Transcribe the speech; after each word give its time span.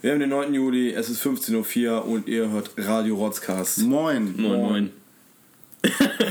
Wir 0.00 0.12
haben 0.12 0.20
den 0.20 0.30
9. 0.30 0.54
Juli, 0.54 0.92
es 0.92 1.08
ist 1.10 1.22
15.04 1.24 1.88
Uhr 1.90 2.04
und 2.06 2.28
ihr 2.28 2.48
hört 2.50 2.70
Radio 2.76 3.16
Rotzcast. 3.16 3.78
Moin. 3.82 4.34
Moin, 4.40 4.60
moin. 4.60 4.90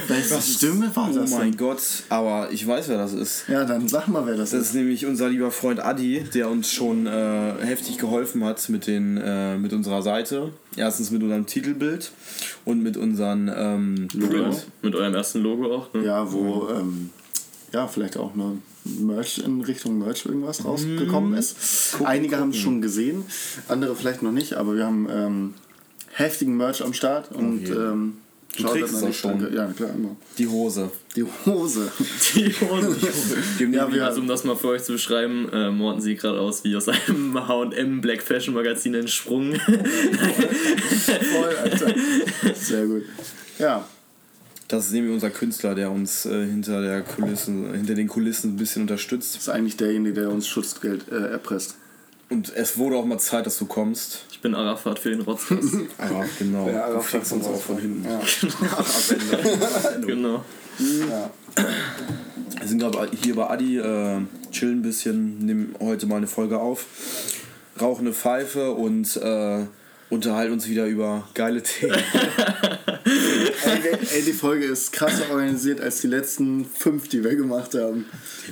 Welche 0.07 0.41
Stimme 0.41 0.93
war 0.95 1.09
Oh 1.11 1.15
das 1.15 1.31
mein 1.31 1.51
denn? 1.51 1.57
Gott, 1.57 1.81
aber 2.09 2.49
ich 2.51 2.65
weiß, 2.65 2.87
wer 2.89 2.97
das 2.97 3.13
ist. 3.13 3.45
Ja, 3.49 3.65
dann 3.65 3.87
sag 3.87 4.07
mal, 4.07 4.25
wer 4.25 4.35
das, 4.35 4.51
Das 4.51 4.61
ist. 4.61 4.67
ist 4.69 4.73
nämlich 4.75 5.05
unser 5.05 5.29
lieber 5.29 5.51
Freund 5.51 5.79
Adi, 5.81 6.23
der 6.33 6.49
uns 6.49 6.71
schon 6.71 7.07
äh, 7.07 7.53
heftig 7.61 7.97
geholfen 7.97 8.43
hat 8.45 8.67
mit, 8.69 8.87
den, 8.87 9.17
äh, 9.17 9.57
mit 9.57 9.73
unserer 9.73 10.01
Seite. 10.01 10.53
Erstens 10.75 11.11
mit 11.11 11.21
unserem 11.23 11.45
Titelbild 11.45 12.11
und 12.65 12.83
mit 12.83 12.95
unseren 12.97 13.51
ähm, 13.53 14.07
Mit, 14.13 14.67
mit 14.81 14.95
eurem 14.95 15.13
ersten 15.15 15.41
Logo 15.41 15.73
auch. 15.75 15.93
Ne? 15.93 16.05
Ja, 16.05 16.31
wo 16.31 16.69
ähm, 16.69 17.09
ja, 17.73 17.87
vielleicht 17.87 18.17
auch 18.17 18.33
eine 18.33 18.57
Merch 18.99 19.39
in 19.39 19.61
Richtung 19.61 19.97
Merch 19.99 20.25
irgendwas 20.25 20.63
rausgekommen 20.65 21.33
ist. 21.33 21.97
Einige 22.03 22.37
haben 22.37 22.51
es 22.51 22.57
schon 22.57 22.81
gesehen, 22.81 23.25
andere 23.67 23.95
vielleicht 23.95 24.21
noch 24.23 24.31
nicht, 24.31 24.53
aber 24.53 24.75
wir 24.75 24.85
haben 24.85 25.07
ähm, 25.09 25.53
heftigen 26.13 26.57
Merch 26.57 26.83
am 26.83 26.93
Start 26.93 27.31
und 27.31 27.61
jeden. 27.61 27.77
ähm, 27.77 28.13
Du 28.55 28.63
schaut 28.63 28.71
trägst 28.71 28.93
es 28.95 29.03
auch 29.03 29.07
die 29.07 29.13
schon. 29.13 29.53
Ja, 29.53 29.67
klar, 29.67 29.91
immer. 29.93 30.15
die 30.37 30.47
Hose. 30.47 30.89
Die 31.15 31.23
Hose. 31.45 31.91
Die 32.33 32.51
Hosen. 32.53 33.71
Ja, 33.71 33.91
wir, 33.93 34.03
Also 34.05 34.19
um 34.21 34.27
das 34.27 34.43
mal 34.45 34.55
für 34.55 34.69
euch 34.69 34.83
zu 34.83 34.93
beschreiben, 34.93 35.47
äh, 35.53 35.69
Morten 35.69 36.01
sieht 36.01 36.21
gerade 36.21 36.39
aus 36.39 36.63
wie 36.63 36.75
aus 36.75 36.87
einem 36.87 37.35
H&M 37.47 38.01
Black 38.01 38.23
Fashion 38.23 38.55
Magazin 38.55 38.95
entsprungen. 38.95 39.59
voll, 39.59 41.55
Alter. 41.61 41.93
Sehr 42.55 42.87
gut. 42.87 43.03
Ja, 43.59 43.87
Das 44.67 44.87
ist 44.87 44.91
nämlich 44.91 45.13
unser 45.13 45.29
Künstler, 45.29 45.75
der 45.75 45.91
uns 45.91 46.25
äh, 46.25 46.45
hinter, 46.45 46.81
der 46.81 47.01
Kulissen, 47.01 47.73
hinter 47.73 47.95
den 47.95 48.07
Kulissen 48.07 48.53
ein 48.53 48.57
bisschen 48.57 48.81
unterstützt. 48.81 49.37
ist 49.37 49.49
eigentlich 49.49 49.77
derjenige, 49.77 50.21
der 50.21 50.29
uns 50.29 50.47
Schutzgeld 50.47 51.09
äh, 51.09 51.31
erpresst. 51.31 51.75
Und 52.29 52.53
es 52.53 52.77
wurde 52.77 52.97
auch 52.97 53.05
mal 53.05 53.17
Zeit, 53.17 53.45
dass 53.45 53.57
du 53.57 53.65
kommst. 53.65 54.25
Ich 54.31 54.41
bin 54.41 54.53
Arafat 54.53 54.99
für 54.99 55.11
den 55.11 55.21
Rotzkast. 55.21 55.63
Ja, 55.99 56.25
genau. 56.37 56.67
Ja, 56.67 56.87
du 56.87 56.95
aber 56.95 57.01
fickst 57.01 57.31
uns 57.31 57.45
auch 57.45 57.61
von 57.61 57.77
hinten. 57.77 58.03
Ja. 58.03 58.19
genau. 60.05 60.43
ja. 60.77 61.31
Wir 62.59 62.67
sind 62.67 62.79
gerade 62.79 63.09
hier 63.15 63.35
bei 63.35 63.49
Adi, 63.49 63.77
äh, 63.77 64.19
chillen 64.51 64.79
ein 64.79 64.81
bisschen, 64.81 65.45
nehmen 65.45 65.75
heute 65.79 66.05
mal 66.05 66.17
eine 66.17 66.27
Folge 66.27 66.59
auf, 66.59 66.85
rauchen 67.79 68.07
eine 68.07 68.13
Pfeife 68.13 68.73
und 68.73 69.15
äh, 69.15 69.65
unterhalten 70.09 70.53
uns 70.53 70.67
wieder 70.67 70.85
über 70.85 71.27
geile 71.33 71.63
Themen. 71.63 71.95
Ey, 73.67 74.21
die 74.25 74.33
Folge 74.33 74.65
ist 74.65 74.91
krasser 74.93 75.29
organisiert 75.31 75.81
als 75.81 76.01
die 76.01 76.07
letzten 76.07 76.65
fünf, 76.65 77.07
die 77.09 77.23
wir 77.23 77.35
gemacht 77.35 77.73
haben. 77.75 78.05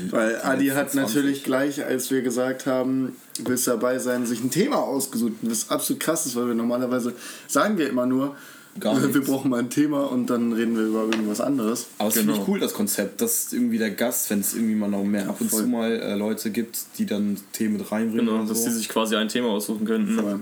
Weil 0.09 0.41
Adi 0.41 0.67
hat 0.67 0.85
letzten 0.93 0.99
20. 0.99 1.15
natürlich 1.15 1.43
gleich, 1.43 1.85
als 1.85 2.11
wir 2.11 2.21
gesagt 2.21 2.65
haben, 2.65 3.15
willst 3.43 3.67
dabei 3.67 3.99
sein, 3.99 4.25
sich 4.25 4.43
ein 4.43 4.51
Thema 4.51 4.77
ausgesucht. 4.77 5.33
Was 5.41 5.69
absolut 5.69 6.01
krass 6.01 6.25
ist, 6.25 6.35
weil 6.35 6.47
wir 6.47 6.55
normalerweise 6.55 7.13
sagen 7.47 7.77
wir 7.77 7.89
immer 7.89 8.05
nur, 8.05 8.35
Gar 8.77 9.13
wir 9.13 9.21
brauchen 9.21 9.51
mal 9.51 9.59
ein 9.59 9.69
Thema 9.69 10.03
und 10.03 10.29
dann 10.29 10.51
reden 10.51 10.75
wir 10.75 10.83
über 10.83 11.03
irgendwas 11.03 11.39
anderes. 11.39 11.87
Aber 11.97 12.09
es 12.09 12.15
finde 12.15 12.33
ich 12.33 12.39
Genau. 12.39 12.51
cool, 12.51 12.59
das 12.59 12.73
Konzept, 12.73 13.21
dass 13.21 13.53
irgendwie 13.53 13.77
der 13.77 13.91
Gast, 13.91 14.29
wenn 14.29 14.41
es 14.41 14.53
irgendwie 14.53 14.75
mal 14.75 14.89
noch 14.89 15.05
mehr 15.05 15.29
ab 15.29 15.39
und 15.39 15.49
voll. 15.49 15.61
zu 15.61 15.67
mal 15.67 15.91
äh, 15.93 16.15
Leute 16.15 16.51
gibt, 16.51 16.79
die 16.97 17.05
dann 17.05 17.37
Themen 17.53 17.77
mit 17.77 17.89
reinbringen. 17.89 18.25
Genau, 18.25 18.43
dass 18.45 18.63
so. 18.63 18.65
die 18.67 18.73
sich 18.75 18.89
quasi 18.89 19.15
ein 19.15 19.29
Thema 19.29 19.47
aussuchen 19.47 19.85
könnten. 19.85 20.19
Voll. 20.19 20.41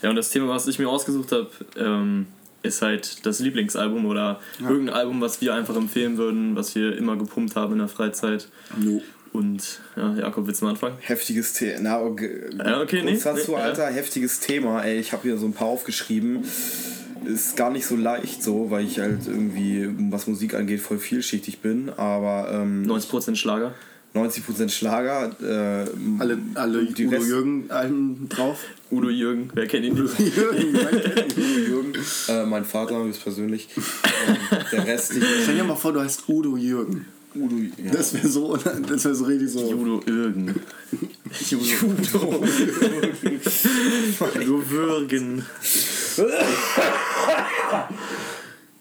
Ja, 0.00 0.10
und 0.10 0.16
das 0.16 0.30
Thema, 0.30 0.48
was 0.48 0.68
ich 0.68 0.78
mir 0.78 0.88
ausgesucht 0.88 1.32
habe, 1.32 1.48
ähm, 1.76 2.26
ist 2.62 2.82
halt 2.82 3.26
das 3.26 3.40
Lieblingsalbum 3.40 4.06
oder 4.06 4.40
irgendein 4.60 4.94
Album, 4.94 5.20
was 5.20 5.40
wir 5.40 5.54
einfach 5.54 5.76
empfehlen 5.76 6.16
würden, 6.16 6.56
was 6.56 6.74
wir 6.74 6.96
immer 6.96 7.16
gepumpt 7.16 7.56
haben 7.56 7.72
in 7.72 7.78
der 7.78 7.88
Freizeit. 7.88 8.48
Jo. 8.80 9.02
Und 9.32 9.80
ja, 9.96 10.14
Jakob, 10.14 10.46
willst 10.46 10.60
du 10.60 10.66
mal 10.66 10.72
anfangen? 10.72 10.96
Heftiges 11.00 11.54
Thema. 11.54 11.80
Na, 11.80 12.00
okay. 12.02 12.50
Ja, 12.58 12.82
okay, 12.82 13.02
nee, 13.02 13.18
dazu, 13.22 13.52
nee, 13.52 13.56
Alter, 13.56 13.86
heftiges 13.86 14.40
Thema. 14.40 14.82
Ey, 14.82 14.98
ich 15.00 15.12
habe 15.12 15.22
hier 15.22 15.38
so 15.38 15.46
ein 15.46 15.54
paar 15.54 15.68
aufgeschrieben. 15.68 16.44
Ist 17.24 17.56
gar 17.56 17.70
nicht 17.70 17.86
so 17.86 17.96
leicht 17.96 18.42
so, 18.42 18.70
weil 18.70 18.84
ich 18.84 18.98
halt 18.98 19.26
irgendwie, 19.26 19.88
was 20.10 20.26
Musik 20.26 20.54
angeht, 20.54 20.80
voll 20.80 20.98
vielschichtig 20.98 21.60
bin. 21.60 21.88
Aber 21.96 22.50
ähm, 22.52 22.84
90% 22.86 23.36
Schlager. 23.36 23.74
90% 24.14 24.68
Schlager. 24.68 25.30
Äh, 25.40 25.88
Alle, 26.20 26.38
alle 26.54 26.84
die 26.86 27.06
Udo 27.06 27.16
Rest- 27.16 27.28
Jürgen 27.28 27.70
Alben 27.70 28.28
drauf. 28.28 28.58
Udo 28.90 29.08
Jürgen, 29.08 29.50
wer 29.54 29.66
kennt 29.66 29.86
ihn 29.86 29.94
nicht? 29.94 30.36
Jürgen, 30.36 30.74
kennt 31.14 31.36
ihn. 31.38 31.64
Jürgen, 31.66 31.92
äh, 32.28 32.44
mein 32.44 32.64
Vater 32.64 33.02
höchstpersönlich. 33.04 33.68
ähm, 34.28 34.36
der 34.70 34.86
Rest, 34.86 35.12
Stell 35.42 35.54
dir 35.56 35.64
mal 35.64 35.76
vor, 35.76 35.92
du 35.94 36.00
heißt 36.00 36.28
Udo 36.28 36.56
Jürgen. 36.56 37.06
Udo, 37.34 37.56
ja. 37.82 37.90
Das 37.92 38.12
wäre 38.12 38.28
so, 38.28 38.54
das 38.58 39.04
wäre 39.06 39.14
so 39.14 39.24
richtig 39.24 39.48
so. 39.50 39.60
Udo 39.72 40.02
Jürgen. 40.06 40.54
Udo. 41.50 42.44
Udo 44.36 44.70
Würgen. 44.70 45.42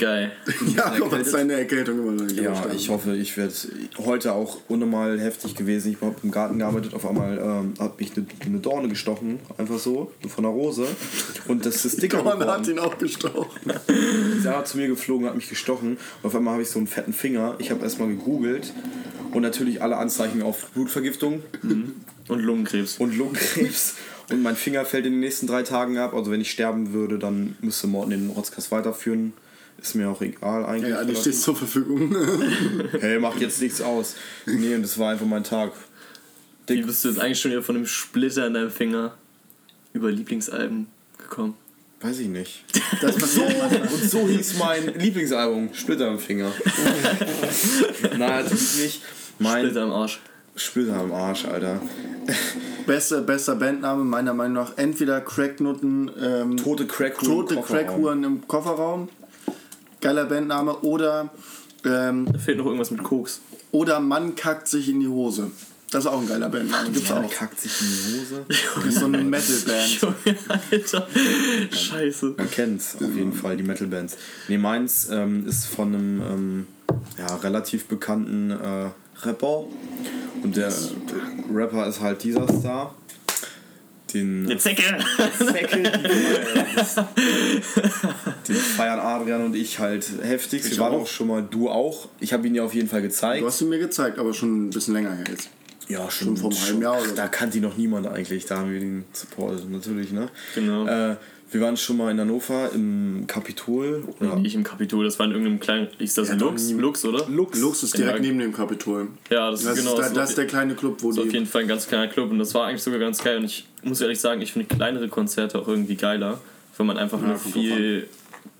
Geil. 0.02 0.32
Jakob 0.76 1.12
hat 1.12 1.26
seine 1.28 1.54
Erkältung 1.54 2.00
immer 2.00 2.12
noch 2.14 2.24
nicht 2.24 2.36
Ja, 2.38 2.46
überstanden. 2.50 2.76
ich 2.76 2.90
hoffe, 2.90 3.16
ich 3.16 3.38
werde 3.38 3.54
heute 4.00 4.34
auch 4.34 4.58
unnormal 4.68 5.20
heftig 5.20 5.54
gewesen. 5.56 5.92
Ich 5.92 6.02
habe 6.02 6.16
im 6.24 6.32
Garten 6.32 6.58
gearbeitet, 6.58 6.96
auf 6.96 7.06
einmal 7.08 7.38
ähm, 7.38 7.74
hat 7.80 8.00
mich 8.00 8.12
eine, 8.18 8.26
eine 8.44 8.58
Dorne 8.58 8.88
gestochen, 8.90 9.40
einfach 9.60 9.78
so, 9.78 10.12
von 10.28 10.44
der 10.44 10.52
Rose. 10.52 10.88
Und 11.48 11.68
das 11.68 11.86
ist 11.86 12.02
dicker 12.02 12.18
Dorn 12.24 12.30
hat 12.40 12.40
geworden. 12.40 12.72
ihn 12.72 12.80
auch 12.80 12.98
gestochen. 12.98 13.72
Sarah 14.42 14.66
zu 14.66 14.78
mir 14.78 14.88
geflogen, 14.88 15.28
hat 15.28 15.36
mich 15.36 15.50
gestochen. 15.50 15.92
Und 15.92 16.26
auf 16.28 16.36
einmal 16.36 16.54
habe 16.54 16.64
ich 16.64 16.70
so 16.70 16.80
einen 16.80 16.88
fetten 16.88 17.14
Finger. 17.14 17.56
Ich 17.60 17.70
habe 17.70 17.84
erstmal 17.84 18.08
gegoogelt 18.08 18.74
und 19.34 19.44
natürlich 19.44 19.84
alle 19.84 19.98
Anzeichen 19.98 20.42
auf 20.42 20.72
Blutvergiftung 20.72 21.44
Und 22.28 22.40
Lungenkrebs. 22.42 22.98
und 22.98 23.16
Lungenkrebs. 23.16 23.98
Und 24.32 24.42
mein 24.42 24.56
Finger 24.56 24.84
fällt 24.86 25.06
in 25.06 25.12
den 25.14 25.20
nächsten 25.20 25.46
drei 25.46 25.62
Tagen 25.62 25.98
ab. 26.00 26.16
Also 26.16 26.32
wenn 26.32 26.42
ich 26.42 26.50
sterben 26.50 26.92
würde, 26.94 27.20
dann 27.20 27.56
müsste 27.62 27.86
Morten 27.86 28.10
den 28.10 28.30
Rotzkast 28.32 28.72
weiterführen. 28.72 29.34
Ist 29.82 29.96
mir 29.96 30.10
auch 30.10 30.22
egal 30.22 30.66
eigentlich. 30.66 30.92
Ja, 30.92 31.04
die 31.04 31.16
steht 31.16 31.36
zur 31.36 31.56
Verfügung. 31.56 32.16
Hey, 33.00 33.20
macht 33.20 33.42
jetzt 33.42 33.62
nichts 33.62 33.82
aus. 33.82 34.16
Nee, 34.46 34.76
und 34.76 34.84
das 34.84 34.98
war 35.00 35.12
einfach 35.12 35.26
mein 35.26 35.44
Tag. 35.44 35.72
Wie 36.68 36.82
bist 36.84 37.04
du 37.04 37.10
jetzt 37.10 37.20
eigentlich 37.20 37.40
schon 37.40 37.52
wieder 37.52 37.64
von 37.64 37.76
dem 37.76 37.88
Splitter 37.88 38.46
in 38.48 38.54
deinem 38.54 38.70
Finger 38.70 39.16
über 39.94 40.12
Lieblingsalben 40.12 40.88
gekommen? 41.18 41.56
Weiß 42.00 42.20
ich 42.20 42.28
nicht. 42.28 42.64
Das 43.02 43.18
manchmal. 43.18 43.82
Und 43.82 44.10
so 44.10 44.28
hieß 44.28 44.58
mein 44.60 45.00
Lieblingsalbum, 45.00 45.70
Splitter 45.74 46.10
am 46.10 46.20
Finger. 46.20 46.52
Nein, 48.04 48.20
natürlich 48.20 48.78
nicht. 48.78 49.02
Mein 49.40 49.66
Splitter 49.66 49.84
im 49.84 49.92
Arsch. 49.92 50.20
Splitter 50.56 50.98
am 50.98 51.12
Arsch, 51.14 51.46
Alter. 51.46 51.82
Bester, 52.86 53.22
bester 53.22 53.56
Bandname 53.56 54.04
meiner 54.04 54.34
Meinung 54.34 54.54
nach 54.54 54.78
entweder 54.78 55.22
Cracknutten, 55.22 56.12
ähm, 56.22 56.58
Tote 56.58 56.86
Crackhuren. 56.86 57.48
Tote 57.48 57.56
im. 57.56 57.62
Crackhuren 57.62 58.24
im 58.24 58.48
Kofferraum. 58.48 59.10
Geiler 60.02 60.26
Bandname. 60.26 60.76
Oder, 60.80 61.30
ähm, 61.86 62.28
Da 62.32 62.40
fehlt 62.40 62.58
noch 62.58 62.66
irgendwas 62.66 62.92
mit 62.92 63.04
Koks. 63.04 63.42
oder 63.72 64.00
Mann 64.00 64.36
kackt 64.36 64.68
sich 64.68 64.90
in 64.90 65.00
die 65.00 65.08
Hose. 65.08 65.52
Das 65.92 66.06
ist 66.06 66.10
auch 66.12 66.22
ein 66.22 66.28
geiler 66.28 66.48
Bandname. 66.50 66.90
Gibt's 66.92 67.10
Ja, 67.10 67.22
auch. 67.22 67.30
kackt 67.30 67.60
sich 67.60 67.72
in 67.82 67.88
die 67.88 68.20
Hose. 68.22 68.46
Das 68.76 68.86
ist 68.86 69.00
so 69.00 69.06
eine 69.06 69.18
Metalband. 69.20 70.02
Junge, 70.02 70.38
Alter. 70.72 71.08
Scheiße. 71.72 72.34
Man 72.38 72.50
kennt's 72.52 72.96
auf 72.96 73.14
jeden 73.16 73.34
Fall, 73.34 73.58
die 73.58 73.64
Metal-Bands. 73.64 74.18
Nee, 74.48 74.58
meins 74.58 75.10
ähm, 75.12 75.46
ist 75.48 75.66
von 75.66 75.90
einem 75.94 76.22
ähm, 76.22 76.68
ja, 77.18 77.36
relativ 77.38 77.86
bekannten 77.86 78.52
äh, 78.52 78.90
Rapper. 79.26 79.66
Und 80.44 80.56
der 80.56 80.72
Rapper 81.54 81.88
ist 81.88 82.00
halt 82.02 82.24
dieser 82.24 82.48
Star. 82.48 82.96
Den, 84.14 84.46
Eine 84.46 84.58
Zecke. 84.58 84.84
den 88.48 88.56
feiern 88.56 89.00
Adrian 89.00 89.46
und 89.46 89.56
ich 89.56 89.80
halt 89.80 90.08
heftig. 90.22 90.64
Ich 90.66 90.72
Wir 90.72 90.80
waren 90.80 90.94
auch. 90.96 91.02
auch 91.02 91.08
schon 91.08 91.28
mal, 91.28 91.42
du 91.50 91.70
auch. 91.70 92.10
Ich 92.20 92.34
habe 92.34 92.48
ihn 92.48 92.54
dir 92.54 92.64
auf 92.64 92.74
jeden 92.74 92.90
Fall 92.90 93.02
gezeigt. 93.02 93.42
Du 93.42 93.48
hast 93.48 93.62
ihn 93.62 93.70
mir 93.70 93.80
gezeigt, 93.80 94.20
aber 94.20 94.34
schon 94.34 94.68
ein 94.68 94.70
bisschen 94.70 94.94
länger 94.94 95.16
her 95.16 95.24
jetzt. 95.30 95.50
Ja, 95.88 96.10
Schon 96.10 96.38
vor 96.38 96.52
einem 96.52 96.62
halben 96.62 96.82
Jahr 96.82 96.98
oder 97.00 97.10
so. 97.10 97.16
Da 97.16 97.28
kannte 97.28 97.58
ihn 97.58 97.64
noch 97.64 97.76
niemand 97.76 98.08
eigentlich. 98.08 98.46
Da 98.46 98.60
haben 98.60 98.72
wir 98.72 98.80
ihn 98.80 99.04
supportet, 99.12 99.70
natürlich, 99.70 100.12
ne? 100.14 100.30
Genau. 100.56 100.88
Äh, 100.88 101.18
wir 101.52 101.62
waren 101.62 101.76
schon 101.78 101.98
mal 101.98 102.10
in 102.12 102.20
Hannover 102.20 102.72
im 102.74 103.26
Kapitol. 103.28 104.04
Oder 104.20 104.38
Nicht 104.38 104.56
im 104.56 104.64
Kapitol, 104.64 105.04
das 105.06 105.20
war 105.20 105.26
in 105.26 105.34
irgendeinem 105.34 105.60
kleinen. 105.60 105.88
Ist 106.00 106.18
das 106.18 106.30
Ja, 106.30 106.36
Lux? 106.36 106.72
Lux, 106.72 107.04
oder? 107.06 107.28
Lux. 107.30 107.60
Lux 107.60 107.84
ist 107.84 107.98
direkt 107.98 108.16
Ja. 108.18 108.22
neben 108.22 108.40
dem 108.40 108.54
Kapitol. 108.54 109.10
Ja, 109.30 109.52
das, 109.52 109.64
Das, 109.64 109.78
ist 109.78 109.84
genau 109.84 110.00
ist, 110.00 110.10
da, 110.10 110.14
das 110.14 110.30
ist 110.30 110.38
der 110.38 110.46
auf, 110.46 110.50
kleine 110.52 110.76
Club, 110.76 110.98
wo 111.02 111.10
ist 111.10 111.18
auf 111.20 111.26
die. 111.26 111.34
jeden 111.34 111.46
Fall 111.46 111.64
ein 111.64 111.68
ganz 111.68 111.88
kleiner 111.88 112.08
Club 112.08 112.32
und 112.32 112.40
das 112.40 112.54
war 112.54 112.68
eigentlich 112.68 112.84
sogar 112.84 113.00
ganz 113.00 113.22
geil. 113.24 113.38
Und 113.38 113.46
ich 113.46 113.66
muss 113.84 114.00
ehrlich 114.02 114.20
sagen, 114.20 114.42
ich 114.42 114.54
finde 114.54 114.74
kleinere 114.74 115.08
Konzerte 115.10 115.60
auch 115.60 115.68
irgendwie 115.68 115.96
geiler, 115.96 116.40
weil 116.78 116.86
man 116.88 116.98
einfach 116.98 117.18
eine 117.22 117.34
kommt 117.34 117.46
drauf 117.46 117.54
viel 117.54 118.08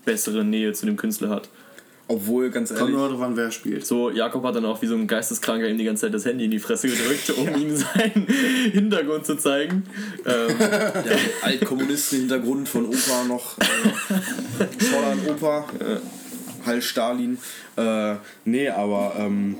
bessere 0.04 0.44
Nähe 0.44 0.72
zu 0.74 0.84
dem 0.86 0.96
Künstler 0.96 1.30
hat. 1.30 1.48
Obwohl, 2.08 2.50
ganz 2.50 2.68
Kommt 2.68 2.80
ehrlich, 2.80 2.96
nur 2.96 3.08
darauf 3.08 3.22
an, 3.22 3.36
wer 3.36 3.50
spielt. 3.50 3.86
So, 3.86 4.10
Jakob 4.10 4.44
hat 4.44 4.56
dann 4.56 4.64
auch 4.64 4.82
wie 4.82 4.86
so 4.86 4.94
ein 4.94 5.06
Geisteskranker 5.06 5.68
ihm 5.68 5.78
die 5.78 5.84
ganze 5.84 6.02
Zeit 6.02 6.14
das 6.14 6.24
Handy 6.24 6.44
in 6.44 6.50
die 6.50 6.58
Fresse 6.58 6.88
gedrückt, 6.88 7.30
um 7.30 7.48
ihm 7.54 7.76
seinen 7.76 8.26
Hintergrund 8.72 9.24
zu 9.24 9.36
zeigen. 9.36 9.84
Ähm, 10.26 10.58
der 10.58 11.18
Altkommunisten-Hintergrund 11.42 12.68
von 12.68 12.86
Opa 12.86 13.24
noch. 13.26 13.56
Äh, 13.58 14.66
Schau 14.78 15.10
an 15.10 15.18
Opa. 15.28 15.66
Äh, 15.78 16.66
Heil 16.66 16.82
Stalin. 16.82 17.38
Äh, 17.76 18.16
nee, 18.44 18.68
aber 18.68 19.14
ähm, 19.18 19.56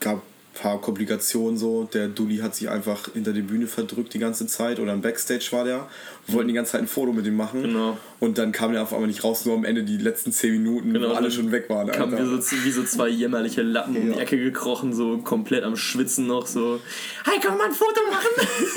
gab 0.00 0.22
paar 0.60 0.80
Komplikationen 0.80 1.56
so. 1.58 1.88
Der 1.92 2.08
Dulli 2.08 2.38
hat 2.38 2.54
sich 2.56 2.68
einfach 2.68 3.08
hinter 3.12 3.32
die 3.32 3.42
Bühne 3.42 3.66
verdrückt 3.66 4.14
die 4.14 4.18
ganze 4.18 4.46
Zeit 4.46 4.80
oder 4.80 4.92
im 4.92 5.00
Backstage 5.02 5.46
war 5.52 5.64
der. 5.64 5.88
Wir 6.26 6.34
wollten 6.34 6.48
die 6.48 6.54
ganze 6.54 6.72
Zeit 6.72 6.80
ein 6.82 6.88
Foto 6.88 7.12
mit 7.12 7.24
ihm 7.26 7.36
machen. 7.36 7.62
Genau. 7.62 7.96
Und 8.18 8.38
dann 8.38 8.50
kam 8.52 8.72
der 8.72 8.82
auf 8.82 8.92
einmal 8.92 9.06
nicht 9.08 9.22
raus, 9.22 9.44
nur 9.44 9.54
am 9.54 9.64
Ende 9.64 9.84
die 9.84 9.98
letzten 9.98 10.32
10 10.32 10.52
Minuten, 10.52 10.92
Genau, 10.92 11.10
wo 11.10 11.12
alle 11.12 11.30
schon 11.30 11.52
weg 11.52 11.68
waren. 11.68 11.86
Kamen 11.92 12.14
Alter. 12.14 12.30
wir 12.30 12.42
so, 12.42 12.56
wie 12.64 12.70
so 12.72 12.82
zwei 12.82 13.08
jämmerliche 13.08 13.62
Lappen 13.62 13.96
um 13.96 14.02
die 14.06 14.10
Ja. 14.12 14.18
Ecke 14.18 14.36
gekrochen, 14.38 14.92
so 14.92 15.18
komplett 15.18 15.62
am 15.64 15.76
Schwitzen 15.76 16.26
noch, 16.26 16.46
so. 16.46 16.80
Hey, 17.24 17.38
wir 17.42 17.50
mal 17.52 17.66
ein 17.66 17.72
Foto 17.72 18.00
machen? 18.10 18.26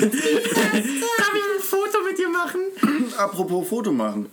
Darf 0.00 0.74
ich 0.74 1.42
ein 1.56 1.62
Foto 1.62 1.98
mit 2.08 2.18
dir 2.18 2.28
machen? 2.28 2.60
Apropos 3.16 3.68
Foto 3.68 3.92
machen. 3.92 4.26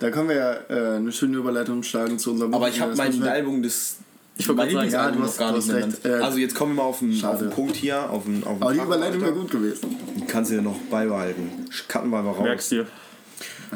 Da 0.00 0.10
können 0.10 0.28
wir 0.28 0.36
ja 0.36 0.52
äh, 0.68 0.96
eine 0.96 1.12
schöne 1.12 1.36
Überleitung 1.38 1.82
schlagen 1.82 2.18
zu 2.18 2.30
unserem 2.32 2.54
Aber 2.54 2.68
ich 2.68 2.80
habe 2.80 2.90
Das 2.90 2.98
mein 2.98 3.08
müssen 3.08 3.24
wir- 3.24 3.32
Album 3.32 3.62
des. 3.62 3.96
Ich 4.36 4.48
wollte 4.48 4.62
gerade 4.62 4.90
sagen, 4.90 4.90
ja, 4.92 5.06
Lieblingsalbum 5.10 5.20
du 5.22 5.28
hast- 5.28 5.38
gar 5.38 5.52
du 5.52 5.58
nicht 5.58 5.70
recht. 5.70 6.04
Äh, 6.06 6.24
also 6.24 6.38
jetzt 6.38 6.54
kommen 6.54 6.72
wir 6.72 6.82
mal 6.82 6.88
auf 6.88 6.98
den, 7.00 7.24
auf 7.24 7.38
den 7.38 7.50
Punkt 7.50 7.76
hier, 7.76 8.08
auf 8.10 8.24
den, 8.24 8.42
auf 8.44 8.54
den 8.58 8.62
Aber 8.62 8.72
die 8.72 8.80
Überleitung 8.80 9.20
wäre 9.20 9.32
gut 9.34 9.50
gewesen. 9.50 9.96
Die 10.16 10.24
kannst 10.26 10.50
du 10.50 10.54
ja 10.56 10.62
noch 10.62 10.76
beibehalten. 10.90 11.50
Cutten 11.88 12.10
wir 12.10 12.22
mal 12.22 12.30
raus. 12.30 12.42
Merkst 12.42 12.72
du? 12.72 12.86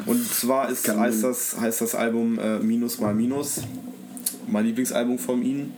Und 0.05 0.27
zwar 0.27 0.69
ist, 0.69 0.83
Kann 0.85 0.99
heißt, 0.99 1.23
das, 1.23 1.55
heißt 1.59 1.81
das 1.81 1.95
Album 1.95 2.37
äh, 2.39 2.59
Minus 2.59 2.99
mal 2.99 3.13
Minus. 3.13 3.61
Mein 4.47 4.65
Lieblingsalbum 4.65 5.19
von 5.19 5.43
ihnen. 5.43 5.73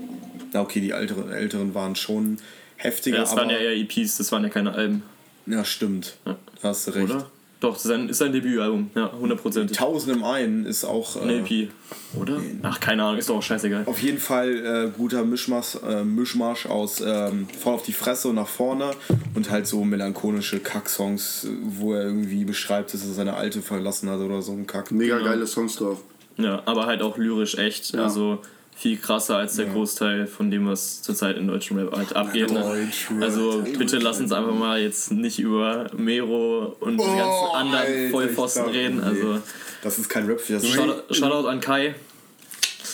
Na 0.53 0.61
okay, 0.61 0.79
die 0.79 0.91
älteren, 0.91 1.29
älteren 1.31 1.73
waren 1.75 1.95
schon 1.95 2.37
heftiger, 2.77 3.17
Ja, 3.17 3.21
das 3.23 3.31
aber. 3.33 3.41
waren 3.41 3.49
ja 3.49 3.57
eher 3.57 3.75
EPs, 3.75 4.17
das 4.17 4.31
waren 4.31 4.43
ja 4.43 4.49
keine 4.49 4.71
Alben. 4.73 5.03
ja, 5.45 5.63
stimmt. 5.65 6.17
Ja. 6.25 6.37
Da 6.61 6.69
hast 6.69 6.87
du 6.87 6.91
recht. 6.91 7.09
Oder? 7.11 7.29
Doch, 7.59 7.73
das 7.73 7.85
ist 7.85 7.91
ein, 7.91 8.07
ist 8.09 8.21
ein 8.21 8.31
Debütalbum, 8.33 8.91
ja, 8.93 9.11
hundertprozentig. 9.19 9.75
Tausend 9.75 10.15
im 10.15 10.23
einen 10.23 10.65
ist 10.67 10.85
auch. 10.85 11.15
Äh, 11.15 11.19
Eine 11.21 11.33
EP. 11.39 11.69
Oder? 12.15 12.39
Ach, 12.61 12.79
keine 12.79 13.03
Ahnung, 13.03 13.17
ist 13.17 13.29
doch 13.29 13.37
auch 13.37 13.41
scheißegal. 13.43 13.83
Auf 13.87 13.99
jeden 14.01 14.19
Fall 14.19 14.49
äh, 14.93 14.97
guter 14.97 15.23
Mischmasch, 15.25 15.75
äh, 15.83 16.03
Mischmasch 16.03 16.67
aus 16.67 17.01
ähm, 17.03 17.47
voll 17.59 17.73
auf 17.73 17.83
die 17.83 17.93
Fresse 17.93 18.27
und 18.27 18.35
nach 18.35 18.47
vorne 18.47 18.91
und 19.33 19.49
halt 19.49 19.65
so 19.65 19.83
melancholische 19.83 20.59
Kack-Songs, 20.59 21.47
wo 21.63 21.93
er 21.93 22.03
irgendwie 22.03 22.45
beschreibt, 22.45 22.93
dass 22.93 23.03
er 23.03 23.13
seine 23.13 23.33
Alte 23.33 23.61
verlassen 23.63 24.09
hat 24.09 24.19
oder 24.19 24.41
so 24.43 24.51
ein 24.51 24.67
Kack. 24.67 24.91
Mega 24.91 25.17
Genau. 25.17 25.29
geile 25.29 25.47
Songs 25.47 25.77
drauf. 25.77 26.03
Ja, 26.37 26.61
aber 26.65 26.85
halt 26.85 27.01
auch 27.01 27.17
lyrisch 27.17 27.57
echt. 27.57 27.93
Ja. 27.95 28.03
Also 28.03 28.39
viel 28.77 28.97
krasser 28.97 29.37
als 29.37 29.55
der 29.55 29.65
Großteil 29.65 30.27
von 30.27 30.51
dem, 30.51 30.67
was 30.67 31.01
zurzeit 31.01 31.35
in 31.37 31.47
deutschen 31.47 31.79
Rap 31.79 31.95
halt 31.95 32.15
abgeht. 32.15 32.51
Ne? 32.51 32.89
Also 33.21 33.63
bitte 33.77 33.97
lass 33.97 34.19
uns 34.19 34.31
einfach 34.31 34.53
mal 34.53 34.79
jetzt 34.79 35.11
nicht 35.11 35.39
über 35.39 35.87
Mero 35.97 36.75
und 36.79 36.93
die 36.97 37.03
ganzen 37.03 37.21
anderen 37.55 37.83
Oh, 37.83 37.87
Alter, 37.97 38.09
Vollpfosten 38.11 38.63
dachte, 38.65 38.77
reden. 38.77 38.97
nee. 38.97 39.03
Also 39.05 39.39
Das 39.81 39.97
ist 39.97 40.07
kein 40.09 40.25
Rap, 40.27 40.39
das 40.47 40.63
ist 40.63 40.73
Shoutout, 40.73 41.13
Shoutout 41.13 41.47
an 41.47 41.59
Kai, 41.59 41.95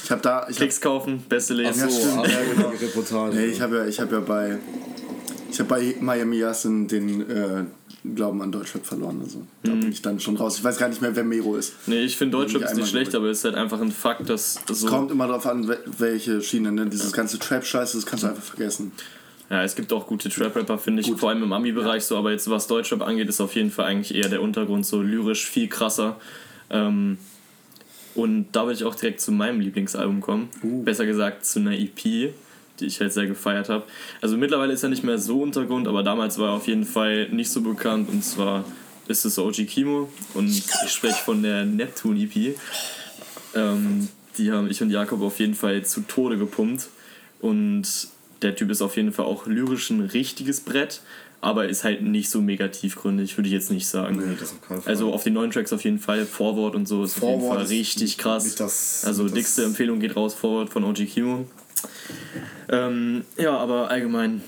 Ich 0.05 0.09
habe 0.11 0.21
da. 0.21 0.41
Ich 0.43 0.47
hab, 0.55 0.55
Klicks 0.57 0.79
kaufen, 0.81 1.23
beste 1.27 1.53
Lesen. 1.53 1.81
Ja, 1.81 1.89
so, 1.89 1.99
stimmt. 1.99 2.17
aber 2.19 2.27
die 2.77 2.85
Reportage. 2.85 3.35
nee, 3.35 3.45
ich 3.47 3.59
habe 3.61 3.77
ja, 3.77 3.85
ich 3.85 3.99
hab 3.99 4.11
ja 4.11 4.19
bei. 4.21 4.57
Ich 5.53 5.59
habe 5.59 5.69
bei 5.69 5.95
Miami 6.01 6.37
Yassin 6.39 6.87
den 6.87 7.29
äh, 7.29 7.63
Glauben 8.15 8.41
an 8.41 8.51
Deutschland 8.51 8.85
verloren. 8.85 9.21
Also 9.23 9.45
da 9.63 9.71
Mhm. 9.71 9.79
bin 9.81 9.91
ich 9.91 10.01
dann 10.01 10.19
schon 10.19 10.35
raus. 10.35 10.57
Ich 10.57 10.63
weiß 10.63 10.77
gar 10.77 10.89
nicht 10.89 11.01
mehr, 11.01 11.15
wer 11.15 11.23
Mero 11.23 11.55
ist. 11.55 11.73
Nee, 11.85 12.01
ich 12.01 12.17
finde 12.17 12.37
Deutschrap 12.37 12.63
ist 12.63 12.75
nicht 12.75 12.89
schlecht, 12.89 13.13
aber 13.15 13.27
es 13.27 13.37
ist 13.39 13.45
halt 13.45 13.55
einfach 13.55 13.79
ein 13.79 13.91
Fakt, 13.91 14.27
dass 14.29 14.59
so. 14.67 14.87
Kommt 14.87 15.11
immer 15.11 15.27
darauf 15.27 15.45
an, 15.45 15.67
wel- 15.69 15.79
welche 15.99 16.41
Schiene. 16.41 16.71
Ne? 16.71 16.87
Dieses 16.87 17.13
ganze 17.13 17.37
Trap-Scheiße, 17.39 17.97
das 17.97 18.05
kannst 18.05 18.23
du 18.23 18.27
einfach 18.29 18.43
vergessen. 18.43 18.91
Ja, 19.49 19.63
es 19.63 19.75
gibt 19.75 19.93
auch 19.93 20.07
gute 20.07 20.29
Trap-Rapper, 20.29 20.79
finde 20.79 21.01
ich, 21.01 21.11
vor 21.15 21.29
allem 21.29 21.43
im 21.43 21.53
Ami-Bereich 21.53 22.03
so, 22.03 22.17
aber 22.17 22.31
jetzt 22.31 22.49
was 22.49 22.65
Deutschrap 22.65 23.01
angeht, 23.03 23.29
ist 23.29 23.39
auf 23.39 23.53
jeden 23.55 23.69
Fall 23.69 23.85
eigentlich 23.85 24.15
eher 24.15 24.29
der 24.29 24.41
Untergrund 24.41 24.85
so 24.85 25.01
lyrisch 25.03 25.45
viel 25.47 25.67
krasser. 25.67 26.19
Ähm, 26.71 27.19
und 28.15 28.47
da 28.53 28.63
würde 28.63 28.73
ich 28.73 28.83
auch 28.83 28.95
direkt 28.95 29.21
zu 29.21 29.31
meinem 29.31 29.59
Lieblingsalbum 29.59 30.21
kommen. 30.21 30.49
Besser 30.83 31.05
gesagt 31.05 31.45
zu 31.45 31.59
einer 31.59 31.73
EP, 31.77 32.33
die 32.83 32.87
ich 32.87 32.99
halt 32.99 33.11
sehr 33.13 33.25
gefeiert 33.25 33.69
habe. 33.69 33.83
Also 34.21 34.37
mittlerweile 34.37 34.73
ist 34.73 34.83
er 34.83 34.89
nicht 34.89 35.03
mehr 35.03 35.17
so 35.17 35.41
Untergrund, 35.41 35.87
aber 35.87 36.03
damals 36.03 36.37
war 36.37 36.49
er 36.49 36.53
auf 36.53 36.67
jeden 36.67 36.85
Fall 36.85 37.29
nicht 37.29 37.49
so 37.49 37.61
bekannt 37.61 38.09
und 38.09 38.23
zwar 38.23 38.63
ist 39.07 39.25
es 39.25 39.39
OG 39.39 39.65
Kimo 39.65 40.09
und 40.35 40.47
ich 40.49 40.63
spreche 40.91 41.21
von 41.23 41.41
der 41.41 41.65
Neptune 41.65 42.19
EP. 42.21 42.55
Ähm, 43.55 44.07
die 44.37 44.51
haben 44.51 44.69
ich 44.69 44.81
und 44.81 44.89
Jakob 44.89 45.21
auf 45.21 45.39
jeden 45.39 45.55
Fall 45.55 45.83
zu 45.85 46.01
Tode 46.01 46.37
gepumpt. 46.37 46.87
Und 47.39 47.83
der 48.41 48.55
Typ 48.55 48.69
ist 48.71 48.81
auf 48.81 48.95
jeden 48.95 49.11
Fall 49.11 49.25
auch 49.25 49.45
lyrisch 49.45 49.89
ein 49.89 50.01
richtiges 50.01 50.61
Brett, 50.61 51.01
aber 51.41 51.67
ist 51.67 51.83
halt 51.83 52.01
nicht 52.01 52.29
so 52.29 52.41
mega 52.41 52.69
tiefgründig, 52.69 53.37
würde 53.37 53.47
ich 53.47 53.53
jetzt 53.53 53.69
nicht 53.69 53.85
sagen. 53.87 54.15
Nee, 54.17 54.35
das 54.39 54.53
auf 54.53 54.61
keinen 54.67 54.81
Fall. 54.81 54.91
Also 54.91 55.13
auf 55.13 55.23
den 55.23 55.33
neuen 55.33 55.51
Tracks 55.51 55.73
auf 55.73 55.83
jeden 55.83 55.99
Fall. 55.99 56.25
Forward 56.25 56.73
und 56.73 56.87
so 56.87 57.03
ist 57.03 57.17
auf 57.17 57.23
jeden 57.29 57.41
Forward 57.41 57.57
Fall 57.59 57.67
richtig 57.67 58.17
krass. 58.17 58.55
das- 58.55 59.03
also 59.05 59.23
das- 59.25 59.33
dickste 59.33 59.63
Empfehlung 59.65 59.99
geht 59.99 60.15
raus, 60.15 60.33
Forward 60.33 60.69
von 60.69 60.83
OG 60.85 61.05
Kimo. 61.05 61.45
Ähm, 62.69 63.23
ja, 63.37 63.57
aber 63.57 63.89
allgemein, 63.89 64.41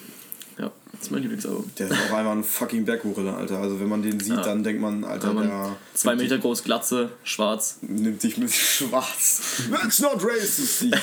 ja, 0.57 0.71
das 0.93 1.01
ist 1.03 1.11
mein 1.11 1.21
Lieblingsalbum. 1.21 1.69
Der 1.77 1.87
ist 1.87 1.93
auch 1.93 2.13
einmal 2.17 2.37
ein 2.37 2.43
fucking 2.43 2.85
Berggorilla, 2.85 3.35
Alter. 3.35 3.59
Also 3.59 3.79
wenn 3.79 3.89
man 3.89 4.01
den 4.01 4.19
sieht, 4.19 4.33
Ja. 4.35 4.41
dann 4.41 4.63
denkt 4.63 4.81
man, 4.81 5.03
Alter, 5.03 5.27
Ja, 5.27 5.33
man, 5.33 5.47
der 5.47 5.75
zwei 5.93 6.15
Meter 6.15 6.37
groß, 6.37 6.63
Glatze, 6.63 7.09
schwarz. 7.23 7.77
nimmt 7.81 8.23
dich 8.23 8.37
mit 8.37 8.51
schwarz. 8.53 9.41
That's 9.71 9.99
not 10.01 10.23
racist. 10.23 10.85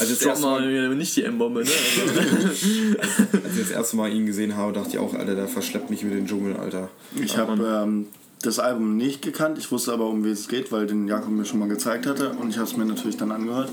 Also 0.00 0.06
das 0.14 0.18
Drop 0.18 0.28
erste 0.30 0.46
Mal, 0.46 0.88
mal 0.88 0.96
nicht 0.96 1.14
die 1.16 1.22
M-Bombe, 1.24 1.62
ne? 1.64 1.70
Also, 1.70 3.38
als 3.44 3.52
ich 3.54 3.60
das 3.60 3.70
erste 3.70 3.96
Mal 3.96 4.10
ihn 4.12 4.26
gesehen 4.26 4.56
habe, 4.56 4.72
dachte 4.72 4.88
ich 4.90 4.98
auch, 4.98 5.14
Alter, 5.14 5.34
der 5.34 5.46
verschleppt 5.48 5.90
mich 5.90 6.02
über 6.02 6.14
den 6.14 6.26
Dschungel, 6.26 6.56
Alter. 6.56 6.88
Ich 7.14 7.36
habe 7.36 7.52
ähm, 7.84 8.06
das 8.46 8.58
Album 8.58 8.96
nicht 8.96 9.22
gekannt. 9.22 9.58
Ich 9.58 9.70
wusste 9.70 9.92
aber, 9.92 10.06
um 10.06 10.24
wie 10.24 10.30
es 10.30 10.48
geht, 10.48 10.72
weil 10.72 10.86
den 10.86 11.08
Jakob 11.08 11.30
mir 11.30 11.44
schon 11.44 11.58
mal 11.58 11.68
gezeigt 11.68 12.06
hatte. 12.06 12.30
Und 12.30 12.50
ich 12.50 12.56
habe 12.56 12.68
es 12.68 12.76
mir 12.76 12.84
natürlich 12.84 13.16
dann 13.16 13.32
angehört. 13.32 13.70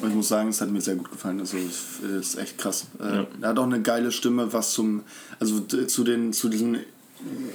Und 0.00 0.08
ich 0.08 0.14
muss 0.14 0.28
sagen, 0.28 0.48
es 0.48 0.60
hat 0.60 0.70
mir 0.70 0.80
sehr 0.80 0.96
gut 0.96 1.10
gefallen. 1.10 1.40
Also 1.40 1.56
es 1.56 2.00
ist 2.00 2.38
echt 2.38 2.58
krass. 2.58 2.86
Äh, 3.00 3.16
Ja. 3.16 3.26
Er 3.40 3.48
hat 3.50 3.58
auch 3.58 3.64
eine 3.64 3.82
geile 3.82 4.12
Stimme, 4.12 4.52
was 4.52 4.72
zum, 4.72 5.02
also 5.38 5.60
zu 5.60 6.04
den, 6.04 6.32
zu 6.32 6.48
diesen 6.48 6.78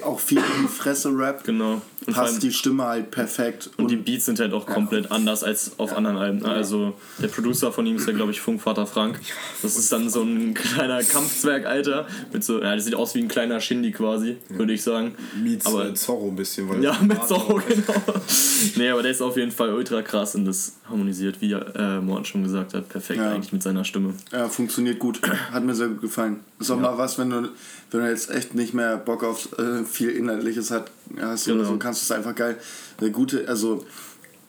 auch 0.04 0.20
viel 0.20 0.40
in 0.40 0.64
die 0.64 0.68
Fresse-Rap 0.68 1.44
genau. 1.44 1.82
Und 2.08 2.16
passt 2.16 2.42
die 2.42 2.52
Stimme 2.52 2.84
halt 2.86 3.12
perfekt. 3.12 3.70
Und 3.78 3.92
die 3.92 3.96
Beats 3.96 4.26
sind 4.26 4.40
halt 4.40 4.54
auch 4.54 4.66
komplett 4.66 5.12
anders 5.12 5.44
als 5.44 5.74
auf 5.78 5.96
anderen 5.96 6.18
Alben. 6.18 6.40
ne? 6.40 6.48
Also 6.50 6.94
der 7.22 7.28
Producer 7.28 7.72
von 7.72 7.86
ihm 7.86 7.98
ist 7.98 8.08
ja, 8.08 8.14
glaube 8.14 8.32
ich, 8.32 8.42
Funkvater 8.42 8.88
Frank. 8.88 9.20
Das 9.62 9.78
ist 9.78 9.92
dann 9.92 10.10
so 10.10 10.24
ein 10.24 10.56
kleiner 10.56 11.04
Kampfzwerg, 11.04 11.66
Alter. 11.68 12.08
Mit 12.34 12.44
so, 12.44 12.60
ja, 12.60 12.76
das 12.76 12.86
sieht 12.86 12.96
aus 12.96 13.14
wie 13.14 13.20
ein 13.22 13.28
kleiner 13.28 13.60
Shindy 13.60 13.92
quasi, 13.92 14.38
würde 14.50 14.74
ich 14.74 14.82
sagen. 14.82 15.14
Meets 15.44 15.68
Aber- 15.68 15.90
äh, 15.90 15.94
Zorro 15.94 16.30
ein 16.30 16.36
bisschen. 16.36 16.68
Weil 16.68 16.84
Ja, 16.84 16.98
mit 17.02 17.24
Zorro, 17.28 17.62
genau. 17.68 17.94
nee, 18.78 18.90
aber 18.90 19.04
der 19.04 19.12
ist 19.12 19.22
auf 19.22 19.38
jeden 19.38 19.52
Fall 19.52 19.72
ultra 19.74 20.02
krass 20.02 20.34
und 20.34 20.46
das 20.46 20.74
harmonisiert, 20.90 21.40
wie 21.40 21.52
äh, 21.54 22.02
Morten 22.02 22.26
schon 22.26 22.42
gesagt 22.44 22.74
hat, 22.74 22.90
perfekt 22.90 23.20
Ja. 23.20 23.32
eigentlich 23.32 23.54
mit 23.54 23.62
seiner 23.62 23.86
Stimme. 23.86 24.16
Ja, 24.32 24.50
funktioniert 24.50 24.98
gut. 24.98 25.22
Hat 25.52 25.64
mir 25.64 25.76
sehr 25.76 25.88
gut 25.90 26.02
gefallen. 26.02 26.40
Ist 26.60 26.72
auch 26.72 26.80
mal 26.80 26.98
was, 26.98 27.18
wenn 27.20 27.30
du, 27.30 27.50
wenn 27.92 28.00
du 28.02 28.10
jetzt 28.10 28.32
echt 28.32 28.56
nicht 28.56 28.74
mehr 28.74 28.98
Bock 28.98 29.24
auf 29.24 29.50
äh, 29.60 29.84
viel 29.86 30.10
Inhaltliches 30.10 30.72
hat, 30.72 30.90
hast 31.20 31.48
oder 31.48 31.58
Genau. 31.58 31.70
so, 31.70 31.78
kannst 31.78 32.02
du 32.02 32.14
es 32.14 32.18
einfach 32.18 32.36
geil. 32.36 32.58
Eine 33.00 33.12
gute, 33.12 33.48
also 33.48 33.86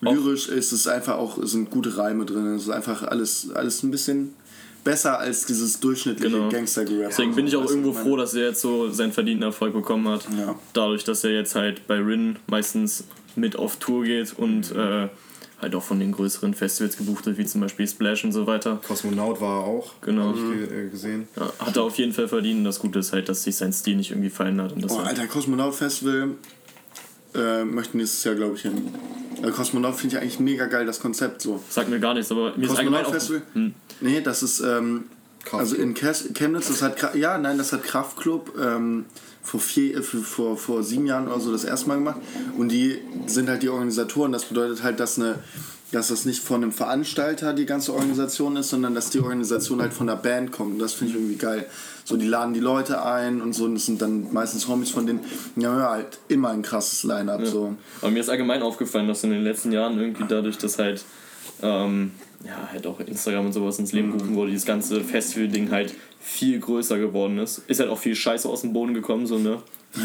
lyrisch 0.01 0.49
ist 0.49 0.71
es 0.71 0.87
einfach 0.87 1.15
auch, 1.17 1.37
sind 1.43 1.69
gute 1.69 1.97
Reime 1.97 2.25
drin. 2.25 2.55
Es 2.55 2.63
ist 2.63 2.69
einfach 2.69 3.03
alles, 3.03 3.49
alles 3.53 3.83
ein 3.83 3.91
bisschen 3.91 4.33
besser 4.83 5.17
als 5.19 5.45
dieses 5.45 5.79
durchschnittliche 5.79 6.35
Genau. 6.35 6.49
Gangster-Gerap. 6.49 7.09
Deswegen 7.11 7.35
bin 7.35 7.47
ich 7.47 7.55
auch 7.55 7.63
du, 7.65 7.69
irgendwo 7.69 7.93
froh, 7.93 8.17
dass 8.17 8.33
er 8.33 8.47
jetzt 8.49 8.61
so 8.61 8.89
seinen 8.91 9.13
verdienten 9.13 9.43
Erfolg 9.43 9.73
bekommen 9.73 10.07
hat. 10.09 10.27
Ja. 10.37 10.55
Dadurch, 10.73 11.03
dass 11.05 11.23
er 11.23 11.31
jetzt 11.31 11.55
halt 11.55 11.87
bei 11.87 11.99
Rin 11.99 12.37
meistens 12.47 13.05
mit 13.35 13.55
auf 13.55 13.77
Tour 13.77 14.03
geht 14.03 14.33
und 14.37 14.71
äh, 14.73 15.07
halt 15.63 15.73
auch 15.75 15.81
von 15.83 15.99
den 15.99 16.11
größeren 16.11 16.53
Festivals 16.53 16.97
gebucht 16.97 17.25
wird, 17.25 17.37
wie 17.37 17.45
zum 17.45 17.61
Beispiel 17.61 17.87
Splash 17.87 18.23
und 18.23 18.31
so 18.33 18.45
weiter. 18.45 18.79
Kosmonaut 18.87 19.41
war 19.41 19.61
er 19.61 19.65
auch. 19.67 19.93
Genau. 20.01 20.27
Hab 20.29 20.35
ich 20.35 20.69
ge- 20.69 20.85
äh, 20.85 20.89
gesehen. 20.89 21.27
Ja, 21.35 21.51
hat 21.65 21.75
er 21.75 21.83
auf 21.83 21.97
jeden 21.97 22.13
Fall 22.13 22.27
verdient. 22.27 22.65
Das 22.65 22.79
Gute 22.79 22.99
ist 22.99 23.11
halt, 23.13 23.27
dass 23.29 23.43
sich 23.43 23.55
sein 23.55 23.73
Stil 23.73 23.95
nicht 23.95 24.11
irgendwie 24.11 24.29
verändert. 24.29 24.73
Und 24.73 24.83
das 24.83 24.91
Oh, 24.91 24.97
halt- 24.99 25.07
Alter, 25.09 25.25
Kosmonaut 25.27 25.73
Festival 25.73 26.29
äh, 27.35 27.63
möchten 27.65 27.97
nächstes 27.97 28.23
Jahr, 28.23 28.35
glaube 28.35 28.55
ich, 28.55 28.61
hin. 28.61 28.89
Also 29.41 29.51
Kosmonaut 29.55 29.95
finde 29.95 30.15
ich 30.17 30.21
eigentlich 30.21 30.39
mega 30.39 30.67
geil, 30.67 30.85
das 30.85 30.99
Konzept 30.99 31.41
so. 31.41 31.61
sagt 31.69 31.89
mir 31.89 31.99
gar 31.99 32.13
nichts, 32.13 32.31
aber 32.31 32.55
mir 32.55 32.65
ist 32.65 32.77
allgemein 32.77 33.03
Kosmonaut 33.03 33.07
auch. 33.07 33.11
Festival? 33.13 33.41
Hm. 33.53 33.73
Nee, 34.01 34.21
das 34.21 34.43
ist, 34.43 34.59
ähm, 34.59 35.05
Kraftklub. 35.45 35.59
also 35.59 35.75
in 35.75 35.93
Chemnitz, 35.93 36.67
das 36.67 36.81
hat, 36.81 37.15
ja, 37.15 37.37
nein, 37.37 37.57
das 37.57 37.73
hat 37.73 37.83
Kraftklub 37.83 38.57
ähm, 38.59 39.05
vor, 39.41 39.59
vier, 39.59 39.97
äh, 39.97 40.01
vor, 40.01 40.57
vor 40.57 40.83
sieben 40.83 41.05
Jahren 41.05 41.27
oder 41.27 41.39
so 41.39 41.51
das 41.51 41.63
erste 41.63 41.87
Mal 41.87 41.95
gemacht. 41.95 42.19
Und 42.57 42.69
die 42.69 42.99
sind 43.27 43.49
halt 43.49 43.61
die 43.63 43.69
Organisatoren. 43.69 44.31
Das 44.31 44.45
bedeutet 44.45 44.83
halt, 44.83 44.99
dass 44.99 45.19
eine 45.19 45.39
dass 45.93 46.07
das 46.07 46.25
nicht 46.25 46.41
von 46.41 46.63
einem 46.63 46.71
Veranstalter 46.71 47.53
die 47.53 47.65
ganze 47.65 47.93
Organisation 47.93 48.55
ist, 48.55 48.69
sondern 48.69 48.95
dass 48.95 49.09
die 49.11 49.19
Organisation 49.19 49.81
halt 49.81 49.93
von 49.93 50.07
der 50.07 50.15
Band 50.15 50.51
kommt. 50.51 50.73
Und 50.73 50.79
das 50.79 50.93
finde 50.93 51.13
ich 51.13 51.19
irgendwie 51.19 51.35
geil. 51.35 51.67
So, 52.03 52.17
die 52.17 52.27
laden 52.27 52.53
die 52.53 52.59
Leute 52.59 53.05
ein 53.05 53.41
und 53.41 53.53
so, 53.53 53.65
und 53.65 53.75
das 53.75 53.85
sind 53.85 54.01
dann 54.01 54.33
meistens 54.33 54.67
Homies 54.67 54.89
von 54.89 55.05
denen. 55.05 55.21
Ja, 55.55 55.77
ja 55.77 55.89
halt 55.91 56.17
immer 56.27 56.49
ein 56.49 56.63
krasses 56.63 57.03
Line-Up. 57.03 57.45
So. 57.45 57.75
Aber 58.01 58.11
mir 58.11 58.19
ist 58.19 58.29
allgemein 58.29 58.61
aufgefallen, 58.61 59.07
dass 59.07 59.23
in 59.23 59.29
den 59.29 59.43
letzten 59.43 59.71
Jahren 59.71 59.99
irgendwie 59.99 60.25
dadurch, 60.27 60.57
dass 60.57 60.79
halt 60.79 61.05
ähm, 61.61 62.11
ja, 62.45 62.69
halt 62.71 62.85
auch 62.87 62.99
Instagram 62.99 63.47
und 63.47 63.53
sowas 63.53 63.79
ins 63.79 63.93
Leben 63.93 64.11
gerufen 64.11 64.35
wurde, 64.35 64.51
dieses 64.51 64.65
ganze 64.65 65.01
Festival-Ding 65.01 65.71
halt 65.71 65.93
viel 66.19 66.59
größer 66.59 66.97
geworden 66.97 67.37
ist. 67.39 67.61
Ist 67.67 67.79
halt 67.79 67.89
auch 67.89 67.99
viel 67.99 68.15
Scheiße 68.15 68.47
aus 68.47 68.61
dem 68.61 68.73
Boden 68.73 68.93
gekommen, 68.93 69.27
so, 69.27 69.37
ne? 69.37 69.61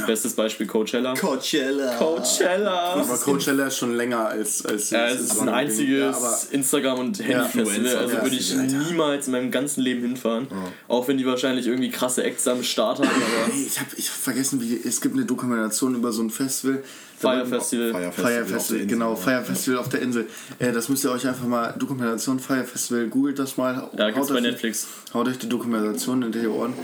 Bestes 0.07 0.35
Beispiel 0.35 0.67
Coachella. 0.67 1.15
Coachella. 1.15 1.97
Coachella! 1.97 2.93
Aber 2.93 3.17
Coachella 3.17 3.69
ist 3.69 3.79
schon 3.79 3.97
länger 3.97 4.29
als. 4.29 4.65
als 4.67 4.91
Ja, 4.91 5.09
es 5.09 5.21
ist 5.21 5.41
ein 5.41 5.49
einziges 5.49 6.17
Ja, 6.21 6.39
Instagram- 6.51 6.99
und 6.99 7.19
Handy-Festival. 7.19 7.97
Also 7.97 8.17
ja, 8.17 8.23
würde 8.23 8.37
ich 8.37 8.53
ja. 8.53 8.63
niemals 8.63 9.29
in 9.29 9.33
meinem 9.33 9.51
ganzen 9.51 9.81
Leben 9.81 10.03
hinfahren. 10.03 10.47
Auch 10.89 11.09
wenn 11.09 11.17
die 11.17 11.25
wahrscheinlich 11.25 11.67
irgendwie 11.67 11.89
krasse 11.89 12.23
Acts 12.23 12.47
am 12.47 12.63
Start 12.63 12.99
haben. 12.99 13.09
Aber 13.09 13.53
Hey, 13.53 13.65
ich 13.67 13.81
habe 13.81 13.89
ich 13.97 14.09
hab 14.11 14.17
vergessen, 14.17 14.61
wie 14.61 14.79
es 14.87 15.01
gibt 15.01 15.15
eine 15.15 15.25
Dokumentation 15.25 15.95
über 15.95 16.13
so 16.13 16.23
ein 16.23 16.29
Festival. 16.29 16.83
Fire 17.21 17.45
Festival. 17.47 17.91
Fire 17.93 18.13
Fire 18.13 18.13
auf 18.13 18.15
der 18.17 18.45
Festival, 18.47 18.81
Insel, 18.83 18.87
genau, 18.87 19.11
ja. 19.11 19.17
Fire 19.17 19.45
Festival 19.45 19.79
auf 19.81 19.89
der 19.89 20.03
Insel. 20.03 20.27
Äh, 20.59 20.73
das 20.73 20.89
müsst 20.89 21.05
ihr 21.05 21.11
euch 21.11 21.27
einfach 21.27 21.47
mal, 21.47 21.75
Dokumentation 21.79 22.39
Fire 22.39 22.65
Festival, 22.65 23.09
googelt 23.09 23.39
das 23.39 23.57
mal. 23.57 23.91
Ja, 23.97 24.11
gibt's 24.11 24.29
bei 24.29 24.41
Netflix. 24.41 24.87
Haut 25.15 25.27
euch 25.29 25.39
die 25.39 25.49
Dokumentation 25.49 26.23
in 26.23 26.33
die 26.33 26.47
Ohren. 26.47 26.75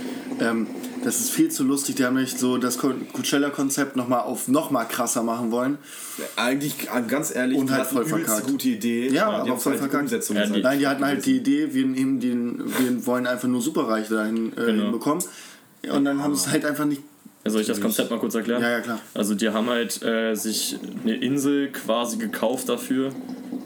Ähm, 0.41 0.67
das 1.05 1.21
ist 1.21 1.31
viel 1.31 1.50
zu 1.50 1.62
lustig, 1.64 1.97
die 1.97 2.05
haben 2.05 2.14
nämlich 2.14 2.37
so 2.37 2.57
das 2.59 2.79
Co- 2.79 2.95
Coachella-Konzept 3.12 3.95
nochmal 3.97 4.21
auf 4.21 4.49
nochmal 4.49 4.88
krasser 4.88 5.23
machen 5.23 5.50
wollen. 5.53 5.79
Eigentlich, 6.37 6.88
äh, 6.93 7.03
ganz 7.07 7.35
ehrlich, 7.35 7.59
Und 7.59 7.71
halt 7.71 7.87
voll 7.87 8.05
verkackt. 8.07 8.47
gute 8.47 8.69
Idee. 8.69 9.09
Ja, 9.11 9.45
die 9.45 9.50
aber 9.50 9.61
voll 9.61 9.73
halt 9.73 9.81
verkackt. 9.81 10.03
Umsetzung 10.05 10.37
Ja, 10.37 10.47
die- 10.47 10.53
halt 10.55 10.62
Nein, 10.64 10.79
die 10.79 10.87
hatten 10.88 11.05
halt 11.05 11.26
die 11.26 11.37
Idee, 11.37 11.75
wir, 11.75 11.87
nehmen 11.87 12.21
den, 12.21 12.59
wir 12.79 13.07
wollen 13.07 13.26
einfach 13.26 13.49
nur 13.49 13.61
Superreiche 13.62 14.14
dahin 14.14 14.53
äh, 14.53 14.67
Genau. 14.67 14.83
hinbekommen. 14.85 15.23
Und 15.93 16.05
dann 16.07 16.23
haben 16.23 16.35
sie 16.35 16.47
es 16.47 16.53
halt 16.53 16.64
einfach 16.64 16.87
nicht. 16.87 17.03
Ja, 17.45 17.51
Soll 17.51 17.61
ich 17.61 17.67
das 17.67 17.81
Konzept 17.81 18.11
mal 18.11 18.19
kurz 18.19 18.35
erklären? 18.35 18.63
Ja, 18.63 18.71
ja, 18.71 18.81
klar. 18.81 19.01
Also 19.13 19.35
die 19.35 19.51
haben 19.51 19.69
halt 19.69 20.03
äh, 20.03 20.35
sich 20.35 20.77
eine 21.03 21.15
Insel 21.17 21.71
quasi 21.71 22.17
gekauft 22.17 22.71
dafür, 22.71 23.11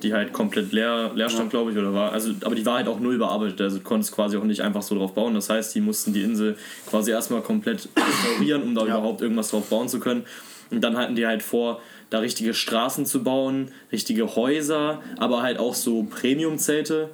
die 0.03 0.13
halt 0.13 0.33
komplett 0.33 0.73
leer, 0.73 1.13
leer 1.15 1.29
stand, 1.29 1.51
glaube 1.51 1.71
ich, 1.71 1.79
oder 1.79 1.95
war. 1.95 2.13
Also, 2.13 2.33
aber 2.45 2.57
die 2.57 2.67
war 2.67 2.79
halt 2.79 2.89
auch 2.89 2.99
null 2.99 3.19
bearbeitet, 3.19 3.61
also 3.61 3.79
du 3.79 3.85
konntest 3.85 4.13
quasi 4.13 4.37
auch 4.37 4.43
nicht 4.45 4.63
einfach 4.63 4.83
so 4.83 4.97
drauf 4.97 5.15
bauen. 5.15 5.35
Das 5.35 5.49
heißt, 5.49 5.75
die 5.77 5.81
mussten 5.81 6.13
die 6.13 6.23
Insel 6.23 6.57
quasi 6.91 7.13
erstmal 7.13 7.41
komplett 7.41 7.89
restaurieren, 7.97 8.63
um 8.63 8.75
da 8.75 8.85
überhaupt 8.85 9.21
irgendwas 9.23 9.51
drauf 9.51 9.67
bauen 9.69 9.89
zu 9.89 10.01
können. 10.01 10.25
Und 10.71 10.83
dann 10.83 10.97
hatten 10.97 11.15
die 11.15 11.27
halt 11.27 11.43
vor, 11.43 11.81
da 12.11 12.19
richtige 12.19 12.55
Straßen 12.55 13.07
zu 13.07 13.23
bauen, 13.23 13.71
richtige 13.93 14.35
Häuser, 14.35 15.03
aber 15.19 15.43
halt 15.43 15.59
auch 15.59 15.75
so 15.75 16.03
Premium-Zelte. 16.05 17.11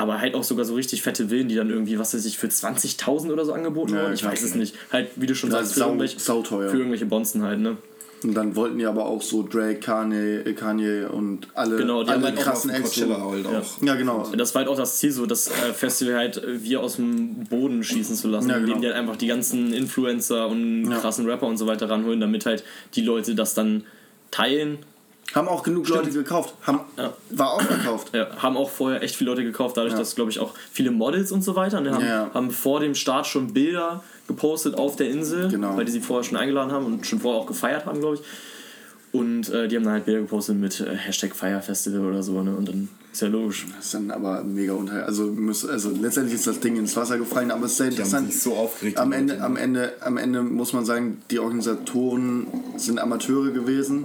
Aber 0.00 0.18
halt 0.18 0.34
auch 0.34 0.42
sogar 0.44 0.64
so 0.64 0.74
richtig 0.74 1.02
fette 1.02 1.28
Villen, 1.28 1.48
die 1.48 1.56
dann 1.56 1.68
irgendwie, 1.68 1.98
was 1.98 2.14
weiß 2.14 2.24
ich, 2.24 2.38
für 2.38 2.46
20.000 2.48 3.30
oder 3.30 3.44
so 3.44 3.52
angeboten 3.52 3.92
Ja, 3.94 4.02
wurden. 4.02 4.14
Ich 4.14 4.24
weiß 4.24 4.42
es 4.42 4.54
nicht. 4.54 4.74
Halt, 4.90 5.08
wie 5.16 5.26
du 5.26 5.34
schon 5.34 5.50
Ja, 5.50 5.58
sagst, 5.58 5.74
für 5.74 5.80
sau- 5.80 5.86
irgendwelche, 5.88 6.18
für 6.18 6.76
irgendwelche 6.78 7.04
Bonzen 7.04 7.42
halt, 7.42 7.60
ne? 7.60 7.76
Und 8.22 8.34
dann 8.34 8.56
wollten 8.56 8.78
die 8.78 8.86
aber 8.86 9.04
auch 9.06 9.20
so 9.20 9.42
Drake, 9.46 9.80
Kanye, 9.80 10.40
äh, 10.44 10.52
Kanye 10.54 11.04
und 11.10 11.48
alle, 11.54 11.76
Genau, 11.76 12.02
die 12.02 12.10
haben 12.10 12.18
alle 12.24 12.28
halt 12.34 12.38
auch 12.38 12.42
krassen 12.50 12.70
Acts. 12.70 12.94
So- 12.94 13.30
halt 13.30 13.46
auch. 13.46 13.82
Ja, 13.82 13.94
genau. 13.94 14.26
Das 14.34 14.54
war 14.54 14.60
halt 14.60 14.68
auch 14.70 14.76
das 14.76 14.98
Ziel, 14.98 15.10
so 15.12 15.26
das 15.26 15.48
äh, 15.48 15.72
Festival 15.74 16.14
halt 16.16 16.36
äh, 16.42 16.62
wir 16.62 16.80
aus 16.80 16.96
dem 16.96 17.44
Boden 17.50 17.82
schießen 17.82 18.16
zu 18.16 18.28
lassen, 18.28 18.48
Ja, 18.48 18.54
genau. 18.56 18.68
indem 18.68 18.80
die 18.80 18.86
halt 18.88 18.96
einfach 18.96 19.16
die 19.16 19.26
ganzen 19.26 19.72
Influencer 19.74 20.48
und 20.48 20.90
Ja. 20.90 20.98
krassen 20.98 21.26
Rapper 21.26 21.46
und 21.46 21.58
so 21.58 21.66
weiter 21.66 21.88
ranholen, 21.90 22.20
damit 22.20 22.46
halt 22.46 22.62
die 22.94 23.02
Leute 23.02 23.34
das 23.34 23.52
dann 23.54 23.84
teilen. 24.30 24.78
Haben 25.34 25.46
auch 25.48 25.62
genug 25.62 25.86
Leute 25.88 26.10
gekauft. 26.10 26.54
Haben, 26.62 26.80
Ja. 26.96 27.12
War 27.30 27.52
auch 27.54 27.62
verkauft. 27.62 28.10
Ja, 28.14 28.28
haben 28.38 28.56
auch 28.56 28.68
vorher 28.70 29.02
echt 29.02 29.14
viele 29.16 29.30
Leute 29.30 29.44
gekauft, 29.44 29.76
dadurch, 29.76 29.92
Ja. 29.92 29.98
dass, 29.98 30.14
glaube 30.16 30.30
ich, 30.30 30.38
auch 30.40 30.54
viele 30.72 30.90
Models 30.90 31.30
und 31.30 31.42
so 31.42 31.54
weiter 31.54 31.80
ne, 31.80 31.92
haben, 31.92 32.04
Ja. 32.04 32.30
haben 32.34 32.50
vor 32.50 32.80
dem 32.80 32.94
Start 32.96 33.26
schon 33.26 33.52
Bilder 33.52 34.02
gepostet 34.26 34.74
auf 34.76 34.96
der 34.96 35.08
Insel, 35.10 35.48
Genau. 35.48 35.76
weil 35.76 35.84
die 35.84 35.92
sie 35.92 36.00
vorher 36.00 36.24
schon 36.24 36.36
eingeladen 36.36 36.72
haben 36.72 36.84
und 36.86 37.06
schon 37.06 37.20
vorher 37.20 37.40
auch 37.40 37.46
gefeiert 37.46 37.86
haben, 37.86 38.00
glaube 38.00 38.16
ich. 38.16 38.22
Und 39.12 39.48
äh, 39.50 39.66
die 39.66 39.74
haben 39.76 39.82
dann 39.82 39.94
halt 39.94 40.04
Bilder 40.04 40.20
gepostet 40.20 40.56
mit 40.56 40.78
äh, 40.80 40.94
Hashtag 40.96 41.34
Fire 41.34 41.60
Festival 41.60 42.00
oder 42.06 42.22
so, 42.22 42.42
ne? 42.42 42.54
Und 42.54 42.68
dann 42.68 42.88
ist 43.12 43.22
ja 43.22 43.26
logisch. 43.26 43.66
Das 43.76 43.86
ist 43.86 43.94
dann 43.94 44.10
aber 44.12 44.44
mega 44.44 44.72
unter. 44.72 45.04
Also, 45.04 45.24
muss, 45.26 45.66
also 45.66 45.90
letztendlich 45.90 46.36
ist 46.36 46.46
das 46.46 46.60
Ding 46.60 46.76
ins 46.76 46.96
Wasser 46.96 47.18
gefallen, 47.18 47.50
aber 47.50 47.64
es 47.66 47.72
ist 47.72 47.78
sehr 47.78 47.86
Die 47.88 47.96
haben 47.96 48.02
interessant. 48.04 48.32
sich 48.32 48.40
so 48.42 48.54
aufgeregt. 48.54 48.98
Am 48.98 49.10
Ende, 49.12 49.40
am, 49.42 49.56
Ende, 49.56 49.94
am 50.00 50.16
Ende 50.16 50.42
muss 50.44 50.72
man 50.72 50.84
sagen, 50.84 51.20
die 51.32 51.40
Organisatoren 51.40 52.46
sind 52.76 53.00
Amateure 53.00 53.50
gewesen. 53.50 54.04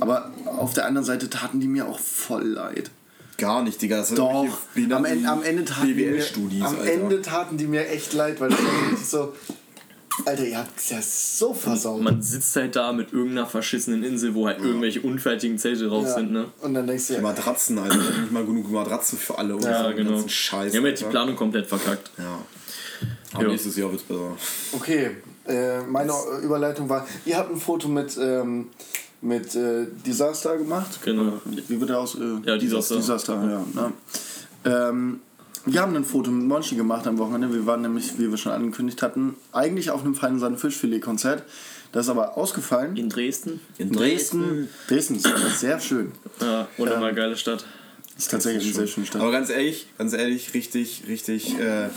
Aber 0.00 0.30
auf 0.46 0.72
der 0.74 0.86
anderen 0.86 1.04
Seite 1.04 1.28
taten 1.30 1.60
die 1.60 1.68
mir 1.68 1.86
auch 1.86 1.98
voll 1.98 2.46
leid. 2.46 2.90
Gar 3.38 3.62
nicht, 3.62 3.82
Digga. 3.82 3.98
Das 3.98 4.14
Doch, 4.14 4.46
am 4.90 5.04
Ende, 5.04 5.28
am 5.28 5.42
Ende 5.42 5.64
taten 5.64 5.88
die 5.88 5.94
mir, 5.94 6.12
BWL-Studis, 6.12 6.62
am 6.62 6.78
Alter. 6.78 6.92
Ende 6.92 7.22
taten 7.22 7.56
die 7.58 7.66
mir 7.66 7.86
echt 7.88 8.12
leid, 8.14 8.40
weil 8.40 8.48
das 8.48 8.58
war 8.58 8.96
so, 9.04 9.34
Alter, 10.24 10.46
ihr 10.46 10.56
habt 10.56 10.78
es 10.78 10.88
ja 10.90 10.98
so 11.02 11.52
versaut. 11.52 12.00
Man 12.00 12.22
sitzt 12.22 12.56
halt 12.56 12.74
da 12.76 12.92
mit 12.92 13.12
irgendeiner 13.12 13.46
verschissenen 13.46 14.02
Insel, 14.04 14.34
wo 14.34 14.46
halt 14.46 14.60
irgendwelche 14.60 15.02
unfertigen 15.02 15.58
Zelte 15.58 15.88
drauf 15.88 16.04
ja. 16.06 16.14
sind, 16.14 16.32
ne? 16.32 16.46
Und 16.62 16.72
dann 16.72 16.86
denkst 16.86 17.08
du 17.08 17.14
ja, 17.14 17.20
Matratzen, 17.20 17.78
Alter. 17.78 17.96
Nicht 17.96 18.32
mal 18.32 18.46
genug 18.46 18.70
Matratzen 18.70 19.18
für 19.18 19.36
alle. 19.36 19.54
oder 19.56 19.70
Ja, 19.70 19.90
so 19.90 19.94
genau. 19.94 20.12
ganzen 20.12 20.28
Scheiß. 20.30 20.72
Die 20.72 20.78
haben 20.78 20.84
halt 20.84 20.98
die. 21.00 21.04
Planung 21.04 21.36
komplett 21.36 21.66
verkackt. 21.66 22.10
Ja. 22.16 22.38
Aber 23.34 23.42
Jo. 23.42 23.50
nächstes 23.50 23.76
Jahr 23.76 23.90
wird's 23.90 24.04
besser. 24.04 24.34
okay, 24.72 25.10
äh, 25.46 25.82
meine 25.82 26.10
Überleitung 26.42 26.88
war, 26.88 27.06
ihr 27.26 27.36
habt 27.36 27.50
ein 27.52 27.60
Foto 27.60 27.88
mit, 27.88 28.16
ähm, 28.16 28.68
mit 29.26 29.54
äh, 29.54 29.86
Disaster 30.06 30.56
gemacht. 30.56 31.00
Genau. 31.04 31.40
Wie 31.44 31.80
wird 31.80 31.90
der 31.90 31.98
aus? 31.98 32.14
Äh, 32.14 32.20
Ja, 32.44 32.56
Disaster. 32.56 32.96
Disaster, 32.96 33.34
ja. 33.34 33.82
Ne? 33.82 33.92
Ähm, 34.64 35.20
wir 35.64 35.80
haben 35.80 35.96
ein 35.96 36.04
Foto 36.04 36.30
mit 36.30 36.46
Monchi 36.46 36.76
gemacht 36.76 37.06
am 37.06 37.18
Wochenende. 37.18 37.52
Wir 37.52 37.66
waren 37.66 37.82
nämlich, 37.82 38.18
wie 38.18 38.30
wir 38.30 38.36
schon 38.36 38.52
angekündigt 38.52 39.02
hatten, 39.02 39.34
eigentlich 39.52 39.90
auf 39.90 40.04
einem 40.04 40.14
feinen 40.14 40.38
Sand 40.38 40.60
Fischfilet-Konzert. 40.60 41.42
Das 41.92 42.06
ist 42.06 42.10
aber 42.10 42.36
ausgefallen. 42.36 42.96
In 42.96 43.08
Dresden? 43.08 43.60
In 43.78 43.90
Dresden. 43.92 44.68
Dresden 44.88 45.16
ist 45.16 45.60
sehr 45.60 45.80
schön. 45.80 46.12
Ja, 46.40 46.68
oder 46.78 47.00
mal 47.00 47.14
geile 47.14 47.36
Stadt. 47.36 47.64
Ist 48.18 48.30
tatsächlich 48.30 48.64
eine 48.64 48.74
sehr 48.74 48.86
schöne 48.86 49.06
Stadt. 49.06 49.20
Aber 49.20 49.30
ganz 49.30 49.50
ehrlich, 49.50 49.88
ganz 49.98 50.12
ehrlich, 50.12 50.54
richtig, 50.54 51.02
richtig, 51.08 51.58
äh, 51.58 51.88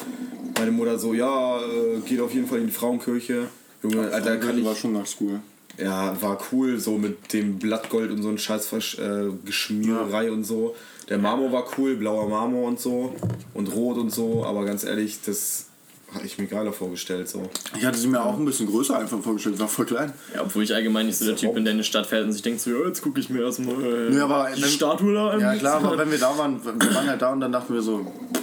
meine 0.57 0.71
Mutter 0.71 0.99
so, 0.99 1.13
ja, 1.13 1.59
äh, 1.59 1.99
geht 2.05 2.19
auf 2.19 2.33
jeden 2.33 2.47
Fall 2.47 2.59
in 2.59 2.67
die 2.67 2.73
Frauenkirche. 2.73 3.47
Junge, 3.83 4.11
Alter, 4.11 4.37
kann 4.37 4.57
ich, 4.57 4.65
war 4.65 4.75
schon 4.75 4.93
ganz 4.93 5.15
cool. 5.21 5.39
Ja, 5.79 6.21
war 6.21 6.39
cool, 6.51 6.79
so 6.79 6.97
mit 6.97 7.33
dem 7.33 7.57
Blattgold 7.57 8.11
und 8.11 8.21
so 8.21 8.29
ein 8.29 8.37
scheiß 8.37 8.73
äh, 8.99 9.29
Geschmiererei 9.45 10.31
und 10.31 10.43
so. 10.43 10.75
Der 11.07 11.17
Marmor 11.17 11.51
war 11.51 11.65
cool, 11.77 11.95
blauer 11.95 12.27
Marmor 12.29 12.67
und 12.67 12.79
so 12.79 13.15
und 13.53 13.73
rot 13.73 13.97
und 13.97 14.11
so, 14.11 14.45
aber 14.45 14.65
ganz 14.65 14.83
ehrlich, 14.83 15.19
das 15.25 15.68
habe 16.13 16.25
ich 16.25 16.37
mir 16.37 16.47
geiler 16.47 16.73
vorgestellt, 16.73 17.29
so. 17.29 17.49
Ich 17.77 17.85
hatte 17.85 17.97
sie 17.97 18.07
mir 18.07 18.23
auch 18.23 18.37
ein 18.37 18.45
bisschen 18.45 18.67
größer 18.67 18.97
einfach 18.97 19.19
vorgestellt, 19.21 19.59
war 19.59 19.67
voll 19.67 19.85
klein. 19.85 20.11
Ja, 20.33 20.41
obwohl 20.41 20.63
ich 20.63 20.73
allgemein 20.73 21.05
nicht 21.05 21.17
so 21.17 21.25
der 21.25 21.35
Typ 21.35 21.53
bin, 21.53 21.63
der 21.65 21.71
in 21.73 21.77
eine 21.77 21.83
Stadt 21.83 22.07
fährt 22.07 22.25
und 22.25 22.33
sich 22.33 22.41
denkt 22.41 22.61
so, 22.61 22.71
ja, 22.71 22.87
jetzt 22.87 23.01
gucke 23.01 23.19
ich 23.19 23.29
mir 23.29 23.43
erstmal 23.43 23.75
äh, 23.83 24.09
Nee, 24.09 24.19
aber 24.19 24.49
die 24.55 24.61
wenn- 24.61 24.69
Statue 24.69 25.13
da 25.13 25.29
an. 25.29 25.39
Ja 25.39 25.55
klar, 25.55 25.75
aber 25.83 25.97
wenn 25.97 26.09
wir 26.11 26.17
da 26.17 26.37
waren, 26.37 26.59
wir 26.63 26.95
waren 26.95 27.07
halt 27.07 27.21
da 27.21 27.31
und 27.31 27.41
dann 27.41 27.51
dachten 27.51 27.73
wir 27.73 27.81
so, 27.81 27.97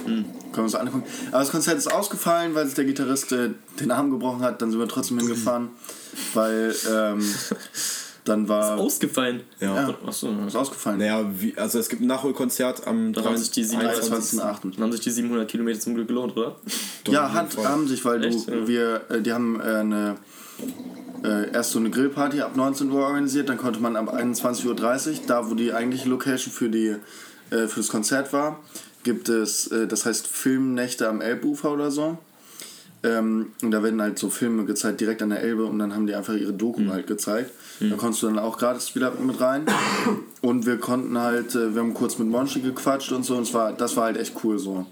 können 0.05 0.25
wir 0.53 0.63
uns 0.63 0.75
angucken. 0.75 1.03
Aber 1.31 1.39
das 1.39 1.51
Konzert 1.51 1.77
ist 1.77 1.91
ausgefallen, 1.91 2.55
weil 2.55 2.65
sich 2.65 2.75
der 2.75 2.85
Gitarrist 2.85 3.31
äh, 3.33 3.49
den 3.79 3.91
Arm 3.91 4.11
gebrochen 4.11 4.41
hat, 4.41 4.61
dann 4.61 4.71
sind 4.71 4.79
wir 4.79 4.87
trotzdem 4.87 5.19
hingefahren, 5.19 5.69
weil 6.33 6.73
ähm, 6.89 7.21
dann 8.27 8.47
war... 8.47 8.77
Ausgefallen. 8.77 9.41
Ja. 9.59 9.95
Achso, 10.05 10.29
ist 10.45 10.55
ausgefallen. 10.55 10.99
Naja, 10.99 11.25
wie, 11.35 11.57
also 11.57 11.79
es 11.79 11.89
gibt 11.89 12.01
ein 12.01 12.07
Nachholkonzert 12.07 12.85
am 12.87 13.13
Dann 13.13 13.25
haben 13.25 13.37
sich 13.37 13.51
die 13.51 13.65
21.8. 13.65 14.39
Dann 14.41 14.83
haben 14.83 14.91
sich 14.91 15.01
die 15.01 15.11
700 15.11 15.49
Kilometer 15.49 15.79
zum 15.79 15.95
Glück 15.95 16.07
gelohnt, 16.07 16.35
oder? 16.35 16.55
Ja, 17.07 17.33
hat, 17.33 17.57
haben 17.57 17.87
sich, 17.87 18.03
weil 18.05 18.23
Echt? 18.23 18.47
du, 18.47 18.67
wir, 18.67 19.01
äh, 19.09 19.21
die 19.21 19.33
haben 19.33 19.59
äh, 19.59 19.63
eine, 19.63 20.15
äh, 21.23 21.51
erst 21.51 21.71
so 21.71 21.79
eine 21.79 21.89
Grillparty 21.89 22.41
ab 22.41 22.55
19 22.55 22.91
Uhr 22.91 23.01
organisiert, 23.01 23.49
dann 23.49 23.57
konnte 23.57 23.79
man 23.79 23.95
ab 23.95 24.13
21.30 24.13 24.65
Uhr, 24.67 25.15
da 25.27 25.49
wo 25.49 25.55
die 25.55 25.73
eigentliche 25.73 26.09
Location 26.09 26.53
für, 26.53 26.69
die, 26.69 26.95
äh, 27.49 27.67
für 27.67 27.79
das 27.79 27.89
Konzert 27.89 28.33
war, 28.33 28.59
gibt 29.03 29.29
es, 29.29 29.67
äh, 29.67 29.87
das 29.87 30.05
heißt 30.05 30.27
Filmnächte 30.27 31.07
am 31.07 31.21
Elbufer 31.21 31.71
oder 31.71 31.91
so. 31.91 32.17
Ähm, 33.03 33.51
und 33.61 33.71
da 33.71 33.83
werden 33.83 34.01
halt 34.01 34.17
so 34.17 34.29
Filme 34.29 34.65
gezeigt 34.65 34.99
direkt 35.01 35.21
an 35.21 35.29
der 35.29 35.41
Elbe 35.41 35.65
und 35.65 35.77
dann 35.79 35.93
haben 35.93 36.07
die 36.07 36.15
einfach 36.15 36.33
ihre 36.33 36.53
Doku 36.53 36.81
Mhm. 36.81 36.91
halt 36.91 37.07
gezeigt. 37.07 37.51
Da 37.79 37.95
konntest 37.95 38.23
du 38.23 38.27
dann 38.27 38.39
auch 38.39 38.57
gratis 38.57 38.95
wieder 38.95 39.11
mit 39.11 39.39
rein. 39.39 39.65
Und 40.41 40.65
wir 40.65 40.77
konnten 40.77 41.17
halt, 41.17 41.53
äh, 41.53 41.73
wir 41.75 41.81
haben 41.81 41.93
kurz 41.93 42.17
mit 42.17 42.27
Monchi 42.27 42.59
gequatscht 42.61 43.11
und 43.11 43.23
so 43.23 43.35
und 43.35 43.43
es 43.43 43.53
war, 43.53 43.71
das 43.73 43.95
war 43.95 44.05
halt 44.05 44.17
echt 44.17 44.33
cool 44.43 44.57
so. 44.57 44.71
Und 44.71 44.87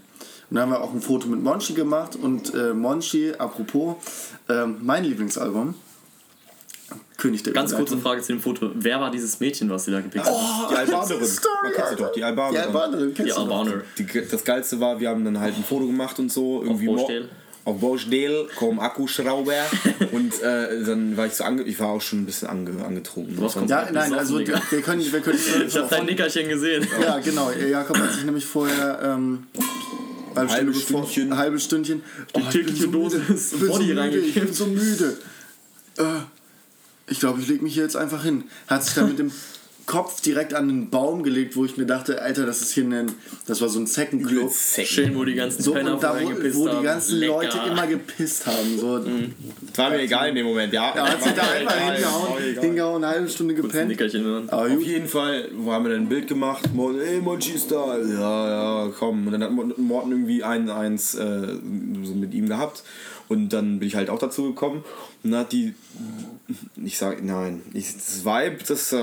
dann 0.50 0.62
haben 0.62 0.70
wir 0.70 0.80
auch 0.80 0.94
ein 0.94 1.00
Foto 1.00 1.26
mit 1.26 1.42
Monchi 1.42 1.72
gemacht 1.74 2.14
und 2.14 2.54
äh, 2.54 2.72
Monchi, 2.72 3.32
apropos, 3.36 3.96
ähm, 4.48 4.76
mein 4.82 5.02
Lieblingsalbum, 5.02 5.74
König 7.16 7.42
der 7.42 7.54
Ganz 7.54 7.74
kurze. 7.74 7.96
Frage 7.98 8.20
zu 8.22 8.32
dem 8.34 8.40
Foto. 8.40 8.70
Wer 8.74 9.00
war 9.00 9.10
dieses 9.10 9.40
Mädchen, 9.40 9.68
was 9.70 9.86
sie 9.86 9.90
da 9.90 10.00
gepickt 10.00 10.24
hat? 10.24 10.32
die 10.70 10.74
Albanerin. 10.76 11.24
Story, 11.26 11.54
Man 11.64 11.72
kennt 11.72 11.88
sie 11.88 11.96
doch, 11.96 12.12
die 12.12 12.22
Albanerin. 12.22 12.54
Die 12.54 12.58
Albanerin, 12.66 13.08
Die 13.08 13.14
kennst 13.14 13.36
du 13.38 13.40
doch. 13.46 13.58
Albaner. 13.58 13.82
Die, 13.98 14.06
das 14.30 14.44
Geilste 14.44 14.78
war, 14.78 15.00
wir 15.00 15.08
haben 15.08 15.24
dann 15.24 15.40
halt 15.40 15.56
ein 15.56 15.64
Foto 15.64 15.86
gemacht 15.86 16.18
und 16.20 16.30
so. 16.30 16.62
Irgendwie 16.62 16.86
Baustelle? 16.86 17.28
Auf 17.66 17.80
Baustelle, 17.80 18.46
kommen 18.56 18.78
Akkuschrauber. 18.78 19.52
und 20.12 20.40
äh, 20.40 20.84
dann 20.84 21.16
war 21.16 21.26
ich 21.26 21.32
so 21.34 21.42
ange 21.42 21.64
ich 21.64 21.78
war 21.80 21.88
auch 21.88 22.00
schon 22.00 22.20
ein 22.22 22.26
bisschen 22.26 22.46
ange 22.48 22.70
angetrunken. 22.84 23.34
Was 23.40 23.54
kommt- 23.54 23.68
Ja, 23.68 23.88
nein, 23.92 24.14
also 24.14 24.38
wir 24.38 24.44
Digga. 24.46 24.60
können, 24.82 25.02
wir 25.12 25.20
können 25.20 25.38
Ich 25.66 25.76
hab 25.76 25.90
dein 25.90 26.06
Nickerchen 26.06 26.48
gesehen. 26.48 26.86
Ja, 27.02 27.18
genau. 27.18 27.50
Jakob 27.50 27.98
hat 27.98 28.12
sich 28.14 28.24
nämlich 28.24 28.46
vorher 28.46 29.00
ähm, 29.02 29.48
halbe, 30.36 30.52
Halbe 30.52 30.74
Stunde 30.74 31.06
Stündchen. 31.08 31.32
ein 31.32 31.38
halbes 31.38 31.64
Stündchen 31.64 32.02
Die 32.36 32.38
ich 32.40 32.44
bin 32.44 32.52
tägliche 32.52 32.82
so 32.84 32.88
müde, 32.88 32.98
Dosis 33.18 33.52
ich 33.52 33.58
bin 33.58 33.66
so 33.68 33.72
Body 33.72 33.94
müde, 33.94 34.18
ich 34.18 34.34
bin 34.34 34.52
so 34.52 34.66
müde. 34.66 35.18
Äh, 35.98 36.02
ich 37.08 37.18
glaube, 37.20 37.40
ich 37.40 37.48
lege 37.48 37.64
mich 37.64 37.74
hier 37.74 37.82
jetzt 37.82 37.96
einfach 37.96 38.22
hin. 38.22 38.44
Hat 38.68 38.84
sich 38.84 38.94
dann 38.94 39.08
mit 39.08 39.18
dem 39.18 39.32
Kopf 39.86 40.20
direkt 40.20 40.52
an 40.52 40.66
den 40.68 40.90
Baum 40.90 41.22
gelegt, 41.22 41.56
wo 41.56 41.64
ich 41.64 41.76
mir 41.76 41.86
dachte, 41.86 42.20
Alter, 42.20 42.44
das 42.44 42.60
ist 42.60 42.72
hier 42.72 42.84
ein, 42.84 43.12
das 43.46 43.60
war 43.60 43.68
so 43.68 43.78
ein 43.78 43.86
Second-Club. 43.86 44.52
Schön, 44.84 45.14
wo 45.16 45.24
die 45.24 45.34
ganzen 45.34 45.62
So, 45.62 45.72
Penner 45.74 45.94
und 45.94 46.02
da, 46.02 46.14
wo, 46.20 46.28
wo 46.28 46.66
die 46.66 46.74
haben. 46.74 46.82
ganzen 46.84 47.18
Lecker. 47.18 47.32
Leute 47.34 47.58
immer 47.70 47.86
gepisst 47.86 48.46
haben. 48.46 48.78
So, 48.78 48.98
Das 48.98 49.78
war 49.78 49.90
mir 49.90 50.00
egal 50.00 50.30
in 50.30 50.34
dem 50.34 50.46
Moment, 50.46 50.72
ja. 50.72 50.90
Er 50.90 51.08
hat 51.12 51.22
sich 51.22 51.32
da 51.32 51.42
einfach 51.42 51.76
Egal, 51.76 51.94
hingehauen, 51.94 52.60
hingehauen, 52.60 53.04
eine 53.04 53.14
halbe 53.14 53.28
Stunde 53.28 53.54
gepennt. 53.54 54.00
Aber 54.48 54.62
Auf 54.62 54.68
gut, 54.70 54.82
jeden 54.82 55.06
Fall 55.06 55.48
wo 55.56 55.70
haben 55.72 55.84
wir 55.84 55.92
dann 55.92 56.02
ein 56.02 56.08
Bild 56.08 56.26
gemacht. 56.26 56.68
Morten, 56.74 57.00
ey, 57.00 57.20
Monchi 57.20 57.52
ist 57.52 57.70
da. 57.70 57.96
Ja, 57.96 58.84
ja, 58.86 58.92
komm. 58.98 59.26
Und 59.28 59.32
dann 59.34 59.42
hat 59.44 59.78
Morten 59.78 60.10
irgendwie 60.10 60.42
ein, 60.42 60.68
eins 60.68 61.14
äh, 61.14 61.46
so 62.02 62.12
mit 62.14 62.34
ihm 62.34 62.48
gehabt. 62.48 62.82
Und 63.28 63.50
dann 63.52 63.78
bin 63.78 63.88
ich 63.88 63.94
halt 63.96 64.10
auch 64.10 64.18
dazu 64.18 64.44
gekommen. 64.44 64.84
Und 65.22 65.30
dann 65.30 65.40
hat 65.40 65.52
die. 65.52 65.74
Ich 66.76 66.96
sag, 66.98 67.24
nein. 67.24 67.62
Ich, 67.72 67.92
das 67.94 68.24
Vibe, 68.24 68.58
das. 68.68 68.92
Äh, 68.92 68.96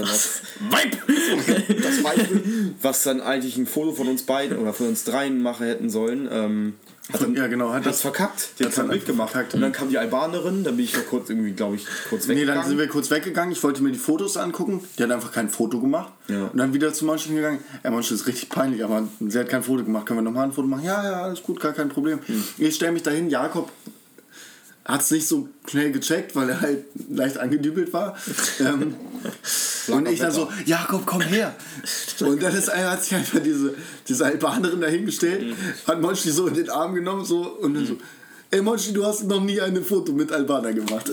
was, 0.00 0.40
Vibe! 0.60 1.74
das 1.82 1.98
Vibe, 1.98 2.74
was 2.80 3.02
dann 3.02 3.20
eigentlich 3.20 3.56
ein 3.58 3.66
Foto 3.66 3.92
von 3.92 4.08
uns 4.08 4.22
beiden 4.22 4.56
oder 4.58 4.72
von 4.72 4.88
uns 4.88 5.04
dreien 5.04 5.42
machen 5.42 5.66
hätten 5.66 5.90
sollen. 5.90 6.26
Ähm, 6.30 6.74
hat 7.12 7.22
dann, 7.22 7.34
Ja, 7.36 7.46
genau, 7.48 7.72
hat 7.72 7.84
das 7.86 8.00
verkackt. 8.00 8.48
Die 8.58 8.64
hat 8.64 8.72
kein 8.72 8.84
dann 8.86 8.90
Bild 8.90 9.06
gemacht. 9.06 9.30
verkackt. 9.32 9.54
Und 9.54 9.60
dann 9.60 9.72
kam 9.72 9.90
die 9.90 9.98
Albanerin, 9.98 10.64
dann 10.64 10.76
bin 10.76 10.86
ich 10.86 10.96
noch 10.96 11.06
kurz 11.06 11.28
irgendwie, 11.28 11.52
glaube 11.52 11.76
ich, 11.76 11.86
kurz 12.08 12.26
Nee, 12.26 12.34
weggegangen. 12.34 12.60
dann 12.62 12.68
sind 12.70 12.78
wir 12.78 12.88
kurz 12.88 13.10
weggegangen. 13.10 13.52
Ich 13.52 13.62
wollte 13.62 13.82
mir 13.82 13.92
die 13.92 13.98
Fotos 13.98 14.36
angucken. 14.38 14.82
Die 14.98 15.02
hat 15.02 15.10
einfach 15.10 15.32
kein 15.32 15.48
Foto 15.50 15.80
gemacht. 15.80 16.12
Ja. 16.28 16.46
Und 16.46 16.56
dann 16.56 16.72
wieder 16.72 16.92
zu 16.94 17.04
Monchi 17.04 17.28
gegangen. 17.32 17.58
Ey, 17.82 17.90
Monchi 17.90 18.14
ist 18.14 18.26
richtig 18.26 18.48
peinlich, 18.48 18.82
aber 18.82 19.06
sie 19.20 19.38
hat 19.38 19.48
kein 19.50 19.62
Foto 19.62 19.84
gemacht. 19.84 20.06
Können 20.06 20.18
wir 20.20 20.24
nochmal 20.24 20.44
ein 20.46 20.52
Foto 20.52 20.66
machen? 20.66 20.84
Ja, 20.84 21.04
ja, 21.04 21.22
alles 21.24 21.42
gut, 21.42 21.60
gar 21.60 21.74
kein 21.74 21.90
Problem. 21.90 22.18
Hm. 22.26 22.42
Ich 22.58 22.74
stelle 22.74 22.92
mich 22.92 23.02
dahin. 23.02 23.28
Jakob 23.30 23.70
hat 24.86 25.00
es 25.02 25.10
nicht 25.10 25.26
so 25.26 25.48
schnell 25.68 25.90
gecheckt, 25.90 26.36
weil 26.36 26.48
er 26.48 26.60
halt 26.60 26.84
leicht 27.10 27.38
angedübelt 27.38 27.92
war. 27.92 28.16
ähm, 28.60 28.94
und 29.88 30.08
ich 30.08 30.20
dann 30.20 30.32
so, 30.32 30.48
Jakob, 30.64 31.04
komm 31.04 31.22
her. 31.22 31.54
Und 32.20 32.42
dann 32.42 32.54
ist, 32.56 32.72
hat 32.72 33.02
sich 33.02 33.14
einfach 33.14 33.40
diese, 33.40 33.74
diese 34.08 34.24
Albanerin 34.24 34.80
dahingestellt, 34.80 35.42
Hm. 35.42 35.56
hat 35.86 36.00
Monchi 36.00 36.30
so 36.30 36.46
in 36.46 36.54
den 36.54 36.70
Arm 36.70 36.94
genommen 36.94 37.24
so, 37.24 37.42
und 37.60 37.74
dann 37.74 37.86
so, 37.86 37.96
ey 38.50 38.62
Monchi, 38.62 38.92
du 38.92 39.04
hast 39.04 39.24
noch 39.24 39.42
nie 39.42 39.60
ein 39.60 39.82
Foto 39.84 40.12
mit 40.12 40.30
Albaner 40.30 40.72
gemacht. 40.72 41.10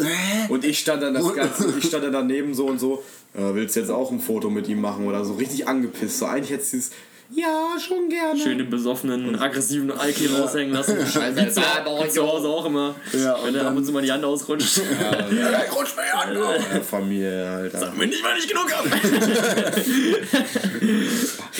Und 0.49 0.63
ich 0.63 0.79
stand 0.79 1.01
dann 1.01 1.15
das 1.15 1.33
Ganze, 1.33 1.73
ich 1.77 1.85
stand 1.85 2.03
dann 2.03 2.13
daneben 2.13 2.53
so 2.53 2.67
und 2.67 2.79
so, 2.79 3.03
äh, 3.33 3.53
willst 3.55 3.75
du 3.75 3.79
jetzt 3.79 3.89
auch 3.89 4.11
ein 4.11 4.19
Foto 4.19 4.51
mit 4.51 4.67
ihm 4.67 4.81
machen 4.81 5.07
oder 5.07 5.25
so, 5.25 5.33
richtig 5.33 5.67
angepisst. 5.67 6.19
So 6.19 6.27
eigentlich 6.27 6.51
du 6.71 6.77
dieses, 6.77 6.91
ja, 7.31 7.79
schon 7.79 8.09
gerne. 8.09 8.39
Schön 8.39 8.57
den 8.57 8.69
besoffenen, 8.69 9.35
aggressiven 9.39 9.91
Alki 9.91 10.27
raushängen 10.27 10.73
lassen. 10.73 10.97
Scheiße, 11.07 11.49
zu, 11.49 11.61
wie 11.61 12.09
zu 12.09 12.23
Hause 12.27 12.47
auch 12.47 12.65
immer. 12.65 12.95
Ja, 13.13 13.35
und 13.35 13.47
Wenn 13.47 13.55
er 13.55 13.61
ab 13.61 13.67
dann- 13.67 13.77
und 13.77 13.85
zu 13.85 13.91
mal 13.91 14.01
die 14.03 14.11
Hand 14.11 14.23
ausrutscht. 14.23 14.77
Ja, 14.77 15.11
rutsch 15.75 15.95
mir 15.95 16.19
an. 16.19 16.35
Ja, 16.35 16.81
Familie, 16.81 17.49
Alter. 17.49 17.93
Wenn 17.97 18.11
ich 18.11 18.21
mal 18.21 18.35
nicht 18.35 18.49
genug 18.49 18.71
habe. 18.71 18.89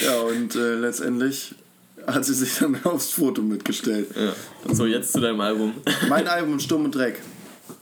Ja, 0.03 0.19
und 0.21 0.55
äh, 0.55 0.75
letztendlich 0.75 1.55
hat 2.07 2.25
sie 2.25 2.33
sich 2.33 2.57
dann 2.57 2.77
aufs 2.83 3.11
Foto 3.11 3.41
mitgestellt. 3.41 4.09
Ja. 4.15 4.33
So, 4.73 4.85
jetzt 4.85 5.13
zu 5.13 5.21
deinem 5.21 5.39
Album. 5.39 5.73
Mein 6.09 6.27
Album 6.27 6.59
Sturm 6.59 6.85
und 6.85 6.95
Dreck. 6.95 7.19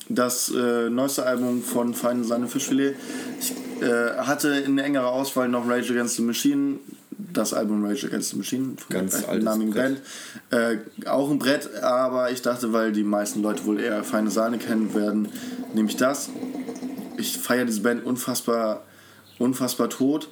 Das 0.09 0.51
äh, 0.53 0.89
neueste 0.89 1.25
Album 1.25 1.63
von 1.63 1.93
Feine 1.93 2.23
Sahne 2.23 2.47
Fischfilet. 2.47 2.95
Ich 3.39 3.51
äh, 3.81 4.17
hatte 4.17 4.50
in 4.50 4.77
engerer 4.77 5.07
Auswahl 5.07 5.47
noch 5.47 5.67
Rage 5.67 5.93
Against 5.93 6.17
the 6.17 6.21
Machine. 6.21 6.79
Das 7.33 7.53
Album 7.53 7.85
Rage 7.85 8.07
Against 8.07 8.31
the 8.31 8.37
Machine 8.37 8.75
von 8.77 8.89
Ganz 8.89 9.11
der 9.11 9.21
gleichnamigen 9.29 9.73
Brett. 9.73 10.01
Band. 10.49 10.85
Äh, 11.03 11.07
auch 11.07 11.29
ein 11.29 11.39
Brett, 11.39 11.73
aber 11.81 12.31
ich 12.31 12.41
dachte, 12.41 12.73
weil 12.73 12.91
die 12.91 13.03
meisten 13.03 13.41
Leute 13.41 13.65
wohl 13.65 13.79
eher 13.79 14.03
Feine 14.03 14.31
Sahne 14.31 14.57
kennen 14.57 14.93
werden, 14.93 15.29
nehme 15.73 15.89
ich 15.89 15.97
das. 15.97 16.29
Ich 17.17 17.37
feiere 17.37 17.65
diese 17.65 17.81
Band 17.81 18.05
unfassbar, 18.05 18.83
unfassbar 19.37 19.89
tot. 19.89 20.29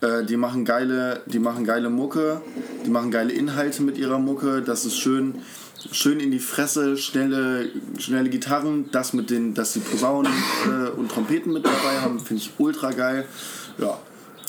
Äh, 0.00 0.24
die 0.24 0.36
machen 0.36 0.64
geile, 0.64 1.22
die 1.26 1.38
machen 1.38 1.64
geile 1.64 1.90
Mucke, 1.90 2.40
die 2.84 2.90
machen 2.90 3.10
geile 3.10 3.32
Inhalte 3.32 3.82
mit 3.82 3.98
ihrer 3.98 4.18
Mucke. 4.18 4.62
Das 4.62 4.84
ist 4.84 4.98
schön, 4.98 5.36
schön 5.90 6.20
in 6.20 6.30
die 6.30 6.38
Fresse, 6.38 6.96
schnelle, 6.96 7.70
schnelle 7.98 8.28
Gitarren. 8.28 8.90
Das 8.92 9.12
mit 9.12 9.30
den, 9.30 9.54
dass 9.54 9.72
die 9.72 9.80
Posaunen 9.80 10.32
äh, 10.66 10.90
und 10.90 11.10
Trompeten 11.10 11.52
mit 11.52 11.64
dabei 11.64 12.00
haben, 12.02 12.20
finde 12.20 12.42
ich 12.42 12.52
ultra 12.58 12.90
geil. 12.90 13.26
Ja. 13.78 13.98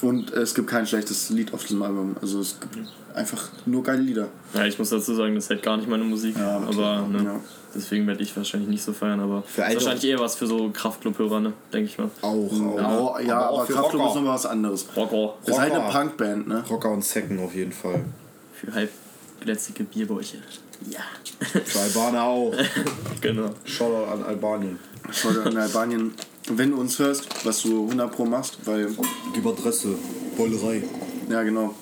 Und 0.02 0.32
äh, 0.34 0.40
es 0.42 0.54
gibt 0.54 0.68
kein 0.70 0.86
schlechtes 0.86 1.30
Lied 1.30 1.54
auf 1.54 1.64
diesem 1.64 1.82
Album. 1.82 2.16
Also 2.22 2.40
es 2.42 2.60
gibt 2.60 2.78
einfach 3.16 3.50
nur 3.66 3.82
geile 3.84 4.02
Lieder. 4.02 4.28
Ja, 4.54 4.66
ich 4.66 4.78
muss 4.78 4.90
dazu 4.90 5.16
sagen, 5.16 5.34
das 5.36 5.46
ist 5.46 5.50
halt 5.50 5.64
gar 5.64 5.78
nicht 5.78 5.90
meine 5.90 6.04
Musik. 6.04 6.38
Ja, 6.38 6.58
okay. 6.58 6.68
aber 6.74 7.08
ne, 7.08 7.24
Ja. 7.24 7.40
deswegen 7.74 8.06
werde 8.06 8.22
ich 8.22 8.36
wahrscheinlich 8.38 8.70
nicht 8.70 8.84
so 8.84 8.94
feiern. 8.94 9.20
Aber 9.20 9.42
Für 9.44 9.64
ist 9.64 9.74
wahrscheinlich 9.76 10.06
eher 10.06 10.20
was 10.20 10.36
für 10.36 10.46
so 10.46 10.70
Kraftclub-Hörer, 10.70 11.40
ne? 11.40 11.54
denke 11.74 11.90
ich 11.90 11.98
mal. 11.98 12.12
Auch, 12.22 12.28
auch. 12.32 12.78
Ja, 12.78 12.98
Oh, 13.00 13.20
ja 13.20 13.38
aber, 13.40 13.50
auch 13.50 13.66
für 13.66 13.74
Kraftklub 13.74 14.02
Rocker. 14.02 14.10
ist 14.12 14.16
nochmal 14.18 14.34
was 14.36 14.46
anderes. 14.46 14.86
Rocker. 14.96 15.34
Es 15.44 15.50
ist 15.50 15.60
halt 15.60 15.74
eine 15.74 15.84
Rocker. 15.86 16.00
Punkband, 16.00 16.48
ne? 16.48 16.64
Rocker 16.70 16.92
und 16.92 17.04
Second 17.04 17.40
auf 17.40 17.56
jeden 17.56 17.72
Fall. 17.72 18.06
Für 18.54 18.72
halbglätzige 18.74 19.84
Bierbäuche. 19.84 20.38
Ja. 20.92 21.00
Für 21.66 21.80
Albaner 21.80 22.22
auch. 22.24 22.54
genau. 23.22 23.50
Shoutout 23.66 24.12
an 24.12 24.24
Albanien. 24.24 24.78
Schau 25.12 25.30
in 25.30 25.58
Albanien. 25.58 26.14
Wenn 26.50 26.72
du 26.72 26.78
uns 26.78 26.98
hörst, 27.00 27.28
was 27.46 27.62
du 27.64 27.84
100 27.86 28.12
Pro 28.12 28.26
machst, 28.26 28.60
weil 28.66 28.90
Gib 29.34 29.46
Adresse. 29.46 29.96
Bollerei. 30.38 30.84
Ja, 31.30 31.44
genau. 31.44 31.76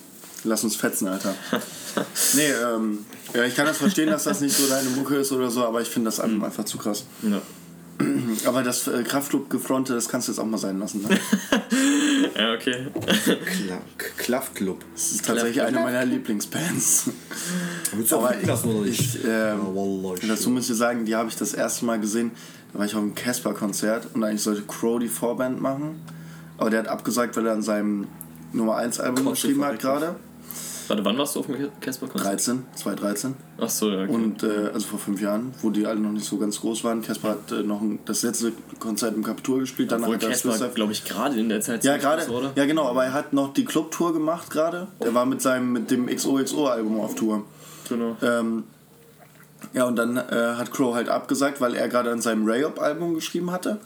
Lass 0.43 0.63
uns 0.63 0.75
fetzen, 0.75 1.07
Alter. 1.07 1.35
nee, 2.33 2.49
ähm, 2.49 3.05
ja, 3.33 3.43
ich 3.43 3.55
kann 3.55 3.65
das 3.65 3.77
verstehen, 3.77 4.09
dass 4.09 4.23
das 4.23 4.41
nicht 4.41 4.55
so 4.55 4.67
deine 4.67 4.89
Mucke 4.89 5.15
ist 5.15 5.31
oder 5.31 5.49
so, 5.49 5.63
aber 5.65 5.81
ich 5.81 5.87
finde 5.87 6.07
das 6.07 6.19
Album 6.19 6.43
einfach 6.43 6.65
zu 6.65 6.77
krass. 6.77 7.05
Ja. 7.21 7.41
Aber 8.45 8.61
das 8.61 8.87
äh, 8.87 9.03
Kraftclub-Gefronte, 9.03 9.93
das 9.93 10.09
kannst 10.09 10.27
du 10.27 10.33
jetzt 10.33 10.39
auch 10.39 10.45
mal 10.45 10.57
sein 10.57 10.79
lassen. 10.79 11.03
Ne? 11.03 11.17
ja, 12.37 12.53
okay. 12.53 12.87
Kla 13.23 13.81
Klaffclub. 14.17 14.83
Das 14.93 15.11
ist 15.13 15.25
tatsächlich 15.25 15.61
eine 15.61 15.79
meiner 15.79 16.03
Lieblingsbands. 16.03 17.11
Willst 17.93 18.11
du 18.11 18.17
auch 18.17 18.25
Aber 18.25 18.35
lassen 18.43 18.69
oder 18.69 18.85
nicht? 18.85 18.99
ich, 18.99 19.23
ähm, 19.25 19.75
Ja, 20.21 20.27
dazu 20.27 20.49
muss 20.49 20.69
ich 20.69 20.75
sagen, 20.75 21.05
die 21.05 21.15
habe 21.15 21.29
ich 21.29 21.35
das 21.37 21.53
erste 21.53 21.85
Mal 21.85 21.99
gesehen, 21.99 22.31
da 22.75 22.79
war 22.79 22.85
ich 22.87 22.93
auf 22.93 23.01
einem 23.01 23.15
Casper-Konzert 23.15 24.09
und 24.13 24.23
eigentlich 24.25 24.43
sollte 24.43 24.63
Crow 24.63 24.99
die 24.99 25.07
Vorband 25.07 25.61
machen. 25.61 26.01
Aber 26.57 26.69
der 26.69 26.79
hat 26.79 26.89
abgesagt, 26.89 27.37
weil 27.37 27.45
er 27.47 27.53
an 27.53 27.61
seinem 27.61 28.07
Nummer 28.51 28.75
1 28.75 28.99
Album 28.99 29.29
geschrieben 29.29 29.63
hat 29.63 29.79
gerade. 29.79 30.17
Warte, 30.89 31.05
wann 31.05 31.17
warst 31.17 31.35
du 31.35 31.39
auf 31.39 31.45
dem 31.45 31.69
Casper-Konzert? 31.79 32.33
13, 32.33 32.65
2013. 32.75 33.35
Achso, 33.57 33.89
ja, 33.89 34.03
okay. 34.03 34.11
Und 34.11 34.43
äh, 34.43 34.71
also 34.73 34.87
vor 34.87 34.99
fünf 34.99 35.21
Jahren, 35.21 35.53
wo 35.61 35.69
die 35.69 35.85
alle 35.85 36.01
noch 36.01 36.11
nicht 36.11 36.25
so 36.25 36.37
ganz 36.37 36.59
groß 36.59 36.83
waren. 36.83 37.01
Casper 37.01 37.29
hat 37.29 37.51
äh, 37.53 37.63
noch 37.63 37.79
ein, 37.79 37.99
das 38.03 38.23
letzte 38.23 38.51
Konzert 38.77 39.15
im 39.15 39.23
Kapitol 39.23 39.61
gespielt, 39.61 39.93
danach 39.93 40.07
Obwohl 40.07 40.15
hat 40.15 40.23
er 40.23 40.29
das 40.31 40.43
Casper, 40.43 40.67
glaube 40.67 40.91
ich, 40.91 41.05
gerade 41.05 41.39
in 41.39 41.47
der 41.47 41.61
Zeit 41.61 41.85
ja, 41.85 41.95
gerade. 41.95 42.27
Ja, 42.55 42.65
genau, 42.65 42.89
aber 42.89 43.05
er 43.05 43.13
hat 43.13 43.31
noch 43.31 43.53
die 43.53 43.63
Clubtour 43.63 44.11
gemacht 44.11 44.49
gerade. 44.49 44.87
Der 45.01 45.13
war 45.13 45.25
mit 45.25 45.41
seinem 45.41 45.71
mit 45.71 45.91
dem 45.91 46.07
XOXO-Album 46.07 46.99
auf 46.99 47.15
Tour. 47.15 47.45
Genau. 47.87 48.17
Ähm, 48.21 48.65
ja, 49.73 49.85
und 49.85 49.95
dann 49.95 50.17
äh, 50.17 50.55
hat 50.57 50.71
Crow 50.71 50.95
halt 50.95 51.09
abgesagt, 51.09 51.61
weil 51.61 51.75
er 51.75 51.87
gerade 51.87 52.11
an 52.11 52.21
seinem 52.21 52.47
Ray-Up-Album 52.47 53.13
geschrieben 53.15 53.51
hatte. 53.51 53.79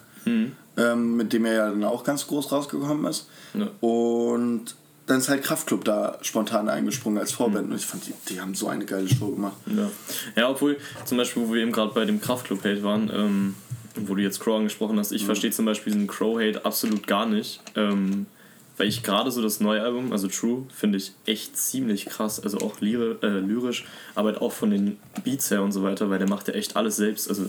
Ähm, 0.78 1.18
mit 1.18 1.34
dem 1.34 1.46
er 1.46 1.54
ja 1.54 1.70
dann 1.70 1.84
auch 1.84 2.04
ganz 2.04 2.28
groß 2.28 2.52
rausgekommen 2.52 3.06
ist. 3.06 3.28
Ja. 3.54 3.68
Und 3.82 4.76
dann 5.08 5.20
ist 5.20 5.30
halt 5.30 5.44
Kraftklub 5.44 5.84
da 5.84 6.20
spontan 6.22 6.70
eingesprungen 6.70 7.20
als 7.20 7.32
Vorband. 7.32 7.72
Und 7.72 7.76
ich 7.76 7.86
fand, 7.86 8.06
die, 8.08 8.14
die 8.30 8.40
haben 8.40 8.54
so 8.54 8.68
eine 8.68 8.86
geile 8.86 9.08
Show 9.10 9.32
gemacht. 9.32 9.58
Ja. 9.66 9.90
ja, 10.36 10.50
obwohl, 10.50 10.78
zum 11.06 11.18
Beispiel, 11.18 11.48
wo 11.48 11.54
wir 11.54 11.62
eben 11.62 11.72
gerade 11.72 11.94
bei 11.94 12.06
dem 12.06 12.22
Kraftclub-Hate 12.22 12.84
waren, 12.84 13.12
ähm, 13.14 13.56
wo 13.96 14.16
du 14.16 14.22
jetzt 14.22 14.40
Crow 14.40 14.58
angesprochen 14.58 15.00
hast, 15.00 15.12
ich 15.12 15.26
verstehe 15.26 15.52
zum 15.52 15.66
Beispiel 15.66 15.94
diesen 15.94 16.08
Crow-Hate 16.08 16.64
absolut 16.64 17.08
gar 17.08 17.26
nicht. 17.26 17.60
Ähm, 17.76 18.28
weil 18.80 18.88
ich 18.88 19.04
gerade 19.04 19.30
so 19.30 19.42
das 19.42 19.60
neue 19.60 19.82
Album, 19.82 20.14
also 20.14 20.30
True, 20.30 20.66
finde 20.74 20.98
ich 20.98 21.12
echt 21.26 21.58
ziemlich 21.58 22.06
krass. 22.06 22.40
Also 22.40 22.60
auch 22.60 22.80
lyri 22.80 23.18
äh, 23.22 23.40
lyrisch, 23.40 23.86
aber 24.16 24.30
halt 24.30 24.42
auch 24.42 24.54
von 24.54 24.72
den 24.72 24.98
Beats 25.24 25.52
her 25.52 25.62
und 25.62 25.74
so 25.74 25.84
weiter, 25.84 26.10
weil 26.10 26.18
der 26.18 26.30
macht 26.30 26.48
ja 26.48 26.54
echt 26.54 26.78
alles 26.78 26.96
selbst. 26.96 27.30
Also 27.30 27.48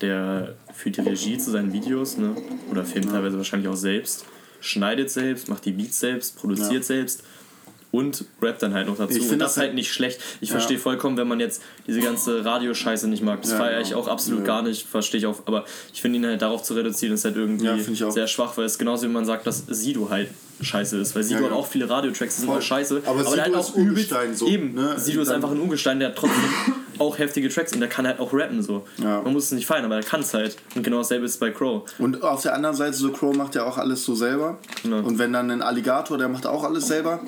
der 0.00 0.56
führt 0.74 0.96
die 0.96 1.02
Regie 1.02 1.38
zu 1.38 1.52
seinen 1.52 1.72
Videos, 1.72 2.18
ne? 2.18 2.34
Oder 2.70 2.84
filmt 2.84 3.10
teilweise 3.10 3.36
wahrscheinlich 3.36 3.68
auch 3.68 3.76
selbst, 3.76 4.26
schneidet 4.60 5.08
selbst, 5.08 5.48
macht 5.48 5.64
die 5.64 5.72
Beats 5.72 6.00
selbst, 6.00 6.36
produziert 6.36 6.72
Ja. 6.72 6.82
selbst 6.82 7.22
und 7.96 8.24
rappt 8.42 8.62
dann 8.62 8.74
halt 8.74 8.86
noch 8.86 8.96
dazu. 8.96 9.16
Ich 9.18 9.30
und 9.30 9.38
das 9.38 9.38
das 9.38 9.50
ist 9.52 9.56
halt 9.58 9.66
halt- 9.68 9.74
nicht 9.74 9.92
schlecht. 9.92 10.20
Ich 10.40 10.48
Ja. 10.50 10.54
verstehe 10.56 10.78
vollkommen, 10.78 11.16
wenn 11.16 11.28
man 11.28 11.40
jetzt 11.40 11.62
diese 11.86 12.00
ganze 12.00 12.44
Radioscheiße 12.44 13.08
nicht 13.08 13.22
mag. 13.22 13.40
Das 13.42 13.52
Ja, 13.52 13.58
feiere 13.58 13.80
ich 13.80 13.88
genau. 13.90 14.00
auch 14.00 14.08
absolut 14.08 14.40
Ja. 14.40 14.46
gar 14.46 14.62
nicht, 14.62 14.86
verstehe 14.86 15.18
ich 15.18 15.26
auch. 15.26 15.40
Aber 15.46 15.64
ich 15.92 16.00
finde 16.02 16.18
ihn 16.18 16.26
halt 16.26 16.42
darauf 16.42 16.62
zu 16.62 16.74
reduzieren, 16.74 17.14
ist 17.14 17.24
halt 17.24 17.36
irgendwie 17.36 17.68
ich 17.92 18.04
auch. 18.04 18.10
sehr 18.10 18.26
schwach, 18.26 18.56
weil 18.56 18.64
es 18.66 18.78
genauso 18.78 19.06
wie 19.06 19.12
man 19.12 19.24
sagt, 19.24 19.46
dass 19.46 19.64
Sido 19.66 20.10
halt 20.10 20.28
scheiße 20.60 20.98
ist. 20.98 21.14
Weil 21.14 21.22
Sido 21.22 21.40
hat 21.40 21.46
genau. 21.48 21.60
auch 21.60 21.66
viele 21.66 21.88
Radiotracks, 21.88 22.34
die 22.36 22.40
sind 22.42 22.48
mal 22.50 22.62
scheiße. 22.62 23.02
Aber 23.06 23.22
der 23.22 23.30
Sido 23.30 23.42
hat 23.56 23.64
ist 23.68 23.74
Urgestein 23.76 24.34
so, 24.34 24.46
Eben, 24.46 24.74
ne? 24.74 24.98
Sido 24.98 25.22
ist 25.22 25.28
einfach 25.28 25.50
ein 25.50 25.60
Urgestein, 25.60 25.98
der 25.98 26.08
hat 26.08 26.16
trotzdem 26.16 26.40
auch 26.98 27.18
heftige 27.18 27.48
Tracks 27.48 27.72
und 27.72 27.80
der 27.80 27.88
kann 27.88 28.06
halt 28.06 28.18
auch 28.20 28.32
rappen 28.32 28.62
so. 28.62 28.86
Ja. 28.98 29.22
Man 29.22 29.32
muss 29.32 29.44
es 29.44 29.52
nicht 29.52 29.66
feiern, 29.66 29.84
aber 29.84 29.96
er 29.96 30.02
kann 30.02 30.20
es 30.20 30.32
halt. 30.34 30.56
Und 30.74 30.82
genau 30.82 30.98
dasselbe 30.98 31.26
ist 31.26 31.38
bei 31.38 31.50
Crow. 31.50 31.82
Und 31.98 32.22
auf 32.22 32.42
der 32.42 32.54
anderen 32.54 32.76
Seite, 32.76 32.94
so 32.94 33.10
Crow 33.12 33.34
macht 33.36 33.54
ja 33.54 33.64
auch 33.64 33.78
alles 33.78 34.04
so 34.04 34.14
selber. 34.14 34.58
Genau. 34.82 34.98
Und 34.98 35.18
wenn 35.18 35.32
dann 35.32 35.50
ein 35.50 35.62
Alligator, 35.62 36.18
der 36.18 36.28
macht 36.28 36.46
auch 36.46 36.64
alles 36.64 36.86
selber. 36.86 37.20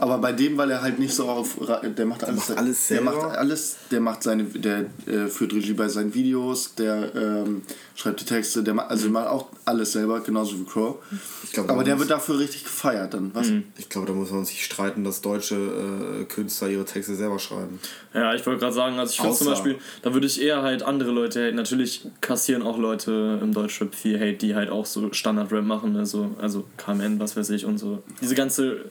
Aber 0.00 0.18
bei 0.18 0.32
dem, 0.32 0.56
weil 0.58 0.70
er 0.70 0.82
halt 0.82 0.98
nicht 0.98 1.14
so 1.14 1.28
auf. 1.28 1.56
Der 1.96 2.06
macht 2.06 2.24
alles, 2.24 2.48
macht 2.48 2.58
alles 2.58 2.88
Der 2.88 2.98
selber? 2.98 3.12
macht 3.22 3.36
alles. 3.36 3.76
Der 3.90 4.00
macht 4.00 4.22
seine. 4.22 4.44
Der 4.44 4.86
äh, 5.06 5.26
führt 5.28 5.54
Regie 5.54 5.72
bei 5.72 5.88
seinen 5.88 6.12
Videos. 6.14 6.74
Der 6.74 7.14
ähm, 7.14 7.62
schreibt 7.96 8.20
die 8.20 8.24
Texte. 8.24 8.62
Der 8.62 8.74
macht, 8.74 8.90
also 8.90 9.04
der 9.04 9.12
macht 9.12 9.26
auch 9.26 9.46
alles 9.64 9.92
selber, 9.92 10.20
genauso 10.20 10.58
wie 10.58 10.64
Crow. 10.64 10.96
Ich 11.42 11.52
glaub, 11.52 11.68
Aber 11.68 11.82
der 11.82 11.98
wird 11.98 12.10
dafür 12.10 12.38
richtig 12.38 12.64
gefeiert 12.64 13.14
dann. 13.14 13.34
Was? 13.34 13.50
Ich 13.78 13.88
glaube, 13.88 14.06
da 14.06 14.12
muss 14.12 14.30
man 14.30 14.44
sich 14.44 14.64
streiten, 14.64 15.02
dass 15.02 15.22
deutsche 15.22 15.56
äh, 15.56 16.24
Künstler 16.24 16.68
ihre 16.68 16.84
Texte 16.84 17.14
selber 17.14 17.38
schreiben. 17.38 17.80
Ja, 18.14 18.34
ich 18.34 18.46
wollte 18.46 18.60
gerade 18.60 18.74
sagen, 18.74 18.98
also 18.98 19.12
ich 19.12 19.20
finde 19.20 19.36
zum 19.36 19.46
Beispiel, 19.48 19.78
da 20.02 20.12
würde 20.12 20.26
ich 20.26 20.40
eher 20.40 20.62
halt 20.62 20.82
andere 20.82 21.10
Leute 21.10 21.46
haten. 21.46 21.56
Natürlich 21.56 22.06
kassieren 22.20 22.62
auch 22.62 22.78
Leute 22.78 23.40
im 23.42 23.52
Deutschrap 23.52 23.94
viel 23.94 24.20
Hate, 24.20 24.34
die 24.34 24.54
halt 24.54 24.70
auch 24.70 24.86
so 24.86 25.12
Standard-Rap 25.12 25.64
machen, 25.64 25.96
also, 25.96 26.36
also 26.40 26.64
KMN, 26.76 27.18
was 27.18 27.36
weiß 27.36 27.50
ich 27.50 27.64
und 27.64 27.78
so. 27.78 28.02
Diese 28.20 28.34
ganze 28.34 28.84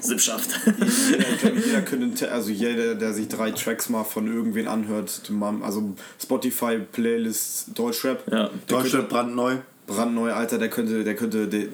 Sippschaft. 0.00 0.60
jeder, 0.66 1.54
jeder 1.54 1.82
könnte, 1.82 2.30
also 2.32 2.50
jeder, 2.50 2.94
der 2.94 3.12
sich 3.12 3.28
drei 3.28 3.50
Tracks 3.52 3.88
mal 3.88 4.04
von 4.04 4.26
irgendwen 4.26 4.66
anhört, 4.66 5.22
also 5.62 5.94
Spotify 6.22 6.78
Playlist 6.78 7.78
Deutschrap, 7.78 8.24
ja. 8.30 8.50
könnte, 8.66 9.02
brandneu. 9.02 9.56
brandneu, 9.86 10.32
Alter, 10.32 10.58
der 10.58 10.70
könnte, 10.70 11.04
der 11.04 11.14
könnte 11.14 11.46
der, 11.46 11.64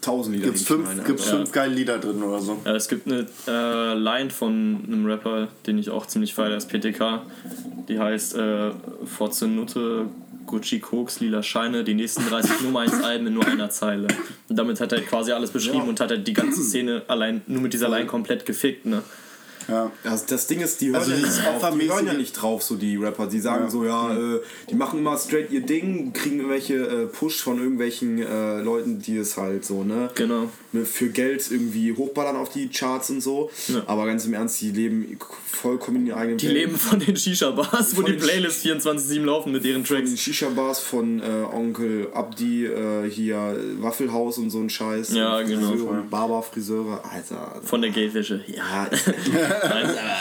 tausend 0.00 0.36
Lieder 0.36 0.48
Gibt's 0.48 0.62
fünf, 0.64 0.86
hinschneiden, 0.86 1.04
gibt's 1.06 1.26
Alter. 1.26 1.36
fünf 1.38 1.52
geile 1.52 1.74
Lieder 1.74 1.98
drin 1.98 2.22
oder 2.22 2.40
so. 2.40 2.60
Ja, 2.64 2.74
es 2.74 2.88
gibt 2.88 3.06
eine 3.06 3.26
äh, 3.46 3.94
Line 3.94 4.30
von 4.30 4.84
einem 4.86 5.06
Rapper, 5.06 5.48
den 5.66 5.78
ich 5.78 5.90
auch 5.90 6.06
ziemlich 6.06 6.34
feiere, 6.34 6.54
das 6.54 6.66
PTK. 6.66 7.22
Die 7.88 7.98
heißt 7.98 8.36
äh, 8.36 8.70
Forze 9.04 9.46
Nutte, 9.48 10.06
Gucci 10.46 10.80
Koks, 10.80 11.20
Lila 11.20 11.42
Scheine, 11.42 11.84
die 11.84 11.94
nächsten 11.94 12.26
30 12.28 12.62
Nummer 12.62 12.80
1 12.80 13.02
Alben 13.02 13.26
in 13.26 13.34
nur 13.34 13.46
einer 13.46 13.70
Zeile. 13.70 14.08
Und 14.48 14.58
damit 14.58 14.80
hat 14.80 14.92
er 14.92 15.00
quasi 15.02 15.32
alles 15.32 15.50
beschrieben 15.50 15.78
Ja. 15.78 15.84
und 15.84 16.00
hat 16.00 16.10
halt 16.10 16.26
die 16.26 16.32
ganze 16.32 16.62
Szene 16.62 17.02
allein 17.08 17.42
nur 17.46 17.62
mit 17.62 17.72
dieser 17.72 17.88
Line 17.88 18.06
komplett 18.06 18.44
gefickt, 18.46 18.86
ne? 18.86 19.02
Ja. 19.68 19.92
Also 20.04 20.24
das 20.28 20.48
Ding 20.48 20.60
ist, 20.60 20.80
die 20.80 20.88
hören, 20.88 20.96
Also 20.96 21.12
ja, 21.12 21.18
nicht 21.18 21.38
drauf, 21.44 21.78
die 21.80 21.88
hören 21.88 22.06
ja 22.06 22.14
nicht 22.14 22.32
drauf, 22.32 22.62
so 22.64 22.74
die 22.74 22.96
Rapper. 22.96 23.28
Die 23.28 23.38
sagen 23.38 23.64
Ja. 23.64 23.70
so, 23.70 23.84
ja, 23.84 24.12
äh, 24.12 24.40
die 24.68 24.74
machen 24.74 24.98
immer 24.98 25.16
straight 25.16 25.50
ihr 25.52 25.60
Ding, 25.60 26.12
kriegen 26.12 26.38
irgendwelche 26.38 26.74
äh, 26.74 27.06
Push 27.06 27.40
von 27.42 27.58
irgendwelchen 27.58 28.18
äh, 28.20 28.60
Leuten, 28.60 29.00
die 29.00 29.16
es 29.18 29.36
halt 29.36 29.64
so, 29.64 29.84
ne? 29.84 30.10
Genau. 30.16 30.50
Ne, 30.72 30.84
für 30.84 31.08
Geld 31.08 31.50
irgendwie 31.50 31.92
hochballern 31.92 32.36
auf 32.36 32.50
die 32.50 32.68
Charts 32.68 33.10
und 33.10 33.20
so. 33.20 33.50
Ja. 33.68 33.82
Aber 33.86 34.06
ganz 34.06 34.24
im 34.26 34.34
Ernst, 34.34 34.60
die 34.60 34.70
leben 34.70 35.18
vollkommen 35.46 35.98
in 35.98 36.06
ihrer 36.08 36.16
eigenen 36.18 36.38
Die 36.38 36.46
Welt. 36.48 36.56
leben 36.56 36.76
von 36.76 36.98
den 36.98 37.16
Shisha-Bars, 37.16 37.96
wo 37.96 38.02
die 38.02 38.14
Playlists 38.14 38.64
24-7 38.64 39.24
laufen 39.24 39.52
mit 39.52 39.64
ihren 39.64 39.84
von 39.84 39.96
den 39.96 40.06
Tracks. 40.06 40.20
Shisha-Bars 40.20 40.80
von 40.80 41.20
äh, 41.20 41.24
Onkel 41.52 42.08
Abdi, 42.14 42.66
äh, 42.66 43.08
hier 43.10 43.56
Waffelhaus 43.80 44.38
und 44.38 44.50
so 44.50 44.58
ein 44.60 44.70
Scheiß. 44.70 45.12
Ja, 45.14 45.38
Und 45.38 45.46
genau, 45.48 45.68
Friseure 45.70 45.88
voll. 45.88 45.98
und 45.98 46.10
Barber-Friseure. 46.10 47.04
Alter. 47.10 47.60
Von 47.64 47.82
der 47.82 47.90
Geldwäsche. 47.90 48.42
Ja. 48.46 48.88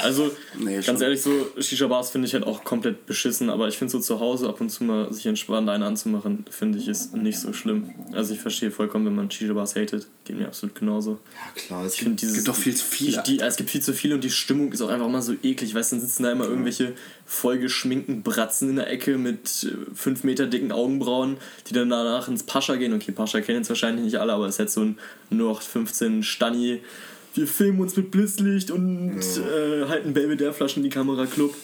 Also, 0.03 0.31
Nee, 0.59 0.75
ganz 0.75 0.85
schon. 0.85 1.01
ehrlich, 1.01 1.21
so 1.21 1.31
Shisha-Bars 1.59 2.09
finde 2.11 2.27
ich 2.27 2.33
halt 2.33 2.43
auch 2.45 2.63
komplett 2.63 3.05
beschissen, 3.05 3.49
aber 3.49 3.67
ich 3.67 3.77
finde 3.77 3.91
so 3.91 3.99
zu 3.99 4.19
Hause 4.19 4.47
ab 4.49 4.59
und 4.61 4.69
zu 4.69 4.83
mal 4.83 5.11
sich 5.13 5.25
entspannt 5.25 5.69
einen 5.69 5.83
anzumachen, 5.83 6.45
finde 6.49 6.77
ich 6.79 6.87
ist 6.87 7.15
nicht 7.15 7.39
so 7.39 7.53
schlimm. 7.53 7.91
Also 8.13 8.33
ich 8.33 8.39
verstehe 8.39 8.71
vollkommen, 8.71 9.05
wenn 9.05 9.15
man 9.15 9.29
Shisha-Bars 9.31 9.75
hatet, 9.75 10.07
geht 10.25 10.39
mir 10.41 10.47
absolut 10.47 10.75
genauso. 10.75 11.19
ja 11.33 11.61
klar. 11.61 11.85
Es 11.85 11.95
Ich 11.95 12.01
finde 12.01 12.17
dieses... 12.17 12.35
gibt 12.35 12.47
doch 12.47 12.55
viel 12.55 12.75
zu 12.75 12.85
viel. 12.85 13.21
Die, 13.25 13.39
es 13.39 13.55
gibt 13.55 13.69
viel 13.69 13.81
zu 13.81 13.93
viel 13.93 14.13
und 14.13 14.23
die 14.23 14.29
Stimmung 14.29 14.71
ist 14.71 14.81
auch 14.81 14.89
einfach 14.89 15.07
mal 15.07 15.21
so 15.21 15.33
eklig. 15.43 15.73
Weißt 15.73 15.91
du, 15.91 15.95
dann 15.95 16.05
sitzen 16.05 16.23
da 16.23 16.31
immer 16.31 16.45
irgendwelche 16.45 16.93
vollgeschminkten 17.25 18.23
Bratzen 18.23 18.69
in 18.69 18.75
der 18.77 18.89
Ecke 18.89 19.17
mit 19.17 19.73
5 19.93 20.23
Meter 20.23 20.47
dicken 20.47 20.71
Augenbrauen, 20.71 21.37
die 21.67 21.73
dann 21.73 21.89
danach 21.89 22.27
ins 22.27 22.43
Pascha 22.43 22.75
gehen. 22.75 22.93
Okay, 22.93 23.11
Pascha 23.11 23.41
kennen 23.41 23.59
jetzt 23.59 23.69
wahrscheinlich 23.69 24.05
nicht 24.05 24.17
alle, 24.17 24.33
aber 24.33 24.45
es 24.45 24.55
ist 24.55 24.59
jetzt 24.59 24.73
so 24.73 24.81
ein 24.81 24.97
0815 25.31 26.23
Stani. 26.23 26.81
Wir 27.33 27.47
filmen 27.47 27.79
uns 27.79 27.95
mit 27.95 28.11
Blitzlicht 28.11 28.71
und 28.71 29.19
äh, 29.19 29.87
halten 29.87 30.13
Belvedere-Flaschen 30.13 30.83
in 30.83 30.89
die 30.89 30.93
Kamera 30.93 31.25
Club. 31.25 31.55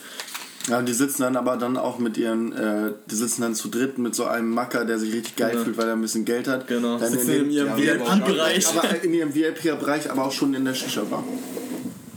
Ja, 0.68 0.80
und 0.80 0.86
die 0.86 0.94
sitzen 0.94 1.22
dann 1.22 1.38
aber 1.38 1.56
dann 1.58 1.78
auch 1.78 1.98
mit 1.98 2.18
ihren, 2.18 2.52
äh, 2.52 2.92
die 3.10 3.16
sitzen 3.16 3.42
dann 3.42 3.56
zu 3.56 3.70
dritt 3.70 3.98
mit 3.98 4.14
so 4.16 4.26
einem 4.26 4.50
Macker, 4.52 4.84
der 4.84 5.00
sich 5.00 5.14
richtig 5.14 5.36
geil 5.38 5.52
Genau. 5.52 5.64
fühlt, 5.64 5.78
weil 5.78 5.88
er 5.88 5.94
ein 5.94 6.02
bisschen 6.02 6.26
Geld 6.26 6.48
hat. 6.48 6.68
Genau, 6.68 6.98
Dann 6.98 7.10
sitzen 7.12 7.30
in, 7.32 7.46
in 7.46 7.52
ihrem 7.52 7.78
VIP-Bereich. 7.78 8.68
Aber 8.78 9.04
in 9.04 9.14
ihrem 9.14 9.34
VIP-Bereich, 9.34 10.12
aber 10.12 10.26
auch 10.26 10.32
schon 10.32 10.54
in 10.54 10.66
der 10.66 10.74
Shisha-Bar. 10.74 11.24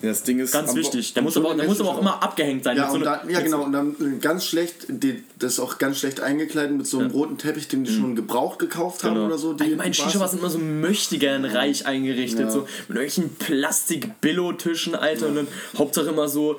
das 0.02 0.22
Ding 0.24 0.40
ist. 0.40 0.50
Ganz 0.52 0.74
wichtig. 0.74 1.14
Der 1.14 1.22
muss, 1.22 1.36
aber, 1.36 1.54
der 1.54 1.66
muss 1.66 1.78
aber 1.80 1.90
auch 1.90 2.00
immer 2.00 2.22
abgehängt 2.22 2.64
sein. 2.64 2.76
Ja, 2.76 2.84
mit 2.84 2.92
so 2.92 2.98
dann, 3.04 3.28
ja 3.30 3.40
genau, 3.40 3.62
und 3.62 3.72
dann 3.72 3.94
ganz 4.20 4.46
schlecht, 4.46 4.86
die, 4.88 5.22
das 5.38 5.52
ist 5.52 5.60
auch 5.60 5.78
ganz 5.78 5.98
schlecht 5.98 6.20
eingekleidet 6.20 6.74
mit 6.76 6.86
so 6.88 6.98
einem 6.98 7.10
roten 7.12 7.36
Teppich, 7.38 7.68
den 7.68 7.84
die 7.84 7.92
schon 7.92 8.16
gebraucht 8.16 8.58
gekauft 8.58 9.04
haben 9.04 9.10
Mhm. 9.12 9.14
Genau. 9.16 9.26
oder 9.26 9.38
so. 9.38 9.52
Die 9.52 9.64
Shisha-Bars 9.92 10.14
Bars- 10.18 10.30
sind 10.32 10.40
immer 10.40 10.50
so 10.50 10.58
möchtegern 10.58 11.44
reich 11.44 11.86
eingerichtet, 11.86 12.46
Ja. 12.46 12.50
so 12.50 12.60
mit 12.88 12.96
irgendwelchen 12.98 13.34
Plastik-Billo-Tischen, 13.36 14.94
Alter, 14.94 15.28
und 15.28 15.34
dann 15.36 15.48
Hauptsache 15.78 16.08
immer 16.08 16.28
so 16.28 16.58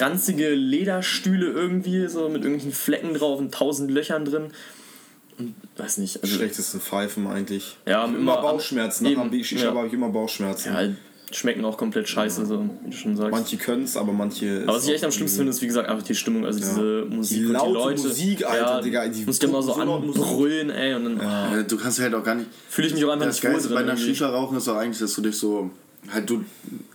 ranzige 0.00 0.50
Lederstühle 0.54 1.46
irgendwie, 1.46 2.06
so 2.08 2.28
mit 2.28 2.42
irgendwelchen 2.42 2.72
Flecken 2.72 3.14
drauf 3.14 3.38
und 3.38 3.52
tausend 3.54 3.90
Löchern 3.90 4.24
drin. 4.24 4.48
Und 5.38 5.54
weiß 5.76 5.98
nicht, 5.98 6.22
also 6.22 6.34
schlechtesten 6.34 6.80
Pfeifen 6.80 7.26
eigentlich. 7.28 7.76
Ja, 7.86 8.04
immer, 8.04 8.16
immer- 8.18 8.36
Bauchschmerzen. 8.42 9.04
Nach 9.04 9.10
eben, 9.32 9.44
Shisha 9.44 9.66
ja. 9.66 9.74
habe 9.74 9.86
ich 9.86 9.92
immer 9.92 10.08
Bauchschmerzen. 10.08 10.72
ja, 10.74 10.88
schmecken 11.30 11.64
auch 11.64 11.76
komplett 11.76 12.08
scheiße, 12.08 12.46
so 12.46 12.64
wie 12.84 12.90
du 12.90 12.96
schon 12.96 13.16
sagst. 13.16 13.30
Manche 13.30 13.56
können 13.58 13.84
es, 13.84 13.96
aber 13.96 14.12
manche. 14.12 14.62
aber 14.66 14.76
was 14.78 14.88
ich 14.88 14.94
echt 14.94 15.04
am 15.04 15.12
schlimmsten 15.12 15.36
finde, 15.38 15.50
ist 15.50 15.60
wie 15.62 15.66
gesagt 15.66 15.88
einfach 15.88 16.02
die 16.02 16.14
Stimmung, 16.14 16.44
also 16.46 16.58
diese 16.58 17.04
Musik 17.08 17.38
Die 17.40 17.46
und 17.46 17.52
laute 17.52 17.68
die 17.68 17.74
Leute. 17.74 18.02
Musik, 18.02 18.46
Alter, 18.46 18.64
ja, 18.76 18.80
Digga, 18.80 19.08
die 19.08 19.24
muss 19.26 19.38
dir 19.38 19.48
mal 19.48 19.62
so 19.62 19.74
anbrüllen, 19.74 20.70
ey, 20.70 20.94
und 20.94 21.04
dann 21.04 21.18
Ja, 21.20 21.62
du 21.62 21.76
kannst 21.76 22.00
halt 22.00 22.14
auch 22.14 22.24
gar 22.24 22.34
nicht. 22.34 22.48
fühle 22.70 22.88
ich 22.88 22.94
mich 22.94 23.04
auch 23.04 23.10
einfach 23.10 23.26
Das 23.26 23.36
nicht 23.36 23.44
wohl 23.44 23.50
Geilste 23.50 23.68
drin. 23.68 23.86
bei 23.86 23.92
einer. 23.92 23.96
Shisha 24.00 24.28
rauchen 24.30 24.56
ist 24.56 24.68
auch 24.68 24.76
eigentlich, 24.76 24.98
dass 25.00 25.12
du 25.14 25.20
dich 25.20 25.36
so. 25.36 25.70
Halt, 26.10 26.30
du 26.30 26.44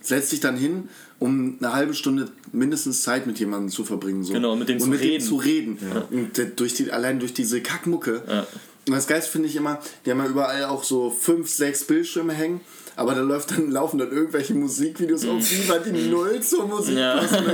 setzt 0.03 0.31
dich 0.31 0.39
dann 0.41 0.57
hin, 0.57 0.89
um 1.19 1.57
eine 1.59 1.73
halbe 1.73 1.93
Stunde 1.95 2.29
mindestens 2.51 3.01
Zeit 3.01 3.25
mit 3.25 3.39
jemandem 3.39 3.69
zu 3.69 3.83
verbringen. 3.85 4.23
So. 4.23 4.33
Genau, 4.33 4.55
mit 4.55 4.69
dem 4.69 4.75
und 4.75 4.81
zu 4.83 4.87
mit 4.89 4.99
reden. 4.99 5.19
Dem 5.23 5.27
zu 5.27 5.35
reden. 5.37 5.77
Und 6.11 6.37
der- 6.37 6.45
durch 6.47 6.73
die, 6.75 6.91
allein 6.91 7.19
durch 7.19 7.33
diese 7.33 7.61
Kackmucke. 7.61 8.21
Ja. 8.27 8.45
Und 8.85 8.93
das 8.93 9.07
Geilste 9.07 9.31
finde 9.31 9.47
ich 9.47 9.55
immer, 9.55 9.79
die 10.05 10.11
haben 10.11 10.19
ja 10.19 10.27
überall 10.27 10.65
auch 10.65 10.83
so 10.83 11.09
fünf, 11.09 11.49
sechs 11.49 11.85
Bildschirme 11.85 12.33
hängen. 12.33 12.59
Aber 12.95 13.15
da 13.15 13.21
läuft 13.21 13.51
dann, 13.51 13.71
laufen 13.71 13.97
dann 13.97 14.11
irgendwelche 14.11 14.53
Musikvideos 14.53 15.25
auf 15.25 15.49
Viva, 15.49 15.79
die 15.79 16.09
null 16.09 16.39
zur 16.41 16.67
Musik. 16.67 16.97
Ja. 16.97 17.15
passen. 17.17 17.45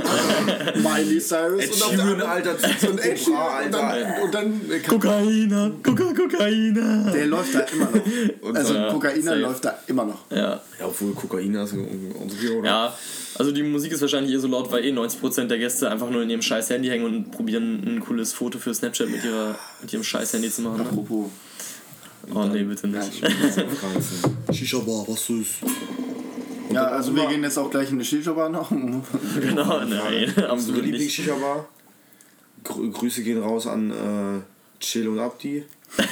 Miley 0.82 1.20
Cyrus 1.20 1.64
Ed 1.64 1.72
und 1.72 1.82
auf 1.82 1.90
Sheeran, 1.92 2.18
der 2.18 2.28
Alter, 2.30 2.50
und 2.90 3.04
Ed 3.04 3.18
Sheeran 3.18 3.66
und 3.66 3.74
Alter. 3.74 4.00
dann, 4.00 4.22
und 4.22 4.34
dann 4.34 4.82
Kokainer, 4.86 5.72
Koka, 5.82 6.12
Kokainer. 6.12 7.10
der 7.12 7.26
läuft 7.26 7.54
da 7.54 7.60
immer 7.60 7.88
noch. 7.90 8.54
Also 8.54 8.74
ja, 8.74 8.92
Kokainer 8.92 9.22
safe. 9.22 9.36
läuft 9.38 9.64
da 9.64 9.78
immer 9.86 10.04
noch. 10.04 10.30
Ja. 10.30 10.60
Ja, 10.78 10.86
obwohl 10.86 11.12
Kokain 11.14 11.54
ist 11.54 11.72
und 11.72 12.30
so, 12.30 12.52
oder? 12.54 12.68
Ja, 12.68 12.94
also 13.36 13.52
die 13.52 13.62
Musik 13.62 13.92
ist 13.92 14.00
wahrscheinlich 14.00 14.32
eher 14.32 14.40
so 14.40 14.48
laut, 14.48 14.70
weil 14.72 14.84
eh 14.84 14.92
90% 14.92 15.46
der 15.46 15.58
Gäste 15.58 15.90
einfach 15.90 16.10
nur 16.10 16.22
in 16.22 16.30
ihrem 16.30 16.42
scheiß 16.42 16.68
Handy 16.70 16.88
hängen 16.88 17.04
und 17.04 17.30
probieren 17.30 17.82
ein 17.86 18.00
cooles 18.00 18.32
Foto 18.32 18.58
für 18.58 18.74
Snapchat 18.74 19.08
mit, 19.08 19.24
ihrer, 19.24 19.58
mit 19.80 19.92
ihrem 19.92 20.04
scheiß 20.04 20.32
Handy 20.34 20.50
zu 20.50 20.62
machen. 20.62 20.78
Ne? 20.78 21.30
Oh 22.34 22.44
nee, 22.44 22.62
bitte 22.62 22.88
nicht. 22.88 23.22
Shisha-Bar, 24.52 25.04
was 25.08 25.30
ist? 25.30 25.56
Ja, 26.72 26.86
also 26.86 27.14
wir 27.16 27.26
gehen 27.26 27.42
jetzt 27.42 27.58
auch 27.58 27.70
gleich 27.70 27.90
in 27.90 27.98
die 27.98 28.04
Shisha-Bar 28.04 28.48
noch. 28.48 28.70
genau, 29.40 29.84
nein, 29.84 30.32
absolut 30.48 30.82
nicht. 30.82 30.92
Lieblings-Shisha-Bar. 30.92 31.68
Grü 32.62 32.90
Grüße 32.90 33.22
gehen 33.22 33.42
raus 33.42 33.66
an 33.66 33.90
äh, 33.90 34.80
Chill 34.80 35.08
und 35.08 35.18
Abdi. 35.18 35.64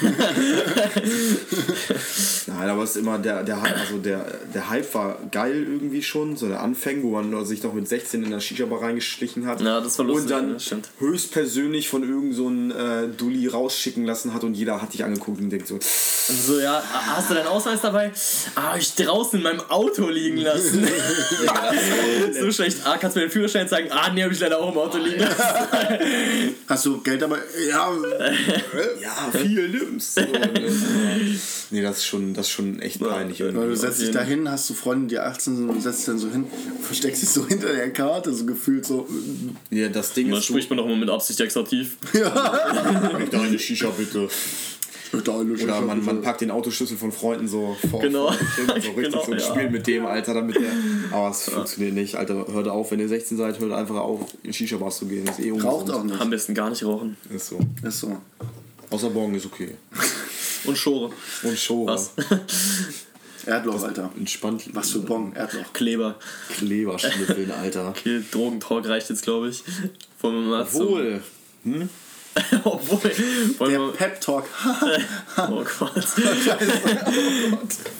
Nein, 2.47 2.69
aber 2.69 2.83
es 2.83 2.91
ist 2.91 2.97
immer 2.97 3.19
der, 3.19 3.45
der 3.45 3.63
Hype, 3.63 3.79
also 3.79 3.99
der, 3.99 4.25
der 4.53 4.69
Hype 4.69 4.93
war 4.95 5.19
geil 5.31 5.65
irgendwie 5.69 6.03
schon, 6.03 6.37
so 6.37 6.49
der 6.49 6.61
Anfang, 6.61 7.03
wo 7.03 7.11
man 7.11 7.45
sich 7.45 7.63
noch 7.63 7.73
mit 7.73 7.87
16 7.87 8.25
in 8.25 8.31
der 8.31 8.41
Shisha-Bar 8.41 8.83
reingeschlichen 8.83 9.47
hat. 9.47 9.61
Ja, 9.61 9.81
das 9.81 9.99
war 9.99 10.07
lustig, 10.07 10.25
Und 10.25 10.31
dann 10.31 10.59
ja, 10.59 10.77
höchstpersönlich 10.99 11.89
von 11.89 12.03
irgend 12.03 12.35
so 12.35 12.49
einem 12.49 12.71
äh, 12.71 13.09
Dulli 13.17 13.47
rausschicken 13.47 14.05
lassen 14.05 14.35
hat 14.35 14.45
und 14.45 14.55
jeder 14.55 14.83
hat 14.83 14.95
dich 14.95 15.05
angeguckt 15.05 15.41
und 15.41 15.51
denkt 15.51 15.69
so, 15.69 15.75
Und 15.75 15.83
so, 15.83 16.59
ja, 16.59 16.83
hast 16.83 17.31
du 17.31 17.35
deinen 17.35 17.47
Ausweis 17.47 17.81
dabei? 17.81 18.11
Ah, 18.57 18.73
hab 18.73 18.79
ich 18.79 18.95
draußen 18.95 19.39
in 19.39 19.45
meinem 19.45 19.61
Auto 19.69 20.09
liegen 20.09 20.39
lassen. 20.39 20.83
so 22.41 22.51
schlecht. 22.51 22.79
Ah, 22.85 22.97
kannst 22.99 23.17
du 23.17 23.21
mir 23.21 23.27
den 23.27 23.33
Führerschein 23.33 23.69
zeigen? 23.69 23.91
Ah, 23.93 24.11
nee, 24.13 24.25
hab 24.25 24.33
ich 24.33 24.41
leider 24.41 24.59
auch 24.59 24.73
im 24.73 24.79
Auto 24.79 24.99
liegen 24.99 25.21
lassen. 25.21 25.45
Hast 26.67 26.87
du 26.87 27.01
Geld 27.01 27.23
dabei? 27.23 27.39
Ja. 27.69 27.91
ja, 29.01 29.39
viel 29.39 29.68
nimmst. 29.71 30.15
So, 30.15 30.21
ne? 30.21 30.51
nee, 31.71 31.83
das 31.83 31.99
ist 31.99 32.07
schon, 32.07 32.35
das 32.35 32.47
ist 32.47 32.53
schon 32.53 32.81
echt 32.81 33.01
peinlich 33.01 33.41
Weil 33.41 33.53
du 33.53 33.77
setzt 33.77 34.01
dich 34.01 34.11
da 34.11 34.23
hin, 34.23 34.49
hast 34.51 34.69
du 34.71 34.75
Freunde, 34.75 35.07
die 35.09 35.19
18 35.19 35.57
sind 35.57 35.69
und 35.69 35.83
setzt 35.83 36.01
dich 36.01 36.07
dann 36.07 36.19
so 36.19 36.31
hin, 36.31 36.47
versteckst 36.83 37.23
dich 37.23 37.31
so 37.31 37.47
hinter 37.47 37.73
der 37.73 37.93
Karte, 37.93 38.33
so 38.33 38.47
gefühlt 38.47 38.85
so. 38.87 39.09
Ja, 39.71 39.89
das 39.89 40.13
Ding 40.13 40.29
Dann 40.31 40.39
ist, 40.39 40.47
spricht 40.47 40.71
man 40.71 40.79
doch 40.79 40.87
immer 40.87 40.97
mit 40.97 41.11
Absicht 41.11 41.41
extra 41.41 41.63
tief. 41.63 41.97
du, 42.13 42.19
deine 43.31 43.59
Shisha 43.59 43.91
bitte. 43.97 44.29
Oder 45.13 45.39
Oder 45.39 45.81
man, 45.81 46.05
man 46.05 46.23
packt 46.23 46.43
den 46.43 46.51
Autoschlüssel 46.51 46.97
von 46.97 47.13
Freunden 47.13 47.49
so 47.49 47.77
vor, 47.91 48.01
Genau. 48.01 48.31
vor 48.31 48.37
so 48.67 48.73
richtig 48.75 48.95
Genau, 48.95 49.25
so 49.25 49.33
und 49.33 49.41
ja. 49.41 49.47
spielt 49.47 49.73
mit 49.73 49.87
dem, 49.87 50.05
Alter, 50.07 50.35
damit 50.35 50.57
der. 50.57 50.71
Aber 51.11 51.31
es 51.31 51.45
funktioniert 51.45 51.95
nicht, 51.95 52.17
Alter. 52.17 52.47
Hört 52.49 52.69
auf, 52.69 52.91
wenn 52.91 53.01
ihr 53.01 53.09
16 53.09 53.39
seid, 53.39 53.59
hört 53.59 53.73
einfach 53.73 53.97
auf, 53.97 54.21
in 54.43 54.53
Shisha-Bars 54.53 54.99
zu 54.99 55.07
gehen. 55.07 55.25
Das 55.25 55.39
ist 55.39 55.47
eh 55.47 55.51
Raucht 55.51 55.91
auch 55.91 56.05
nicht. 56.05 56.21
Am 56.21 56.31
besten 56.31 56.55
gar 56.55 56.69
nicht 56.71 56.85
rauchen. 56.85 57.17
Ist 57.35 57.49
so. 57.49 57.59
Ist 57.83 58.01
so. 58.01 58.19
Außer 58.91 59.11
Bong 59.11 59.35
ist 59.35 59.47
okay. 59.47 59.77
Und 60.65 60.77
Schore. 60.77 61.13
Und 61.43 61.59
Show. 61.59 61.87
Was? 61.87 62.13
Erdloch, 63.47 63.83
Alter. 63.83 64.11
Entspannt. 64.17 64.65
Was 64.75 64.91
für 64.91 64.99
Bon, 65.01 65.33
Erdloch. 65.35 65.73
Kleber. 65.73 66.17
Kleberschnüffeln, 66.57 67.51
Alter. 67.51 67.89
Okay, 67.97 68.23
Drogentalk 68.31 68.87
reicht 68.89 69.09
jetzt, 69.11 69.23
glaube 69.23 69.49
ich. 69.49 69.63
Wollen 70.21 70.43
wir 70.45 70.51
mal 70.51 70.73
Wohl. 70.75 71.23
zum... 71.65 71.89
Obwohl. 72.65 73.11
Wollen 73.59 73.71
Der 73.71 73.81
wir, 73.81 73.93
Pep 73.93 74.21
Talk. 74.21 74.45
oh 75.39 75.65
Gott. 75.79 76.07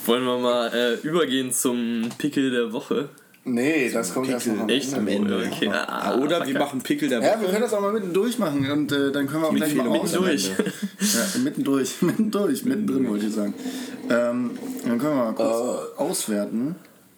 Wollen 0.07 0.25
wir 0.25 0.39
mal 0.39 0.69
äh, 0.73 0.95
übergehen 1.07 1.53
zum 1.53 2.09
Pickel 2.19 2.51
der 2.51 2.73
Woche? 2.73 3.09
Nee, 3.55 3.91
das 3.91 4.13
kommt 4.15 4.29
erst 4.29 4.47
noch 4.49 4.61
am 4.63 4.69
Echt? 4.69 4.93
Ende. 4.93 5.13
Ende. 5.13 5.49
Okay. 5.53 5.69
Ah, 5.73 5.85
Ah, 6.13 6.15
oder 6.19 6.47
wir 6.47 6.59
machen 6.59 6.81
Pickel 6.83 7.09
der 7.09 7.21
Ja, 7.23 7.33
Woche. 7.35 7.41
wir 7.43 7.49
können 7.49 7.61
das 7.63 7.73
auch 7.75 7.81
mal 7.81 7.93
mittendurch 7.93 8.39
machen 8.39 8.71
und 8.71 8.93
äh, 8.93 9.11
dann 9.13 9.27
können 9.27 9.43
wir 9.43 9.49
auch 9.49 9.55
gleich 9.55 9.75
mal 9.75 9.87
Empfehlung 9.87 10.03
aus. 10.05 10.13
durch. 10.13 10.49
Ja, 10.57 11.41
mittendurch, 11.43 11.95
mittendurch, 12.03 12.65
mittendrin 12.65 13.09
wollte 13.09 13.27
ich 13.27 13.35
sagen. 13.35 13.55
Ähm, 14.11 14.51
dann 14.85 14.99
können 14.99 15.17
wir 15.17 15.25
mal 15.25 15.35
kurz 15.35 15.99
auswerten. 15.99 16.77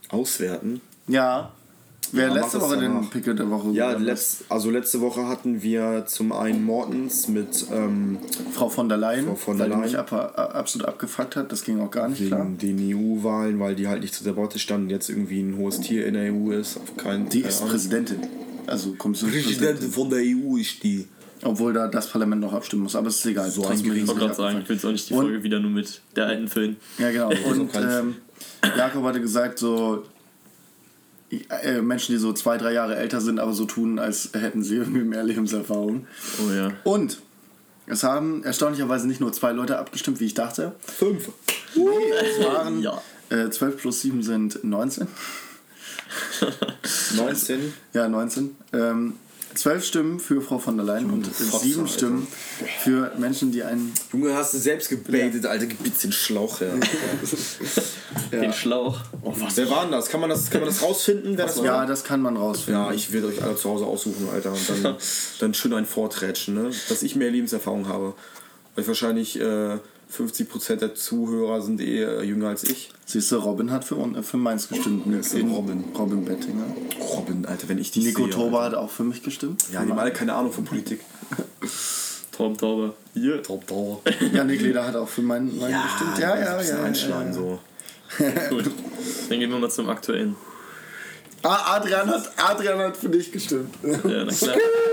Auswerten. 0.08 0.80
Ja. 1.06 1.52
Wer 2.12 2.28
Ja, 2.28 2.34
letzte 2.34 2.60
Woche 2.60 2.76
den. 2.78 3.08
Pickle 3.10 3.34
der 3.36 3.48
Woche 3.50 3.70
Ja, 3.70 3.92
letzt, 3.92 4.44
also 4.48 4.70
letzte 4.70 5.00
Woche 5.00 5.28
hatten 5.28 5.62
wir 5.62 6.04
zum 6.06 6.32
einen 6.32 6.64
Mortens 6.64 7.28
mit 7.28 7.66
ähm? 7.72 8.18
Frau 8.52 8.68
von 8.68 8.88
der 8.88 8.98
Leyen, 8.98 9.26
Frau 9.26 9.34
von 9.36 9.58
der 9.58 9.68
weil 9.70 9.76
die 9.76 9.82
mich 9.82 9.92
Leyen. 9.92 10.06
ab, 10.08 10.38
absolut 10.56 10.88
abgefuckt 10.88 11.36
hat. 11.36 11.52
Das 11.52 11.62
ging 11.62 11.80
auch 11.80 11.90
gar 11.90 12.08
nicht 12.08 12.26
klar. 12.26 12.46
wegen 12.58 12.58
den 12.78 12.96
EU-Wahlen, 12.96 13.60
weil 13.60 13.76
die 13.76 13.86
halt 13.86 14.00
nicht 14.02 14.14
zu 14.14 14.24
der 14.24 14.34
Worte 14.36 14.58
standen, 14.58 14.90
jetzt 14.90 15.08
irgendwie 15.08 15.40
ein 15.40 15.56
hohes 15.56 15.80
Tier 15.80 16.06
in 16.06 16.14
der 16.14 16.32
EU 16.32 16.50
ist. 16.50 16.78
Auf 16.78 16.96
keinen 16.96 17.28
Die 17.28 17.40
ist 17.42 17.58
Ahnung. 17.60 17.70
Präsidentin. 17.72 18.18
Also 18.66 18.92
Kommissionspräsidentin. 18.92 19.90
von 19.90 20.10
der 20.10 20.20
EU 20.20 20.56
ist 20.56 20.82
die. 20.82 21.06
Obwohl 21.42 21.72
da 21.72 21.86
das 21.88 22.08
Parlament 22.10 22.40
noch 22.42 22.52
abstimmen 22.52 22.82
muss, 22.82 22.94
aber 22.96 23.06
es 23.08 23.16
ist 23.16 23.26
egal. 23.26 23.50
So 23.50 23.62
Ich 23.72 23.84
wollte 23.86 24.04
gerade 24.14 24.34
sagen, 24.34 24.58
ich 24.62 24.68
will 24.68 24.76
jetzt 24.76 24.84
auch 24.84 24.90
nicht 24.92 25.08
die 25.08 25.14
Und- 25.14 25.22
Folge 25.26 25.42
wieder 25.42 25.58
nur 25.60 25.70
mit 25.70 26.00
der 26.16 26.26
alten 26.26 26.48
füllen. 26.48 26.76
Ja, 26.98 27.10
genau. 27.12 27.30
Und 27.50 27.72
kein 27.72 27.88
ähm, 27.88 28.16
Jakob 28.76 29.04
hatte 29.04 29.20
gesagt, 29.20 29.58
so 29.58 30.02
äh, 31.62 31.80
Menschen, 31.80 32.12
die 32.12 32.18
so 32.18 32.32
zwei, 32.32 32.58
drei 32.58 32.72
Jahre 32.72 32.96
älter 32.96 33.20
sind, 33.20 33.38
aber 33.38 33.52
so 33.52 33.64
tun, 33.64 33.98
als 33.98 34.30
hätten 34.32 34.62
sie 34.62 34.76
irgendwie 34.76 35.02
mehr 35.02 35.22
Lebenserfahrung. 35.22 36.06
Oh 36.46 36.50
ja. 36.52 36.72
Und 36.84 37.18
es 37.86 38.02
haben 38.04 38.44
erstaunlicherweise 38.44 39.06
nicht 39.08 39.20
nur 39.20 39.32
zwei 39.32 39.52
Leute 39.52 39.78
abgestimmt, 39.78 40.20
wie 40.20 40.26
ich 40.26 40.34
dachte. 40.34 40.72
Fünf. 40.80 41.28
Nee, 41.74 41.84
es 42.20 42.44
waren 42.44 42.80
Ja. 42.82 43.00
äh, 43.30 43.48
12 43.50 43.76
plus 43.76 44.00
7 44.02 44.22
sind 44.22 44.62
19. 44.64 45.06
19. 47.16 47.72
Ja, 47.92 48.08
19. 48.08 48.56
Ähm, 48.72 49.14
12 49.54 49.84
Stimmen 49.84 50.20
für 50.20 50.40
Frau 50.40 50.58
von 50.58 50.76
der 50.76 50.86
Leyen 50.86 51.10
und 51.10 51.26
Fotze, 51.26 51.64
7 51.64 51.80
Alter. 51.80 51.92
Stimmen 51.92 52.26
für 52.82 53.12
Menschen, 53.18 53.52
die 53.52 53.62
einen. 53.62 53.92
Junge, 54.12 54.34
hast 54.34 54.54
du 54.54 54.58
selbst 54.58 54.88
gebaitet, 54.88 55.46
Alter, 55.46 55.66
gib 55.66 55.82
bitte 55.82 56.00
den 56.02 56.12
Schlauch 56.12 56.60
her. 56.60 56.72
Den 58.32 58.52
Schlauch. 58.52 58.98
oh, 59.22 59.32
was? 59.38 59.56
Wer 59.56 59.70
war 59.70 59.82
denn 59.82 59.92
das? 59.92 60.08
Kann 60.08 60.20
man 60.20 60.30
das, 60.30 60.50
kann 60.50 60.60
man 60.60 60.68
das 60.68 60.82
rausfinden, 60.82 61.36
wer 61.36 61.46
das 61.46 61.58
war? 61.58 61.64
Ja, 61.64 61.86
das 61.86 62.04
kann 62.04 62.20
man 62.22 62.36
rausfinden. 62.36 62.82
Ja, 62.82 62.92
ich 62.92 63.12
werde 63.12 63.28
euch 63.28 63.42
alle 63.42 63.56
zu 63.56 63.70
Hause 63.70 63.86
aussuchen, 63.86 64.28
Alter, 64.32 64.52
und 64.52 64.84
dann, 64.84 64.96
dann 65.40 65.54
schön 65.54 65.72
ein 65.74 65.86
Vorträtschen, 65.86 66.54
ne? 66.54 66.70
Dass 66.88 67.02
ich 67.02 67.16
mehr 67.16 67.30
Lebenserfahrung 67.30 67.88
habe. 67.88 68.14
Weil 68.74 68.86
wahrscheinlich 68.86 69.38
äh, 69.40 69.78
50% 70.16 70.76
der 70.76 70.94
Zuhörer 70.94 71.62
sind 71.62 71.80
eh 71.80 72.02
äh, 72.02 72.22
jünger 72.22 72.48
als 72.48 72.64
ich. 72.64 72.90
Siehst 73.06 73.30
du, 73.32 73.36
Robin 73.36 73.70
hat 73.70 73.84
für, 73.84 73.96
un- 73.96 74.22
für 74.22 74.36
meins 74.36 74.68
gestimmt. 74.68 75.06
Mit 75.06 75.32
in- 75.34 75.50
Robin? 75.50 75.84
Robin 75.96 76.24
Bettinger. 76.24 76.64
Robin, 77.14 77.46
Alter, 77.46 77.68
wenn 77.68 77.78
ich 77.78 77.90
dich 77.92 78.04
Nico 78.04 78.24
sehe, 78.24 78.30
Toba 78.32 78.62
Alter. 78.64 78.76
hat 78.78 78.84
auch 78.84 78.90
für 78.90 79.04
mich 79.04 79.22
gestimmt. 79.22 79.64
Ja, 79.72 79.82
die 79.84 79.90
haben 79.90 79.98
alle 79.98 80.12
keine 80.12 80.34
Ahnung 80.34 80.52
von 80.52 80.64
Politik. 80.64 81.00
Tom 82.32 82.56
Tauber. 82.56 82.94
Hier. 83.14 83.42
Top, 83.42 83.66
top. 83.66 84.02
Janik 84.32 84.60
Leder 84.62 84.86
hat 84.86 84.96
auch 84.96 85.08
für 85.08 85.22
meinen, 85.22 85.56
meinen 85.58 85.80
gestimmt. 85.82 86.18
Ja, 86.18 86.36
ja, 86.38 86.52
ein 86.52 86.58
bisschen 86.58 86.78
ja. 86.78 86.84
einschlagen 86.84 87.28
ja. 87.28 87.32
so. 87.34 87.58
Gut. 88.50 88.64
Dann 89.28 89.38
gehen 89.40 89.50
wir 89.50 89.58
mal 89.58 89.70
zum 89.70 89.88
aktuellen. 89.88 90.34
Ah, 91.42 91.76
Adrian 91.76 92.08
hat, 92.08 92.30
Adrian 92.36 92.78
hat 92.78 92.96
für 92.96 93.08
dich 93.08 93.30
gestimmt. 93.32 93.74
Ja, 93.82 94.24
na 94.24 94.32
klar. 94.32 94.56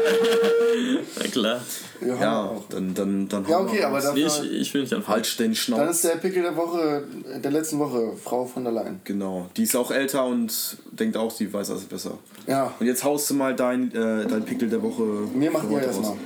na 1.19 1.27
klar. 1.27 1.61
Ja, 2.05 2.45
auch. 2.45 2.63
dann, 2.69 2.93
dann, 2.93 3.27
dann 3.27 3.47
Ja, 3.47 3.59
okay, 3.59 3.77
wir 3.77 3.87
aber 3.87 4.01
dafür, 4.01 4.27
ich, 4.27 4.51
ich 4.51 4.73
will 4.73 4.81
nicht 4.81 4.93
anfangen. 4.93 5.15
Halt 5.15 5.39
den 5.39 5.47
dann 5.47 5.55
Schnauz. 5.55 5.89
ist 5.89 6.03
der 6.03 6.17
Pickel 6.17 6.43
der 6.43 6.55
Woche, 6.55 7.03
der 7.43 7.51
letzten 7.51 7.79
Woche, 7.79 8.13
Frau 8.23 8.45
von 8.45 8.63
der 8.63 8.73
Leyen. 8.73 8.99
Genau. 9.03 9.49
Die 9.57 9.63
ist 9.63 9.75
auch 9.75 9.91
älter 9.91 10.25
und 10.25 10.77
denkt 10.91 11.17
auch, 11.17 11.31
sie 11.31 11.51
weiß 11.51 11.71
alles 11.71 11.85
besser. 11.85 12.17
Ja, 12.45 12.73
Und 12.79 12.85
jetzt 12.85 13.03
haust 13.03 13.29
du 13.29 13.33
mal 13.33 13.55
dein, 13.55 13.91
äh, 13.93 14.25
dein 14.27 14.43
Pickel 14.43 14.69
der 14.69 14.81
Woche. 14.81 15.03
Mir 15.33 15.51
macht 15.51 15.69
ihr 15.69 15.77
mal. 15.77 16.17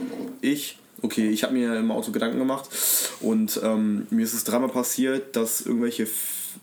Ich? 0.41 0.77
Okay, 1.03 1.29
ich 1.29 1.43
habe 1.43 1.53
mir 1.53 1.75
im 1.77 1.91
Auto 1.91 2.11
Gedanken 2.11 2.37
gemacht 2.37 2.69
und 3.21 3.59
ähm, 3.63 4.05
mir 4.11 4.23
ist 4.23 4.33
es 4.33 4.43
dreimal 4.43 4.69
passiert, 4.69 5.35
dass 5.35 5.61
irgendwelche 5.61 6.03
F 6.03 6.11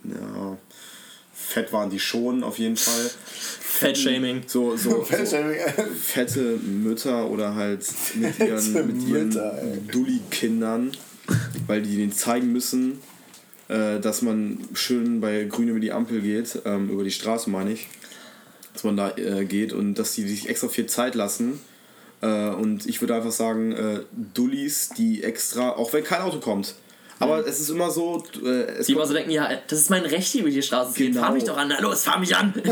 ja, 0.04 0.56
fett 1.38 1.72
waren 1.72 1.88
die 1.88 2.00
schon 2.00 2.42
auf 2.42 2.58
jeden 2.58 2.76
Fall. 2.76 3.10
Fat-Shaming. 3.60 4.42
So, 4.46 4.76
so, 4.76 4.90
so 4.90 5.04
Fettshaming. 5.04 5.58
fette 6.02 6.58
Mütter 6.58 7.30
oder 7.30 7.54
halt 7.54 7.86
mit 8.16 8.38
ihren, 8.38 8.72
mit 8.86 9.08
ihren. 9.08 9.88
Dulli-Kindern, 9.90 10.92
weil 11.66 11.82
die 11.82 11.96
denen 11.96 12.12
zeigen 12.12 12.52
müssen, 12.52 13.00
äh, 13.68 14.00
dass 14.00 14.22
man 14.22 14.58
schön 14.74 15.20
bei 15.20 15.44
Grün 15.44 15.68
über 15.68 15.80
die 15.80 15.92
Ampel 15.92 16.20
geht, 16.20 16.60
ähm, 16.64 16.90
über 16.90 17.04
die 17.04 17.10
Straße 17.10 17.48
meine 17.50 17.72
ich, 17.72 17.88
dass 18.72 18.84
man 18.84 18.96
da 18.96 19.16
äh, 19.16 19.44
geht 19.44 19.72
und 19.72 19.94
dass 19.94 20.14
die 20.14 20.26
sich 20.26 20.48
extra 20.48 20.68
viel 20.68 20.86
Zeit 20.86 21.14
lassen. 21.14 21.60
Äh, 22.20 22.48
und 22.48 22.86
ich 22.86 23.00
würde 23.00 23.14
einfach 23.14 23.32
sagen, 23.32 23.72
äh, 23.72 24.00
Dullis, 24.34 24.90
die 24.90 25.22
extra, 25.22 25.70
auch 25.70 25.92
wenn 25.92 26.02
kein 26.02 26.22
Auto 26.22 26.40
kommt. 26.40 26.74
Aber 27.20 27.46
es 27.46 27.60
ist 27.60 27.70
immer 27.70 27.90
so, 27.90 28.22
äh, 28.44 28.48
es 28.78 28.86
Die 28.86 28.92
immer 28.92 29.06
so 29.06 29.12
denken, 29.12 29.30
ja, 29.30 29.48
das 29.66 29.80
ist 29.80 29.90
mein 29.90 30.04
Recht, 30.04 30.28
hier 30.32 30.42
über 30.42 30.50
die 30.50 30.62
Straße 30.62 30.92
zu 30.92 30.98
gehen. 30.98 31.12
Genau. 31.12 31.24
Fahr 31.24 31.32
mich 31.34 31.44
doch 31.44 31.56
an. 31.56 31.68
Na 31.68 31.80
los, 31.80 32.04
fahr 32.04 32.18
mich 32.20 32.36
an. 32.36 32.52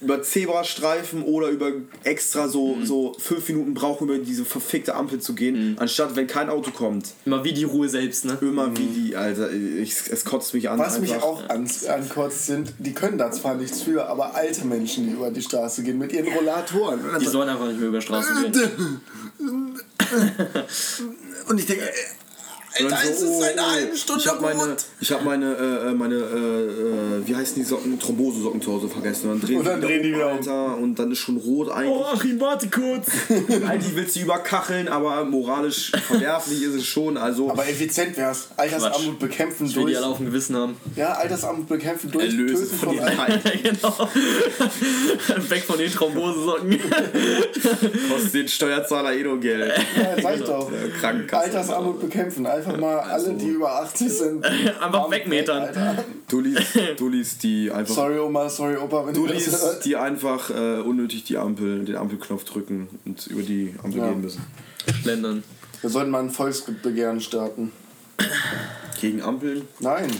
über 0.00 0.22
Zebrastreifen 0.22 1.22
oder 1.22 1.48
über 1.48 1.72
extra 2.04 2.48
so, 2.48 2.76
Mhm. 2.76 2.86
so 2.86 3.16
fünf 3.18 3.48
Minuten 3.48 3.74
brauchen, 3.74 4.08
über 4.08 4.18
diese 4.18 4.44
verfickte 4.44 4.94
Ampel 4.94 5.20
zu 5.20 5.34
gehen, 5.34 5.76
anstatt 5.78 6.14
wenn 6.16 6.26
kein 6.26 6.48
Auto 6.48 6.70
kommt. 6.70 7.08
Immer 7.24 7.42
wie 7.44 7.52
die 7.52 7.64
Ruhe 7.64 7.88
selbst, 7.88 8.24
ne? 8.24 8.38
Immer 8.40 8.76
wie 8.76 8.86
die, 8.86 9.16
Alter, 9.16 9.50
ich, 9.52 9.94
es 10.10 10.24
kotzt 10.24 10.54
mich 10.54 10.68
an. 10.68 10.78
Was 10.78 11.00
mich 11.00 11.12
einfach. 11.14 11.26
auch 11.26 11.48
an, 11.48 11.68
ankotzt 11.88 12.46
sind, 12.46 12.72
die 12.78 12.92
können 12.92 13.18
da 13.18 13.30
zwar 13.32 13.54
nichts 13.54 13.82
für, 13.82 14.06
aber 14.06 14.34
alte 14.34 14.64
Menschen, 14.64 15.06
die 15.06 15.12
über 15.12 15.30
die 15.30 15.42
Straße 15.42 15.82
gehen 15.82 15.98
mit 15.98 16.12
ihren 16.12 16.32
Rollatoren. 16.32 17.00
Die 17.20 17.26
sollen 17.26 17.48
einfach 17.48 17.66
nicht 17.66 17.78
mehr 17.80 17.88
über 17.88 18.00
Straße 18.00 18.32
gehen. 18.50 19.00
und 21.48 21.58
ich 21.58 21.66
denke, 21.66 21.84
ey, 22.74 22.84
Und 22.84 22.90
dann 22.90 22.98
Alter, 22.98 23.10
es 23.12 23.22
ist 23.22 23.42
eine 23.42 23.70
halbe 23.70 23.96
Stunde 23.96 24.20
Ich 24.22 24.28
habe 24.28 24.40
meine, 24.42 24.60
rot. 24.60 24.84
ich 25.00 25.12
hab 25.12 25.24
meine, 25.24 25.46
äh, 25.54 25.88
äh, 25.90 25.94
meine 25.94 26.14
äh, 26.14 26.18
äh, 26.18 27.26
wie 27.26 27.34
heißen 27.36 27.54
die 27.56 27.64
Socken? 27.64 27.98
Thrombosesocken 27.98 28.60
zu 28.62 28.72
Hause 28.72 28.88
vergessen. 28.88 29.30
Und 29.30 29.40
dann 29.42 29.48
drehen, 29.48 29.58
Und 29.58 29.66
dann 29.66 29.80
drehen 29.80 30.02
die 30.02 30.12
wieder 30.14 30.30
um. 30.30 30.36
Alter, 30.38 30.76
und 30.78 30.98
dann 30.98 31.10
ist 31.12 31.18
schon 31.18 31.36
rot 31.36 31.70
eigentlich. 31.70 31.90
Oh, 31.96 32.04
Achim, 32.04 32.40
warte 32.40 32.68
kurz. 32.68 33.06
Eigentlich 33.68 33.94
willst 33.96 34.14
du 34.14 34.20
die 34.20 34.24
überkacheln, 34.24 34.88
aber 34.88 35.24
moralisch 35.24 35.92
verwerflich 36.06 36.62
ist 36.62 36.74
es 36.74 36.86
schon. 36.86 37.16
Also 37.16 37.50
Aber 37.50 37.66
effizient 37.68 38.16
wär's. 38.16 38.48
Altersarmut 38.56 39.18
bekämpfen 39.18 39.66
Ich 39.66 39.76
will 39.76 39.86
die 39.86 39.92
durch. 39.92 39.98
alle 40.04 40.12
auf 40.12 40.16
dem 40.18 40.26
Gewissen 40.26 40.56
haben. 40.56 40.76
Ja, 40.96 41.12
Altersarmut 41.14 41.68
bekämpfen 41.68 42.10
durch 42.10 42.24
Erlöse 42.26 42.64
Töten 42.64 42.76
von 42.76 42.96
von. 42.96 43.06
Leid. 43.16 43.42
genau. 43.62 44.08
Weg 45.48 45.64
von 45.64 45.78
den 45.78 45.90
Thrombosesocken. 45.92 46.78
Kostet 48.10 48.34
den 48.34 48.48
Steuerzahler 48.48 49.12
eh 49.14 49.22
nur 49.22 49.40
Geld. 49.40 49.72
Ja, 49.96 50.22
sag 50.22 50.36
ich 50.36 50.42
doch. 50.42 50.70
Krankenkasse. 51.00 51.44
Altersarmut 51.44 52.00
bekämpfen. 52.00 52.46
Einfach 52.64 52.80
mal 52.80 52.98
alle, 53.00 53.34
die 53.34 53.48
über 53.48 53.72
80 53.82 54.08
sind. 54.12 54.44
Einfach 54.80 55.10
wegmetern. 55.10 55.62
Alter. 55.62 56.04
Dullis, 56.28 56.60
Dullis, 56.96 57.38
die 57.38 57.70
einfach. 57.70 57.94
Sorry 57.94 58.18
Oma, 58.18 58.48
sorry 58.48 58.76
Opa, 58.76 59.06
wenn 59.06 59.14
du 59.14 59.26
das 59.26 59.44
Dullis, 59.44 59.62
hört. 59.62 59.84
die 59.84 59.96
einfach 59.96 60.50
äh, 60.50 60.80
unnötig 60.80 61.24
die 61.24 61.36
Ampel, 61.36 61.84
den 61.84 61.96
Ampelknopf 61.96 62.44
drücken 62.44 62.88
und 63.04 63.26
über 63.26 63.42
die 63.42 63.74
Ampel 63.82 64.00
Ja. 64.00 64.08
gehen 64.08 64.20
müssen. 64.20 64.42
Schlendern. 65.02 65.42
Wir 65.80 65.90
sollten 65.90 66.10
mal 66.10 66.20
ein 66.22 66.30
Volksbegehren 66.30 67.20
starten. 67.20 67.72
Gegen 69.00 69.20
Ampeln? 69.22 69.66
Nein, 69.80 70.10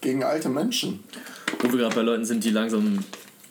gegen 0.00 0.24
alte 0.24 0.48
Menschen. 0.48 1.00
Wo 1.60 1.70
wir 1.70 1.78
gerade 1.78 1.94
bei 1.94 2.02
Leuten 2.02 2.24
sind, 2.24 2.42
die 2.44 2.50
langsam 2.50 2.98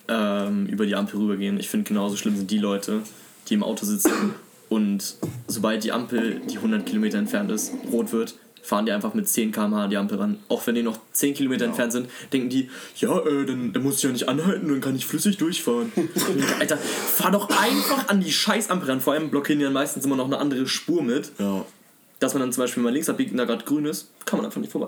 ähm, 0.08 0.66
über 0.68 0.86
die 0.86 0.96
Ampel 0.96 1.20
rübergehen. 1.20 1.60
Ich 1.60 1.70
finde, 1.70 1.88
genauso 1.88 2.18
schlimm 2.18 2.36
sind 2.36 2.52
die 2.52 2.58
Leute, 2.58 3.02
die 3.48 3.54
im 3.54 3.64
Auto 3.64 3.86
sitzen 3.86 4.34
und 4.72 5.18
sobald 5.48 5.84
die 5.84 5.92
Ampel, 5.92 6.40
die 6.50 6.56
100 6.56 6.86
Kilometer 6.86 7.18
entfernt 7.18 7.52
ist, 7.52 7.74
rot 7.92 8.14
wird, 8.14 8.36
fahren 8.62 8.86
die 8.86 8.94
einfach 8.94 9.14
mit 9.14 9.28
10 9.28 9.52
km/h 9.52 9.84
an 9.84 9.90
die 9.90 9.98
Ampel 9.98 10.18
ran. 10.18 10.38
Auch 10.48 10.66
wenn 10.66 10.76
die 10.76 10.82
noch 10.82 10.98
10 11.12 11.34
Kilometer 11.34 11.66
entfernt 11.66 11.92
sind, 11.92 12.08
denken 12.32 12.48
die, 12.48 12.70
ja, 12.96 13.20
äh, 13.20 13.46
dann, 13.46 13.74
dann 13.74 13.84
muss 13.84 13.98
ich 13.98 14.04
ja 14.04 14.12
nicht 14.12 14.30
anhalten, 14.30 14.70
dann 14.70 14.80
kann 14.80 14.96
ich 14.96 15.06
flüssig 15.06 15.36
durchfahren. 15.36 15.92
Alter, 16.62 16.78
fahr 16.78 17.32
doch 17.32 17.50
einfach 17.50 18.08
an 18.08 18.22
die 18.22 18.32
Scheißampel 18.32 18.90
ran. 18.90 19.02
Vor 19.02 19.12
allem 19.12 19.30
blockieren 19.30 19.60
die 19.60 19.66
dann 19.66 19.74
meistens 19.74 20.06
immer 20.06 20.16
noch 20.16 20.28
eine 20.28 20.38
andere 20.38 20.66
Spur 20.66 21.04
mit. 21.04 21.34
Ja. 21.38 21.66
Dass 22.20 22.34
man 22.34 22.40
dann 22.40 22.54
zum 22.54 22.64
Beispiel 22.64 22.82
mal 22.82 22.94
links 22.94 23.10
abbiegt 23.10 23.32
und 23.32 23.38
da 23.40 23.44
gerade 23.44 23.66
grün 23.66 23.84
ist, 23.84 24.08
kann 24.24 24.38
man 24.38 24.46
einfach 24.46 24.62
nicht 24.62 24.72
vorbei. 24.72 24.88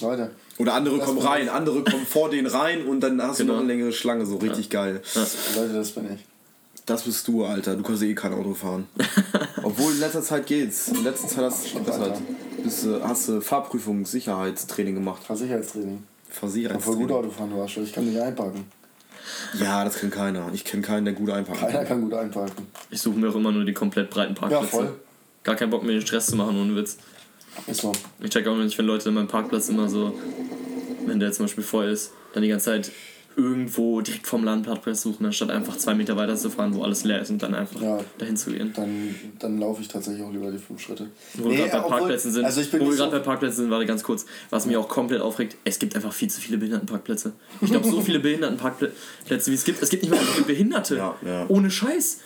Leute, 0.00 0.32
Oder 0.58 0.74
andere 0.74 0.98
Das 0.98 1.06
kommen 1.06 1.20
rein, 1.20 1.48
andere 1.48 1.84
kommen 1.84 2.04
vor 2.04 2.30
denen 2.30 2.48
rein 2.48 2.84
und 2.84 2.98
dann 3.00 3.22
hast 3.22 3.38
du 3.38 3.44
Genau. 3.44 3.54
noch 3.54 3.60
eine 3.60 3.72
längere 3.72 3.92
Schlange, 3.92 4.26
so 4.26 4.38
richtig 4.38 4.70
geil. 4.70 5.02
Leute, 5.54 5.74
das 5.74 5.92
bin 5.92 6.06
ich. 6.14 6.29
Das 6.90 7.02
bist 7.04 7.28
du, 7.28 7.44
Alter. 7.44 7.76
Du 7.76 7.84
kannst 7.84 8.02
eh 8.02 8.12
kein 8.14 8.32
Auto 8.32 8.52
fahren. 8.52 8.88
Obwohl 9.62 9.92
in 9.92 10.00
letzter 10.00 10.22
Zeit 10.22 10.44
geht's. 10.46 10.88
In 10.88 11.04
letzter 11.04 11.28
Zeit 11.28 11.44
hast, 11.44 11.68
Schon 11.68 11.84
das 11.84 12.00
halt, 12.00 12.14
bist, 12.64 12.84
du- 12.84 13.00
hast 13.00 13.28
du 13.28 13.40
Fahrprüfung, 13.40 14.04
Sicherheitstraining 14.04 14.96
gemacht. 14.96 15.22
Fahrsicherheitstraining. 15.22 16.02
Kann 16.68 16.80
voll 16.80 16.96
gut 16.96 17.12
Autofahren, 17.12 17.50
du 17.50 17.62
Arschloch. 17.62 17.84
Ich 17.84 17.92
kann 17.92 18.06
nicht 18.06 18.18
einparken. 18.20 18.64
Ja, 19.60 19.84
das 19.84 20.00
kann 20.00 20.10
keiner. 20.10 20.50
Ich 20.52 20.64
kenne 20.64 20.82
keinen, 20.82 21.04
der 21.04 21.14
gut 21.14 21.30
einparken 21.30 21.60
Keiner 21.64 21.78
kann. 21.78 21.86
kann 21.86 22.00
gut 22.02 22.14
einparken. 22.14 22.66
Ich 22.90 23.00
suche 23.00 23.18
mir 23.20 23.30
auch 23.30 23.36
immer 23.36 23.52
nur 23.52 23.64
die 23.64 23.72
komplett 23.72 24.10
breiten 24.10 24.34
Parkplätze. 24.34 24.64
Ja, 24.64 24.68
voll. 24.68 25.00
Gar 25.44 25.54
keinen 25.54 25.70
Bock 25.70 25.84
mir 25.84 25.92
den 25.92 26.02
Stress 26.02 26.26
zu 26.26 26.34
machen, 26.34 26.60
ohne 26.60 26.74
Witz. 26.74 26.96
Ist 27.68 27.82
so. 27.82 27.92
Ich 28.20 28.30
check 28.30 28.48
auch 28.48 28.56
nicht, 28.56 28.76
wenn 28.78 28.86
Leute 28.86 29.10
in 29.10 29.14
meinem 29.14 29.28
Parkplatz 29.28 29.68
immer 29.68 29.88
so, 29.88 30.12
wenn 31.06 31.20
der 31.20 31.30
zum 31.30 31.44
Beispiel 31.44 31.62
voll 31.62 31.86
ist, 31.86 32.10
dann 32.32 32.42
die 32.42 32.48
ganze 32.48 32.64
Zeit 32.66 32.90
irgendwo 33.36 34.00
direkt 34.00 34.26
vom 34.26 34.44
Ladenparkplatz 34.44 35.02
suchen, 35.02 35.24
anstatt 35.26 35.50
einfach 35.50 35.76
zwei 35.76 35.94
Meter 35.94 36.16
weiter 36.16 36.36
zu 36.36 36.50
fahren, 36.50 36.74
wo 36.74 36.82
alles 36.82 37.04
leer 37.04 37.22
ist 37.22 37.30
und 37.30 37.42
dann 37.42 37.54
einfach 37.54 37.80
Ja. 37.80 38.00
dahin 38.18 38.36
zu 38.36 38.50
gehen. 38.50 38.72
Dann, 38.74 39.14
dann 39.38 39.58
laufe 39.58 39.80
ich 39.82 39.88
tatsächlich 39.88 40.22
auch 40.22 40.32
lieber 40.32 40.50
die 40.50 40.58
fünf 40.58 40.80
Schritte. 40.80 41.06
Wo 41.34 41.48
wir 41.48 41.56
gerade 41.68 41.82
bei 41.82 41.88
Parkplätzen 41.88 42.32
sind, 42.32 42.44
Also 42.44 42.60
ich 42.60 42.70
bin 42.70 42.80
wo 42.80 42.90
wir 42.90 42.96
gerade 42.96 43.10
so, 43.12 43.16
bei 43.18 43.22
Parkplätzen 43.24 43.62
sind, 43.62 43.70
warte 43.70 43.86
ganz 43.86 44.02
kurz, 44.02 44.26
was 44.50 44.66
mich 44.66 44.76
auch 44.76 44.88
komplett 44.88 45.20
aufregt, 45.20 45.56
es 45.64 45.78
gibt 45.78 45.94
einfach 45.96 46.12
viel 46.12 46.28
zu 46.28 46.40
viele 46.40 46.58
Behindertenparkplätze. 46.58 47.32
Ich 47.60 47.70
glaube, 47.70 47.88
so 47.88 48.00
viele 48.02 48.20
Behindertenparkplätze, 48.20 49.50
wie 49.50 49.54
es 49.54 49.64
gibt, 49.64 49.82
es 49.82 49.90
gibt 49.90 50.02
nicht 50.02 50.10
mal 50.10 50.18
so 50.20 50.26
viele 50.32 50.46
Behinderte. 50.46 50.96
Ja, 50.96 51.16
ja. 51.24 51.46
Ohne 51.48 51.70
Scheiß. 51.70 52.20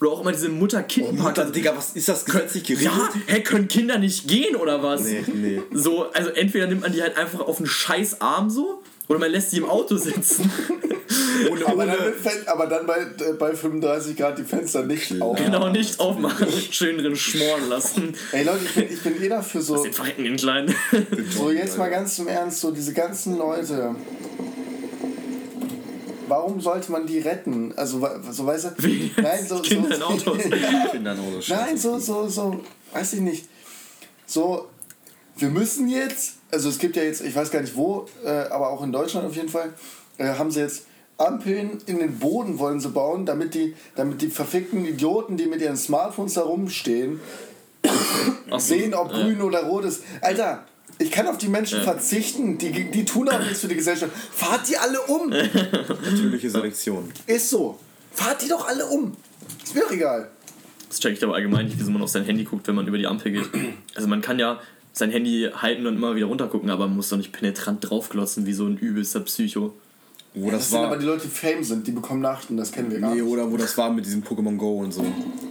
Oder 0.00 0.12
auch 0.12 0.22
immer 0.22 0.32
diese 0.32 0.48
Mutter-Kind-Parkplätze. 0.48 1.52
Digga, 1.52 1.76
was 1.76 1.92
ist 1.94 2.08
das 2.08 2.24
gesetzlich 2.24 2.64
geregelt? 2.64 2.90
Ja, 2.94 3.10
hä, 3.26 3.42
können 3.42 3.68
Kinder 3.68 3.98
nicht 3.98 4.26
gehen 4.26 4.56
oder 4.56 4.82
was? 4.82 5.04
Nee, 5.04 5.22
nee. 5.34 5.60
So, 5.74 6.10
also 6.12 6.30
entweder 6.30 6.68
nimmt 6.68 6.80
man 6.80 6.92
die 6.92 7.02
halt 7.02 7.18
einfach 7.18 7.40
auf 7.40 7.58
einen 7.58 7.66
scheiß 7.66 8.22
Arm 8.22 8.48
so, 8.48 8.79
oder 9.10 9.18
man 9.18 9.32
lässt 9.32 9.50
die 9.52 9.56
im 9.56 9.68
Auto 9.68 9.96
sitzen. 9.96 10.50
Ohne, 11.50 11.66
aber, 11.66 11.84
dann, 11.84 11.98
mit 12.04 12.48
aber 12.48 12.66
dann 12.66 12.86
bei, 12.86 12.98
äh, 12.98 13.32
bei 13.32 13.54
35 13.54 14.16
Grad 14.16 14.38
die 14.38 14.44
Fenster 14.44 14.84
nicht 14.84 15.20
auf. 15.20 15.36
genau, 15.36 15.68
nicht 15.68 15.98
aufmachen, 15.98 16.46
schön 16.70 16.98
drin 16.98 17.16
schmoren 17.16 17.68
lassen. 17.68 18.14
Ey 18.30 18.44
Leute, 18.44 18.60
ich 18.64 18.74
bin, 18.74 18.84
ich 18.92 19.02
bin 19.02 19.22
eh 19.22 19.28
dafür 19.28 19.62
so, 19.62 19.82
Den 19.82 19.92
verrecken 19.92 20.22
den 20.22 20.36
Kleinen. 20.36 20.72
so 21.36 21.50
jetzt 21.50 21.76
mal 21.76 21.90
ganz 21.90 22.20
im 22.20 22.28
Ernst, 22.28 22.60
so 22.60 22.70
diese 22.70 22.92
ganzen 22.92 23.36
Leute. 23.36 23.96
Warum 26.28 26.60
sollte 26.60 26.92
man 26.92 27.04
die 27.08 27.18
retten? 27.18 27.72
Also, 27.76 28.06
so 28.30 28.46
weißt 28.46 28.66
du? 28.66 28.70
Wie 28.84 29.10
Nein, 29.20 29.44
so, 29.44 29.58
Kinder 29.62 29.88
so, 29.88 29.94
in 29.96 30.02
Autos. 30.02 30.38
Kinder 30.92 31.12
in 31.14 31.18
Autos. 31.18 31.48
Nein, 31.48 31.76
so, 31.76 31.98
so, 31.98 32.28
so, 32.28 32.60
weiß 32.92 33.14
ich 33.14 33.20
nicht. 33.20 33.48
So, 34.26 34.68
wir 35.36 35.48
müssen 35.48 35.88
jetzt, 35.88 36.34
also 36.52 36.68
es 36.68 36.78
gibt 36.78 36.96
ja 36.96 37.02
jetzt, 37.02 37.22
ich 37.22 37.34
weiß 37.34 37.50
gar 37.50 37.60
nicht 37.60 37.76
wo, 37.76 38.06
äh, 38.24 38.28
aber 38.28 38.70
auch 38.70 38.82
in 38.82 38.92
Deutschland 38.92 39.26
auf 39.26 39.36
jeden 39.36 39.48
Fall, 39.48 39.72
äh, 40.18 40.34
haben 40.34 40.50
sie 40.50 40.60
jetzt 40.60 40.86
Ampeln 41.18 41.78
in 41.86 41.98
den 41.98 42.18
Boden 42.18 42.58
wollen 42.58 42.80
sie 42.80 42.88
bauen, 42.88 43.26
damit 43.26 43.54
die, 43.54 43.74
damit 43.94 44.22
die 44.22 44.28
verfickten 44.28 44.86
Idioten, 44.86 45.36
die 45.36 45.46
mit 45.46 45.60
ihren 45.60 45.76
Smartphones 45.76 46.34
da 46.34 46.42
rumstehen, 46.42 47.20
sehen, 48.58 48.94
ob 48.94 49.12
ja. 49.12 49.22
grün 49.22 49.42
oder 49.42 49.64
rot 49.64 49.84
ist. 49.84 50.02
Alter, 50.22 50.64
ich 50.98 51.10
kann 51.10 51.26
auf 51.26 51.36
die 51.38 51.48
Menschen 51.48 51.78
Ja. 51.78 51.84
verzichten, 51.84 52.56
die, 52.58 52.90
die 52.90 53.04
tun 53.04 53.28
auch 53.28 53.38
nichts 53.38 53.60
für 53.60 53.68
die 53.68 53.76
Gesellschaft. 53.76 54.12
Fahrt 54.32 54.68
die 54.68 54.78
alle 54.78 55.00
um! 55.02 55.28
Natürliche 56.04 56.50
Selektion. 56.50 57.10
Ist 57.26 57.50
so. 57.50 57.78
Fahrt 58.12 58.42
die 58.42 58.48
doch 58.48 58.66
alle 58.66 58.86
um! 58.86 59.14
Ist 59.62 59.74
mir 59.74 59.82
doch 59.82 59.92
egal. 59.92 60.30
Das 60.88 60.98
check 60.98 61.12
ich 61.12 61.22
aber 61.22 61.34
allgemein 61.34 61.66
nicht, 61.66 61.78
wieso 61.78 61.90
man 61.90 62.02
auf 62.02 62.08
sein 62.08 62.24
Handy 62.24 62.44
guckt, 62.44 62.66
wenn 62.66 62.74
man 62.74 62.86
über 62.86 62.98
die 62.98 63.06
Ampel 63.06 63.32
geht. 63.32 63.48
Also 63.94 64.08
man 64.08 64.22
kann 64.22 64.38
ja 64.38 64.58
sein 64.92 65.10
Handy 65.10 65.48
halten 65.54 65.86
und 65.86 65.96
immer 65.96 66.14
wieder 66.16 66.26
runtergucken, 66.26 66.70
aber 66.70 66.86
man 66.86 66.96
muss 66.96 67.08
doch 67.08 67.16
nicht 67.16 67.32
penetrant 67.32 67.88
draufglotzen 67.88 68.46
wie 68.46 68.52
so 68.52 68.66
ein 68.66 68.76
übelster 68.76 69.20
Psycho. 69.20 69.72
Wo 70.34 70.48
Das, 70.50 70.60
das, 70.60 70.70
sind 70.70 70.78
war. 70.78 70.86
aber 70.86 70.96
die 70.96 71.06
Leute, 71.06 71.22
die 71.24 71.28
Fame 71.28 71.64
sind, 71.64 71.86
die 71.86 71.90
bekommen 71.92 72.20
Nachrichten, 72.20 72.56
das 72.56 72.70
kennen 72.70 72.90
wir 72.90 73.00
gar 73.00 73.10
Nee, 73.14 73.20
nicht. 73.22 73.30
oder 73.30 73.50
wo 73.50 73.56
das 73.56 73.76
war 73.76 73.92
mit 73.92 74.06
diesem 74.06 74.22
Pokémon 74.22 74.56
Go 74.56 74.78
und 74.78 74.92
so. 74.92 75.04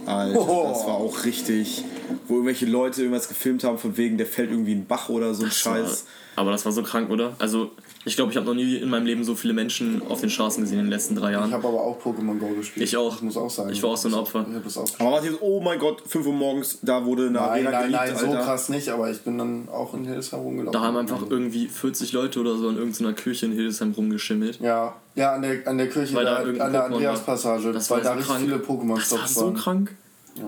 Alter, 0.06 0.40
Oh. 0.40 0.68
das 0.72 0.86
war 0.86 0.94
auch 0.94 1.24
richtig. 1.24 1.84
Wo 2.26 2.34
irgendwelche 2.34 2.64
Leute 2.66 3.02
irgendwas 3.02 3.28
gefilmt 3.28 3.62
haben, 3.64 3.76
von 3.78 3.96
wegen, 3.98 4.16
der 4.16 4.26
fällt 4.26 4.50
irgendwie 4.50 4.72
in 4.72 4.80
den 4.80 4.86
Bach 4.86 5.08
oder 5.10 5.34
so 5.34 5.44
ein 5.44 5.50
Scheiß. 5.50 6.06
Aber 6.40 6.52
das 6.52 6.64
war 6.64 6.72
so 6.72 6.82
krank, 6.82 7.10
oder? 7.10 7.34
Also, 7.38 7.70
ich 8.06 8.16
glaube, 8.16 8.30
ich 8.30 8.36
habe 8.38 8.46
noch 8.46 8.54
nie 8.54 8.76
in 8.76 8.88
meinem 8.88 9.04
Leben 9.04 9.24
so 9.24 9.34
viele 9.34 9.52
Menschen 9.52 10.00
auf 10.08 10.20
den 10.22 10.30
Straßen 10.30 10.62
gesehen 10.62 10.78
in 10.78 10.84
den 10.86 10.90
letzten 10.90 11.14
drei 11.14 11.28
Ich 11.28 11.36
Jahren. 11.36 11.52
habe 11.52 11.68
aber 11.68 11.80
auch 11.82 12.00
Pokémon 12.02 12.38
Go 12.38 12.48
gespielt. 12.54 12.86
Ich 12.86 12.96
auch. 12.96 13.14
Ich 13.16 13.22
muss 13.22 13.36
auch 13.36 13.50
sagen. 13.50 13.70
Ich 13.70 13.82
war 13.82 13.90
auch 13.90 13.96
so 13.98 14.08
ein 14.08 14.14
Opfer. 14.14 14.46
Ich 14.48 14.54
habe 14.54 14.64
das 14.64 14.78
auch 14.78 14.84
gespielt. 14.84 15.00
Aber 15.06 15.16
was 15.18 15.24
jetzt, 15.26 15.36
oh 15.42 15.60
mein 15.60 15.78
Gott, 15.78 16.02
5 16.06 16.26
Uhr 16.26 16.32
morgens, 16.32 16.78
da 16.80 17.04
wurde 17.04 17.24
eine 17.24 17.32
Nein, 17.32 17.42
Arena 17.42 17.70
nein, 17.72 17.86
geleakt, 17.88 18.22
nein, 18.22 18.32
so 18.32 18.36
krass 18.38 18.68
nicht, 18.70 18.88
aber 18.88 19.10
ich 19.10 19.20
bin 19.20 19.36
dann 19.38 19.68
auch 19.68 19.92
in 19.94 20.04
Hildesheim 20.04 20.40
rumgelaufen. 20.40 20.72
Da 20.80 20.86
haben 20.86 20.96
einfach 20.96 21.20
irgendwie 21.28 21.68
40 21.68 22.12
Leute 22.12 22.40
oder 22.40 22.56
so 22.56 22.70
in 22.70 22.76
irgendeiner 22.78 23.12
Kirche 23.12 23.44
in 23.46 23.52
Hildesheim 23.52 23.92
rumgeschimmelt. 23.92 24.60
Ja, 24.60 24.94
ja 25.14 25.34
an, 25.34 25.42
der, 25.42 25.68
an 25.68 25.76
der 25.76 25.88
Kirche, 25.90 26.14
Weil 26.14 26.24
da 26.24 26.42
da, 26.42 26.64
an 26.64 26.72
der. 26.72 26.84
Andreas-Passage, 26.84 27.72
Das 27.72 27.90
weil 27.90 27.98
war 27.98 28.04
da 28.04 28.10
so 28.12 28.14
richtig 28.16 28.28
krank. 28.30 28.44
viele 28.46 28.58
Das 28.58 28.68
war 28.68 28.76
Pokémon-Stops 28.78 29.34
so 29.34 29.44
waren. 29.46 29.54
krank. 29.54 29.96
Ja. 30.36 30.44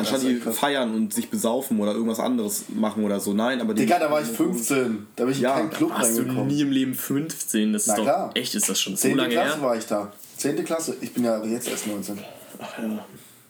Anstatt 0.00 0.18
ist 0.18 0.26
die 0.28 0.40
krass. 0.40 0.58
feiern 0.58 0.94
und 0.94 1.14
sich 1.14 1.30
besaufen 1.30 1.78
oder 1.80 1.92
irgendwas 1.92 2.18
anderes 2.20 2.64
machen 2.68 3.04
oder 3.04 3.20
so. 3.20 3.32
Nein, 3.32 3.60
aber 3.60 3.74
die. 3.74 3.82
Digga, 3.82 3.98
da 3.98 4.10
war 4.10 4.20
ich 4.20 4.28
15. 4.28 5.06
Da 5.16 5.24
bin 5.24 5.32
ich 5.32 5.40
Ja, 5.40 5.54
in 5.58 5.68
keinen 5.68 5.70
Club 5.70 5.90
du 5.90 6.02
reingekommen. 6.02 6.46
nie 6.46 6.60
im 6.60 6.70
Leben 6.72 6.94
15? 6.94 7.72
Das 7.72 7.82
ist 7.82 7.88
Na 7.88 7.96
doch. 7.96 8.02
klar. 8.04 8.30
Echt, 8.34 8.54
ist 8.54 8.68
das 8.68 8.80
schon 8.80 8.96
so 8.96 9.02
10. 9.02 9.16
lange 9.16 9.30
Klasse 9.34 9.54
her? 9.56 9.62
war 9.62 9.76
ich 9.76 9.86
da. 9.86 10.12
10. 10.36 10.64
Klasse. 10.64 10.96
Ich 11.00 11.12
bin 11.12 11.24
ja 11.24 11.42
jetzt 11.44 11.68
erst 11.68 11.86
19. 11.86 12.18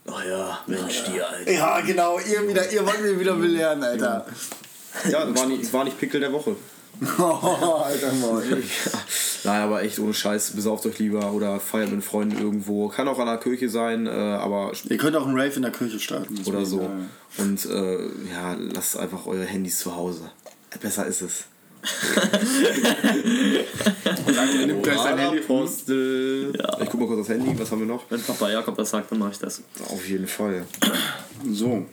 Oh 0.07 0.13
ja, 0.29 0.59
Mensch, 0.67 1.03
die 1.05 1.21
Alter. 1.21 1.51
Ja, 1.53 1.81
genau. 1.81 2.19
Ihr, 2.19 2.49
wieder, 2.49 2.71
ihr 2.73 2.85
wollt 2.85 3.03
mich 3.03 3.19
wieder 3.21 3.35
belehren, 3.35 3.83
Alter. 3.83 4.27
Ja, 5.09 5.35
war 5.37 5.47
nicht, 5.47 5.73
war 5.73 5.85
nicht 5.85 5.99
Pickel 5.99 6.21
der 6.21 6.33
Woche. 6.33 6.57
Alter, 7.19 8.13
Maul. 8.21 8.43
Nein, 9.45 9.63
aber 9.63 9.83
echt 9.83 9.99
ohne 9.99 10.13
Scheiß, 10.13 10.51
besauft 10.51 10.85
euch 10.87 10.99
lieber 10.99 11.33
oder 11.33 11.59
feiert 11.61 11.91
mit 11.91 12.05
Freunden 12.05 12.37
irgendwo. 12.39 12.89
Kann 12.89 13.09
auch 13.09 13.19
an 13.19 13.27
der 13.27 13.39
Kirche 13.39 13.71
sein, 13.71 14.07
äh, 14.07 14.11
aber 14.11 14.73
Ihr 14.89 14.99
könnt 14.99 15.17
auch 15.17 15.27
einen 15.27 15.39
Rave 15.39 15.55
in 15.57 15.63
der 15.63 15.71
Kirche 15.71 15.99
starten. 15.99 16.39
oder 16.45 16.65
so. 16.67 16.81
egal. 16.81 16.91
Und 17.39 17.65
äh, 17.67 17.99
ja, 18.31 18.55
lasst 18.75 18.99
einfach 18.99 19.25
eure 19.27 19.45
Handys 19.45 19.79
zu 19.79 19.97
Hause. 19.97 20.31
Besser 20.81 21.07
ist 21.07 21.23
es. 21.23 21.45
Nimmt 24.67 24.83
gleich 24.83 24.99
sein 24.99 25.17
Handy. 25.19 25.39
Apostel. 25.39 26.53
Ich 26.83 26.91
guck 26.91 27.01
mal 27.01 27.07
kurz 27.07 27.21
aufs 27.21 27.29
Handy, 27.31 27.59
was 27.59 27.71
haben 27.71 27.81
wir 27.81 27.87
noch? 27.87 28.05
Wenn 28.11 28.21
Papa 28.23 28.51
Jakob 28.51 28.77
das 28.77 28.91
sagt, 28.91 29.11
dann 29.11 29.19
mache 29.19 29.31
ich 29.33 29.39
das. 29.39 29.63
Auf 29.89 30.07
jeden 30.07 30.27
Fall. 30.27 30.67
So. 31.51 31.87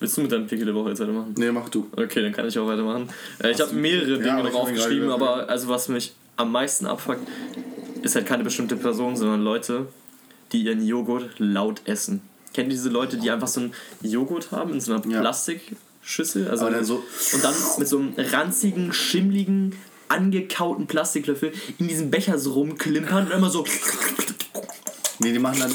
Willst 0.00 0.16
du 0.16 0.22
mit 0.22 0.32
deinem 0.32 0.46
Pickel 0.46 0.64
der 0.64 0.74
Woche 0.74 0.88
jetzt 0.90 1.00
weitermachen? 1.00 1.34
Nee, 1.36 1.52
mach 1.52 1.68
du. 1.68 1.86
Okay, 1.94 2.22
dann 2.22 2.32
kann 2.32 2.48
ich 2.48 2.58
auch 2.58 2.66
weitermachen. 2.66 3.08
Äh, 3.42 3.50
ich 3.52 3.60
habe 3.60 3.72
mehrere 3.74 4.18
Dinge 4.18 4.32
aber 4.32 4.50
noch 4.50 4.54
aufgeschrieben, 4.60 5.10
aber 5.10 5.48
also 5.48 5.68
was 5.68 5.88
mich 5.88 6.14
am 6.36 6.50
meisten 6.52 6.86
abfuckt, 6.86 7.20
ist 8.02 8.14
halt 8.14 8.24
keine 8.26 8.42
bestimmte 8.42 8.76
Person, 8.76 9.14
sondern 9.16 9.42
Leute, 9.42 9.86
die 10.52 10.62
ihren 10.62 10.84
Joghurt 10.86 11.28
laut 11.38 11.82
essen. 11.84 12.22
Kennt 12.54 12.68
ihr 12.68 12.76
diese 12.76 12.88
Leute, 12.88 13.18
die 13.18 13.30
einfach 13.30 13.46
so 13.46 13.60
einen 13.60 13.72
Joghurt 14.02 14.50
haben 14.52 14.72
in 14.72 14.80
so 14.80 14.94
einer 14.94 15.06
Ja. 15.06 15.20
Plastikschüssel? 15.20 16.48
Also 16.48 16.70
dann 16.70 16.84
so- 16.84 17.04
und 17.34 17.44
dann 17.44 17.54
mit 17.78 17.86
so 17.86 17.98
einem 17.98 18.14
ranzigen, 18.16 18.92
schimmligen, 18.94 19.76
angekauten 20.08 20.86
Plastiklöffel 20.86 21.52
in 21.78 21.88
diesem 21.88 22.10
Becher 22.10 22.38
so 22.38 22.52
rumklimpern 22.54 23.26
und 23.26 23.32
immer 23.32 23.50
so 23.50 23.64
Nee, 25.18 25.32
die 25.32 25.38
machen 25.38 25.60
dann. 25.60 25.72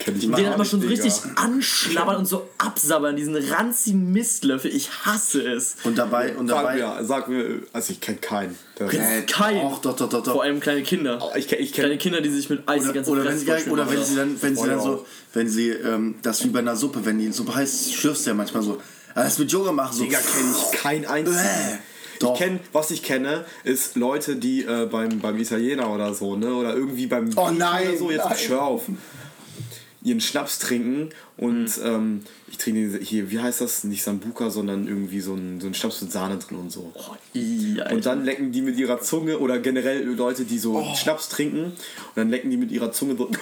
Kenn 0.00 0.16
ich 0.16 0.22
den 0.22 0.32
dann 0.32 0.54
immer 0.54 0.64
schon 0.64 0.80
so 0.80 0.88
richtig 0.88 1.12
anschlabbern 1.36 2.16
und 2.16 2.24
so 2.26 2.48
absabbern, 2.58 3.14
diesen 3.16 3.36
ranzigen 3.36 4.10
Mistlöffel. 4.12 4.74
Ich 4.74 4.90
hasse 5.04 5.42
es. 5.46 5.76
Und 5.84 5.98
dabei. 5.98 6.34
Und 6.36 6.48
Sag 6.48 6.56
dabei 6.56 6.74
mir, 6.76 7.04
sag 7.04 7.28
mir, 7.28 7.60
also 7.72 7.92
ich 7.92 8.00
kenne 8.00 8.16
keinen. 8.18 8.58
Der- 8.78 8.88
Äh, 8.92 9.22
Kein. 9.26 9.60
Doch, 9.60 9.78
doch, 9.80 9.94
doch, 9.96 10.08
doch. 10.08 10.22
doch. 10.24 10.32
Vor 10.32 10.42
allem 10.42 10.58
kleine 10.58 10.82
Kinder. 10.82 11.20
Ich 11.36 11.46
kenne 11.48 11.60
ich 11.60 11.72
Kleine 11.74 11.98
Kinder, 11.98 12.20
die 12.22 12.30
sich 12.30 12.48
mit 12.48 12.66
Eis 12.66 12.80
die 12.82 12.88
Oder, 12.88 12.94
ganze 12.94 13.10
oder, 13.10 13.24
wenn 13.26 13.38
sie, 13.38 13.70
oder 13.70 13.90
wenn 13.90 14.02
sie 14.02 14.16
dann, 14.16 14.42
wenn 14.42 14.56
sie 14.56 14.66
dann 14.66 14.80
so, 14.80 15.06
wenn 15.34 15.48
sie 15.48 15.68
ähm, 15.68 16.14
das 16.22 16.42
wie 16.44 16.48
bei 16.48 16.60
einer 16.60 16.76
Suppe, 16.76 17.04
wenn 17.04 17.18
die 17.18 17.30
Suppe 17.30 17.54
heißt, 17.54 17.94
schlürfst 17.94 18.24
du 18.24 18.30
ja 18.30 18.34
manchmal 18.34 18.62
so. 18.62 18.80
Aber 19.14 19.24
das 19.24 19.38
mit 19.38 19.52
Yoga 19.52 19.70
machen 19.72 19.94
so. 19.98 20.02
Digga, 20.04 20.18
kenne 20.18 20.54
ich 20.56 20.78
keinen 20.80 21.04
einzigen. 21.04 21.38
Ich 22.22 22.38
kenn, 22.38 22.60
was 22.72 22.90
ich 22.90 23.02
kenne, 23.02 23.44
ist 23.64 23.96
Leute, 23.96 24.36
die 24.36 24.62
äh, 24.64 24.86
beim, 24.90 25.20
beim 25.20 25.36
Italiener 25.38 25.90
oder 25.90 26.12
so, 26.14 26.36
ne? 26.36 26.54
Oder 26.54 26.74
irgendwie 26.74 27.06
beim 27.06 27.30
Oh 27.36 27.50
nein, 27.50 27.88
oder 27.88 27.98
so, 27.98 28.10
jetzt 28.10 28.24
nein. 28.28 28.38
hör 28.48 28.62
auf. 28.62 28.82
Ihren 30.02 30.20
Schnaps 30.22 30.58
trinken 30.58 31.10
und 31.36 31.68
ähm, 31.84 32.22
ich 32.50 32.56
trinke 32.56 32.98
hier, 33.02 33.30
wie 33.30 33.38
heißt 33.38 33.60
das? 33.60 33.84
Nicht 33.84 34.02
Sambuka, 34.02 34.48
sondern 34.48 34.88
irgendwie 34.88 35.20
so 35.20 35.34
ein, 35.34 35.60
so 35.60 35.66
ein 35.66 35.74
Schnaps 35.74 36.00
mit 36.00 36.10
Sahne 36.10 36.38
drin 36.38 36.56
und 36.58 36.72
so. 36.72 36.90
Oh. 36.94 37.92
Und 37.94 38.06
dann 38.06 38.24
lecken 38.24 38.50
die 38.50 38.62
mit 38.62 38.78
ihrer 38.78 39.00
Zunge 39.00 39.38
oder 39.38 39.58
generell 39.58 40.02
Leute, 40.04 40.44
die 40.44 40.58
so 40.58 40.78
Oh. 40.78 40.94
Schnaps 40.94 41.28
trinken 41.28 41.64
und 41.64 41.74
dann 42.16 42.30
lecken 42.30 42.50
die 42.50 42.56
mit 42.56 42.70
ihrer 42.72 42.92
Zunge 42.92 43.14
so 43.16 43.30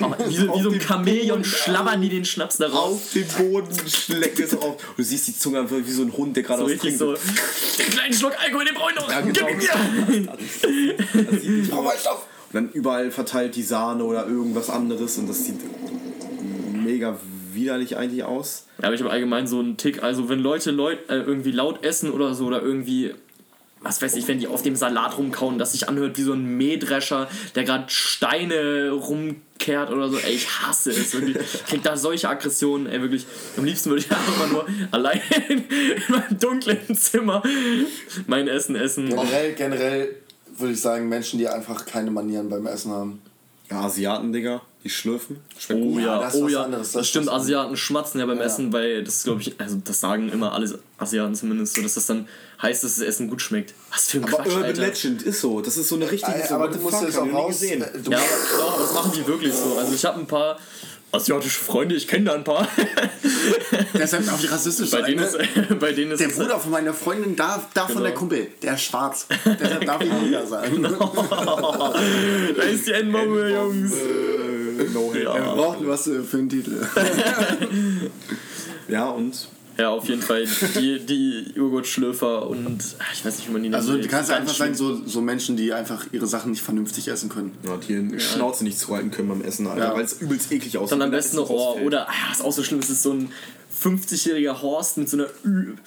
Oh, 0.00 0.12
wie, 0.26 0.34
so- 0.36 0.52
wie 0.56 0.62
so 0.62 0.70
ein 0.70 0.80
Chamäleon 0.80 1.44
schlabbern 1.44 2.00
die 2.02 2.08
den 2.08 2.24
Schnaps 2.24 2.56
da 2.56 2.66
raus. 2.66 2.94
auf 2.94 3.12
den 3.12 3.26
Boden 3.28 3.88
schleckt 3.88 4.40
es 4.40 4.56
auf. 4.56 4.82
Du 4.96 5.02
siehst 5.04 5.28
die 5.28 5.38
Zunge 5.38 5.60
einfach 5.60 5.76
wie 5.76 5.92
so 5.92 6.02
ein 6.02 6.12
Hund, 6.16 6.34
der 6.36 6.42
gerade 6.42 6.60
So 6.62 6.66
richtig 6.66 6.96
trinkt. 6.96 6.98
so. 6.98 7.12
Den 7.78 7.90
kleinen 7.92 8.12
Schluck 8.14 8.32
Alkohol, 8.42 8.64
den 8.64 8.74
brauche 8.74 8.90
ich 8.90 8.96
noch. 8.96 9.08
Ja, 9.10 9.20
Gib 9.20 9.34
genau. 9.34 9.48
ihn 9.50 10.24
mir. 10.24 10.96
Das 11.68 11.78
Oh, 11.78 11.82
mein 11.82 11.96
Stoff! 11.98 12.26
Und 12.26 12.33
dann 12.54 12.70
überall 12.70 13.10
verteilt 13.10 13.56
die 13.56 13.62
Sahne 13.62 14.04
oder 14.04 14.26
irgendwas 14.26 14.70
anderes 14.70 15.18
und 15.18 15.28
das 15.28 15.44
sieht 15.44 15.60
mega 16.72 17.18
widerlich 17.52 17.96
eigentlich 17.96 18.24
aus. 18.24 18.66
Ja, 18.78 18.86
aber 18.86 18.94
ich 18.94 19.00
habe 19.00 19.10
allgemein 19.10 19.46
so 19.46 19.58
einen 19.58 19.76
Tick. 19.76 20.02
Also, 20.02 20.28
wenn 20.28 20.38
Leute 20.40 20.70
Leut, 20.70 20.98
äh, 21.08 21.16
irgendwie 21.16 21.52
laut 21.52 21.84
essen 21.84 22.10
oder 22.10 22.34
so 22.34 22.46
oder 22.46 22.62
irgendwie 22.62 23.14
was 23.84 24.00
weiß 24.00 24.16
ich, 24.16 24.26
wenn 24.26 24.38
die 24.38 24.48
auf 24.48 24.62
dem 24.62 24.76
Salat 24.76 25.18
rumkauen, 25.18 25.58
das 25.58 25.72
sich 25.72 25.88
anhört 25.88 26.16
wie 26.16 26.22
so 26.22 26.32
ein 26.32 26.56
Mähdrescher, 26.56 27.28
der 27.54 27.64
gerade 27.64 27.84
Steine 27.88 28.92
rumkehrt 28.92 29.90
oder 29.90 30.08
so. 30.08 30.16
Ey, 30.16 30.32
ich 30.32 30.48
hasse 30.48 30.90
es. 30.90 31.12
Wirklich. 31.12 31.36
Ich 31.36 31.66
krieg 31.66 31.82
da 31.82 31.94
solche 31.94 32.30
Aggressionen, 32.30 32.86
ey, 32.86 33.02
wirklich. 33.02 33.26
Am 33.58 33.64
liebsten 33.64 33.90
würde 33.90 34.02
ich 34.02 34.10
einfach 34.10 34.50
nur 34.50 34.66
allein 34.90 35.20
in 35.48 35.64
meinem 36.08 36.38
dunklen 36.38 36.96
Zimmer 36.96 37.42
mein 38.26 38.48
Essen 38.48 38.74
essen. 38.74 39.10
Generell, 39.10 39.52
generell 39.52 40.16
würde 40.58 40.72
ich 40.74 40.80
sagen, 40.80 41.08
Menschen, 41.08 41.38
die 41.38 41.48
einfach 41.48 41.84
keine 41.86 42.10
Manieren 42.10 42.48
beim 42.48 42.66
Essen 42.66 42.90
haben. 42.92 43.22
Ja, 43.70 43.80
Asiaten, 43.80 44.32
Digga, 44.32 44.60
die 44.84 44.90
schlürfen. 44.90 45.40
Schmeckt 45.58 45.82
Oh 45.82 45.92
gut. 45.92 46.02
ja, 46.02 46.18
das 46.20 46.34
ist 46.34 46.40
oh 46.42 46.44
was 46.44 46.52
ja, 46.52 46.62
anderes, 46.64 46.86
das, 46.88 46.92
das 47.00 47.08
stimmt. 47.08 47.26
was 47.28 47.34
Asiaten 47.34 47.76
schmatzen 47.78 48.20
ja 48.20 48.26
beim 48.26 48.36
Ja. 48.38 48.44
Essen, 48.44 48.72
weil 48.74 49.02
das 49.02 49.22
glaube 49.24 49.40
ich, 49.40 49.58
also 49.58 49.78
das 49.82 50.00
sagen 50.00 50.28
immer 50.28 50.52
alle 50.52 50.78
Asiaten 50.98 51.34
zumindest 51.34 51.74
so, 51.74 51.80
dass 51.82 51.94
das 51.94 52.04
dann 52.06 52.28
heißt, 52.60 52.84
dass 52.84 52.96
das 52.96 53.06
Essen 53.06 53.30
gut 53.30 53.40
schmeckt. 53.40 53.72
Was 53.90 54.08
für 54.10 54.18
ein 54.18 54.24
Aber 54.24 54.36
Quatsch, 54.36 54.48
Urban 54.48 54.64
Alter. 54.64 54.82
Legend 54.82 55.22
ist 55.22 55.40
so. 55.40 55.62
Das 55.62 55.78
ist 55.78 55.88
so 55.88 55.94
eine 55.96 56.10
richtige. 56.10 56.46
So, 56.46 56.54
aber 56.56 56.64
what 56.66 56.74
du 56.74 56.78
musst 56.80 56.96
fuck, 56.98 57.14
hab 57.14 57.32
auch 57.34 57.44
raus. 57.46 57.62
äh, 57.62 57.78
Du 58.04 58.10
Ja, 58.10 58.20
doch, 58.58 58.78
das 58.78 58.92
machen 58.92 59.12
die 59.16 59.26
wirklich 59.26 59.54
so. 59.54 59.76
Also 59.78 59.94
ich 59.94 60.04
habe 60.04 60.20
ein 60.20 60.26
paar 60.26 60.58
asiatische 61.14 61.60
Freunde, 61.60 61.94
ich 61.94 62.06
kenne 62.08 62.26
da 62.26 62.32
ein 62.34 62.44
paar. 62.44 62.66
Deshalb 63.94 64.26
darf 64.26 64.42
ich 64.42 64.50
rassistisch 64.50 64.90
bei, 64.90 65.02
denen 65.02 65.20
Ne? 65.20 65.26
ist, 65.26 65.38
bei 65.80 65.92
denen 65.92 66.10
ist 66.12 66.20
Der 66.20 66.28
Bruder 66.28 66.58
von 66.58 66.70
meiner 66.70 66.92
Freundin, 66.94 67.36
da, 67.36 67.62
da 67.74 67.82
von 67.86 67.94
Genau. 67.96 68.04
der 68.06 68.14
Kumpel, 68.14 68.46
der 68.62 68.74
ist 68.74 68.82
schwarz. 68.82 69.26
Deshalb 69.44 69.84
darf 69.86 70.02
ich 70.02 70.10
Neger 70.12 70.46
sagen. 70.46 70.82
da 72.56 72.62
ist 72.62 72.86
die 72.86 72.92
Endmauer, 72.92 73.48
Jungs. 73.48 73.92
Äh, 73.92 74.84
no 74.92 75.08
hate. 75.10 75.14
Wir 75.14 75.22
Ja. 75.24 75.54
brauchten 75.54 75.86
was 75.88 76.04
für 76.04 76.36
einen 76.36 76.48
Titel. 76.48 76.84
Ja, 78.88 79.08
und 79.08 79.48
ja, 79.76 79.90
auf 79.90 80.08
jeden 80.08 80.22
Fall 80.22 80.46
die, 80.76 81.00
die 81.04 81.52
Joghurtschlürfer 81.56 82.46
und 82.48 82.82
ach, 82.98 83.12
ich 83.12 83.24
weiß 83.24 83.36
nicht, 83.38 83.48
wie 83.48 83.52
man 83.52 83.62
die 83.62 83.68
nennt. 83.68 83.76
Also 83.80 83.92
du 83.96 84.08
kannst 84.08 84.30
Ganz 84.30 84.40
einfach 84.40 84.54
sagen, 84.54 84.74
so, 84.74 85.00
so 85.06 85.20
Menschen, 85.20 85.56
die 85.56 85.72
einfach 85.72 86.06
ihre 86.12 86.26
Sachen 86.26 86.50
nicht 86.52 86.62
vernünftig 86.62 87.08
essen 87.08 87.28
können. 87.28 87.56
ja, 87.64 87.76
die 87.76 88.08
die 88.08 88.20
Schnauze 88.20 88.64
nicht 88.64 88.78
zuhalten 88.78 89.10
können 89.10 89.28
beim 89.28 89.42
Essen, 89.42 89.66
Alter, 89.66 89.84
Ja. 89.88 89.94
weil 89.94 90.04
es 90.04 90.14
übelst 90.20 90.52
eklig 90.52 90.78
aussieht. 90.78 90.92
Dann 90.92 91.02
am 91.02 91.10
besten 91.10 91.36
das 91.36 91.48
noch, 91.48 91.56
oh, 91.56 91.78
oder, 91.84 92.08
ah, 92.08 92.12
was 92.30 92.40
auch 92.40 92.52
so 92.52 92.62
schlimm 92.62 92.80
ist, 92.80 92.90
ist 92.90 93.02
so 93.02 93.12
ein 93.12 93.30
50-jähriger 93.82 94.62
Horst 94.62 94.96
mit 94.98 95.08
so 95.10 95.16
einer 95.16 95.26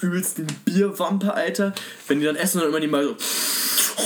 übelsten 0.01 0.47
Bierwampe, 0.65 1.33
Alter. 1.33 1.73
Wenn 2.07 2.19
die 2.19 2.25
dann 2.25 2.35
essen 2.35 2.57
und 2.57 2.63
dann 2.65 2.69
immer 2.71 2.79
die 2.81 2.87
mal 2.87 3.03
so, 3.05 3.15
oh, 3.97 4.01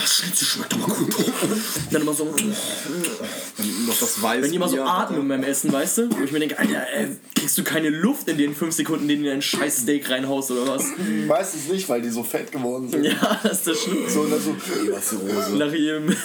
das 0.00 0.16
Schnitzel 0.16 0.46
schmeckt 0.46 0.74
aber 0.74 0.86
gut. 0.94 1.14
Dann 1.90 2.02
immer 2.02 2.14
so, 2.14 2.24
Und 2.24 2.36
noch 3.86 3.98
das 3.98 4.22
Weiß. 4.22 4.42
wenn 4.42 4.52
immer 4.52 4.68
so 4.68 4.80
atmen 4.82 5.26
beim 5.28 5.42
Essen, 5.42 5.72
weißt 5.72 5.98
du? 5.98 6.10
Wo 6.10 6.22
ich 6.24 6.32
mir 6.32 6.40
denke, 6.40 6.58
Alter, 6.58 6.86
ey, 6.94 7.16
kriegst 7.34 7.58
du 7.58 7.64
keine 7.64 7.90
Luft 7.90 8.28
in 8.28 8.38
den 8.38 8.54
5 8.54 8.74
Sekunden, 8.74 9.02
in 9.02 9.08
denen 9.08 9.24
du 9.24 9.30
dein 9.30 9.42
scheiß 9.42 9.78
Steak 9.82 10.08
reinhaust 10.10 10.50
oder 10.50 10.68
was? 10.68 10.84
Meistens 11.26 11.68
nicht, 11.68 11.88
weil 11.88 12.02
die 12.02 12.10
so 12.10 12.22
fett 12.22 12.52
geworden 12.52 12.88
sind. 12.88 13.04
Ja, 13.04 13.40
das 13.42 13.52
ist 13.58 13.66
das 13.66 13.80
Schlimmste. 13.82 14.10
So, 14.10 14.20
und 14.20 14.30
dann 14.30 14.40
so, 14.40 15.56
Nach 15.56 15.72
jedem, 15.72 16.06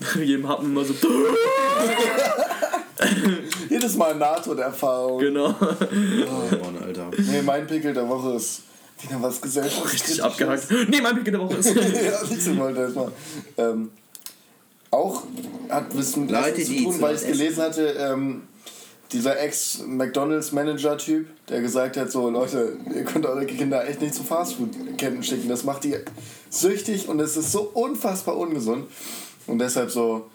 nach 0.00 0.16
jedem 0.16 0.48
Happen 0.48 0.66
immer 0.66 0.84
so, 0.84 0.94
jedes 3.68 3.96
Mal 3.96 4.14
Nahtoderfahrung. 4.16 5.18
genau. 5.20 5.54
Oh, 5.60 6.56
Mann, 6.56 6.82
Alter. 6.84 7.10
Nee, 7.16 7.42
mein 7.42 7.66
Pickel 7.66 7.94
der 7.94 8.08
Woche 8.08 8.36
ist 8.36 8.62
wieder 9.02 9.22
was 9.22 9.40
gesellschaftskritisch. 9.40 10.02
Richtig 10.08 10.22
abgehackt. 10.24 10.66
Nee, 10.88 11.00
mein 11.00 11.16
Pick 11.16 11.26
in 11.28 11.32
der 11.34 11.42
Woche 11.42 11.54
ist. 11.56 11.74
ja, 11.74 12.22
nicht 12.28 12.42
so 12.42 12.56
wollte 12.56 12.80
erstmal. 12.80 13.12
Ähm, 13.56 13.90
auch 14.90 15.22
hat 15.68 15.86
was 15.96 16.16
mit 16.16 16.30
Leute, 16.30 16.60
Essen 16.62 16.72
die 16.74 16.78
zu 16.78 16.90
tun, 16.90 17.00
weil 17.00 17.14
ich 17.14 17.20
Essen- 17.22 17.32
gelesen 17.32 17.62
hatte, 17.62 17.86
ähm, 17.98 18.42
dieser 19.12 19.38
Ex-McDonalds-Manager-Typ, 19.40 21.26
der 21.48 21.60
gesagt 21.60 21.96
hat, 21.96 22.10
so 22.10 22.28
Leute, 22.30 22.76
ihr 22.94 23.04
könnt 23.04 23.24
eure 23.26 23.46
Kinder 23.46 23.86
echt 23.88 24.00
nicht 24.02 24.14
zu 24.14 24.22
Fastfood-Ketten 24.22 25.22
schicken. 25.22 25.48
Das 25.48 25.64
macht 25.64 25.84
die 25.84 25.96
süchtig 26.50 27.08
und 27.08 27.20
es 27.20 27.36
ist 27.36 27.52
so 27.52 27.62
unfassbar 27.74 28.36
ungesund. 28.36 28.86
Und 29.46 29.58
deshalb 29.60 29.90
so 29.90 30.26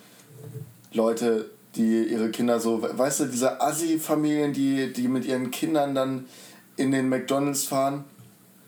Leute, 0.91 1.49
die 1.76 2.03
ihre 2.05 2.30
Kinder 2.30 2.59
so, 2.59 2.82
weißt 2.82 3.22
du, 3.22 3.26
diese 3.26 3.61
Assi-Familien, 3.61 4.53
die, 4.53 4.91
die 4.93 5.07
mit 5.07 5.26
ihren 5.26 5.51
Kindern 5.51 5.93
dann 5.95 6.26
in 6.78 6.91
den 6.91 7.09
McDonalds 7.09 7.64
fahren, 7.66 8.03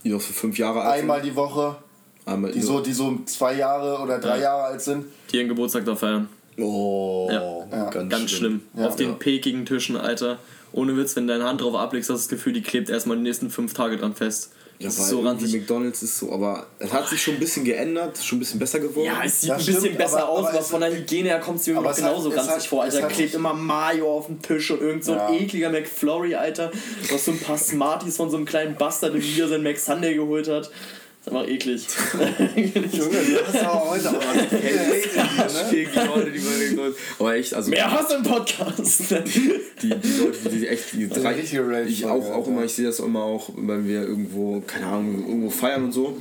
Die 0.06 0.10
noch 0.10 0.22
für 0.22 0.34
fünf 0.34 0.58
Jahre 0.60 0.82
alt 0.82 1.01
einmal 1.01 1.20
die 1.22 1.36
Woche, 1.36 1.76
sind. 2.24 2.34
Einmal 2.34 2.51
die 2.51 2.62
so, 2.62 2.80
die 2.80 2.93
so 2.93 3.18
zwei 3.26 3.56
Jahre 3.56 3.99
oder 4.01 4.20
drei 4.20 4.38
Ja. 4.38 4.43
Jahre 4.43 4.64
alt 4.66 4.82
sind. 4.82 5.06
Die 5.32 5.38
ihren 5.38 5.47
Geburtstag 5.49 5.84
da 5.86 5.95
feiern. 5.95 6.30
Oh, 6.60 7.28
Ja. 7.32 7.89
ganz, 7.89 8.12
Ganz 8.12 8.32
schlimm. 8.32 8.62
Ja. 8.76 8.88
Auf 8.88 8.95
den 8.95 9.10
Ja. 9.10 9.16
pekigen 9.16 9.66
Tischen, 9.66 9.97
Alter. 9.97 10.38
Ohne 10.72 10.95
Witz, 10.95 11.16
wenn 11.16 11.26
deine 11.28 11.45
Hand 11.45 11.62
drauf 11.62 11.74
ablegst, 11.76 12.10
hast 12.10 12.18
du 12.18 12.22
das 12.24 12.30
Gefühl, 12.30 12.53
die 12.53 12.62
klebt 12.62 12.89
erstmal 12.89 13.18
die 13.18 13.24
nächsten 13.24 13.49
fünf 13.49 13.74
Tage 13.74 13.97
dran 13.97 14.14
fest. 14.14 14.51
Ja, 14.78 14.88
Das 14.88 14.98
weil 14.98 15.04
ist 15.06 15.10
so 15.12 15.22
ranzig. 15.22 15.54
McDonalds 15.54 16.04
ist 16.04 16.18
so, 16.18 16.34
aber 16.34 16.66
es 16.80 16.92
hat 16.92 17.08
sich 17.08 17.22
schon 17.22 17.36
ein 17.36 17.40
bisschen 17.40 17.64
geändert, 17.64 18.18
schon 18.22 18.38
ein 18.38 18.40
bisschen 18.40 18.60
besser 18.60 18.80
geworden. 18.80 19.06
Ja, 19.06 19.22
es 19.24 19.40
sieht 19.40 19.50
Das 19.50 19.60
ein 19.62 19.66
bisschen 19.68 19.82
stimmt, 19.82 19.98
besser 19.98 20.18
aber- 20.24 20.30
aus, 20.30 20.40
aber 20.40 20.50
aber 20.50 20.62
von 20.64 20.82
der 20.82 20.94
Hygiene 20.94 21.30
her 21.30 21.40
kommt 21.40 21.62
es 21.62 21.68
mir 21.68 21.76
noch 21.76 21.86
hat- 21.86 21.96
genauso 21.96 22.30
es 22.30 22.36
ranzig 22.38 22.54
hat- 22.56 22.64
vor, 22.66 22.84
Alter. 22.84 23.02
hat- 23.04 23.10
klebt 23.10 23.34
immer 23.36 23.54
Mayo 23.54 24.18
auf 24.18 24.26
dem 24.26 24.42
Tisch 24.42 24.72
und 24.72 24.82
irgend 24.82 25.06
so 25.06 25.14
ein 25.14 25.18
Ja. 25.18 25.40
ekliger 25.40 25.70
McFlurry, 25.70 26.36
Alter. 26.36 26.72
Was 27.10 27.24
so 27.24 27.32
ein 27.32 27.40
paar 27.40 27.58
Smarties 27.58 28.18
von 28.18 28.30
so 28.30 28.36
einem 28.36 28.46
kleinen 28.46 28.76
Bastard, 28.76 29.14
der 29.14 29.22
wieder 29.24 29.48
sein 29.48 29.64
McSunday 29.64 30.16
geholt 30.16 30.50
hat. 30.50 30.70
Das 31.26 31.34
ist 31.34 31.40
einfach 31.40 31.48
eklig. 31.50 31.86
Junge, 32.94 33.10
du 33.10 33.48
hast 33.48 33.64
aber 33.66 33.90
heute 33.90 34.10
auch 34.10 34.14
was. 34.14 35.72
Gegen 35.72 35.90
die 35.92 36.00
Leute, 36.00 36.32
die 36.32 36.40
bei 36.40 36.58
McDonald's- 36.70 36.98
Aber 37.18 37.36
echt, 37.36 37.54
also 37.54 37.70
Mehr 37.72 37.92
hast 37.92 38.12
du 38.12 38.16
im 38.18 38.24
Podcast. 38.24 39.02
die, 39.82 39.90
die 39.90 40.20
Leute, 40.20 40.50
die 40.52 40.68
echt 40.68 40.94
die 40.94 41.10
drei, 41.10 41.36
ich 41.88 42.06
auch, 42.06 42.32
auch 42.32 42.48
immer, 42.48 42.64
ich 42.64 42.74
sehe 42.74 42.86
das 42.86 43.00
immer 43.00 43.24
auch, 43.24 43.50
wenn 43.56 43.88
wir 43.88 44.02
irgendwo, 44.04 44.62
keine 44.62 44.86
Ahnung, 44.86 45.26
irgendwo 45.28 45.50
feiern 45.50 45.86
und 45.86 45.92
so. 45.94 46.16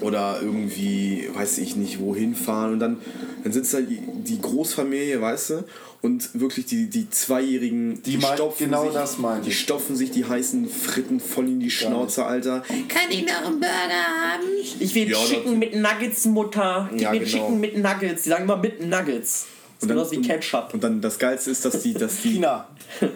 Oder 0.00 0.38
irgendwie, 0.42 1.28
weiß 1.34 1.58
ich 1.58 1.76
nicht, 1.76 1.98
wohin 2.00 2.34
fahren 2.34 2.72
und 2.74 2.78
dann, 2.80 2.98
dann 3.42 3.52
sitzt 3.52 3.74
da 3.74 3.80
die, 3.80 4.00
die 4.24 4.40
Großfamilie, 4.40 5.20
weißt 5.20 5.50
du, 5.50 5.64
und 6.02 6.38
wirklich 6.38 6.66
die, 6.66 6.90
die 6.90 7.08
Zweijährigen, 7.08 8.02
Die 8.02 8.18
meint- 8.18 8.40
genau 8.58 8.84
sich, 8.84 8.92
das 8.92 9.18
meine 9.18 9.40
die 9.42 9.48
ich. 9.50 9.60
stopfen 9.60 9.96
sich 9.96 10.10
die 10.10 10.24
heißen 10.26 10.68
Fritten 10.68 11.18
voll 11.20 11.48
in 11.48 11.60
die 11.60 11.70
Schnauze, 11.70 12.26
Alter. 12.26 12.62
Kann 12.88 13.10
ich 13.10 13.24
noch 13.26 13.46
einen 13.46 13.58
Burger 13.60 14.04
haben? 14.32 14.42
Ich 14.80 14.94
will 14.94 15.08
Ja, 15.10 15.16
Chicken 15.18 15.58
mit 15.58 15.74
Nuggets, 15.74 16.26
Mutter. 16.26 16.88
Gib 16.92 17.00
Ja, 17.00 17.10
mir 17.10 17.20
genau. 17.20 17.30
Chicken 17.30 17.60
mit 17.60 17.78
Nuggets. 17.78 18.22
Die 18.24 18.28
sagen 18.28 18.44
immer 18.44 18.56
mit 18.58 18.86
Nuggets. 18.86 19.46
Und 19.82 19.88
dann- 19.88 20.10
wie 20.10 20.22
Ketchup. 20.22 20.70
Und 20.72 20.82
dann 20.82 21.00
das 21.00 21.18
Geilste 21.18 21.50
ist, 21.50 21.64
dass 21.64 21.82
die, 21.82 21.92
dass 21.94 22.16
die, 22.22 22.30
China. 22.34 22.66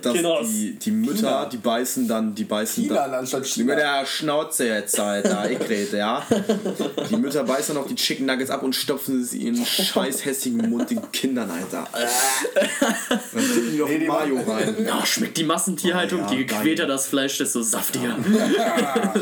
dass 0.03 0.13
die, 0.51 0.73
die 0.79 0.91
Mütter, 0.91 1.15
China. 1.17 1.47
die 1.47 1.57
beißen 1.57 2.07
dann, 2.09 2.35
die 2.35 2.45
beißen 2.45 2.83
China 2.85 2.95
dann. 2.97 3.15
anstatt 3.15 3.41
Mit 3.43 3.49
China. 3.51 3.75
der 3.77 4.05
Schnauze 4.07 4.67
jetzt, 4.69 4.99
Alter, 5.01 5.51
ich 5.51 5.61
rede, 5.69 5.97
ja. 5.99 6.23
Die 7.11 7.17
Mütter 7.17 7.45
beißen 7.45 7.75
dann 7.75 7.85
auch 7.85 7.89
die 7.89 7.95
Chicken 7.95 8.27
Nuggets 8.27 8.51
ab 8.51 8.63
und 8.63 8.75
stopfen 8.75 9.25
sie 9.25 9.47
in 9.47 9.55
ihren 9.55 9.65
scheiß 9.67 10.25
hässigen 10.25 10.69
Mund 10.69 10.91
den 10.91 11.01
Kindern, 11.13 11.51
Alter. 11.51 11.87
Dann 11.93 13.45
tippen 13.55 13.73
die 13.73 13.79
doch 13.79 13.89
Nee, 13.89 14.07
Mayo 14.07 14.41
rein. 14.47 14.77
Ja, 14.87 15.05
schmeckt 15.07 15.37
die 15.39 15.45
Massentierhaltung. 15.45 16.21
Oh 16.23 16.33
ja, 16.33 16.39
Je 16.39 16.45
gequälter 16.45 16.87
das 16.87 17.07
Fleisch, 17.07 17.39
desto 17.39 17.63
saftiger. 17.63 18.17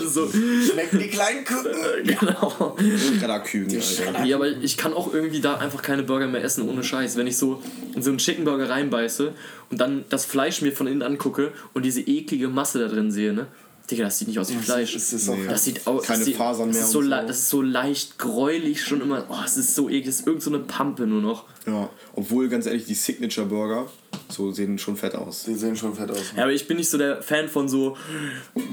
so, 0.06 0.28
Schmecken 0.28 0.98
die 0.98 1.08
kleinen 1.08 1.44
Küken. 1.44 2.16
genau. 2.18 2.76
Radakügen, 3.20 3.80
Alter. 3.80 4.24
Ja, 4.24 4.36
aber 4.36 4.48
ich 4.48 4.76
kann 4.76 4.92
auch 4.94 5.12
irgendwie 5.12 5.40
da 5.40 5.56
einfach 5.56 5.82
keine 5.82 6.02
Burger 6.02 6.26
mehr 6.26 6.42
essen, 6.42 6.68
ohne 6.68 6.82
Scheiß. 6.82 7.16
Wenn 7.16 7.25
ich 7.26 7.36
so 7.36 7.62
in 7.94 8.02
so 8.02 8.10
einen 8.10 8.18
Chicken 8.18 8.44
Burger 8.44 8.68
reinbeiße 8.68 9.32
und 9.70 9.80
dann 9.80 10.04
das 10.08 10.24
Fleisch 10.24 10.62
mir 10.62 10.72
von 10.72 10.86
innen 10.86 11.02
angucke 11.02 11.52
und 11.74 11.84
diese 11.84 12.00
eklige 12.00 12.48
Masse 12.48 12.78
da 12.78 12.88
drin 12.88 13.10
sehe, 13.10 13.32
ne? 13.32 13.46
Digga, 13.90 14.04
das 14.04 14.18
sieht 14.18 14.26
nicht 14.28 14.38
aus 14.38 14.50
wie 14.50 14.56
Fleisch. 14.56 14.94
Das 14.94 15.12
ist 15.12 15.28
auch 15.28 15.36
Das 15.48 15.64
sieht 15.64 15.86
aus. 15.86 16.02
Keine 16.04 16.18
das 16.18 16.26
sieht, 16.26 16.36
Fasern 16.36 16.68
das 16.68 16.76
mehr 16.76 16.84
Ist 16.86 16.90
so 16.92 16.98
und 16.98 17.04
so. 17.04 17.10
Das 17.10 17.38
ist 17.38 17.48
so 17.50 17.62
leicht 17.62 18.18
gräulich 18.18 18.82
schon 18.82 19.00
immer. 19.00 19.24
Oh, 19.28 19.36
es 19.44 19.56
ist 19.56 19.74
so 19.74 19.88
eklig. 19.88 20.06
Das 20.06 20.14
ist 20.20 20.26
irgend 20.26 20.42
so 20.42 20.50
eine 20.50 20.58
Pampe 20.60 21.06
nur 21.06 21.22
noch. 21.22 21.44
Ja, 21.66 21.88
obwohl, 22.14 22.48
ganz 22.48 22.66
ehrlich, 22.66 22.84
die 22.84 22.94
Signature 22.94 23.46
Burger, 23.46 23.88
so 24.28 24.50
sehen 24.52 24.78
schon 24.78 24.96
fett 24.96 25.14
aus. 25.14 25.44
Die 25.44 25.54
sehen 25.54 25.76
schon 25.76 25.94
fett 25.94 26.10
aus. 26.10 26.32
Ja, 26.36 26.44
aber 26.44 26.52
ich 26.52 26.66
bin 26.66 26.76
nicht 26.78 26.88
so 26.88 26.98
der 26.98 27.22
Fan 27.22 27.48
von 27.48 27.68
so 27.68 27.96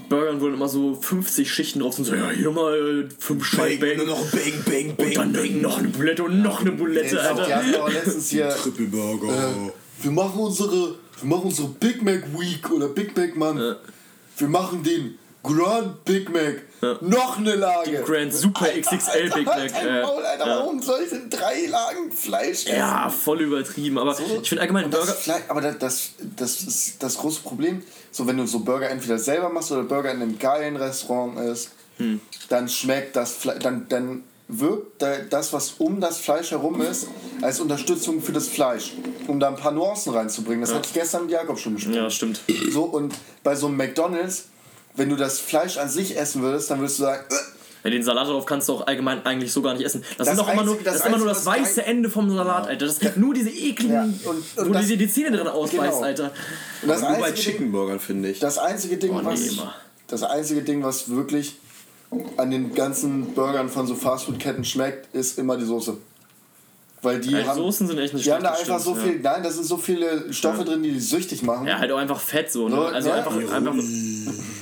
Burgern, 0.09 0.39
wo 0.41 0.45
dann 0.45 0.55
immer 0.55 0.69
so 0.69 0.95
50 0.95 1.51
Schichten 1.51 1.79
drauf 1.79 1.93
sind. 1.93 2.05
So, 2.05 2.15
ja, 2.15 2.29
hier 2.31 2.51
mal 2.51 3.07
äh, 3.09 3.13
fünf 3.19 3.45
Scheiben 3.45 3.79
Bacon. 3.79 4.07
noch 4.07 4.23
Bang, 4.31 4.95
Bang, 4.97 5.17
Und 5.25 5.33
dann 5.35 5.61
noch 5.61 5.77
eine 5.79 5.87
Bulette 5.89 6.23
und 6.23 6.41
noch 6.41 6.61
eine 6.61 6.71
Bulette, 6.71 7.09
Die 7.11 7.17
Alter. 7.17 7.55
hatten 7.55 7.75
auch 7.75 7.91
letztens 7.91 8.29
hier. 8.29 8.49
Triple 8.49 8.87
Burger. 8.87 9.27
Äh, 9.31 9.71
wir 10.03 10.11
machen 10.11 10.39
unsere, 10.39 10.95
wir 11.21 11.29
machen 11.29 11.45
unsere 11.45 11.67
Big 11.69 12.01
Mac 12.03 12.23
Week 12.37 12.69
oder 12.71 12.87
Big 12.89 13.15
Mac 13.15 13.35
Month. 13.35 13.59
Ja. 13.59 13.75
Wir 14.37 14.47
machen 14.47 14.83
den 14.83 15.17
Grand 15.43 16.05
Big 16.05 16.29
Mac. 16.31 16.61
Noch 17.01 17.37
eine 17.37 17.55
Lage. 17.55 18.01
Grand 18.05 18.33
Super 18.33 18.67
XXL 18.67 19.29
Big 19.29 19.45
Mac. 19.45 19.71
äh, 19.73 20.01
Maul, 20.01 20.23
Alter, 20.25 20.47
ja. 20.47 20.57
warum 20.59 20.81
soll 20.81 21.01
ich 21.03 21.09
denn 21.09 21.29
drei 21.29 21.65
Lagen 21.67 22.11
Fleisch 22.11 22.65
essen? 22.65 22.77
Ja, 22.77 23.09
voll 23.09 23.41
übertrieben. 23.41 23.97
Aber 23.97 24.17
ich 24.17 24.47
finde 24.47 24.61
allgemein 24.61 24.85
Und 24.85 24.93
das 24.93 25.05
Burger. 25.05 25.13
Fleisch, 25.19 25.43
aber 25.49 25.61
das, 25.61 25.77
das, 25.79 26.09
das 26.37 26.61
ist 26.61 27.03
das 27.03 27.17
große 27.17 27.41
Problem. 27.41 27.83
So, 28.11 28.25
wenn 28.27 28.37
du 28.37 28.45
so 28.47 28.59
Burger 28.59 28.89
entweder 28.89 29.17
selber 29.19 29.49
machst 29.49 29.71
oder 29.71 29.83
Burger 29.83 30.11
in 30.11 30.21
einem 30.21 30.39
geilen 30.39 30.75
Restaurant 30.77 31.37
ist, 31.39 31.71
Hm. 31.97 32.19
dann 32.49 32.67
schmeckt 32.69 33.15
das 33.15 33.33
Fleisch, 33.33 33.59
dann, 33.61 33.87
dann 33.87 34.23
wirkt 34.59 35.01
da- 35.01 35.19
das, 35.29 35.53
was 35.53 35.71
um 35.79 35.99
das 36.01 36.17
Fleisch 36.19 36.51
herum 36.51 36.81
ist, 36.81 37.07
als 37.41 37.59
Unterstützung 37.59 38.21
für 38.21 38.31
das 38.31 38.47
Fleisch, 38.47 38.93
um 39.27 39.39
da 39.39 39.49
ein 39.49 39.55
paar 39.55 39.71
Nuancen 39.71 40.13
reinzubringen. 40.13 40.61
Das 40.61 40.73
hatte 40.73 40.87
ich 40.87 40.93
gestern 40.93 41.23
mit 41.23 41.31
Jakob 41.31 41.59
schon 41.59 41.75
besprochen. 41.75 41.95
Ja, 41.95 42.09
stimmt. 42.09 42.41
So, 42.71 42.83
und 42.83 43.13
bei 43.43 43.55
so 43.55 43.67
einem 43.67 43.77
McDonalds, 43.77 44.45
wenn 44.95 45.09
du 45.09 45.15
das 45.15 45.39
Fleisch 45.39 45.77
an 45.77 45.89
sich 45.89 46.17
essen 46.17 46.41
würdest, 46.41 46.69
dann 46.71 46.79
würdest 46.79 46.99
du 46.99 47.03
sagen, 47.03 47.23
äh, 47.29 47.35
Ja, 47.85 47.89
den 47.89 48.03
Salat 48.03 48.27
darauf 48.27 48.45
kannst 48.45 48.69
du 48.69 48.73
auch 48.73 48.87
allgemein 48.87 49.25
eigentlich 49.25 49.51
so 49.51 49.61
gar 49.61 49.73
nicht 49.73 49.83
essen. 49.85 50.03
Das, 50.17 50.27
Das 50.27 50.37
ist 50.37 50.39
doch 50.39 50.53
immer 50.53 50.63
nur 50.63 50.77
das, 50.83 50.99
das 50.99 51.05
immer 51.07 51.17
nur 51.17 51.27
das 51.27 51.45
weiße 51.45 51.83
Ende 51.85 52.09
vom 52.09 52.29
Salat, 52.29 52.67
Alter. 52.67 52.85
Das 52.85 52.99
gibt 52.99 53.17
nur 53.17 53.33
diese 53.33 53.49
ekligen, 53.49 53.93
Ja, 53.93 54.03
und- 54.03 54.25
und 54.25 54.43
wo 54.57 54.63
du 54.63 54.71
das- 54.71 54.87
dir 54.87 54.95
die 54.97 55.09
Zähne 55.09 55.35
drin 55.35 55.47
ausbeißt, 55.47 55.91
Genau. 55.95 56.01
Alter. 56.01 56.31
Und 56.81 56.87
das 56.89 57.01
Nur 57.01 57.09
bei 57.09 57.15
einzige, 57.25 57.33
Chicken 57.51 57.71
Burgern, 57.73 57.99
finde 57.99 58.29
ich. 58.29 58.39
das 58.39 58.57
einzige 58.57 58.95
Ding, 58.97 59.11
Oh, 59.11 59.19
nee, 59.19 59.25
was 59.25 59.41
immer. 59.47 59.75
das 60.07 60.23
einzige 60.23 60.61
Ding, 60.61 60.81
was 60.83 61.09
wirklich 61.09 61.57
an 62.37 62.51
den 62.51 62.73
ganzen 62.73 63.33
Burgern 63.33 63.69
von 63.69 63.87
so 63.87 63.95
Fastfood-Ketten 63.95 64.63
schmeckt, 64.65 65.13
ist 65.15 65.37
immer 65.39 65.57
die 65.57 65.65
Soße. 65.65 65.97
Weil 67.01 67.19
die 67.19 67.31
Ja, 67.31 67.45
haben, 67.47 67.57
Soßen 67.57 67.87
sind 67.87 67.97
echt 67.99 68.13
nicht 68.13 68.25
die 68.25 68.31
haben 68.31 68.43
da 68.43 68.51
einfach 68.51 68.75
das 68.75 68.83
so 68.85 68.95
stimmt, 68.95 69.07
viel, 69.11 69.19
nein, 69.21 69.43
da 69.43 69.49
sind 69.51 69.65
so 69.65 69.75
viele 69.75 70.31
Stoffe 70.31 70.63
drin, 70.63 70.81
die 70.83 70.91
die 70.93 70.99
süchtig 71.01 71.43
machen. 71.43 71.67
Ja, 71.67 71.77
halt 71.79 71.91
auch 71.91 71.97
einfach 71.97 72.19
Fett 72.19 72.49
so, 72.49 72.69
ne? 72.69 72.75
So, 72.77 72.81
Also 72.85 73.09
ja. 73.09 73.15
einfach, 73.15 73.35
einfach, 73.35 73.73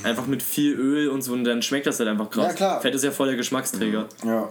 einfach 0.04 0.26
mit 0.26 0.42
viel 0.42 0.74
Öl 0.74 1.10
und 1.10 1.22
so 1.22 1.34
und 1.34 1.44
dann 1.44 1.62
schmeckt 1.62 1.86
das 1.86 2.00
halt 2.00 2.10
einfach 2.10 2.32
krass. 2.32 2.48
Ja, 2.48 2.54
klar. 2.54 2.82
Fett 2.82 2.96
ist 2.96 3.04
ja 3.04 3.12
voll 3.12 3.28
der 3.28 3.36
Geschmacksträger. 3.38 4.08
Ja. 4.26 4.50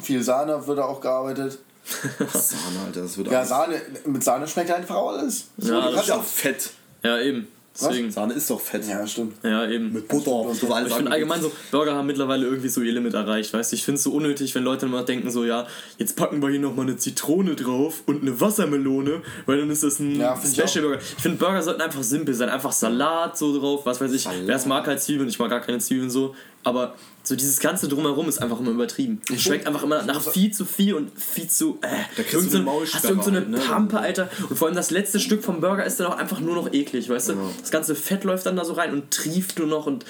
Viel 0.00 0.22
Sahne 0.22 0.64
wird 0.66 0.78
da 0.78 0.84
auch 0.84 1.00
gearbeitet. 1.00 1.58
Sahne, 2.32 2.86
Alter, 2.86 3.02
das 3.02 3.18
wird 3.18 3.28
Ja, 3.28 3.38
alles- 3.38 3.48
Sahne, 3.48 3.74
mit 4.06 4.22
Sahne 4.22 4.46
schmeckt 4.46 4.70
einfach 4.70 4.94
alles. 4.94 5.46
So, 5.58 5.72
Ja, 5.72 5.80
du 5.80 5.86
das 5.86 5.94
kannst 5.94 6.08
ist 6.08 6.14
auch, 6.14 6.18
auch 6.20 6.24
fett. 6.24 6.70
Ja, 7.02 7.18
eben. 7.18 7.48
Deswegen. 7.74 8.10
Sahne 8.10 8.34
ist 8.34 8.50
doch 8.50 8.60
fett. 8.60 8.86
ja, 8.86 9.06
stimmt. 9.06 9.34
Ja, 9.42 9.66
eben. 9.68 9.92
Mit 9.92 10.08
Butter 10.08 10.30
und 10.30 10.54
so 10.54 10.72
alles 10.72 10.90
ich 10.90 10.96
finde 10.96 11.10
allgemein 11.10 11.40
so, 11.40 11.50
Burger 11.70 11.94
haben 11.94 12.06
mittlerweile 12.06 12.44
irgendwie 12.44 12.68
so 12.68 12.82
ihr 12.82 12.92
Limit 12.92 13.14
erreicht, 13.14 13.52
weißt 13.54 13.72
du? 13.72 13.76
Ich 13.76 13.84
finde 13.84 13.96
es 13.96 14.02
so 14.02 14.12
unnötig, 14.12 14.54
wenn 14.54 14.62
Leute 14.62 14.86
immer 14.86 15.02
denken 15.02 15.30
so, 15.30 15.44
ja, 15.44 15.66
jetzt 15.96 16.16
packen 16.16 16.42
wir 16.42 16.50
hier 16.50 16.60
nochmal 16.60 16.86
eine 16.86 16.96
Zitrone 16.96 17.54
drauf 17.54 18.02
und 18.06 18.22
eine 18.22 18.38
Wassermelone, 18.40 19.22
weil 19.46 19.58
dann 19.58 19.70
ist 19.70 19.82
das 19.82 20.00
ein 20.00 20.20
Ja, 20.20 20.36
Special 20.36 20.84
Burger. 20.84 20.98
Ich 21.00 21.22
finde 21.22 21.38
Burger 21.38 21.62
sollten 21.62 21.80
einfach 21.80 22.02
simpel 22.02 22.34
sein, 22.34 22.50
einfach 22.50 22.72
Salat 22.72 23.38
so 23.38 23.58
drauf, 23.58 23.86
was 23.86 24.00
weiß 24.00 24.12
ich. 24.12 24.28
Wer 24.44 24.56
es 24.56 24.66
mag 24.66 24.86
halt 24.86 25.00
Zwiebeln, 25.00 25.28
ich 25.28 25.38
mag 25.38 25.48
gar 25.48 25.60
keine 25.60 25.78
Zwiebeln 25.78 26.10
so, 26.10 26.34
aber 26.64 26.94
so 27.24 27.36
dieses 27.36 27.60
ganze 27.60 27.86
drumherum 27.88 28.28
ist 28.28 28.38
einfach 28.42 28.58
immer 28.60 28.70
übertrieben. 28.72 29.20
Es 29.32 29.42
schmeckt 29.42 29.66
einfach 29.66 29.82
immer 29.84 30.02
nach 30.02 30.20
viel 30.20 30.52
zu 30.52 30.64
viel 30.64 30.94
und 30.94 31.10
viel 31.18 31.48
zu 31.48 31.78
äh, 31.82 31.88
Da 32.16 32.22
kriegst 32.22 32.34
irgend 32.34 32.46
du 32.52 32.56
so 32.56 32.58
eine 32.62 32.70
ein- 32.70 32.86
Hast 32.92 33.04
du 33.04 33.08
irgend 33.10 33.24
so 33.24 33.30
eine 33.30 33.38
halt, 33.40 33.50
ne? 33.50 33.58
Pampe, 33.58 33.98
Alter. 34.00 34.28
Und 34.48 34.56
vor 34.58 34.66
allem 34.66 34.76
das 34.76 34.90
letzte 34.90 35.20
Stück 35.20 35.44
vom 35.44 35.60
Burger 35.60 35.84
ist 35.84 36.00
dann 36.00 36.08
auch 36.08 36.16
einfach 36.18 36.40
nur 36.40 36.54
noch 36.56 36.72
eklig, 36.72 37.08
weißt 37.08 37.30
du? 37.30 37.34
Das 37.60 37.70
ganze 37.70 37.94
Fett 37.94 38.24
läuft 38.24 38.46
dann 38.46 38.56
da 38.56 38.64
so 38.64 38.72
rein 38.72 38.92
und 38.92 39.10
trieft 39.12 39.58
nur 39.58 39.68
noch 39.68 39.86
und 39.86 40.04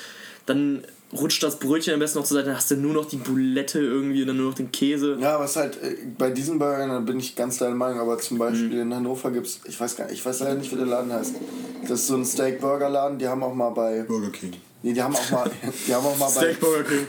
dann 0.46 0.84
rutscht 1.12 1.42
das 1.42 1.58
Brötchen 1.58 1.92
am 1.92 2.00
besten 2.00 2.18
noch 2.20 2.24
zur 2.24 2.36
Seite, 2.38 2.46
dann 2.48 2.56
hast 2.56 2.70
du 2.70 2.76
nur 2.76 2.94
noch 2.94 3.04
die 3.04 3.18
Boulette 3.18 3.78
irgendwie 3.78 4.22
und 4.22 4.28
dann 4.28 4.38
nur 4.38 4.46
noch 4.48 4.54
den 4.54 4.72
Käse. 4.72 5.18
Ja, 5.20 5.38
was 5.38 5.56
halt 5.56 5.76
äh, 5.82 5.94
bei 6.16 6.30
diesen 6.30 6.58
Burgern, 6.58 6.88
da 6.88 7.00
bin 7.00 7.18
ich 7.20 7.36
ganz 7.36 7.58
deiner 7.58 7.74
Meinung, 7.74 8.00
aber 8.00 8.16
zum 8.18 8.38
Beispiel 8.38 8.72
in 8.78 8.94
Hannover 8.94 9.30
gibt 9.30 9.46
es, 9.46 9.60
ich 9.66 9.78
weiß 9.78 9.94
gar 9.96 10.04
nicht, 10.06 10.14
ich 10.14 10.24
weiß 10.24 10.40
leider 10.40 10.54
nicht, 10.54 10.72
wie 10.72 10.76
der 10.76 10.86
Laden 10.86 11.12
heißt. 11.12 11.34
Das 11.82 12.00
ist 12.00 12.06
so 12.06 12.14
ein 12.16 12.24
Steak-Burger-Laden, 12.24 13.18
die 13.18 13.28
haben 13.28 13.42
auch 13.42 13.54
mal 13.54 13.68
bei. 13.70 14.04
Burger 14.04 14.30
King. 14.30 14.54
Nee, 14.84 14.92
die 14.92 15.02
haben 15.02 15.14
auch 15.14 15.30
mal. 15.30 15.50
Die 15.86 15.94
haben 15.94 16.04
auch 16.04 16.18
mal 16.18 16.30
bei. 16.34 16.56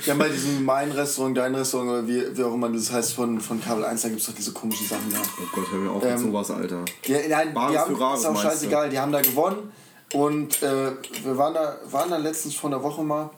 Die 0.05 0.11
haben 0.11 0.19
bei 0.19 0.30
diesem 0.30 0.63
mein 0.63 0.91
Restaurant, 0.91 1.36
dein 1.36 1.55
Restaurant 1.55 1.89
oder 1.89 2.07
wie, 2.07 2.38
wie 2.38 2.43
auch 2.43 2.53
immer 2.53 2.69
das 2.69 2.91
heißt 2.91 3.13
von, 3.13 3.41
von 3.41 3.59
Kabel 3.59 3.84
1, 3.84 4.01
da 4.03 4.09
gibt 4.09 4.21
es 4.21 4.28
doch 4.28 4.34
diese 4.34 4.51
komischen 4.51 4.88
Sachen 4.88 5.11
da. 5.11 5.17
Oh 5.19 5.47
Gott, 5.55 5.71
hör 5.71 5.80
mir 5.80 5.89
auf 5.89 6.03
mit 6.03 6.11
Ähm, 6.11 6.17
sowas, 6.19 6.51
Alter. 6.51 6.86
Die, 7.07 7.13
nein, 7.30 7.53
Bares 7.53 7.71
die 7.71 7.78
haben, 7.80 7.95
für 7.95 8.01
Rares, 8.01 8.19
ist 8.19 8.26
auch 8.28 8.41
scheißegal, 8.41 8.89
die 8.89 8.99
haben 8.99 9.11
da 9.11 9.21
gewonnen 9.21 9.71
und 10.13 10.61
äh, 10.61 10.91
wir 11.24 11.38
waren 11.38 11.55
da, 11.55 11.78
waren 11.89 12.11
da 12.11 12.17
letztens 12.17 12.55
vor 12.55 12.69
einer 12.69 12.84
Woche 12.84 13.01
mal 13.03 13.32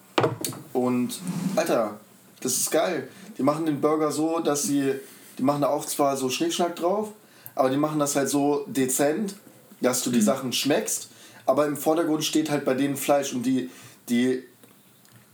und 0.73 1.17
Alter, 1.55 1.97
das 2.41 2.57
ist 2.57 2.71
geil. 2.71 3.07
Die 3.37 3.43
machen 3.43 3.65
den 3.65 3.79
Burger 3.79 4.11
so, 4.11 4.39
dass 4.39 4.63
sie, 4.63 4.93
die 5.37 5.43
machen 5.43 5.61
da 5.61 5.67
auch 5.69 5.85
zwar 5.85 6.17
so 6.17 6.29
Schnickschnack 6.29 6.75
drauf, 6.75 7.09
aber 7.55 7.69
die 7.69 7.77
machen 7.77 7.99
das 7.99 8.15
halt 8.17 8.29
so 8.29 8.65
dezent, 8.67 9.35
dass 9.81 10.03
du 10.03 10.09
die 10.09 10.19
Mhm. 10.19 10.23
Sachen 10.23 10.53
schmeckst, 10.53 11.09
aber 11.45 11.65
im 11.67 11.77
Vordergrund 11.77 12.23
steht 12.23 12.49
halt 12.49 12.65
bei 12.65 12.73
denen 12.73 12.97
Fleisch 12.97 13.33
und 13.33 13.43
die, 13.43 13.69
die 14.09 14.43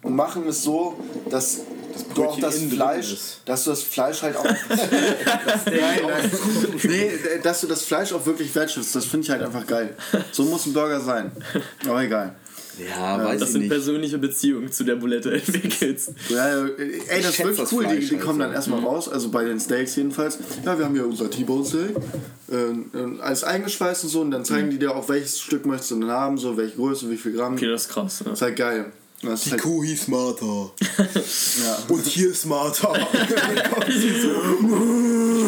machen 0.04 0.48
es 0.48 0.64
so, 0.64 0.98
dass 1.30 1.62
du 2.16 2.26
auch 2.26 2.40
das 2.40 2.58
Fleisch, 2.64 3.16
dass 3.46 3.64
du 3.66 3.70
das 3.72 3.84
Fleisch 3.84 4.22
halt 4.22 4.36
auch. 4.36 4.44
nein, 4.46 4.56
nein. 5.66 6.32
Nee, 6.84 7.12
dass 7.44 7.62
du 7.62 7.68
das 7.68 7.84
Fleisch 7.84 8.12
auch 8.14 8.26
wirklich 8.26 8.54
wertschätzt, 8.56 8.96
das 8.96 9.06
finde 9.06 9.26
ich 9.26 9.30
halt 9.32 9.44
einfach 9.44 9.66
geil. 9.68 9.96
So 10.32 10.44
muss 10.44 10.66
ein 10.66 10.74
Burger 10.74 11.00
sein. 11.00 11.32
Aber 11.86 12.02
egal. 12.02 12.36
Ja, 12.80 13.24
weiß 13.24 13.40
Das 13.40 13.50
ich 13.50 13.54
sind 13.54 13.62
nicht. 13.62 13.70
persönliche 13.70 14.18
Beziehungen 14.18 14.72
zu 14.72 14.84
der 14.84 14.96
Bulette 14.96 15.32
entwickelst. 15.34 16.14
Ja, 16.30 16.48
ja, 16.50 16.66
ey, 16.78 17.22
das 17.22 17.32
ist 17.32 17.44
wirklich 17.44 17.72
cool. 17.72 17.84
Die, 17.86 17.90
Fleisch 17.98 18.10
die 18.10 18.18
kommen 18.18 18.40
dann 18.40 18.54
erstmal 18.54 18.80
raus, 18.80 19.10
also 19.10 19.30
bei 19.30 19.44
den 19.44 19.60
Steaks 19.60 19.96
jedenfalls. 19.96 20.38
Ja, 20.66 20.78
wir 20.78 20.86
haben 20.86 20.96
hier 20.96 21.06
unser 21.06 21.30
T-Bone 21.30 21.66
Steak. 21.66 21.96
Äh, 22.52 23.22
alles 23.22 23.44
eingeschweißt 23.44 24.04
und 24.06 24.10
so. 24.10 24.22
Und 24.22 24.32
dann 24.32 24.46
zeigen 24.46 24.70
die 24.70 24.80
dir 24.80 24.96
auch, 24.96 25.08
welches 25.10 25.40
Stück 25.40 25.66
möchtest 25.66 25.92
du 25.92 26.00
denn 26.00 26.10
haben, 26.10 26.38
so 26.38 26.58
welche 26.58 26.76
Größe, 26.76 27.10
wie 27.10 27.18
viel 27.18 27.34
Gramm. 27.34 27.54
Okay, 27.54 27.68
das 27.68 27.84
ist 27.84 27.90
krass. 27.90 28.20
Ja. 28.20 28.26
Das 28.30 28.40
ist 28.40 28.42
halt 28.42 28.56
geil. 28.56 28.86
Das 29.24 29.34
ist 29.34 29.46
Die 29.46 29.52
halt, 29.52 29.62
Kuh 29.62 29.84
hieß 29.84 30.08
Martha. 30.08 30.46
ja. 31.06 31.78
Und 31.90 32.06
hier 32.08 32.32
ist 32.32 32.46
Martha. 32.46 32.90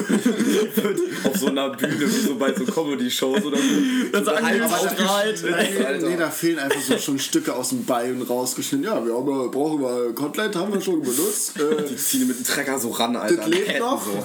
Auf 1.23 1.37
so 1.37 1.47
einer 1.47 1.69
Bühne, 1.69 1.99
wie 2.01 2.27
so 2.27 2.35
bei 2.35 2.53
so 2.53 2.65
Comedy-Shows 2.65 3.43
oder 3.45 3.57
so. 3.57 3.63
Das 4.11 4.25
sagen 4.25 4.45
die 4.45 4.61
halb 4.61 4.71
ausstrahlt. 4.71 5.43
Nee, 6.01 6.17
da 6.17 6.29
fehlen 6.29 6.59
einfach 6.59 6.81
so 6.81 6.97
schon 6.97 7.17
Stücke 7.17 7.55
aus 7.55 7.69
dem 7.69 7.85
Bein 7.85 8.21
rausgeschnitten. 8.21 8.85
Ja, 8.85 9.03
wir 9.03 9.15
haben, 9.15 9.51
brauchen 9.51 9.81
wir 9.81 10.13
Kotelett, 10.13 10.55
haben 10.55 10.73
wir 10.73 10.81
schon 10.81 11.01
benutzt. 11.01 11.57
Äh, 11.57 11.83
Die 11.89 11.95
ziehen 11.95 12.27
mit 12.27 12.37
dem 12.37 12.45
Trecker 12.45 12.77
so 12.77 12.91
ran, 12.91 13.15
Alter. 13.15 13.37
Das 13.37 13.47
lebt 13.47 13.79
noch? 13.79 14.03
So. 14.05 14.23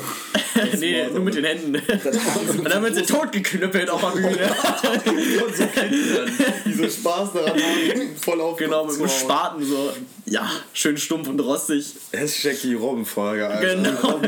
nee, 0.79 1.07
nur 1.09 1.21
mit 1.21 1.35
den 1.35 1.45
Händen. 1.45 1.75
Und 1.77 2.69
dann 2.69 2.83
wird 2.83 2.97
sie 2.97 3.03
totgeknüppelt 3.03 3.89
auf 3.89 4.01
der 4.01 4.21
Bühne. 4.21 4.51
Die 6.67 6.73
so 6.75 6.89
Spaß 6.89 7.33
daran 7.33 7.53
haben, 7.55 8.17
voll 8.21 8.41
auf 8.41 8.57
genau, 8.57 8.85
mit 8.85 8.99
dem 8.99 9.09
Spaten 9.39 9.64
so. 9.64 9.93
Ja, 10.26 10.51
schön 10.72 10.97
stumpf 10.97 11.28
und 11.28 11.39
rostig. 11.41 11.95
Hashtag 12.12 12.61
die 12.62 12.74
Robbenfolge, 12.74 13.47
Alter. 13.49 13.76
Genau. 13.76 14.20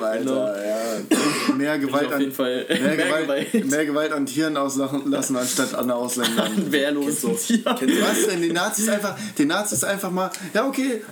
Alter, 0.04 0.66
ja. 0.66 1.54
Mehr 1.54 1.78
Gewalt, 1.78 2.12
an, 2.12 2.20
mehr, 2.20 2.36
mehr 2.36 2.96
Gewalt, 2.96 3.22
Gewalt. 3.22 3.66
mehr 3.66 3.86
Gewalt 3.86 4.12
an 4.12 4.26
Tieren 4.26 4.56
auslassen 4.56 5.10
lassen, 5.10 5.36
anstatt 5.36 5.74
an 5.74 5.90
Ausländern. 5.90 6.52
Wehrlos. 6.72 7.22
Ja. 7.48 7.78
Was 7.80 8.26
denn? 8.26 8.42
Die 8.42 8.52
Nazis 8.52 8.88
einfach, 8.88 9.16
die 9.36 9.44
Nazis 9.44 9.84
einfach 9.84 10.10
mal, 10.10 10.30
ja 10.52 10.66
okay, 10.66 11.02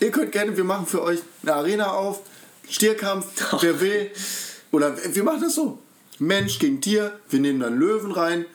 ihr 0.00 0.10
könnt 0.10 0.32
gerne, 0.32 0.56
wir 0.56 0.64
machen 0.64 0.86
für 0.86 1.02
euch 1.02 1.20
eine 1.42 1.54
Arena 1.54 1.92
auf, 1.92 2.20
Stierkampf, 2.68 3.26
wer 3.60 3.80
will. 3.80 4.10
Oder 4.72 4.96
wir 5.14 5.22
machen 5.22 5.42
das 5.42 5.54
so. 5.54 5.78
Mensch 6.18 6.58
gegen 6.58 6.80
Tier, 6.80 7.12
wir 7.30 7.40
nehmen 7.40 7.60
dann 7.60 7.78
Löwen 7.78 8.10
rein. 8.10 8.46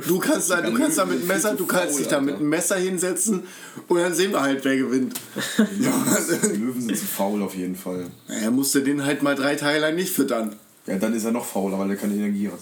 Du 0.00 0.18
kannst, 0.18 0.50
da, 0.50 0.60
du 0.60 0.72
kannst 0.74 0.98
da 0.98 1.04
mit 1.04 1.18
einem 1.18 1.26
Messer, 1.28 1.54
du 1.54 1.66
kannst 1.66 1.98
dich 1.98 2.08
da 2.08 2.20
mit 2.20 2.36
einem 2.36 2.48
Messer 2.48 2.76
hinsetzen 2.76 3.42
und 3.88 3.98
dann 3.98 4.14
sehen 4.14 4.32
wir 4.32 4.40
halt, 4.42 4.64
wer 4.64 4.76
gewinnt. 4.76 5.14
Die 5.58 6.56
Löwen 6.58 6.80
sind 6.80 6.96
zu 6.96 7.04
faul 7.06 7.42
auf 7.42 7.54
jeden 7.54 7.76
Fall. 7.76 8.06
Er 8.28 8.50
musste 8.50 8.82
den 8.82 9.04
halt 9.04 9.22
mal 9.22 9.34
drei 9.34 9.54
Tage 9.54 9.78
lang 9.78 9.94
nicht 9.94 10.12
füttern. 10.12 10.56
Ja, 10.86 10.96
dann 10.98 11.14
ist 11.14 11.24
er 11.24 11.32
noch 11.32 11.44
fauler, 11.44 11.78
weil 11.78 11.90
er 11.90 11.96
keine 11.96 12.14
Energie 12.14 12.48
hat. 12.48 12.60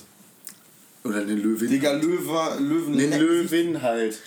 Oder 1.05 1.25
den 1.25 1.43
Löwen. 1.43 1.69
Digga, 1.69 1.93
Löwe, 1.93 2.57
Löwen, 2.61 2.97
Den 2.97 3.19
Löwin 3.19 3.83
halt. 3.83 4.19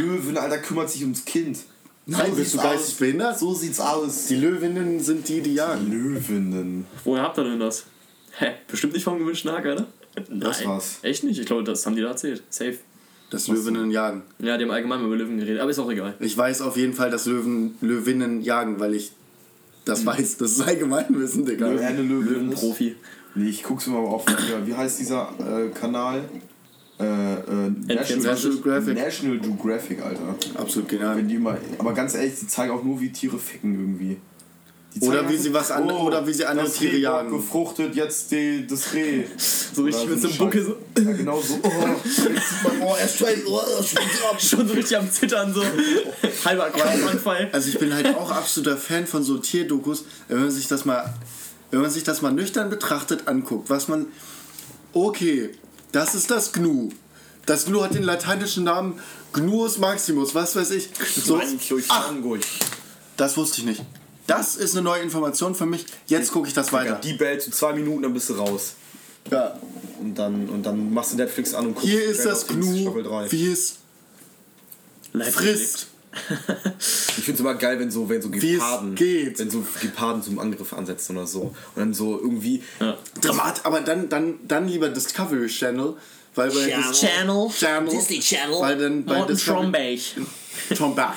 Löwen, 0.00 0.36
Alter, 0.36 0.58
kümmert 0.58 0.90
sich 0.90 1.02
ums 1.02 1.24
Kind. 1.24 1.58
Nein, 2.04 2.34
bist 2.34 2.54
du 2.54 2.58
geistig 2.58 2.94
aus. 2.94 2.98
behindert? 2.98 3.38
So 3.38 3.54
sieht's 3.54 3.78
aus. 3.78 4.26
Die 4.26 4.34
Löwinnen 4.34 4.98
sind 4.98 5.28
die, 5.28 5.40
die 5.40 5.54
jagen. 5.54 5.88
Löwinnen. 5.88 6.86
Woher 7.04 7.22
habt 7.22 7.38
ihr 7.38 7.44
denn 7.44 7.60
das? 7.60 7.84
Hä? 8.38 8.54
Bestimmt 8.66 8.94
nicht 8.94 9.04
vom 9.04 9.18
gewünschten 9.20 9.52
Hacker, 9.52 9.86
ne? 10.16 10.38
Das 10.40 10.64
war's. 10.64 10.98
Echt 11.02 11.24
nicht? 11.24 11.38
Ich 11.38 11.46
glaube, 11.46 11.64
das 11.64 11.84
haben 11.86 11.96
die 11.96 12.02
da 12.02 12.08
erzählt. 12.08 12.42
Safe. 12.50 12.78
Das 13.30 13.48
Löwinnen 13.48 13.90
jagen. 13.90 14.22
Ja, 14.40 14.58
die 14.58 14.64
haben 14.64 14.70
allgemein 14.70 15.02
über 15.02 15.16
Löwen 15.16 15.38
geredet, 15.38 15.60
aber 15.60 15.70
ist 15.70 15.78
auch 15.78 15.90
egal. 15.90 16.14
Ich 16.20 16.36
weiß 16.36 16.60
auf 16.60 16.76
jeden 16.76 16.92
Fall, 16.92 17.10
dass 17.10 17.24
Löwen 17.24 17.76
Löwinnen 17.80 18.42
jagen, 18.42 18.78
weil 18.78 18.94
ich 18.94 19.12
das 19.84 20.04
weiß. 20.04 20.36
Das 20.36 20.52
ist 20.52 20.60
Allgemeinwissen, 20.60 21.44
Digga. 21.46 21.68
Eine 21.68 22.02
Löwin 22.02 22.52
ist? 22.52 22.60
Profi. 22.60 22.94
Nee, 23.34 23.48
ich 23.48 23.62
guck's 23.62 23.86
mir 23.86 23.94
mal 23.94 24.06
auf. 24.06 24.26
Wie 24.66 24.74
heißt 24.74 25.00
dieser 25.00 25.30
äh, 25.38 25.70
Kanal? 25.70 26.22
Äh, 27.00 27.04
äh, 27.04 27.70
National, 27.94 28.36
Geographic. 28.36 28.94
National 28.94 29.38
Geographic, 29.38 30.02
Alter. 30.02 30.36
Absolut 30.54 30.88
genial. 30.88 31.16
Wenn 31.16 31.26
die 31.26 31.38
mal, 31.38 31.58
aber 31.78 31.94
ganz 31.94 32.14
ehrlich, 32.14 32.38
die 32.38 32.46
zeigen 32.46 32.70
auch 32.70 32.84
nur, 32.84 33.00
wie 33.00 33.10
Tiere 33.10 33.38
ficken 33.38 33.74
irgendwie. 33.74 34.18
Oder 35.00 35.28
wie 35.28 35.36
sie 35.36 35.52
was 35.54 35.70
an- 35.70 35.90
oder 35.90 36.26
wie 36.26 36.32
sie 36.32 36.44
andere 36.44 36.70
Tiere 36.70 36.96
jagen. 36.96 37.30
befruchtet 37.30 37.94
jetzt 37.94 38.30
die, 38.30 38.66
das 38.66 38.92
Reh. 38.92 39.24
So 39.36 39.84
richtig 39.84 40.08
mit 40.08 40.20
so 40.20 40.28
einem 40.28 40.34
ein 40.34 40.38
Buckel 40.38 40.64
so. 40.64 41.02
Ja, 41.02 41.12
genau 41.12 41.40
so. 41.40 41.58
Oh, 41.62 41.68
oh, 42.82 42.94
er 42.98 43.08
steigt, 43.08 43.46
oh, 43.46 43.58
ab. 43.58 44.38
Schon 44.40 44.68
so 44.68 44.74
richtig 44.74 44.96
am 44.96 45.10
Zittern, 45.10 45.54
so. 45.54 45.62
Halber 46.44 46.70
Krampfanfall. 46.70 47.48
Also 47.52 47.70
ich 47.70 47.78
bin 47.78 47.94
halt 47.94 48.14
auch 48.14 48.30
absoluter 48.30 48.76
Fan 48.76 49.06
von 49.06 49.22
so 49.22 49.38
Tierdokus, 49.38 50.04
wenn 50.28 50.40
man 50.40 50.50
sich 50.50 50.68
das 50.68 50.84
mal, 50.84 51.14
wenn 51.70 51.80
man 51.80 51.90
sich 51.90 52.04
das 52.04 52.20
mal 52.20 52.32
nüchtern 52.32 52.68
betrachtet 52.68 53.28
anguckt, 53.28 53.70
was 53.70 53.88
man, 53.88 54.06
okay, 54.92 55.50
das 55.92 56.14
ist 56.14 56.30
das 56.30 56.52
Gnu. 56.52 56.90
Das 57.46 57.64
Gnu 57.64 57.82
hat 57.82 57.94
den 57.94 58.04
lateinischen 58.04 58.64
Namen 58.64 59.00
Gnus 59.32 59.78
Maximus, 59.78 60.34
was 60.34 60.54
weiß 60.54 60.70
ich. 60.72 60.90
So, 61.16 61.40
ach, 61.88 62.12
das 63.16 63.36
wusste 63.38 63.60
ich 63.60 63.66
nicht. 63.66 63.82
Das 64.26 64.56
ist 64.56 64.74
eine 64.74 64.82
neue 64.82 65.02
Information 65.02 65.54
für 65.54 65.66
mich. 65.66 65.84
Jetzt 66.06 66.32
gucke 66.32 66.48
ich 66.48 66.54
das 66.54 66.72
weiter. 66.72 67.00
Die 67.02 67.14
bellt 67.14 67.42
so 67.42 67.50
zwei 67.50 67.72
Minuten, 67.72 68.02
dann 68.02 68.14
bist 68.14 68.30
du 68.30 68.34
raus. 68.34 68.74
Ja. 69.30 69.58
Und 70.00 70.16
dann, 70.16 70.48
und 70.48 70.64
dann 70.64 70.92
machst 70.92 71.12
du 71.12 71.16
Netflix 71.16 71.54
an 71.54 71.66
und 71.66 71.74
guckst 71.74 71.88
Hier 71.88 72.04
ist 72.04 72.24
das 72.24 72.46
Gnu, 72.46 72.82
Staffel 72.82 73.02
3. 73.04 73.32
wie 73.32 73.52
es 73.52 73.76
frisst. 75.30 75.88
Ich 76.74 77.24
finde 77.24 77.32
es 77.34 77.40
immer 77.40 77.54
geil, 77.54 77.78
wenn 77.78 77.90
so, 77.90 78.08
wenn 78.08 78.20
so 78.20 78.30
Wie 78.32 78.36
es 78.36 78.42
Geparden, 78.60 78.94
geht. 78.94 79.38
wenn 79.38 79.50
so 79.50 79.64
Geparden 79.80 80.22
zum 80.22 80.38
Angriff 80.38 80.72
ansetzen 80.72 81.16
oder 81.16 81.26
so. 81.26 81.40
Und 81.40 81.54
dann 81.76 81.94
so 81.94 82.18
irgendwie. 82.20 82.62
Ja. 82.80 82.98
Dramat, 83.20 83.64
aber 83.64 83.80
dann, 83.80 84.08
dann, 84.08 84.34
dann 84.46 84.68
lieber 84.68 84.88
Discovery 84.88 85.46
Channel, 85.48 85.94
weil 86.34 86.50
bei 86.50 86.68
Channel. 86.68 86.92
Channel. 86.92 87.48
Channel, 87.50 87.90
Disney 87.90 88.20
Channel. 88.20 88.60
weil 88.60 88.78
dann 88.78 89.04
bei 89.04 89.16
Morten 89.18 89.32
Discovery 89.34 89.98
Trombach. 90.74 90.76
Trombach. 90.76 91.14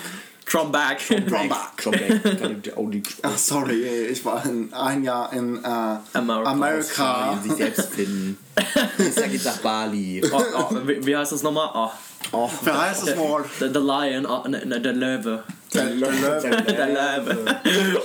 Dir 2.64 2.78
auch 2.78 2.88
nicht 2.88 3.08
Ach 3.24 3.38
sorry, 3.38 3.84
ich 4.08 4.24
war 4.24 4.46
in, 4.46 4.72
ein 4.74 5.04
Jahr 5.04 5.34
in 5.34 5.58
äh, 5.64 5.98
Amerika. 6.14 6.52
Amerika. 6.52 7.40
sich 7.44 7.54
selbst 7.54 7.90
finden. 7.94 8.38
Jetzt 8.98 9.46
nach 9.46 9.58
Bali. 9.58 10.22
Oh, 10.32 10.42
oh, 10.58 10.76
wie, 10.86 11.06
wie 11.06 11.18
heißt 11.18 11.32
das 11.32 11.44
nochmal? 11.44 11.70
Oh. 11.74 11.90
Oh, 12.32 12.50
wer 12.64 12.82
heißt 12.82 13.08
das 13.08 13.18
Wort? 13.18 13.46
The, 13.60 13.68
the 13.74 13.80
Lion, 13.80 14.26
oh, 14.26 14.48
ne, 14.48 14.66
ne, 14.66 14.82
der 14.82 14.94
Löwe. 14.94 15.44
Der 15.74 15.86
Löwe. 15.86 16.40
Der 16.68 16.88
Löwe. 16.88 17.56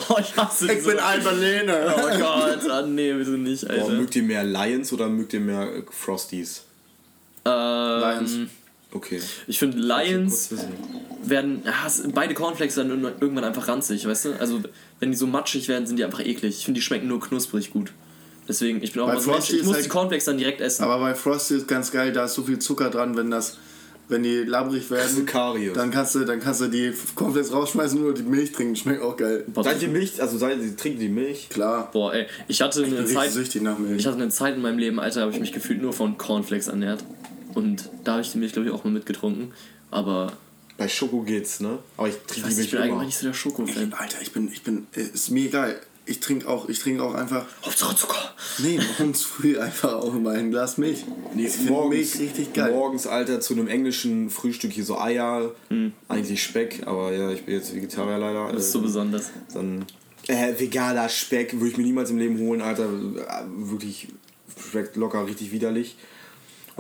Oh, 0.09 0.17
ich 0.19 0.37
hasse 0.37 0.67
Ich 0.67 0.73
diese- 0.79 0.89
bin 0.91 0.99
ein 0.99 1.23
Berliner. 1.23 1.95
Oh 1.97 2.19
Gott, 2.19 2.71
ah, 2.71 2.83
nee, 2.83 3.13
wieso 3.17 3.33
nicht, 3.33 3.67
Boah, 3.67 3.75
Alter. 3.75 3.89
mögt 3.93 4.17
ihr 4.17 4.23
mehr 4.23 4.45
Lions 4.45 4.93
oder 4.93 5.09
mögt 5.09 5.33
ihr 5.33 5.41
mehr 5.41 5.63
äh, 5.63 5.83
Frosties? 5.91 6.65
Lions. 7.45 8.51
Okay. 8.93 9.21
ich 9.47 9.59
finde 9.59 9.79
Lions 9.79 10.51
werden, 11.23 11.63
ja, 11.65 11.73
es- 11.87 12.03
beide 12.13 12.35
Cornflakes 12.35 12.75
dann 12.75 12.91
irgendwann 13.21 13.45
einfach 13.45 13.69
ranzig, 13.69 14.07
weißt 14.07 14.25
du? 14.27 14.33
Also 14.41 14.61
wenn 14.99 15.11
die 15.13 15.17
so 15.17 15.27
matschig 15.27 15.69
werden, 15.69 15.87
sind 15.87 15.97
die 15.99 16.05
einfach 16.05 16.21
eklig. 16.21 16.57
Ich 16.59 16.65
finde, 16.65 16.81
die 16.81 16.83
schmecken 16.85 17.07
nur 17.09 17.21
knusprig 17.21 17.71
gut. 17.71 17.93
Deswegen, 18.49 18.83
ich 18.83 18.93
bin 18.93 19.03
auch 19.03 19.07
Bei 19.07 19.15
mal 19.15 19.21
so 19.21 19.31
ein 19.31 19.35
Mensch, 19.35 19.45
Frosty 19.47 19.57
ich 19.61 19.65
muss 19.65 19.75
halt- 19.77 19.85
die 19.85 19.89
Cornflakes 19.91 20.25
dann 20.25 20.39
direkt 20.39 20.61
essen. 20.61 20.83
Aber 20.83 20.99
bei 20.99 21.15
Frosty 21.15 21.55
ist 21.57 21.69
ganz 21.69 21.93
geil, 21.93 22.13
da 22.13 22.25
ist 22.25 22.35
so 22.35 22.43
viel 22.43 22.59
Zucker 22.59 22.91
dran, 22.91 23.17
wenn 23.17 23.31
das 23.31 23.59
wenn 24.09 24.25
die 24.25 24.39
labrig 24.39 24.91
werden, 24.91 25.25
Karies. 25.25 25.73
dann 25.75 25.93
kannst 25.93 26.17
du 26.17 26.25
dann 26.25 26.41
kannst 26.41 26.61
du 26.61 26.67
die 26.67 26.93
komplett 27.15 27.53
rausschmeißen 27.53 27.97
und 27.97 28.05
nur 28.07 28.13
die 28.13 28.25
Milch 28.25 28.51
trinken, 28.51 28.75
schmeckt 28.75 29.03
auch 29.03 29.17
geil. 29.17 29.45
Seid 29.63 29.81
ihr 29.83 29.89
Milch, 29.89 30.21
also 30.21 30.37
seid 30.37 30.59
ihr, 30.61 30.77
trinkt 30.77 31.01
die 31.01 31.09
Milch? 31.09 31.49
Klar. 31.49 31.91
Boah, 31.93 32.13
ey, 32.13 32.27
ich 32.49 32.61
hatte 32.61 32.83
eine 32.83 32.99
Richtig 32.99 33.15
Zeit, 33.15 33.31
süchtig 33.31 33.63
nach 33.63 33.79
Milch. 33.79 34.01
ich 34.01 34.07
hatte 34.09 34.17
eine 34.17 34.29
Zeit 34.31 34.57
in 34.57 34.63
meinem 34.63 34.79
Leben, 34.79 34.99
Alter, 34.99 35.21
habe 35.21 35.31
ich 35.31 35.39
mich 35.39 35.53
gefühlt 35.53 35.81
nur 35.81 35.93
von 35.93 36.19
Cornflakes 36.19 36.67
ernährt. 36.67 37.05
Und 37.55 37.89
da 38.05 38.13
habe 38.13 38.23
ich 38.23 38.33
die 38.33 38.39
Milch, 38.39 38.53
glaube 38.53 38.69
ich, 38.69 38.75
auch 38.75 38.85
mal 38.85 38.91
mitgetrunken. 38.91 39.53
Aber 39.91 40.33
Bei 40.77 40.89
Schoko 40.89 41.23
geht's, 41.23 41.61
ne? 41.61 41.79
Aber 41.97 42.09
ich 42.09 42.15
trinke 42.27 42.35
die 42.35 42.41
nicht, 42.43 42.51
ich 42.51 42.57
Milch 42.57 42.71
bin 42.71 42.81
eigentlich 42.83 43.07
nicht 43.07 43.19
so 43.19 43.27
der 43.27 43.35
Schoko-Fan. 43.35 43.93
Alter, 43.93 44.19
ich 44.23 44.33
bin 44.33 44.49
ich 44.53 44.63
bin 44.63 44.87
äh, 44.95 45.03
ist 45.03 45.31
mir 45.31 45.47
egal. 45.47 45.81
Ich 46.07 46.19
trinke 46.21 46.49
auch 46.49 46.69
ich 46.69 46.79
trinke 46.81 47.03
auch 47.03 47.15
einfach 47.15 47.47
Hauptsache 47.65 47.95
Zucker. 47.95 48.35
nee, 48.59 48.81
morgens 48.99 49.23
früh 49.23 49.59
einfach 49.59 49.93
auch 49.95 50.15
immer 50.15 50.31
ein 50.31 50.51
Glas 50.51 50.79
Milch. 50.79 51.05
Nee, 51.35 51.47
ich 51.47 51.69
morgens, 51.69 51.95
Milch 51.95 52.19
richtig 52.19 52.53
geil. 52.53 52.73
Morgens, 52.73 53.07
Alter, 53.07 53.41
zu 53.41 53.53
einem 53.55 53.69
englischen 53.69 54.31
Frühstück 54.31 54.73
hier 54.73 54.85
so 54.85 54.99
Eier, 54.99 55.53
eigentlich 56.09 56.43
Speck, 56.43 56.87
aber 56.87 57.13
ja, 57.13 57.31
ich 57.31 57.45
bin 57.45 57.55
jetzt 57.55 57.75
Vegetarier 57.75 58.19
leider. 58.19 58.51
Das 58.53 58.65
ist 58.67 58.73
so 58.73 58.81
äh, 58.81 58.83
besonders. 58.83 59.31
Dann 59.53 59.85
äh, 60.27 60.59
veganer 60.59 61.09
Speck 61.09 61.53
würde 61.55 61.69
ich 61.69 61.77
mir 61.77 61.85
niemals 61.85 62.11
im 62.11 62.19
Leben 62.19 62.39
holen, 62.39 62.61
Alter. 62.63 62.85
Äh, 62.85 63.45
Wirklich 63.49 64.09
schmeckt 64.71 64.97
locker 64.97 65.27
richtig 65.27 65.53
widerlich. 65.53 65.97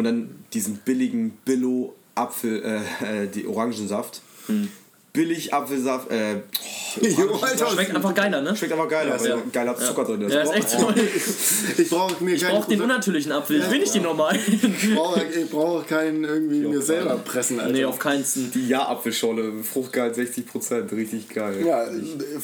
Und 0.01 0.05
dann 0.05 0.31
diesen 0.55 0.77
billigen 0.77 1.33
Billo 1.45 1.95
Apfel, 2.15 2.63
äh, 2.65 3.25
äh, 3.25 3.27
die 3.27 3.47
Orangensaft. 3.47 4.23
Hm. 4.47 4.71
Billig 5.13 5.53
Apfelsaft, 5.53 6.11
äh, 6.11 6.37
Jo, 7.03 7.35
Alter, 7.35 7.67
Schmeckt 7.69 7.95
einfach 7.95 8.15
geiler, 8.15 8.41
ne? 8.41 8.57
schmeckt 8.57 8.73
einfach 8.73 8.89
geil, 8.89 9.13
weil 9.15 9.29
ja. 9.29 9.43
geiler 9.53 9.77
Zucker 9.77 10.05
drin 10.07 10.23
ist. 10.23 10.33
Ja, 10.33 10.41
ist 10.41 10.55
echt 10.55 10.71
so. 10.71 10.89
ich 11.83 11.91
brauche 11.91 12.25
mir 12.25 12.35
Ich 12.35 12.47
brauche 12.47 12.71
den 12.71 12.81
unnatürlichen 12.81 13.31
Apfel, 13.31 13.61
ich 13.61 13.71
will 13.71 13.81
nicht 13.81 13.95
den 13.95 14.05
normalen. 14.05 14.41
ich 14.49 14.95
brauche 14.95 15.23
ich 15.23 15.51
brauche 15.51 15.85
keinen 15.85 16.25
irgendwie 16.25 16.61
mir 16.61 16.81
selber 16.81 17.17
pressen, 17.17 17.61
Alter. 17.61 17.73
nee, 17.73 17.85
auf 17.85 17.99
keinen. 17.99 18.25
Die 18.55 18.69
Ja-Apfelschorle, 18.69 19.53
Fruchtgehalt 19.63 20.17
60%, 20.17 20.97
richtig 20.97 21.29
geil. 21.29 21.67
ja, 21.67 21.85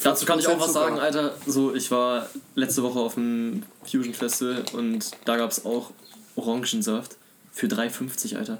Dazu 0.03 0.27
kann 0.27 0.37
ich 0.37 0.47
auch 0.47 0.59
was 0.59 0.69
50% 0.69 0.73
sagen. 0.73 0.99
Alter. 0.99 1.33
So, 1.47 1.73
ich 1.73 1.89
war 1.89 2.29
letzte 2.53 2.83
Woche 2.83 2.99
auf 2.99 3.15
dem 3.15 3.63
Fusion 3.83 4.13
Festival 4.13 4.63
und 4.73 5.09
da 5.25 5.37
gab 5.37 5.49
es 5.49 5.65
auch 5.65 5.89
Orangensaft 6.35 7.17
für 7.57 7.65
3,50, 7.67 8.37
Alter. 8.37 8.59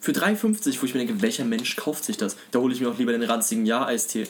Für 0.00 0.12
3,50, 0.12 0.80
wo 0.80 0.86
ich 0.86 0.94
mir 0.94 1.04
denke, 1.04 1.20
welcher 1.20 1.44
Mensch 1.44 1.76
kauft 1.76 2.04
sich 2.04 2.16
das? 2.16 2.36
Da 2.52 2.58
hole 2.60 2.72
ich 2.74 2.80
mir 2.80 2.88
auch 2.88 2.96
lieber 2.98 3.12
den 3.12 3.22
ranzigen 3.22 3.66
Ja-Eistee. 3.66 4.26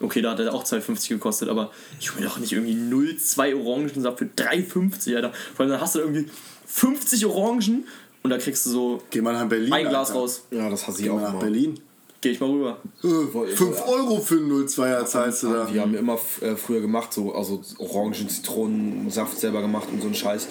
Okay, 0.00 0.22
da 0.22 0.30
hat 0.30 0.40
er 0.40 0.54
auch 0.54 0.64
2,50 0.64 1.08
gekostet, 1.10 1.50
aber 1.50 1.70
ich 2.00 2.10
hole 2.10 2.22
mir 2.22 2.26
doch 2.28 2.38
nicht 2.38 2.52
irgendwie 2.52 2.72
0,2 2.72 3.54
Orangensaft 3.62 4.18
für 4.18 4.24
3,50, 4.24 5.14
Alter. 5.16 5.32
Vor 5.54 5.60
allem 5.64 5.72
dann 5.72 5.80
hast 5.80 5.94
du 5.94 5.98
irgendwie 5.98 6.26
50 6.66 7.26
Orangen 7.26 7.86
und 8.22 8.30
da 8.30 8.38
kriegst 8.38 8.64
du 8.64 8.70
so 8.70 9.02
Geh 9.10 9.20
mal 9.20 9.34
nach 9.34 9.46
Berlin. 9.46 9.72
ein 9.72 9.88
Glas 9.88 10.08
Alter. 10.08 10.20
raus. 10.20 10.42
Ja, 10.50 10.70
das 10.70 10.86
hasse 10.86 10.98
ich 11.00 11.04
Geh 11.04 11.10
auch 11.10 11.16
mal 11.16 11.22
nach 11.22 11.30
immer. 11.32 11.40
Berlin. 11.40 11.80
Geh 12.22 12.30
ich 12.30 12.40
mal 12.40 12.50
rüber. 12.50 12.78
5 13.02 13.60
Euro 13.86 14.20
für 14.20 14.36
einen 14.36 14.50
02er 14.66 15.04
zahlst 15.06 15.42
du 15.42 15.52
da. 15.52 15.66
Die 15.66 15.80
haben 15.80 15.94
immer 15.94 16.18
äh, 16.40 16.54
früher 16.56 16.80
gemacht, 16.80 17.12
so 17.12 17.34
also 17.34 17.62
Orangen, 17.78 18.28
Zitronensaft 18.28 19.38
selber 19.38 19.60
gemacht 19.62 19.88
und 19.92 20.00
so 20.02 20.08
ein 20.08 20.14
Scheiß. 20.14 20.48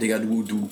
Digga, 0.00 0.18
du, 0.18 0.42
du 0.42 0.68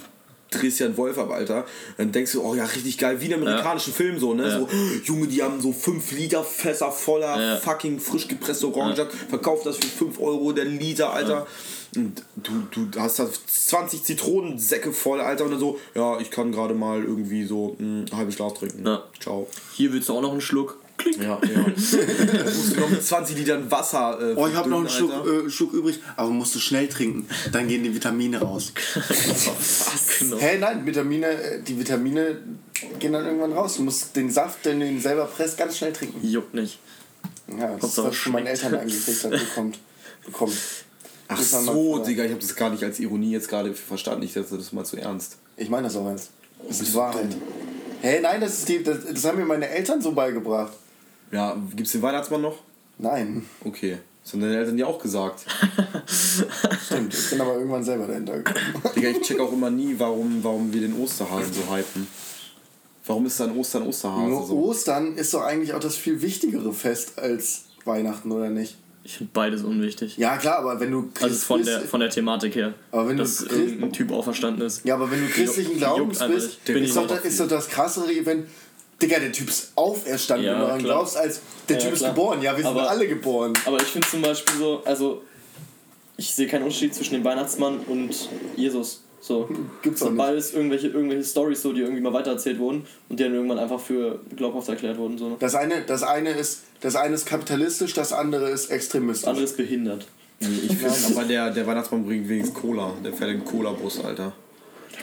drehst 0.52 0.80
ja 0.80 0.86
einen 0.86 0.96
Wolf 0.96 1.18
ab, 1.18 1.30
Alter. 1.30 1.64
Dann 1.96 2.12
denkst 2.12 2.32
du, 2.32 2.42
oh 2.42 2.54
ja, 2.54 2.64
richtig 2.64 2.98
geil, 2.98 3.20
wie 3.20 3.26
in 3.26 3.34
einem 3.34 3.46
amerikanischen 3.46 3.92
Film 3.92 4.18
so, 4.18 4.34
ne? 4.34 4.48
Ja. 4.48 4.58
So, 4.58 4.68
Junge, 5.04 5.26
die 5.26 5.42
haben 5.42 5.60
so 5.60 5.72
5 5.72 6.12
Liter 6.12 6.44
Fässer 6.44 6.92
voller 6.92 7.40
Ja. 7.40 7.56
fucking 7.56 7.98
frisch 8.00 8.28
gepresste 8.28 8.68
Orangensaft, 8.68 9.12
verkaufen 9.28 9.62
das 9.64 9.76
für 9.76 9.86
5 9.86 10.20
Euro 10.20 10.52
der 10.52 10.64
Liter, 10.66 11.12
Alter. 11.12 11.46
Und 11.94 12.22
du, 12.36 12.86
du 12.90 13.00
hast 13.00 13.18
da 13.18 13.28
20 13.46 14.02
Zitronensäcke 14.02 14.92
voll, 14.92 15.20
Alter, 15.20 15.44
und 15.44 15.50
dann 15.50 15.60
so, 15.60 15.78
ja, 15.94 16.18
ich 16.20 16.30
kann 16.30 16.52
gerade 16.52 16.74
mal 16.74 17.02
irgendwie 17.02 17.44
so 17.44 17.76
ein 17.78 18.06
halbes 18.14 18.36
Glas 18.36 18.54
trinken. 18.54 18.86
Ja. 18.86 19.02
Ciao. 19.20 19.46
Hier 19.74 19.92
willst 19.92 20.08
du 20.08 20.14
auch 20.14 20.22
noch 20.22 20.32
einen 20.32 20.40
Schluck. 20.40 20.78
Klick. 21.02 21.22
Ja, 21.22 21.38
ja. 21.42 21.62
du 21.64 22.44
musst 22.44 22.76
noch 22.76 22.88
mit 22.90 23.02
20 23.04 23.36
Litern 23.36 23.70
Wasser. 23.70 24.18
Äh, 24.20 24.34
Oh, 24.36 24.46
ich 24.46 24.54
habe 24.54 24.68
noch 24.70 24.78
einen 24.80 24.88
Schluck, 24.88 25.12
Alter. 25.12 25.46
äh, 25.46 25.50
Schluck 25.50 25.72
übrig, 25.74 25.98
aber 26.16 26.30
musst 26.30 26.54
du 26.54 26.58
schnell 26.58 26.88
trinken. 26.88 27.26
Dann 27.52 27.68
gehen 27.68 27.82
die 27.82 27.94
Vitamine 27.94 28.40
raus. 28.40 28.72
Genau. 30.18 30.36
Hä, 30.38 30.58
nein, 30.58 30.86
Vitamine, 30.86 31.26
äh, 31.26 31.62
die 31.62 31.76
Vitamine 31.78 32.38
gehen 33.00 33.12
dann 33.12 33.24
irgendwann 33.26 33.52
raus. 33.52 33.76
Du 33.76 33.82
musst 33.82 34.14
den 34.14 34.30
Saft, 34.30 34.64
den 34.64 34.78
du 34.80 34.86
ihn 34.86 35.00
selber 35.00 35.24
presst, 35.24 35.58
ganz 35.58 35.76
schnell 35.78 35.92
trinken. 35.92 36.24
Juckt 36.26 36.54
nicht. 36.54 36.78
Ja, 37.48 37.66
das 37.66 37.76
ist 37.76 37.82
Hauptsache 37.82 38.08
was 38.08 38.16
von 38.16 38.32
meinen. 38.32 38.46
Eltern 38.46 38.74
eigentlich 38.76 39.20
dann 39.22 39.30
bekommt. 39.32 39.78
bekommen. 40.24 40.56
Ach 41.28 41.38
Das 41.38 41.50
so. 41.64 41.98
Digga, 42.04 42.24
ich 42.24 42.30
habe 42.30 42.40
das 42.40 42.54
gar 42.54 42.70
nicht 42.70 42.84
als 42.84 43.00
Ironie 43.00 43.32
jetzt 43.32 43.48
gerade 43.48 43.74
verstanden. 43.74 44.22
Ich 44.24 44.32
dachte, 44.34 44.56
das 44.56 44.72
mal 44.72 44.84
zu 44.84 44.96
ernst. 44.96 45.38
Ich 45.56 45.68
meine 45.68 45.88
das 45.88 45.96
auch 45.96 46.06
ernst. 46.06 46.30
Das 46.68 46.80
ist 46.80 46.94
Wahrheit. 46.94 47.34
Hä, 48.02 48.20
nein, 48.20 48.40
das, 48.40 48.58
ist 48.58 48.68
die, 48.68 48.82
das, 48.82 48.98
das 49.12 49.24
haben 49.24 49.38
mir 49.38 49.44
meine 49.46 49.68
Eltern 49.68 50.00
so 50.00 50.12
beigebracht. 50.12 50.72
Ja, 51.32 51.56
gibt's 51.74 51.92
den 51.92 52.02
Weihnachtsmann 52.02 52.42
noch? 52.42 52.58
Nein, 52.98 53.44
Okay. 53.64 53.98
Das 54.24 54.34
haben 54.34 54.40
deine 54.40 54.56
Eltern 54.56 54.78
ja 54.78 54.86
auch 54.86 55.00
gesagt. 55.02 55.44
stimmt. 56.86 57.12
Ich 57.12 57.30
bin 57.30 57.40
aber 57.40 57.54
irgendwann 57.56 57.82
selber 57.82 58.06
dahinter 58.06 58.38
gekommen. 58.38 58.60
Digga, 58.94 59.08
ich 59.08 59.20
check 59.22 59.40
auch 59.40 59.52
immer 59.52 59.68
nie, 59.68 59.96
warum, 59.98 60.38
warum 60.44 60.72
wir 60.72 60.80
den 60.80 60.94
Osterhasen 60.94 61.52
so 61.52 61.62
hypen. 61.74 62.06
Warum 63.04 63.26
ist 63.26 63.40
dann 63.40 63.56
Ostern 63.58 63.82
Osterhase 63.82 64.28
Nur 64.28 64.46
so? 64.46 64.56
Ostern 64.58 65.16
ist 65.16 65.34
doch 65.34 65.42
eigentlich 65.42 65.74
auch 65.74 65.80
das 65.80 65.96
viel 65.96 66.22
wichtigere 66.22 66.72
Fest 66.72 67.18
als 67.18 67.64
Weihnachten, 67.84 68.30
oder 68.30 68.48
nicht? 68.48 68.76
Ich 69.02 69.16
finde 69.16 69.32
beides 69.34 69.62
unwichtig. 69.64 70.16
Ja, 70.16 70.36
klar, 70.36 70.58
aber 70.58 70.78
wenn 70.78 70.92
du 70.92 71.02
Christ 71.12 71.22
Also 71.24 71.36
von 71.38 71.58
bist, 71.58 71.70
der, 71.70 71.80
von 71.80 71.98
der 71.98 72.10
Thematik 72.10 72.54
her. 72.54 72.74
Aber 72.92 73.08
wenn 73.08 73.16
du 73.16 73.24
dass 73.24 73.38
Christ- 73.38 73.50
irgendein 73.58 73.92
Typ 73.92 74.12
auferstanden 74.12 74.64
ist. 74.64 74.84
Ja, 74.84 74.94
aber 74.94 75.10
wenn 75.10 75.20
du 75.20 75.26
christlichen 75.26 75.78
Glaubens 75.78 76.20
bist. 76.20 76.64
Bin 76.64 76.86
doch, 76.94 77.24
ist 77.24 77.40
doch 77.40 77.48
das 77.48 77.68
krassere 77.68 78.12
Event. 78.12 78.46
Digga, 79.02 79.18
der 79.18 79.32
Typ 79.32 79.48
ist 79.48 79.72
auferstanden, 79.74 80.46
Ja, 80.46 80.52
wenn 80.52 80.60
du 80.60 80.66
daran 80.66 80.82
glaubst, 80.82 81.16
als 81.16 81.40
der 81.68 81.76
Ja, 81.76 81.82
Typ 81.82 81.92
ist 81.92 81.98
klar. 82.00 82.10
geboren. 82.12 82.40
Ja, 82.42 82.52
wir 82.56 82.62
sind 82.64 82.66
Aber- 82.66 82.88
alle 82.90 83.06
geboren. 83.08 83.52
Aber 83.66 83.76
ich 83.78 83.88
finde 83.88 84.08
zum 84.08 84.22
Beispiel 84.22 84.56
so, 84.58 84.82
also 84.84 85.22
ich 86.16 86.32
sehe 86.34 86.46
keinen 86.46 86.62
Unterschied 86.64 86.94
zwischen 86.94 87.14
dem 87.14 87.24
Weihnachtsmann 87.24 87.78
und 87.80 88.14
Jesus. 88.56 89.02
So. 89.20 89.48
Gibt's 89.82 90.00
Das 90.00 90.02
auch 90.02 90.10
sind 90.10 90.16
nicht. 90.16 90.26
beides 90.26 90.52
irgendwelche, 90.52 90.88
irgendwelche 90.88 91.24
Stories, 91.24 91.62
so, 91.62 91.72
die 91.72 91.80
irgendwie 91.80 92.00
mal 92.00 92.12
weitererzählt 92.12 92.58
wurden 92.58 92.86
und 93.08 93.18
die 93.20 93.22
dann 93.24 93.34
irgendwann 93.34 93.58
einfach 93.60 93.78
für 93.80 94.18
glaubhaft 94.36 94.68
erklärt 94.68 94.98
wurden. 94.98 95.16
So. 95.18 95.28
ne? 95.28 95.36
Das 95.38 95.54
eine, 95.54 95.82
das 95.82 96.02
eine 96.02 96.30
ist, 96.30 96.62
das 96.80 96.96
eine 96.96 97.14
ist 97.14 97.26
kapitalistisch, 97.26 97.94
das 97.94 98.12
andere 98.12 98.50
ist 98.50 98.70
extremistisch. 98.70 99.22
Das 99.22 99.28
andere 99.28 99.44
ist 99.44 99.56
behindert. 99.56 100.06
Nee, 100.40 100.48
ich 100.64 100.76
finde, 100.76 100.92
aber 101.14 101.24
der, 101.24 101.50
der 101.52 101.64
Weihnachtsmann 101.68 102.04
bringt 102.04 102.28
wenigstens 102.28 102.58
Cola. 102.58 102.92
Der 103.04 103.12
fährt 103.12 103.30
den 103.30 103.44
Cola-Bus, 103.44 104.04
Alter. 104.04 104.32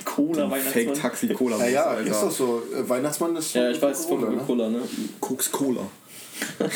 Cola 0.05 0.49
Weihnachtsmann. 0.49 0.85
Fake-Taxi-Cola-Bus, 0.85 1.65
naja, 1.65 1.83
Alter. 1.85 2.11
ist 2.11 2.21
doch 2.21 2.31
so. 2.31 2.63
Äh, 2.75 2.87
Weihnachtsmann 2.89 3.35
ist 3.35 3.53
Ja, 3.55 3.69
ich 3.69 3.81
weiß, 3.81 4.05
von 4.05 4.19
Cola, 4.19 4.29
ne? 4.31 4.37
Coca-Cola, 4.37 4.69
ne? 4.69 4.79
Koks 5.19 5.51
Cola. 5.51 5.81
Genau. 6.59 6.69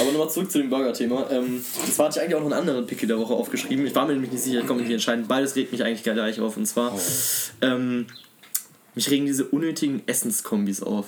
Aber 0.00 0.12
nochmal 0.12 0.30
zurück 0.30 0.50
zu 0.50 0.58
dem 0.58 0.70
Burger-Thema. 0.70 1.30
Ähm, 1.30 1.62
das 1.86 1.98
war 1.98 2.06
hatte 2.06 2.18
ich 2.18 2.22
eigentlich 2.24 2.34
auch 2.36 2.40
noch 2.40 2.46
einen 2.46 2.60
anderen 2.60 2.86
Picky 2.86 3.06
der 3.06 3.18
Woche 3.18 3.34
aufgeschrieben. 3.34 3.86
Ich 3.86 3.94
war 3.94 4.06
mir 4.06 4.14
nämlich 4.14 4.32
nicht 4.32 4.42
sicher, 4.42 4.60
ich 4.60 4.66
konnte 4.66 4.80
mich 4.82 4.88
nicht 4.88 4.94
entscheiden. 4.94 5.26
Beides 5.28 5.54
regt 5.54 5.70
mich 5.72 5.82
eigentlich 5.84 6.02
gleich 6.02 6.40
auf. 6.40 6.56
Und 6.56 6.64
zwar, 6.66 6.98
ähm, 7.60 8.06
mich 8.94 9.10
regen 9.10 9.26
diese 9.26 9.44
unnötigen 9.44 10.02
Essenskombis 10.06 10.82
auf. 10.82 11.06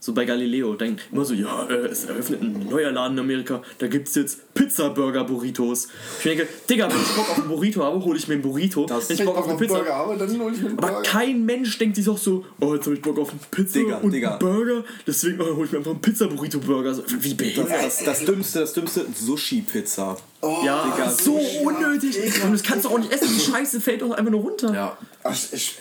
So 0.00 0.12
bei 0.14 0.24
Galileo, 0.24 0.74
denken 0.74 1.00
immer 1.12 1.24
so, 1.24 1.34
ja, 1.34 1.66
äh, 1.68 1.86
es 1.86 2.04
eröffnet 2.04 2.40
ein 2.42 2.66
neuer 2.68 2.90
Laden 2.90 3.18
in 3.18 3.24
Amerika, 3.24 3.62
da 3.78 3.88
gibt's 3.88 4.14
jetzt 4.14 4.54
Pizza-Burger-Burritos. 4.54 5.88
Ich 6.18 6.24
denke, 6.24 6.48
Digga, 6.68 6.88
wenn 6.88 7.00
ich 7.00 7.16
Bock 7.16 7.30
auf 7.30 7.38
einen 7.38 7.48
Burrito 7.48 7.82
habe, 7.82 8.04
hole 8.04 8.18
ich 8.18 8.28
mir 8.28 8.34
einen 8.34 8.42
Burrito. 8.42 8.88
wenn 8.88 9.16
ich 9.16 9.24
Bock 9.24 9.36
auf 9.36 9.48
eine 9.48 9.58
Pizza 9.58 9.74
Burger 9.74 9.94
habe, 9.94 10.16
dann 10.16 10.40
hol 10.40 10.52
ich 10.52 10.60
mir 10.60 10.68
einen 10.68 10.78
aber 10.78 10.88
Burger. 10.88 11.02
kein 11.02 11.44
Mensch 11.44 11.78
denkt 11.78 11.96
sich 11.96 12.08
auch 12.08 12.18
so, 12.18 12.44
oh, 12.60 12.74
jetzt 12.74 12.86
habe 12.86 12.96
ich 12.96 13.02
Bock 13.02 13.18
auf 13.18 13.30
eine 13.30 13.40
Pizza 13.50 13.78
Digga, 13.80 13.96
und 13.98 14.12
Digga. 14.12 14.30
einen 14.30 14.38
Burger, 14.38 14.84
deswegen 15.06 15.40
oh, 15.40 15.56
hole 15.56 15.66
ich 15.66 15.72
mir 15.72 15.78
einfach 15.78 15.92
einen 15.92 16.00
Pizza-Burrito-Burger. 16.00 16.94
So, 16.94 17.02
Wie 17.20 17.34
behindert. 17.34 17.70
Das, 17.70 18.04
das 18.04 18.24
dümmste, 18.24 18.60
das 18.60 18.72
dümmste, 18.72 19.06
Sushi-Pizza. 19.14 20.16
Ja, 20.42 20.84
Digga, 20.84 21.10
so 21.10 21.40
unnötig. 21.64 22.16
Und 22.44 22.52
das 22.52 22.62
kannst 22.62 22.84
du 22.84 22.90
auch 22.90 22.98
nicht 22.98 23.12
essen. 23.12 23.28
Die 23.34 23.40
Scheiße 23.40 23.80
fällt 23.80 24.02
doch 24.02 24.12
einfach 24.12 24.30
nur 24.30 24.42
runter. 24.42 24.72
Ja. 24.72 24.98
Ach, 25.24 25.36
ich, 25.52 25.76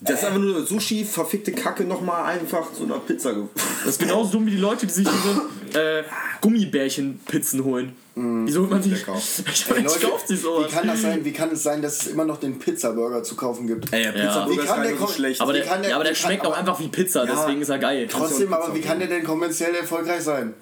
Das 0.00 0.20
ist 0.20 0.24
einfach 0.26 0.40
nur 0.40 0.66
Sushi, 0.66 1.04
verfickte 1.04 1.52
Kacke, 1.52 1.84
nochmal 1.84 2.24
einfach 2.24 2.72
zu 2.72 2.84
einer 2.84 2.98
Pizza. 2.98 3.32
Das 3.84 3.94
ist 3.94 3.98
genauso 4.00 4.32
dumm 4.32 4.46
wie 4.46 4.50
die 4.52 4.56
Leute, 4.58 4.86
die 4.86 4.92
sich 4.92 5.06
diese 5.72 5.78
äh, 5.80 6.02
Gummibärchen-Pizzen 6.40 7.62
holen. 7.64 7.94
Wieso 8.14 8.60
holt 8.62 8.70
man 8.70 8.82
die? 8.82 8.90
Lecker. 8.90 9.14
Ich 9.52 9.68
meine, 9.70 9.86
Leute, 9.86 10.06
kauft 10.06 10.28
sich 10.28 10.40
sowas. 10.40 10.66
wie 10.70 10.74
kann 10.74 10.86
das 10.88 11.02
sein? 11.02 11.24
Wie 11.24 11.32
kann 11.32 11.50
es 11.50 11.62
sein, 11.62 11.82
dass 11.82 12.00
es 12.02 12.06
immer 12.08 12.24
noch 12.24 12.38
den 12.40 12.58
Pizza-Burger 12.58 13.22
zu 13.22 13.36
kaufen 13.36 13.66
gibt? 13.66 13.92
Ey, 13.92 14.04
der 14.04 14.12
Pizza 14.12 14.46
Wie 14.48 14.54
Burger 14.56 14.62
ist 14.62 14.68
kann 14.74 14.82
gar 14.98 15.06
so 15.08 15.12
schlecht. 15.14 15.40
Aber 15.40 15.52
der, 15.52 15.64
der- 15.78 15.90
ja, 15.90 15.94
aber 15.96 16.04
der 16.04 16.14
schmeckt 16.14 16.42
auch 16.44 16.48
aber- 16.50 16.56
einfach 16.58 16.80
wie 16.80 16.88
Pizza, 16.88 17.26
deswegen 17.26 17.60
ist 17.60 17.68
er 17.68 17.78
geil. 17.78 18.08
Trotzdem, 18.10 18.52
aber 18.52 18.74
wie 18.74 18.80
kann 18.80 18.98
der 18.98 19.08
denn 19.08 19.22
kommerziell 19.24 19.74
erfolgreich 19.74 20.22
sein? 20.22 20.54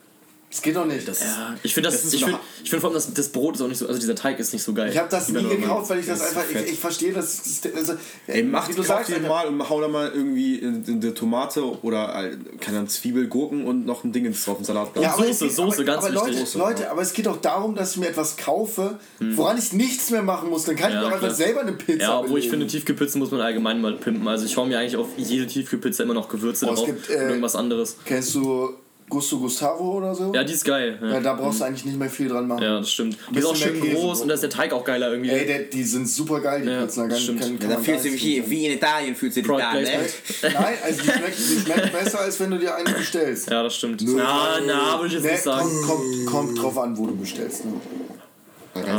Das 0.55 0.63
geht 0.63 0.77
doch 0.77 0.85
nicht. 0.87 1.09
Das 1.09 1.19
Ja, 1.21 1.57
ich 1.65 1.75
finde 1.75 1.89
das, 1.89 1.97
Das 1.97 2.05
ist 2.05 2.15
ich 2.15 2.21
finde, 2.23 2.37
eine- 2.39 2.45
ich 2.63 2.71
finde 2.71 2.81
vor 2.81 2.91
allem 2.91 2.95
das, 2.95 3.13
das 3.13 3.29
Brot 3.31 3.57
ist 3.57 3.61
auch 3.63 3.67
nicht 3.67 3.79
so, 3.79 3.89
also 3.89 3.99
dieser 3.99 4.15
Teig 4.15 4.39
ist 4.39 4.53
nicht 4.53 4.63
so 4.63 4.73
geil. 4.73 4.89
ich 4.89 4.97
habe 4.97 5.09
das 5.11 5.29
nie 5.29 5.43
gekauft, 5.49 5.91
weil 5.91 5.99
ich 5.99 6.07
das 6.07 6.21
Das 6.21 6.29
einfach, 6.37 6.45
ich, 6.49 6.73
ich 6.75 6.79
verstehe 6.79 7.13
das. 7.13 7.43
also, 7.75 7.95
Ey, 8.29 8.45
mach, 8.45 8.69
du 8.69 8.83
sagst, 8.85 9.13
Alter, 9.13 9.27
mal 9.27 9.49
und 9.49 9.69
hau 9.69 9.81
da 9.81 9.89
mal 9.89 10.13
irgendwie 10.15 10.55
in, 10.61 10.85
in 10.85 11.01
die 11.01 11.11
Tomate 11.11 11.61
oder 11.83 12.25
äh, 12.31 12.37
keine 12.61 12.77
Ahnung, 12.79 12.89
Zwiebel, 12.89 13.27
Gurken 13.27 13.67
und 13.67 13.85
noch 13.85 14.05
ein 14.05 14.13
Ding 14.13 14.27
ins 14.27 14.45
drauf, 14.45 14.59
Salatblatt. 14.63 15.03
Ja, 15.03 15.15
aber 15.15 15.25
Soße, 15.25 15.31
es 15.33 15.39
geht- 15.41 15.53
Soße, 15.57 15.77
aber, 15.79 15.85
ganz 15.85 16.05
aber 16.05 16.15
Leute, 16.15 16.37
wichtig. 16.39 16.55
Leute, 16.55 16.91
aber 16.93 17.03
es 17.03 17.13
geht 17.13 17.27
auch 17.27 17.39
darum, 17.39 17.75
dass 17.75 17.91
ich 17.91 17.97
mir 17.97 18.09
etwas 18.11 18.37
kaufe, 18.37 19.01
woran 19.19 19.59
ich 19.59 19.73
nichts 19.73 20.11
mehr 20.11 20.23
machen 20.23 20.51
muss. 20.51 20.65
Dann 20.67 20.77
kann 20.77 20.91
ich 20.91 20.95
Ja, 20.95 21.01
mir 21.01 21.09
auch 21.09 21.13
einfach 21.15 21.35
selber 21.35 21.63
eine 21.63 21.73
Pizza 21.73 22.01
Ja, 22.05 22.21
obwohl 22.21 22.39
ich 22.39 22.49
finde, 22.49 22.69
Tiefkühlpizzen 22.69 23.19
muss 23.19 23.33
man 23.33 23.41
allgemein 23.41 23.81
mal 23.81 23.95
pimpen. 23.95 24.29
Also 24.29 24.45
ich 24.47 24.57
hau 24.57 24.65
mir 24.67 24.79
eigentlich 24.79 24.97
auf 24.97 25.09
jede 25.17 25.49
Tiefkühlpizza 25.49 26.05
immer 26.05 26.15
noch 26.15 26.29
Gewürze 26.29 26.67
Oh, 26.67 26.75
drauf 26.75 26.87
gibt, 26.87 27.09
und 27.11 27.17
äh, 27.17 27.27
irgendwas 27.31 27.57
anderes. 27.57 27.97
Kennst 28.05 28.37
du 28.37 28.71
Gusto 29.15 29.39
Gustavo 29.39 29.99
oder 29.99 30.13
so? 30.15 30.33
Ja, 30.35 30.43
die 30.43 30.53
ist 30.53 30.65
geil. 30.65 30.99
Ja, 31.01 31.09
Ja, 31.13 31.21
da 31.21 31.35
brauchst 31.35 31.61
du 31.61 31.65
eigentlich 31.65 31.85
nicht 31.85 31.97
mehr 31.99 32.11
viel 32.11 32.29
dran 32.29 32.49
machen. 32.49 32.63
ja 32.65 32.79
das 32.81 32.91
stimmt. 32.91 33.17
Die 33.33 33.39
ist 33.39 33.45
auch 33.47 33.55
schön 33.55 33.81
Käse 33.81 33.95
groß 33.95 34.21
und 34.23 34.29
da 34.29 34.35
ist 34.35 34.43
der 34.43 34.51
Teig 34.51 34.73
auch 34.73 34.85
geiler 34.85 35.11
irgendwie. 35.13 35.31
Ey, 35.31 35.47
der, 35.47 35.59
die 35.61 35.85
sind 35.85 36.09
super 36.09 36.41
geil, 36.41 36.63
die 36.63 36.69
Ja. 36.69 36.81
Da 36.81 36.85
das 36.87 36.97
kann, 36.97 37.11
stimmt. 37.17 37.41
kann, 37.41 37.53
Ja, 37.61 37.69
Da 37.69 37.75
gar 37.83 37.99
sich 37.99 38.13
nichts 38.13 38.25
wie, 38.27 38.51
wie 38.51 38.67
in 38.67 38.73
Italien 38.73 39.15
fühlt 39.15 39.33
sich 39.33 39.45
Product 39.47 39.63
da, 39.63 39.75
ne? 39.75 39.85
Nein, 40.43 40.75
also 40.85 41.01
die 41.03 41.09
schmeckt, 41.11 41.39
die 41.39 41.61
schmeckt 41.61 41.93
besser, 41.93 42.21
als 42.21 42.41
wenn 42.41 42.51
du 42.51 42.59
dir 42.59 42.75
eine 42.75 42.91
bestellst. 42.93 43.49
Ja, 43.51 43.63
das 43.63 43.77
stimmt. 43.77 44.03
Na, 44.05 44.59
na, 44.67 44.97
würde 45.01 45.07
ich 45.07 45.13
jetzt 45.15 45.25
Ne, 45.25 45.31
nicht 45.33 45.43
sagen. 45.45 45.69
kommt, 45.87 45.87
kommt, 45.87 46.27
kommt 46.27 46.63
drauf 46.63 46.79
an, 46.79 46.99
wo 46.99 47.07
du 47.07 47.17
bestellst. 47.17 47.65
Ne? 47.65 47.73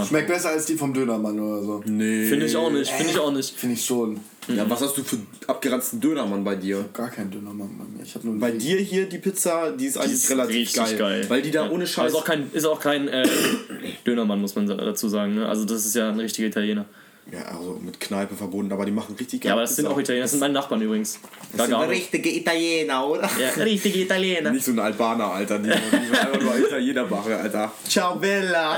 Schmeckt 0.08 0.28
besser 0.28 0.50
als 0.50 0.66
die 0.66 0.76
vom 0.76 0.94
Dönermann 0.94 1.40
oder 1.40 1.62
so. 1.64 1.84
Nee. 1.86 2.26
Finde 2.26 2.46
ich 2.46 2.56
auch 2.56 2.72
nicht, 2.72 2.90
finde 2.92 3.12
ich 3.12 3.20
auch 3.20 3.32
nicht. 3.32 3.56
Finde 3.58 3.76
ich 3.76 3.86
schon. 3.86 4.20
Ja, 4.48 4.70
was 4.70 4.82
hast 4.82 4.96
du 4.98 5.04
für 5.04 5.18
abgeranzten 5.48 6.00
Dönermann 6.00 6.44
bei 6.44 6.56
dir? 6.56 6.86
Gar 6.94 7.10
kein 7.10 7.32
Dönermann 7.32 7.70
bei 7.78 7.84
mir. 7.98 8.04
Ich 8.04 8.14
habe 8.14 8.28
nur 8.28 8.40
Bei 8.40 8.52
dir 8.52 8.78
hier 8.78 9.08
die 9.10 9.18
Pizza, 9.18 9.72
die 9.72 9.88
ist 9.88 9.98
eigentlich 9.98 10.14
ist 10.14 10.30
relativ 10.30 10.56
richtig 10.56 10.76
geil, 10.76 10.98
geil. 10.98 11.26
Weil 11.30 11.42
die 11.42 11.52
da 11.52 11.64
Ja. 11.66 11.70
ohne 11.72 11.78
Aber 11.78 11.88
Scheiß. 11.88 12.12
Ist 12.12 12.18
auch 12.18 12.26
kein, 12.26 12.52
ist 12.54 12.66
auch 12.66 12.80
kein 12.80 13.08
äh, 13.08 13.28
Dönermann, 14.06 14.40
muss 14.42 14.56
man 14.56 14.68
dazu 14.68 15.10
sagen. 15.10 15.34
Ne? 15.36 15.48
Also 15.48 15.66
das 15.66 15.86
ist 15.86 15.96
ja 15.96 16.10
ein 16.10 16.20
richtiger 16.20 16.48
Italiener. 16.48 16.86
Ja, 17.32 17.42
also 17.46 17.80
mit 17.84 18.00
Kneipe 18.00 18.36
verbunden, 18.36 18.72
aber 18.72 18.86
die 18.86 18.92
machen 18.92 19.16
richtig 19.18 19.42
geil. 19.42 19.50
Ja, 19.50 19.54
aber 19.54 19.62
das 19.62 19.76
sind 19.76 19.88
auch 19.88 19.98
Italiener, 19.98 20.24
das 20.24 20.32
sind 20.32 20.40
meine 20.42 20.54
Nachbarn 20.54 20.82
übrigens. 20.82 21.20
das 21.54 21.68
sind 21.68 21.76
richtige 21.76 22.30
Italiener, 22.30 23.08
oder? 23.08 23.30
Ja, 23.40 23.50
richtige 23.64 24.02
Italiener. 24.02 24.52
Nicht 24.52 24.66
so 24.66 24.72
ein 24.72 24.80
Albaner, 24.80 25.32
Alter, 25.32 25.58
die, 25.58 25.70
die 25.70 26.18
einfach 26.18 26.40
nur 26.40 26.58
Italiener 26.58 27.06
machen, 27.06 27.34
Alter. 27.34 27.72
Ciao 27.88 28.16
Bella! 28.16 28.78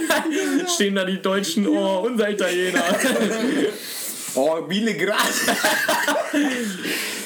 Stehen 0.74 0.94
da 0.94 1.04
die 1.04 1.20
Deutschen, 1.20 1.66
oh, 1.66 2.06
unser 2.06 2.30
Italiener. 2.30 2.84
Oh, 4.34 4.62
mille 4.66 4.96
grazie! 4.96 5.52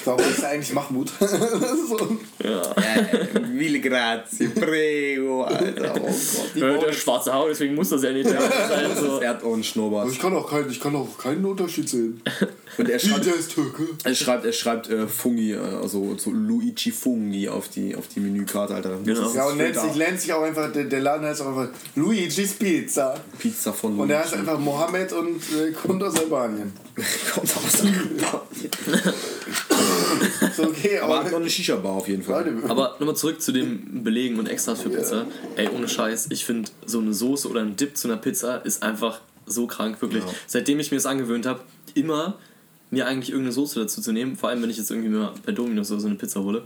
Warum 0.07 0.21
ist 0.21 0.39
er 0.41 0.49
eigentlich 0.49 0.73
Mahmoud? 0.73 1.11
so. 1.19 2.17
Ja, 2.41 2.61
mille 3.51 3.81
grazie, 3.81 4.47
prego, 4.47 5.43
Alter. 5.43 5.93
Oh 5.95 5.99
Gott. 5.99 6.15
Die 6.55 6.61
Äh, 6.61 6.79
der 6.79 6.93
schwarze 6.93 7.33
Haut, 7.33 7.49
deswegen 7.49 7.75
muss 7.75 7.89
das 7.89 8.03
ja 8.03 8.11
nicht 8.13 8.29
sein. 8.29 8.37
So. 8.97 9.19
Er 9.19 9.31
hat 9.31 9.43
auch 9.43 9.53
einen 9.53 9.63
Schnurrbart. 9.63 10.09
Ich 10.11 10.19
kann 10.19 10.33
auch, 10.35 10.49
kein, 10.49 10.69
ich 10.69 10.79
kann 10.79 10.95
auch 10.95 11.17
keinen 11.17 11.43
Unterschied 11.45 11.89
sehen. 11.89 12.21
Und 12.77 12.89
er 12.89 12.99
schreibt, 12.99 13.25
der 13.25 13.35
ist 13.35 13.51
Türke. 13.51 13.83
er 14.03 14.15
schreibt, 14.15 14.45
er 14.45 14.53
schreibt 14.53 14.89
äh, 14.89 15.07
Fungi, 15.07 15.53
äh, 15.53 15.57
also 15.57 16.15
so 16.17 16.31
Luigi 16.31 16.91
Fungi 16.91 17.49
auf 17.49 17.67
die, 17.69 17.95
auf 17.95 18.07
die 18.07 18.19
Menükarte, 18.19 18.75
Alter. 18.75 18.97
Genau. 19.03 19.33
Ja, 19.33 19.47
und 19.47 19.57
nennt 19.57 19.75
sich, 19.75 19.95
nennt 19.95 20.21
sich 20.21 20.31
auch 20.31 20.43
einfach, 20.43 20.71
der, 20.71 20.85
der 20.85 21.01
Laden 21.01 21.25
heißt 21.27 21.41
auch 21.41 21.47
einfach 21.47 21.69
Luigi's 21.95 22.53
Pizza. 22.53 23.15
Pizza 23.37 23.73
von 23.73 23.99
Und 23.99 24.09
er 24.09 24.19
heißt 24.19 24.31
Luigi. 24.31 24.47
einfach 24.49 24.59
Mohammed 24.59 25.11
und 25.13 25.41
äh, 25.53 25.71
kommt 25.71 26.01
aus 26.03 26.15
Albanien. 26.17 26.71
Kommt 27.33 27.51
aus 27.57 27.81
Albanien. 27.81 29.13
So, 30.55 30.63
okay, 30.63 30.99
Aber 30.99 31.17
hat 31.17 31.23
noch 31.25 31.31
aber. 31.31 31.41
eine 31.41 31.49
Shisha-Bar 31.49 31.93
auf 31.93 32.07
jeden 32.07 32.23
Fall. 32.23 32.51
Aber 32.67 32.95
nochmal 32.99 33.15
zurück 33.15 33.41
zu 33.41 33.51
dem 33.51 34.03
Belegen 34.03 34.39
und 34.39 34.47
Extras 34.47 34.81
für 34.81 34.89
Pizza. 34.89 35.25
Ey, 35.55 35.69
ohne 35.69 35.87
Scheiß, 35.87 36.27
ich 36.31 36.45
finde 36.45 36.69
so 36.85 36.99
eine 36.99 37.13
Soße 37.13 37.47
oder 37.49 37.61
ein 37.61 37.75
Dip 37.75 37.97
zu 37.97 38.07
einer 38.07 38.17
Pizza 38.17 38.57
ist 38.57 38.83
einfach 38.83 39.21
so 39.45 39.67
krank, 39.67 40.01
wirklich. 40.01 40.23
Ja. 40.23 40.29
Seitdem 40.47 40.79
ich 40.79 40.91
mir 40.91 40.97
das 40.97 41.05
angewöhnt 41.05 41.45
habe, 41.45 41.61
immer 41.93 42.35
mir 42.89 43.05
eigentlich 43.05 43.29
irgendeine 43.29 43.53
Soße 43.53 43.79
dazu 43.79 44.01
zu 44.01 44.11
nehmen, 44.11 44.35
vor 44.35 44.49
allem 44.49 44.61
wenn 44.61 44.69
ich 44.69 44.77
jetzt 44.77 44.91
irgendwie 44.91 45.09
mal 45.09 45.33
bei 45.45 45.51
Dominos 45.51 45.91
oder 45.91 45.99
so 46.01 46.07
eine 46.07 46.15
Pizza 46.15 46.41
hole. 46.41 46.63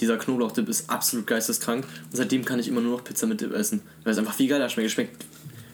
Dieser 0.00 0.16
Knoblauchdip 0.16 0.68
ist 0.68 0.88
absolut 0.88 1.26
geisteskrank 1.26 1.84
und 1.84 2.16
seitdem 2.16 2.44
kann 2.44 2.58
ich 2.58 2.68
immer 2.68 2.80
nur 2.80 2.96
noch 2.96 3.04
Pizza 3.04 3.26
mit 3.26 3.40
Dip 3.40 3.52
essen, 3.52 3.82
weil 4.02 4.12
es 4.12 4.18
einfach 4.18 4.34
viel 4.34 4.48
geiler 4.48 4.68
schmeckt. 4.68 4.90
Schmeckt 4.90 5.24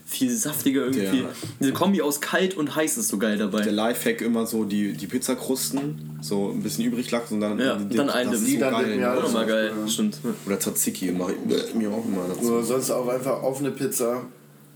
viel 0.08 0.30
saftiger 0.30 0.82
irgendwie. 0.86 1.00
Der- 1.22 1.28
Diese 1.60 1.72
Kombi 1.72 2.00
aus 2.00 2.20
kalt 2.20 2.56
und 2.56 2.76
heiß 2.76 2.96
ist 2.96 3.08
so 3.08 3.18
geil 3.18 3.36
dabei. 3.38 3.60
Der 3.62 3.72
Lifehack 3.72 4.20
immer 4.22 4.46
so 4.46 4.64
die, 4.64 4.92
die 4.92 5.06
Pizzakrusten, 5.08 6.18
so 6.22 6.50
ein 6.52 6.62
bisschen 6.62 6.84
übrig 6.84 7.10
lassen 7.10 7.34
und 7.34 7.40
dann, 7.40 7.58
Ja, 7.58 7.74
die- 7.76 7.96
dann 7.96 8.08
ein 8.10 8.30
das 8.30 8.40
ist 8.40 8.52
so 8.52 8.58
Dann 8.60 8.72
geil. 8.72 8.84
Dip, 8.92 9.00
ja, 9.00 9.12
ne? 9.14 9.18
Auch 9.18 9.22
nochmal 9.24 9.46
geil, 9.46 9.72
Ja. 9.78 9.88
stimmt. 9.88 10.18
Oder 10.46 10.60
Tzatziki 10.60 11.10
mache 11.10 11.32
ich 11.32 11.74
mir 11.74 11.90
auch 11.90 12.04
immer 12.04 12.24
dazu. 12.28 12.52
Oder 12.52 12.62
sonst 12.62 12.90
auch 12.92 13.08
einfach 13.08 13.42
auf 13.42 13.58
eine 13.58 13.72
Pizza. 13.72 14.22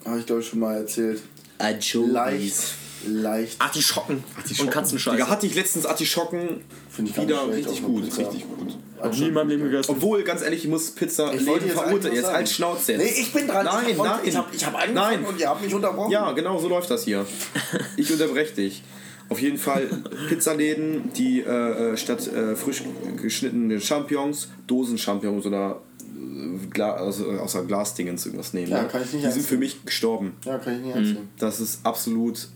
Habe 0.04 0.18
ich 0.18 0.26
glaube 0.26 0.40
ich 0.42 0.48
schon 0.48 0.58
mal 0.58 0.76
erzählt. 0.76 1.20
Leicht, 1.58 2.54
leicht. 3.06 3.60
Artischocken 3.60 4.24
und 4.60 4.70
Katzenscheiße. 4.70 5.16
Digga, 5.16 5.28
hatte 5.28 5.46
ich 5.46 5.54
letztens 5.54 5.86
Artischocken 5.86 6.62
Finde 6.90 7.10
ich 7.12 7.16
wieder 7.20 7.48
richtig 7.52 7.82
gut, 7.82 8.04
richtig 8.04 8.44
gut. 8.48 8.76
Hab 9.02 9.12
nie 9.16 9.28
in 9.28 9.34
meinem 9.34 9.48
Leben 9.48 9.64
gegessen. 9.64 9.90
Obwohl, 9.90 10.22
ganz 10.22 10.42
ehrlich, 10.42 10.64
ich 10.64 10.70
muss 10.70 10.90
Pizza 10.90 11.32
Ich 11.34 11.46
wollte 11.46 11.66
Leben 11.66 11.74
jetzt 11.76 11.80
verurteilen. 11.84 12.14
Jetzt 12.14 12.26
halt 12.26 12.34
sagen. 12.34 12.46
Schnauze 12.46 12.92
jetzt. 12.92 13.02
Nee, 13.02 13.20
ich 13.20 13.32
bin 13.32 13.46
dran. 13.46 13.64
Nein, 13.66 13.84
ich 13.90 13.96
nein. 13.96 14.20
Ich 14.24 14.36
habe 14.36 14.48
ich 14.54 14.64
hab 14.66 14.74
angefangen 14.74 14.94
Nein. 15.22 15.24
und 15.24 15.40
ihr 15.40 15.48
habt 15.48 15.62
mich 15.62 15.74
unterbrochen. 15.74 16.10
Ja, 16.12 16.32
genau 16.32 16.58
so 16.58 16.68
läuft 16.68 16.90
das 16.90 17.04
hier. 17.04 17.24
Ich 17.96 18.10
unterbreche 18.12 18.54
dich. 18.54 18.82
Auf 19.28 19.40
jeden 19.40 19.58
Fall 19.58 19.86
Pizzaläden, 20.28 21.12
die 21.16 21.40
äh, 21.40 21.92
äh, 21.92 21.96
statt 21.96 22.26
äh, 22.32 22.56
frisch 22.56 22.82
geschnittenen 23.20 23.80
Champignons 23.80 24.48
Dosen-Champignons 24.66 25.46
oder 25.46 25.80
äh, 26.02 26.66
Gla 26.66 26.94
also, 26.94 27.30
äh, 27.30 27.38
außer 27.38 27.64
Glasdingens 27.64 28.26
irgendwas 28.26 28.52
nehmen. 28.54 28.70
Ja, 28.72 28.82
ne? 28.82 28.88
kann 28.88 29.02
ich 29.02 29.12
nicht 29.12 29.24
Die 29.26 29.30
sind 29.30 29.46
für 29.46 29.56
mich 29.56 29.84
gestorben. 29.84 30.34
Ja, 30.44 30.58
kann 30.58 30.74
ich 30.74 30.80
nicht 30.80 30.94
Hm. 30.96 31.02
erzählen. 31.04 31.28
Das 31.38 31.60
ist 31.60 31.80
absolut 31.86 32.48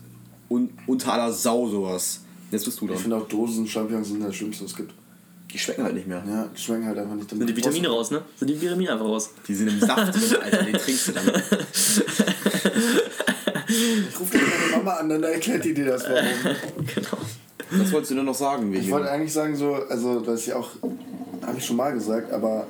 un 0.49 0.69
unter 0.85 1.13
aller 1.13 1.31
Sau 1.31 1.67
sowas. 1.69 2.21
Jetzt 2.51 2.65
bist 2.65 2.79
du 2.81 2.85
Ich 2.85 2.91
dran. 2.91 2.99
finde 3.01 3.15
auch 3.17 3.27
Dosen-Champignons 3.27 4.09
sind 4.09 4.21
das 4.23 4.35
Schlimmste, 4.35 4.65
was 4.65 4.71
es 4.71 4.77
gibt. 4.77 4.93
Die 5.55 5.59
schmecken 5.59 5.83
halt 5.85 5.93
nicht 5.95 6.05
mehr. 6.05 6.21
Ja, 6.27 6.49
die 6.53 6.61
schmecken 6.61 6.85
halt 6.85 6.97
einfach 6.97 7.15
nicht. 7.15 7.29
Sind 7.29 7.47
die 7.47 7.55
Vitamine 7.55 7.87
raus, 7.87 8.11
ne? 8.11 8.21
Sind 8.37 8.49
die 8.49 8.59
Vitamine 8.61 8.91
einfach 8.91 9.05
raus? 9.05 9.29
Die 9.47 9.55
sind 9.55 9.69
im 9.69 9.79
Saft 9.79 10.13
drin, 10.13 10.37
Alter. 10.43 10.63
Den 10.63 10.73
trinkst 10.73 11.07
du 11.07 11.11
dann. 11.13 11.31
Ich 13.67 14.19
rufe 14.19 14.37
meine 14.37 14.77
Mama 14.83 14.93
an, 14.97 15.07
dann 15.09 15.23
erklärt 15.23 15.63
die 15.63 15.73
dir 15.73 15.85
das 15.85 16.03
warum. 16.03 16.25
genau. 16.93 17.17
Was 17.71 17.91
wolltest 17.93 18.11
du 18.11 18.15
denn 18.15 18.25
noch 18.25 18.35
sagen? 18.35 18.71
Wegen 18.71 18.83
Ich 18.83 18.91
wollte 18.91 19.09
eigentlich 19.09 19.31
sagen, 19.33 19.55
so, 19.55 19.75
also, 19.75 20.19
das 20.19 20.41
ist 20.41 20.47
ja 20.47 20.57
auch, 20.57 20.71
habe 21.45 21.57
ich 21.57 21.65
schon 21.65 21.77
mal 21.77 21.91
gesagt, 21.93 22.31
aber 22.33 22.67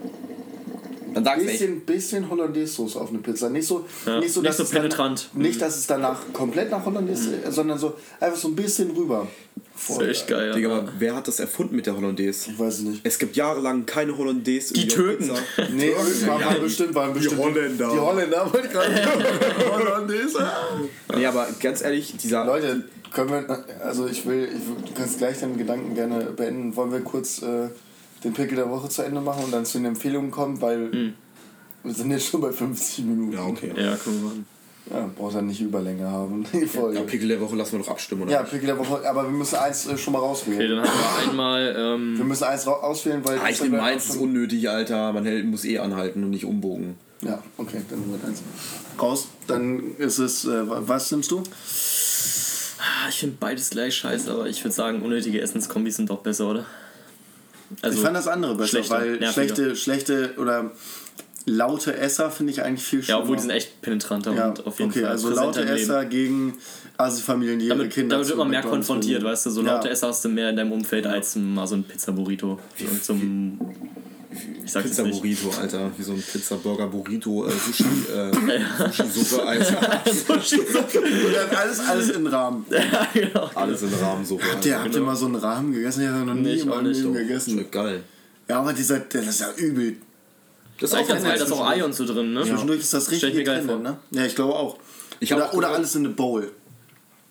dann 1.14 1.24
sag's 1.24 1.44
bisschen, 1.44 1.82
bisschen 1.82 2.30
Hollandaise-Soße 2.30 3.00
auf 3.00 3.10
eine 3.10 3.18
Pizza. 3.20 3.50
Nicht 3.50 3.68
so, 3.68 3.86
Ja, 4.06 4.20
nicht 4.20 4.32
so, 4.32 4.42
nicht 4.42 4.50
dass 4.50 4.58
so 4.58 4.64
es 4.64 4.70
dann- 4.70 4.82
penetrant. 4.84 5.30
nicht, 5.34 5.62
dass 5.62 5.76
es 5.78 5.88
danach 5.88 6.20
komplett 6.34 6.70
nach 6.72 6.86
Hollandaise, 6.86 7.30
sondern 7.50 7.80
so 7.80 7.96
einfach 8.20 8.38
so 8.38 8.50
ein 8.50 8.56
bisschen 8.56 8.92
rüber. 8.92 9.28
Das 9.76 9.98
ist 9.98 10.02
echt 10.08 10.28
geil. 10.28 10.54
Digga, 10.54 10.70
Ja. 10.70 10.78
aber 10.80 10.94
wer 11.00 11.16
hat 11.16 11.28
das 11.28 11.40
erfunden 11.40 11.76
mit 11.76 11.86
der 11.86 11.96
Hollandaise? 11.96 12.50
Ich 12.52 12.58
weiß 12.58 12.76
es 12.76 12.80
nicht. 12.82 13.02
Es 13.04 13.20
gibt 13.20 13.36
jahrelang 13.36 13.86
keine 13.86 14.18
Hollandaise. 14.18 14.74
Die 14.74 14.88
Türken. 14.88 15.28
Pizza. 15.28 15.68
Nee, 15.74 15.92
waren, 16.26 16.42
waren 16.44 16.62
bestimmt, 16.62 16.96
waren 16.96 17.14
bestimmt. 17.14 17.40
Holländer. 17.42 17.90
Die 17.92 18.00
Holländer, 18.00 18.54
wollte 18.54 18.68
ich 18.68 18.74
gerade 18.74 18.96
Hollandaise. 19.72 20.48
Nee, 21.16 21.26
aber 21.26 21.48
ganz 21.62 21.82
ehrlich, 21.82 22.16
dieser. 22.18 22.46
Leute, 22.46 22.84
können 23.14 23.30
wir, 23.30 23.66
also 23.84 24.08
ich 24.08 24.26
will, 24.26 24.46
ich, 24.52 24.88
du 24.90 24.94
kannst 24.94 25.18
gleich 25.18 25.40
deinen 25.40 25.58
Gedanken 25.58 25.94
gerne 25.94 26.24
beenden. 26.36 26.76
Wollen 26.76 26.92
wir 26.92 27.02
kurz 27.02 27.42
äh, 27.42 27.68
den 28.24 28.34
Pickel 28.34 28.56
der 28.56 28.70
Woche 28.70 28.90
zu 28.90 29.02
Ende 29.04 29.22
machen 29.22 29.44
und 29.46 29.52
dann 29.52 29.66
zu 29.66 29.78
den 29.78 29.86
Empfehlungen 29.86 30.32
kommen, 30.32 30.62
weil 30.62 31.14
wir 31.84 31.94
sind 31.94 32.12
jetzt 32.12 32.28
schon 32.28 32.42
bei 32.42 32.52
50 32.52 33.06
Minuten. 33.06 33.34
Ja, 33.34 33.44
okay. 33.46 33.68
Ja, 33.76 33.96
können 33.98 34.22
wir 34.22 34.30
machen. 34.30 34.46
Ja, 34.92 35.10
braucht 35.18 35.34
dann 35.36 35.48
nicht 35.48 35.60
Überlänge 35.62 36.08
haben, 36.10 36.46
die 36.54 36.68
Folge. 36.68 36.98
Ja, 37.00 37.04
Pickel 37.04 37.28
der 37.28 37.42
Woche 37.42 37.56
lassen 37.56 37.72
wir 37.74 37.80
doch 37.80 37.90
abstimmen, 37.90 38.22
oder? 38.24 38.32
Ja? 38.34 38.44
Pickel 38.44 38.68
der 38.68 38.78
Woche, 38.78 39.02
aber 39.10 39.24
wir 39.24 39.32
müssen 39.32 39.56
eins 39.56 39.88
äh, 39.88 39.98
schon 39.98 40.14
mal 40.14 40.20
Okay, 40.20 40.28
rauswählen. 40.28 40.78
dann 40.78 40.88
haben 40.88 41.26
wir 41.26 41.30
einmal. 41.32 41.74
Wir 41.76 41.94
Ähm, 42.22 42.28
müssen 42.28 42.44
eins 42.44 42.68
auswählen, 42.68 43.22
weil. 43.24 43.40
Ah, 43.40 43.50
ich 43.50 43.62
nehme 43.62 43.78
meins, 43.78 44.06
ist 44.10 44.18
unnötig, 44.18 44.70
Alter. 44.70 45.12
Man 45.12 45.26
hält, 45.26 45.46
muss 45.46 45.66
eh 45.66 45.80
anhalten 45.80 46.24
und 46.24 46.30
nicht 46.30 46.46
umbogen. 46.46 46.96
Ja, 47.22 47.42
okay, 47.58 47.82
dann 47.90 48.00
nehmen 48.02 48.20
wir 48.22 48.28
eins. 48.28 48.44
Raus, 49.02 49.28
dann 49.48 49.96
ist 49.98 50.20
es. 50.20 50.46
Äh, 50.46 50.70
wa- 50.70 50.84
was 50.86 51.10
nimmst 51.12 51.32
du? 51.32 51.40
ah, 51.40 53.10
ich 53.10 53.16
finde 53.16 53.38
beides 53.40 53.72
gleich 53.72 53.96
scheiße, 53.96 54.32
aber 54.32 54.48
ich 54.48 54.64
würde 54.64 54.76
sagen, 54.76 55.02
unnötige 55.02 55.42
Essenskombis 55.42 55.96
sind 55.96 56.10
doch 56.12 56.20
besser, 56.20 56.48
oder? 56.50 56.66
Also, 57.82 57.98
ich 57.98 58.04
fand 58.04 58.16
das 58.16 58.28
andere 58.28 58.54
besser, 58.56 58.84
schlechter, 58.84 59.00
weil 59.00 59.26
schlechte, 59.32 59.76
schlechte 59.76 60.34
oder 60.38 60.72
laute 61.46 61.96
Esser 61.98 62.32
finde 62.32 62.52
ich 62.54 62.62
eigentlich 62.64 62.84
viel 62.84 63.00
Ja, 63.00 63.06
schlimmer. 63.06 63.20
obwohl 63.22 63.36
die 63.36 63.42
sind 63.44 63.52
echt 63.52 63.82
penetranter 63.82 64.34
Ja, 64.34 64.50
und 64.50 64.66
auf 64.66 64.80
jeden 64.80 64.92
okay, 64.92 65.02
Fall. 65.02 65.12
also 65.12 65.28
präsenter 65.30 65.46
laute 65.48 65.62
im 65.62 65.68
Leben. 65.68 65.80
Esser 65.82 66.06
gegen 66.06 66.54
Asi-Familien, 66.98 67.60
die 67.60 67.66
ihre 67.68 67.78
Damit, 67.78 67.94
Kinder 67.94 68.16
damit 68.16 68.28
wird 68.30 68.38
man 68.38 68.50
mehr 68.50 68.60
McDonald's 68.62 68.88
konfrontiert, 68.88 69.20
bringen. 69.22 69.32
weißt 69.34 69.46
du? 69.46 69.50
So 69.52 69.62
Ja. 69.62 69.74
laute 69.76 69.90
Esser 69.90 70.08
hast 70.08 70.26
du 70.26 70.30
mehr 70.30 70.50
in 70.50 70.56
deinem 70.56 70.72
Umfeld 70.72 71.06
als 71.08 71.36
mal 71.36 71.68
so 71.68 71.76
ein 71.76 71.84
Pizza-Burrito. 71.84 72.60
Und 72.80 73.04
zum. 73.04 73.60
Ich 74.66 74.72
sag's 74.72 74.90
Pizza. 74.90 75.04
Burrito, 75.04 75.50
Alter. 75.62 75.92
Wie 75.96 76.04
so 76.04 76.12
ein 76.14 76.22
Pizza 76.22 76.56
Burger 76.56 76.88
Burrito, 76.88 77.46
äh, 77.48 77.52
Sushi, 77.52 77.84
äh, 78.14 78.32
Sushi-Suppe, 78.92 79.44
Alter. 79.46 80.02
Und 80.06 81.34
dann 81.34 81.56
alles, 81.58 81.80
alles 81.80 82.10
in 82.10 82.28
Rahmen. 82.28 82.66
ja, 82.72 83.08
genau. 83.14 83.50
Alles 83.56 83.84
in 83.84 83.94
Rahmensuppe. 83.94 84.44
Habt 84.52 84.66
ihr, 84.66 84.84
habt 84.84 84.94
ihr 84.96 85.02
mal 85.02 85.16
so 85.16 85.28
einen 85.28 85.36
Rahmen 85.36 85.72
gegessen? 85.72 86.02
Ich 86.02 86.08
habe 86.10 86.26
noch 86.26 86.34
nie 86.34 86.42
Nee, 86.42 86.54
ich. 86.56 86.66
Leben 86.66 87.14
Doch, 87.14 87.14
gegessen. 87.14 87.52
Schmeckt 87.52 87.72
geil. 87.72 88.04
Ja, 88.50 88.60
aber 88.60 88.74
dieser, 88.74 89.00
das 89.00 89.26
ist 89.28 89.40
ja 89.40 89.48
übel. 89.56 89.98
Das 90.80 90.94
Eigentlich 90.94 91.08
ganz 91.08 91.24
geil, 91.24 91.38
da 91.38 91.46
ist 91.46 91.52
auch 91.52 91.68
Ei 91.68 91.84
und 91.84 91.94
so 91.94 92.06
drin, 92.06 92.34
ne? 92.34 92.44
Zwischendurch 92.44 92.80
ist 92.82 92.94
das 92.94 93.06
Stell 93.06 93.14
richtig 93.16 93.30
ich 93.32 93.36
mir 93.38 93.44
geil 93.44 93.58
drin, 93.60 93.68
vor. 93.68 93.80
ne? 93.80 93.98
Ja, 94.12 94.26
ich 94.26 94.36
glaube 94.36 94.54
auch. 94.56 94.78
Ich 95.20 95.34
oder, 95.34 95.50
auch 95.50 95.54
oder 95.54 95.70
alles 95.70 95.96
in 95.96 96.06
eine 96.06 96.14
Bowl. 96.14 96.52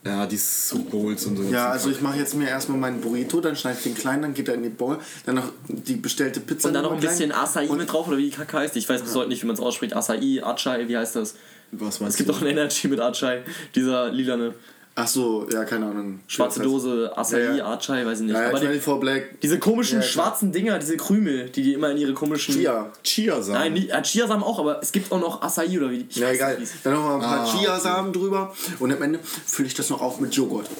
Ja, 0.07 0.27
die 0.27 0.37
Soup 0.37 0.91
Bowls 0.91 1.25
und 1.27 1.37
so. 1.37 1.43
Ja, 1.45 1.71
also 1.71 1.91
ich 1.91 2.01
mache 2.03 2.19
jetzt 2.19 2.35
mir 2.35 2.47
erstmal 2.49 2.77
meinen 2.79 3.01
Burrito, 3.01 3.41
dann 3.41 3.57
schneide 3.57 3.79
ich 3.79 3.85
den 3.85 3.95
klein, 3.95 4.21
dann 4.21 4.35
geht 4.35 4.49
er 4.49 4.55
in 4.55 4.63
die 4.63 4.69
Bowl, 4.69 4.99
dann 5.25 5.37
noch 5.37 5.51
die 5.69 5.97
bestellte 5.97 6.41
Pizza. 6.41 6.69
Und 6.69 6.75
dann 6.75 6.83
noch 6.85 6.93
ein 6.93 7.01
bisschen 7.01 7.31
klein. 7.31 7.41
Acai 7.43 7.69
Und- 7.69 7.79
mit 7.79 7.91
drauf, 7.91 8.07
oder 8.09 8.19
wie 8.19 8.25
die 8.31 8.37
Kacke 8.37 8.59
heißt. 8.59 8.77
Ich 8.77 8.87
weiß 8.89 9.01
bis 9.03 9.15
heute 9.15 9.29
nicht, 9.31 9.43
wie 9.43 9.47
man 9.47 9.55
es 9.55 9.61
ausspricht. 9.63 9.95
Acai, 9.97 10.43
Acai, 10.43 10.89
wie 10.89 10.97
heißt 10.97 11.17
das? 11.17 11.35
Was 11.73 12.01
meinst 12.01 12.15
Es 12.15 12.17
gibt 12.19 12.29
du? 12.29 12.35
auch 12.35 12.41
ein 12.43 12.47
Energy 12.49 12.89
mit 12.89 13.01
Acai. 13.01 13.43
Dieser 13.75 14.11
lilane. 14.11 14.55
Ach 14.97 15.09
so, 15.09 15.49
ja, 15.53 15.65
keine 15.65 15.87
Ahnung. 15.87 16.21
Schwarze. 16.29 16.63
Dose, 16.63 17.11
Acai, 17.17 17.41
Ja, 17.43 17.55
ja. 17.57 17.73
Acai, 17.73 18.07
weiß 18.07 18.21
ich 18.21 18.27
nicht. 18.27 18.35
Ja, 18.35 18.43
ja, 18.43 18.49
Aber 18.51 18.61
die, 18.61 18.67
24 18.67 19.01
Black. 19.01 19.41
diese 19.41 19.59
komischen 19.59 19.99
Ja, 20.01 20.07
schwarzen 20.07 20.53
Dinger, 20.53 20.79
diese 20.79 20.97
Krümel, 20.97 21.51
die 21.51 21.65
die 21.65 21.73
immer 21.75 21.91
in 21.91 21.97
ihre 21.97 22.15
komischen. 22.15 22.55
Chia. 22.55 22.93
Chiasamen. 23.03 23.61
Nein, 23.61 23.75
die, 23.75 23.91
äh, 23.91 24.03
Chiasamen 24.03 24.45
auch, 24.45 24.61
aber 24.61 24.81
es 24.81 24.93
gibt 24.93 25.11
auch 25.11 25.19
noch 25.21 25.43
Acai 25.43 25.77
oder 25.77 25.91
wie. 25.91 26.07
Ich 26.09 26.15
Ja, 26.17 26.29
weiß 26.29 26.37
egal. 26.37 26.59
nicht, 26.61 26.73
Dann 26.85 26.93
noch 26.93 27.03
mal 27.03 27.15
ein 27.17 27.21
paar 27.23 27.41
Ah, 27.41 27.59
Chiasamen 27.59 28.13
drüber 28.13 28.55
und 28.79 28.93
am 28.93 29.03
Ende 29.03 29.19
fülle 29.23 29.67
ich 29.67 29.75
das 29.75 29.91
noch 29.91 30.01
auf 30.01 30.21
mit 30.21 30.33
Joghurt. 30.35 30.71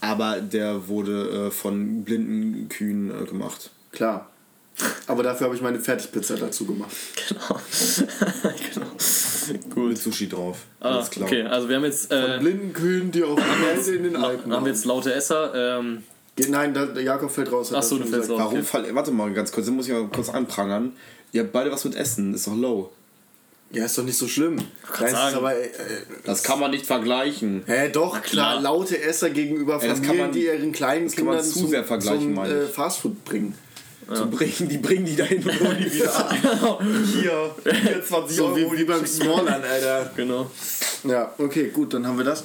Aber 0.00 0.40
der 0.40 0.88
wurde 0.88 1.46
äh, 1.46 1.50
von 1.52 2.02
blinden 2.04 2.68
Kühen 2.68 3.10
äh, 3.10 3.26
gemacht. 3.26 3.70
Klar. 3.92 4.28
Aber 5.08 5.22
dafür 5.24 5.46
habe 5.46 5.56
ich 5.56 5.62
meine 5.62 5.78
Fertigpizza 5.80 6.34
dazu 6.36 6.64
gemacht. 6.66 6.90
Genau. 7.28 7.60
genau. 8.74 8.86
Mit 9.52 9.70
Gut. 9.70 9.98
Sushi 9.98 10.28
drauf. 10.28 10.58
Ah, 10.80 10.96
Alles 10.96 11.10
klar. 11.10 11.26
okay, 11.26 11.42
also 11.42 11.68
wir 11.68 11.76
haben 11.76 11.84
jetzt, 11.84 12.10
äh, 12.12 12.38
Blinden 12.40 12.72
Kühen, 12.72 13.10
die 13.10 13.22
auf 13.24 13.38
Reise 13.66 13.94
in 13.96 14.04
den 14.04 14.16
Alpen 14.16 14.52
haben 14.52 14.64
wir 14.64 14.72
jetzt 14.72 14.84
laute 14.84 15.12
Esser. 15.14 15.78
Ähm, 15.78 16.02
Nein, 16.48 16.72
da, 16.72 16.86
der 16.86 17.02
Jakob 17.02 17.30
fällt 17.30 17.50
raus. 17.50 17.70
hat 17.72 17.78
Ach 17.78 17.82
so, 17.82 17.96
das 17.98 18.06
du 18.06 18.12
fällst 18.12 18.30
raus. 18.30 18.38
Warum 18.38 18.54
Okay. 18.54 18.62
fall, 18.62 18.94
Warte 18.94 19.10
mal 19.10 19.32
ganz 19.32 19.50
kurz, 19.50 19.66
das 19.66 19.74
muss 19.74 19.86
ich 19.88 19.92
mal 19.92 20.06
kurz 20.08 20.28
anprangern. 20.28 20.92
Ihr 21.32 21.42
habt 21.42 21.52
beide 21.52 21.70
was 21.72 21.84
mit 21.84 21.94
Essen, 21.96 22.32
ist 22.34 22.46
doch 22.46 22.54
low. 22.56 22.90
Ja, 23.70 23.84
ist 23.84 23.98
doch 23.98 24.04
nicht 24.04 24.16
so 24.16 24.26
schlimm. 24.28 24.56
Nein, 25.00 25.10
sagen. 25.10 25.36
aber, 25.36 25.54
äh, 25.54 25.68
Das 26.24 26.42
kann 26.42 26.58
man 26.58 26.70
nicht 26.70 26.86
vergleichen. 26.86 27.64
Hä, 27.66 27.90
doch, 27.90 28.22
klar. 28.22 28.52
klar. 28.52 28.62
laute 28.62 28.98
Esser 29.02 29.28
gegenüber 29.30 29.74
Ja, 29.82 29.88
das 29.88 29.98
Familien, 29.98 30.06
kann 30.06 30.16
man- 30.18 30.32
die 30.32 30.44
ihren 30.46 30.72
kleinen 30.72 31.04
das 31.06 31.16
kann 31.16 31.26
man 31.26 31.36
Kindern 31.36 31.52
zu 31.52 31.66
sehr 31.66 31.84
vergleichen, 31.84 32.34
zum 32.34 32.44
äh. 32.44 32.66
Fastfood 32.66 33.24
bringen. 33.26 33.54
Zu 34.12 34.26
bringen, 34.30 34.68
die 34.70 34.78
bringen 34.78 35.04
die 35.04 35.16
dahin 35.16 35.42
und 35.44 35.60
holen 35.60 35.76
die 35.78 35.92
wieder 35.94 36.14
ab. 36.16 36.34
Hier, 37.20 37.50
24 37.62 38.36
So 38.36 38.46
Euro. 38.46 38.56
wie, 38.72 38.78
wie 38.78 38.84
beim 38.84 39.04
Smallland, 39.06 39.64
Alter. 39.64 40.10
genau. 40.16 40.50
Ja, 41.04 41.32
okay, 41.38 41.68
gut, 41.68 41.92
dann 41.94 42.06
haben 42.06 42.16
wir 42.16 42.24
das. 42.24 42.44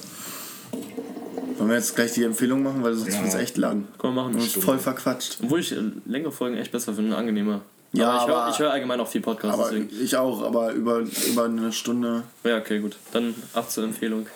Wollen 1.56 1.68
wir 1.70 1.76
jetzt 1.76 1.94
gleich 1.94 2.12
die 2.12 2.24
Empfehlung 2.24 2.62
machen, 2.62 2.82
weil 2.82 2.94
sonst 2.94 3.14
Ja. 3.14 3.20
wird 3.22 3.28
es 3.28 3.34
echt 3.40 3.56
lang. 3.56 3.86
Wir 4.00 4.10
machen. 4.10 4.34
Und 4.34 4.40
uns 4.40 4.52
voll 4.52 4.78
verquatscht. 4.78 5.38
Obwohl 5.42 5.60
ich 5.60 5.72
äh, 5.72 5.80
längere 6.06 6.32
Folgen 6.32 6.56
echt 6.56 6.72
besser 6.72 6.92
finde, 6.94 7.16
angenehmer. 7.16 7.62
Ja, 7.92 8.10
aber 8.10 8.22
ich 8.22 8.28
höre 8.28 8.48
ich 8.50 8.58
hör 8.58 8.70
allgemein 8.72 9.00
auch 9.00 9.06
viel 9.08 9.20
Podcasts, 9.20 9.58
Aber 9.58 9.70
deswegen. 9.70 9.88
ich 10.02 10.16
auch, 10.16 10.42
aber 10.42 10.72
über, 10.72 11.04
über 11.28 11.44
eine 11.44 11.72
Stunde. 11.72 12.24
Ja, 12.42 12.58
okay, 12.58 12.80
gut. 12.80 12.96
Dann 13.12 13.34
ab 13.52 13.70
zur 13.70 13.84
Empfehlung. 13.84 14.26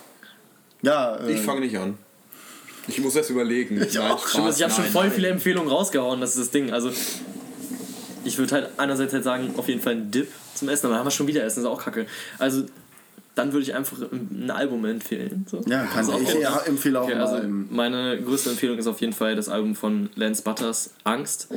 Ja, 0.83 1.17
äh, 1.17 1.33
Ich 1.33 1.41
fange 1.41 1.61
nicht 1.61 1.77
an. 1.77 1.99
Ich 2.89 3.01
muss 3.01 3.15
erst 3.15 3.31
überlegen. 3.31 3.81
Ich 3.83 3.99
auch. 3.99 4.25
Also 4.35 4.51
ich 4.51 4.63
habe 4.63 4.73
schon 4.73 4.85
nein, 4.85 4.93
voll 4.93 5.07
nein. 5.07 5.13
viele 5.15 5.29
Empfehlungen 5.29 5.71
rausgehauen, 5.71 6.21
das 6.21 6.31
ist 6.31 6.41
das 6.41 6.51
Ding. 6.51 6.73
Also, 6.73 6.91
ich 8.25 8.39
würde 8.39 8.55
halt 8.55 8.71
einerseits 8.79 9.13
halt 9.13 9.25
sagen, 9.25 9.55
auf 9.57 9.69
jeden 9.69 9.81
Fall 9.81 9.95
ein 9.95 10.11
Dip 10.11 10.29
zum 10.55 10.69
Essen, 10.69 10.87
aber 10.87 10.95
dann 10.95 11.01
haben 11.01 11.07
wir 11.07 11.11
schon 11.11 11.27
wieder 11.27 11.45
Essen, 11.45 11.61
ist 11.61 11.67
auch 11.67 11.83
kacke. 11.83 12.07
Also, 12.39 12.65
dann 13.39 13.53
würde 13.53 13.63
ich 13.63 13.75
einfach 13.75 13.97
ein 14.11 14.51
Album 14.51 14.85
empfehlen. 14.85 15.47
So. 15.49 15.63
ja, 15.69 15.85
kann 15.85 15.99
Also 15.99 16.13
auch 16.13 16.21
ich. 16.21 16.47
Auch- 16.47 16.67
empfehle 16.67 17.01
auch 17.01 17.05
Okay, 17.05 17.15
mal. 17.15 17.25
also 17.27 17.49
meine 17.71 18.21
größte 18.21 18.51
Empfehlung 18.51 18.77
ist 18.79 18.87
auf 18.87 19.01
jeden 19.01 19.13
Fall 19.13 19.37
das 19.37 19.49
Album 19.49 19.75
von 19.75 20.11
Lance 20.17 20.43
Butters, 20.43 20.91
Angst. 21.05 21.49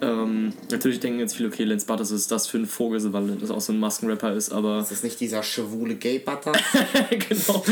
Ähm, 0.00 0.52
natürlich 0.70 1.00
denken 1.00 1.20
jetzt 1.20 1.36
viele, 1.36 1.48
okay, 1.48 1.64
Lance 1.64 1.86
Butters 1.86 2.10
ist 2.10 2.30
das 2.32 2.46
für 2.46 2.58
ein 2.58 2.66
Vogel, 2.66 3.00
weil 3.12 3.36
das 3.40 3.50
auch 3.50 3.60
so 3.60 3.72
ein 3.72 3.78
Maskenrapper 3.78 4.32
ist, 4.34 4.52
aber 4.52 4.80
Ist 4.80 4.90
das 4.90 5.02
nicht 5.02 5.20
dieser 5.20 5.42
schwule 5.42 5.94
Gay-Butter? 5.94 6.52
genau, 7.28 7.64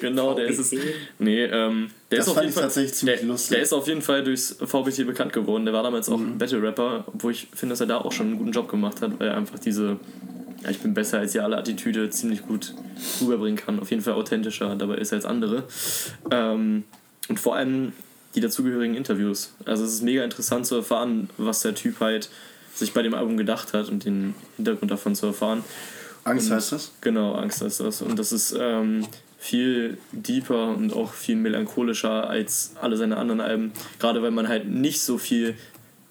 genau, 0.00 0.34
der 0.34 0.46
ist 0.46 0.58
es. 0.58 0.72
Nee, 1.18 1.44
ähm, 1.44 1.88
der 2.10 2.18
Das 2.18 2.26
ist 2.26 2.30
auf 2.30 2.34
fand 2.36 2.44
jeden 2.44 2.48
ich 2.50 2.54
Fall, 2.54 2.62
tatsächlich 2.64 2.94
ziemlich 2.94 3.18
der, 3.20 3.28
lustig. 3.28 3.50
Der 3.56 3.62
ist 3.62 3.72
auf 3.72 3.86
jeden 3.88 4.02
Fall 4.02 4.24
durchs 4.24 4.52
VBT 4.64 5.04
bekannt 5.06 5.32
geworden. 5.32 5.64
Der 5.64 5.74
war 5.74 5.82
damals 5.82 6.08
auch 6.08 6.18
Mhm. 6.18 6.32
ein 6.32 6.38
Battle-Rapper, 6.38 7.04
obwohl 7.06 7.32
ich 7.32 7.48
finde, 7.54 7.72
dass 7.74 7.80
er 7.80 7.86
da 7.86 7.98
auch 7.98 8.12
schon 8.12 8.26
einen 8.28 8.38
guten 8.38 8.52
Job 8.52 8.68
gemacht 8.70 9.00
hat, 9.02 9.18
weil 9.18 9.28
er 9.28 9.36
einfach 9.36 9.58
diese, 9.58 9.98
ja, 10.62 10.70
ich 10.70 10.78
bin 10.80 10.94
besser 10.94 11.18
als 11.18 11.34
ihr 11.34 11.44
alle 11.44 11.56
Attitüde 11.56 12.08
ziemlich 12.10 12.42
gut 12.46 12.74
rüberbringen 13.20 13.56
kann. 13.56 13.80
Auf 13.80 13.90
jeden 13.90 14.02
Fall 14.02 14.14
authentischer 14.14 14.74
dabei 14.76 14.96
ist 14.96 15.12
als 15.12 15.24
andere. 15.24 15.64
Ähm, 16.30 16.84
und 17.28 17.40
vor 17.40 17.56
allem 17.56 17.92
die 18.34 18.40
dazugehörigen 18.40 18.94
Interviews. 18.94 19.52
Also 19.66 19.84
es 19.84 19.92
ist 19.94 20.02
mega 20.02 20.24
interessant 20.24 20.66
zu 20.66 20.76
erfahren, 20.76 21.28
was 21.36 21.60
der 21.60 21.74
Typ 21.74 22.00
halt 22.00 22.30
sich 22.74 22.92
bei 22.94 23.02
dem 23.02 23.14
Album 23.14 23.36
gedacht 23.36 23.74
hat 23.74 23.88
und 23.90 24.04
den 24.04 24.34
Hintergrund 24.56 24.90
davon 24.90 25.14
zu 25.14 25.26
erfahren. 25.26 25.62
Angst 26.24 26.48
Und- 26.50 26.56
heißt 26.56 26.72
das? 26.72 26.92
Genau, 27.00 27.34
Angst 27.34 27.60
heißt 27.62 27.80
das. 27.80 28.00
Und 28.02 28.18
das 28.18 28.32
ist 28.32 28.56
ähm, 28.58 29.06
viel 29.38 29.98
deeper 30.12 30.68
und 30.68 30.92
auch 30.94 31.12
viel 31.12 31.36
melancholischer 31.36 32.28
als 32.30 32.72
alle 32.80 32.96
seine 32.96 33.16
anderen 33.16 33.40
Alben. 33.40 33.72
Gerade 33.98 34.22
weil 34.22 34.30
man 34.30 34.48
halt 34.48 34.68
nicht 34.68 35.00
so 35.02 35.18
viel 35.18 35.54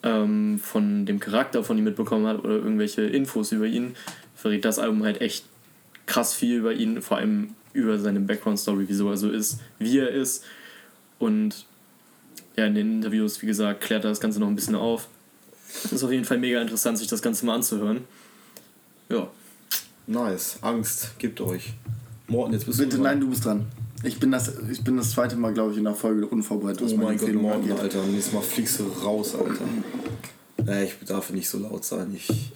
ähm, 0.04 0.60
von 0.62 1.06
dem 1.06 1.20
Charakter 1.20 1.64
von 1.64 1.78
ihm 1.78 1.84
mitbekommen 1.86 2.28
hat 2.28 2.40
oder 2.44 2.56
irgendwelche 2.56 3.04
Infos 3.04 3.52
über 3.52 3.66
ihn, 3.66 3.96
verrät 4.42 4.66
das 4.66 4.80
Album 4.80 5.04
halt 5.04 5.22
echt 5.22 5.46
krass 6.06 6.34
viel 6.34 6.58
über 6.58 6.74
ihn, 6.74 7.02
vor 7.02 7.18
allem 7.18 7.56
über 7.74 7.98
seine 8.00 8.20
Background-Story, 8.20 8.86
wieso 8.88 9.10
er 9.10 9.18
so 9.18 9.30
ist, 9.30 9.60
wie 9.80 10.00
er 10.00 10.10
ist. 10.10 10.44
Und 11.20 11.66
ja, 12.58 12.66
in 12.66 12.76
den 12.76 12.92
Interviews, 12.96 13.42
wie 13.42 13.46
gesagt, 13.46 13.82
klärt 13.82 14.04
er 14.04 14.10
das 14.10 14.20
Ganze 14.20 14.40
noch 14.40 14.48
ein 14.48 14.56
bisschen 14.56 14.76
auf. 14.76 15.08
Ist 15.90 16.04
auf 16.04 16.12
jeden 16.12 16.26
Fall 16.26 16.38
mega 16.38 16.62
interessant, 16.62 16.98
sich 16.98 17.08
das 17.08 17.22
Ganze 17.22 17.46
mal 17.46 17.56
anzuhören. 17.56 18.02
Ja, 19.10 19.30
Nice. 20.08 20.58
Angst, 20.62 21.18
gebt 21.20 21.40
euch. 21.40 21.74
Morten, 22.28 22.54
jetzt 22.54 22.66
bist 22.66 22.80
Bitte, 22.80 22.90
du 22.90 22.96
dran. 22.98 23.04
nein, 23.04 23.20
du 23.22 23.30
bist 23.30 23.46
dran. 23.46 23.66
Ich 24.04 24.20
bin 24.20 24.32
das, 24.32 24.52
ich 24.70 24.84
bin 24.84 24.98
das 24.98 25.12
zweite 25.12 25.36
Mal, 25.36 25.54
glaube 25.54 25.72
ich, 25.72 25.78
in 25.78 25.84
der 25.84 25.94
Folge 25.94 26.26
unvorbereitet, 26.26 26.82
Oh 26.92 26.98
mein 26.98 27.18
Gott, 27.18 27.32
Morten, 27.34 27.62
angeht. 27.62 27.80
Alter. 27.80 28.04
Nächstes 28.06 28.34
Mal 28.34 28.42
fliegst 28.42 28.80
du 28.80 28.88
raus, 28.88 29.36
Alter. 29.36 29.64
Nee, 30.66 30.86
ich 30.86 30.96
darf 31.08 31.30
nicht 31.30 31.48
so 31.48 31.60
laut 31.60 31.86
sein. 31.86 32.12
Ich, 32.16 32.52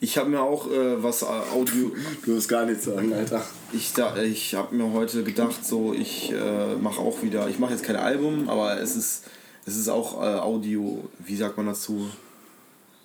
ich 0.00 0.16
habe 0.18 0.30
mir 0.30 0.40
auch 0.40 0.70
äh, 0.70 1.02
was 1.02 1.22
äh, 1.22 1.26
Audio... 1.26 1.92
Du 2.24 2.34
wirst 2.36 2.48
gar 2.48 2.64
nichts 2.66 2.84
sagen, 2.84 3.12
Alter. 3.12 3.44
Ich, 3.72 3.92
da, 3.94 4.16
ich 4.22 4.54
habe 4.54 4.74
mir 4.74 4.92
heute 4.92 5.22
gedacht, 5.24 5.64
so 5.64 5.92
ich 5.94 6.32
äh, 6.32 6.76
mache 6.80 7.00
auch 7.00 7.22
wieder... 7.22 7.48
Ich 7.48 7.58
mache 7.58 7.72
jetzt 7.72 7.82
kein 7.84 7.96
Album, 7.96 8.48
aber 8.48 8.80
es 8.80 8.96
ist, 8.96 9.24
es 9.66 9.76
ist 9.76 9.88
auch 9.88 10.22
äh, 10.22 10.26
Audio... 10.38 11.04
Wie 11.18 11.36
sagt 11.36 11.56
man 11.56 11.66
dazu? 11.66 12.08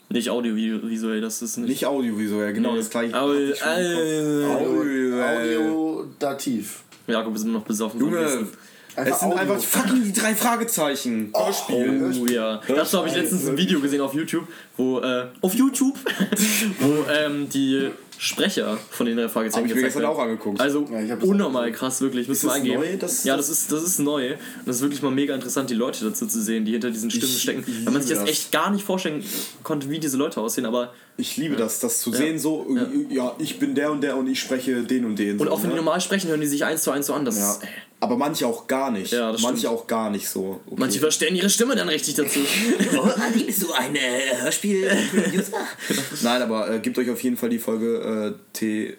nicht 0.09 0.29
audiovisuell, 0.29 1.21
das 1.21 1.41
ist 1.41 1.57
nicht. 1.57 1.69
Nicht 1.69 1.85
audiovisuell, 1.87 2.53
genau 2.53 2.73
Nee. 2.73 2.77
das 2.77 2.89
gleiche. 2.91 3.19
Au- 3.19 3.29
hatte 3.29 3.41
ich 3.41 3.57
schon 3.57 3.67
im 3.79 4.47
Kopf. 4.47 4.61
äh, 4.61 5.23
Audio. 5.23 5.63
Audiodativ. 6.03 6.83
Jakob 7.07 7.35
ist 7.35 7.43
immer 7.45 7.53
noch 7.53 7.65
besoffen. 7.65 7.99
Junge, 7.99 8.47
Essen. 8.95 9.11
es 9.11 9.19
sind 9.19 9.27
Audio. 9.31 9.39
einfach 9.39 9.59
fucking 9.63 10.03
die 10.03 10.13
drei 10.13 10.35
Fragezeichen. 10.35 11.31
Hörspiel. 11.35 12.13
Oh 12.21 12.25
ja. 12.27 12.61
Dazu 12.67 12.97
habe 12.99 13.07
ich 13.09 13.15
letztens 13.15 13.47
ein 13.47 13.57
Video 13.57 13.79
gesehen 13.79 14.01
auf 14.01 14.13
YouTube, 14.13 14.47
wo, 14.77 14.99
äh, 14.99 15.25
auf 15.41 15.53
YouTube, 15.53 15.97
wo 16.79 17.05
ähm, 17.11 17.49
die 17.49 17.89
Sprecher 18.19 18.77
von 18.91 19.05
den 19.05 19.17
drei 19.17 19.27
Fragezeichen 19.27 19.63
Hab 19.65 19.69
ich 19.71 19.75
mir 19.75 19.81
gestern 19.83 20.03
werden. 20.03 20.13
auch 20.15 20.19
angeguckt. 20.19 20.61
Also 20.61 20.87
Ja, 20.91 21.15
das 21.15 21.27
unnormal 21.27 21.71
krass, 21.71 21.99
wirklich. 21.99 22.27
Müssen 22.27 22.43
wir 22.43 22.49
das 22.49 22.57
eingeben. 22.57 22.79
neu? 22.81 22.97
Das- 22.97 23.23
ja, 23.23 23.35
das 23.35 23.49
ist, 23.49 23.71
das 23.71 23.83
ist 23.83 23.99
neu. 23.99 24.31
Und 24.33 24.37
das 24.67 24.77
ist 24.77 24.81
wirklich 24.81 25.01
mal 25.01 25.11
mega 25.11 25.33
interessant, 25.35 25.69
die 25.69 25.73
Leute 25.73 26.05
dazu 26.05 26.25
zu 26.27 26.41
sehen, 26.41 26.63
die 26.63 26.71
hinter 26.73 26.91
diesen 26.91 27.09
Stimmen 27.11 27.25
Ich 27.33 27.41
stecken. 27.41 27.65
Weil 27.83 27.93
man 27.93 28.01
sich 28.01 28.11
das 28.11 28.19
das. 28.21 28.29
echt 28.29 28.51
gar 28.51 28.69
nicht 28.71 28.85
vorstellen 28.85 29.23
konnte, 29.63 29.89
wie 29.89 29.99
diese 29.99 30.15
Leute 30.17 30.39
aussehen. 30.39 30.65
Aber 30.65 30.93
Ich 31.17 31.35
liebe 31.37 31.55
das, 31.55 31.79
das 31.79 31.99
zu 32.01 32.13
sehen, 32.13 32.39
so, 32.39 32.65
ja. 33.09 33.35
ich 33.39 33.59
bin 33.59 33.75
der 33.75 33.91
und 33.91 34.01
der 34.01 34.15
und 34.15 34.27
ich 34.27 34.39
spreche 34.39 34.83
den 34.83 35.05
und 35.05 35.17
den. 35.19 35.39
und 35.39 35.47
so, 35.47 35.51
auch 35.51 35.57
wenn 35.61 35.71
die 35.71 35.75
ne? 35.75 35.81
normal 35.81 35.99
sprechen, 35.99 36.29
hören 36.29 36.39
die 36.41 36.47
sich 36.47 36.63
eins 36.63 36.83
zu 36.83 36.91
eins 36.91 37.07
so 37.07 37.13
an. 37.13 37.25
Das 37.25 37.37
Ja. 37.37 37.51
ist, 37.51 37.63
ey. 37.63 37.69
Aber 38.03 38.17
manche 38.17 38.45
auch 38.45 38.67
gar 38.67 38.91
nicht. 38.91 39.13
Ja, 39.13 39.31
das 39.31 39.41
manche 39.41 39.59
stimmt. 39.59 39.73
auch 39.73 39.87
gar 39.87 40.09
nicht 40.09 40.27
so. 40.27 40.59
Okay. 40.65 40.75
Manche 40.77 40.99
verstehen 40.99 41.37
ihre 41.37 41.49
Stimme 41.49 41.73
dann 41.73 41.87
richtig 41.87 42.15
dazu. 42.15 42.41
Oh, 42.97 43.09
Adi, 43.17 43.45
bist 43.45 43.63
du 43.63 43.71
ein 43.71 43.95
äh, 43.95 44.41
Hörspiel-Producer? 44.41 45.57
Nein, 46.23 46.41
aber 46.41 46.69
äh, 46.69 46.79
gebt 46.79 46.97
euch 46.97 47.09
auf 47.09 47.23
jeden 47.23 47.37
Fall 47.37 47.47
die 47.47 47.59
Folge 47.59 48.35
äh, 48.35 48.51
T 48.51 48.97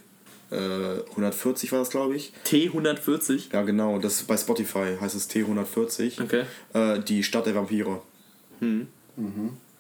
äh, 0.50 0.56
140 1.10 1.70
war 1.72 1.80
das, 1.80 1.90
glaube 1.90 2.16
ich. 2.16 2.32
T140. 2.46 3.52
Ja, 3.52 3.60
genau. 3.60 3.98
Das 3.98 4.22
bei 4.22 4.38
Spotify 4.38 4.96
heißt 4.98 5.14
es 5.14 5.28
T140. 5.28 6.22
Okay. 6.22 6.44
Äh, 6.72 7.00
die 7.00 7.22
Stadt 7.22 7.44
der 7.44 7.54
Vampire. 7.54 8.00
Hm. 8.60 8.88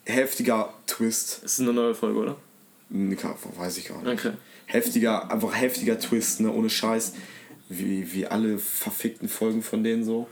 Heftiger 0.04 0.74
Twist. 0.86 1.40
Das 1.42 1.54
ist 1.54 1.60
eine 1.60 1.72
neue 1.72 1.94
Folge, 1.94 2.18
oder? 2.18 2.36
Weiß 2.90 3.78
ich 3.78 3.88
gar 3.88 4.02
nicht. 4.02 4.26
Okay. 4.26 4.34
Heftiger, 4.66 5.30
einfach 5.30 5.58
heftiger 5.58 5.98
Twist, 5.98 6.40
ne? 6.40 6.52
Ohne 6.52 6.68
Scheiß. 6.68 7.14
Wie, 7.68 8.12
wie 8.12 8.26
alle 8.26 8.58
verfickten 8.58 9.28
Folgen 9.28 9.62
von 9.62 9.82
denen 9.82 10.04
so. 10.04 10.26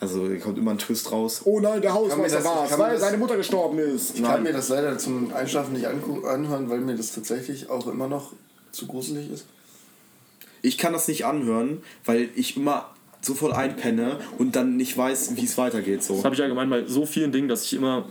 Also 0.00 0.28
da 0.28 0.34
kommt 0.36 0.58
immer 0.58 0.72
ein 0.72 0.78
Twist 0.78 1.12
raus. 1.12 1.42
Oh 1.44 1.60
nein, 1.60 1.80
der 1.80 1.94
Hausmeister 1.94 2.42
war 2.44 2.64
mir 2.68 2.78
weil 2.78 2.92
das- 2.92 3.00
seine 3.02 3.18
Mutter 3.18 3.36
gestorben 3.36 3.78
ist. 3.78 4.16
Ich 4.16 4.22
kann 4.24 4.42
mir 4.42 4.52
das 4.52 4.68
leider 4.68 4.98
zum 4.98 5.32
Einschlafen 5.32 5.74
nicht 5.74 5.86
anhören, 5.86 6.68
weil 6.68 6.80
mir 6.80 6.96
das 6.96 7.12
tatsächlich 7.12 7.70
auch 7.70 7.86
immer 7.86 8.08
noch 8.08 8.32
zu 8.72 8.86
gruselig 8.88 9.30
ist. 9.30 9.44
Ich 10.60 10.76
kann 10.78 10.92
das 10.92 11.06
nicht 11.08 11.24
anhören, 11.24 11.82
weil 12.04 12.28
ich 12.34 12.56
immer 12.56 12.90
sofort 13.20 13.52
einpenne 13.54 14.18
und 14.38 14.56
dann 14.56 14.76
nicht 14.76 14.96
weiß, 14.98 15.36
wie 15.36 15.44
es 15.44 15.56
weitergeht. 15.56 16.02
So. 16.02 16.16
Das 16.16 16.24
habe 16.24 16.34
ich 16.34 16.42
allgemein 16.42 16.68
bei 16.68 16.84
so 16.86 17.06
vielen 17.06 17.30
Dingen, 17.30 17.46
dass 17.48 17.64
ich 17.64 17.74
immer 17.74 18.08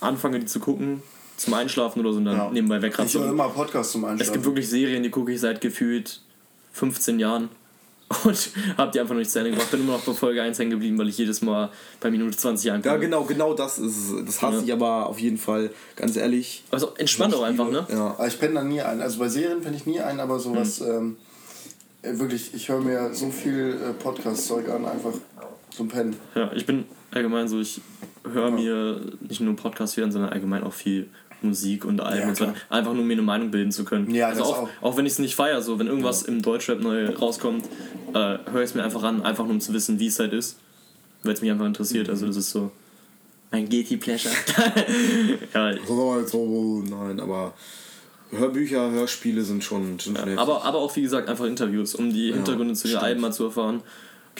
anfange, 0.00 0.40
die 0.40 0.46
zu 0.46 0.60
gucken, 0.60 1.02
zum 1.38 1.54
Einschlafen 1.54 2.00
oder 2.00 2.12
so 2.12 2.18
und 2.18 2.26
dann 2.26 2.36
Ja. 2.36 2.50
nebenbei 2.50 2.76
Ich 2.76 2.82
wegratze. 2.82 3.18
höre 3.18 3.30
immer 3.30 3.48
Podcasts 3.48 3.92
zum 3.92 4.04
Es 4.04 4.10
Einschlafen. 4.10 4.32
gibt 4.34 4.44
wirklich 4.44 4.68
Serien, 4.68 5.02
die 5.02 5.08
gucke 5.10 5.32
ich 5.32 5.40
seit 5.40 5.62
gefühlt 5.62 6.20
15 6.72 7.18
Jahren 7.18 7.48
und 8.24 8.50
habe 8.76 8.90
die 8.90 8.98
einfach 9.00 9.14
noch 9.14 9.20
nicht 9.20 9.30
zu 9.30 9.38
Ende 9.38 9.52
gemacht. 9.52 9.70
Bin 9.70 9.80
immer 9.82 9.92
noch 9.92 10.00
bei 10.02 10.12
Folge 10.12 10.42
1 10.42 10.58
hängen 10.58 10.70
geblieben, 10.72 10.98
weil 10.98 11.08
ich 11.08 11.16
jedes 11.18 11.42
Mal 11.42 11.70
bei 12.00 12.10
Minute 12.10 12.36
20 12.36 12.72
ankomme. 12.72 12.94
Ja, 12.94 13.00
genau, 13.00 13.22
genau 13.24 13.54
das 13.54 13.78
ist 13.78 13.96
es. 14.10 14.24
Das 14.26 14.42
hasse 14.42 14.58
Ja. 14.58 14.62
ich 14.64 14.72
aber 14.72 15.06
auf 15.06 15.20
jeden 15.20 15.38
Fall, 15.38 15.70
ganz 15.94 16.16
ehrlich. 16.16 16.64
Also 16.72 16.92
entspannt 16.96 17.34
auch 17.34 17.42
einfach, 17.44 17.70
ne? 17.70 17.86
Ja. 17.88 18.16
Ich 18.26 18.38
penne 18.40 18.54
da 18.54 18.64
nie 18.64 18.80
ein. 18.80 19.00
Also 19.00 19.20
bei 19.20 19.28
Serien 19.28 19.60
penne 19.60 19.76
ich 19.76 19.86
nie 19.86 20.00
ein, 20.00 20.18
aber 20.18 20.40
sowas, 20.40 20.80
Hm. 20.80 20.88
ähm, 20.90 21.16
äh, 22.02 22.18
wirklich, 22.18 22.52
ich 22.52 22.68
höre 22.68 22.80
mir 22.80 23.14
so 23.14 23.30
viel 23.30 23.78
äh, 23.80 23.92
Podcast-Zeug 23.92 24.68
an, 24.70 24.86
einfach 24.86 25.12
zum 25.70 25.86
Pennen. 25.88 26.16
Ja, 26.34 26.50
ich 26.52 26.66
bin 26.66 26.84
allgemein 27.12 27.46
so, 27.46 27.60
ich 27.60 27.80
höre 28.24 28.50
mir 28.50 29.00
nicht 29.20 29.40
nur 29.40 29.54
Podcasts 29.54 29.96
hören, 29.96 30.10
sondern 30.10 30.32
allgemein 30.32 30.64
auch 30.64 30.72
viel 30.72 31.08
Musik 31.42 31.84
und 31.84 32.00
Alben 32.00 32.20
Ja, 32.20 32.28
und 32.28 32.36
so. 32.36 32.44
klar. 32.44 32.56
Einfach 32.68 32.92
nur 32.94 33.04
mir 33.04 33.12
eine 33.14 33.22
Meinung 33.22 33.50
bilden 33.50 33.72
zu 33.72 33.84
können. 33.84 34.12
Ja, 34.14 34.28
also 34.28 34.44
auch, 34.44 34.58
auch. 34.62 34.68
auch 34.82 34.96
wenn 34.96 35.06
ich 35.06 35.12
es 35.12 35.18
nicht 35.18 35.34
feiere, 35.34 35.62
so 35.62 35.78
wenn 35.78 35.86
irgendwas 35.86 36.22
im 36.22 36.42
Deutschrap 36.42 36.80
neu 36.80 37.10
rauskommt, 37.14 37.64
äh, 38.12 38.14
höre 38.50 38.62
ich 38.62 38.70
es 38.70 38.74
mir 38.74 38.84
einfach 38.84 39.02
an, 39.02 39.22
einfach 39.22 39.44
nur 39.44 39.54
um 39.54 39.60
zu 39.60 39.72
wissen, 39.72 39.98
wie 39.98 40.06
es 40.06 40.18
halt 40.18 40.32
ist. 40.32 40.58
Weil 41.22 41.34
es 41.34 41.40
mich 41.42 41.50
einfach 41.50 41.66
interessiert. 41.66 42.08
Also 42.08 42.26
das 42.26 42.36
ist 42.36 42.50
so 42.50 42.70
mein 43.50 43.68
Guilty 43.68 43.96
Pleasure. 43.96 44.32
ja, 45.54 45.74
So, 46.26 46.82
nein, 46.88 47.20
aber 47.20 47.52
Hörbücher, 48.30 48.90
Hörspiele 48.90 49.42
sind 49.42 49.64
schon, 49.64 49.98
sind 49.98 50.02
schon 50.02 50.16
heftig. 50.16 50.38
aber, 50.38 50.64
aber 50.64 50.78
auch 50.78 50.94
wie 50.96 51.02
gesagt 51.02 51.28
einfach 51.28 51.44
Interviews, 51.46 51.94
um 51.96 52.12
die 52.12 52.32
Hintergründe 52.32 52.74
zu 52.74 52.88
den. 52.88 52.96
Alben 52.98 53.20
mal 53.20 53.32
zu 53.32 53.44
erfahren. 53.44 53.82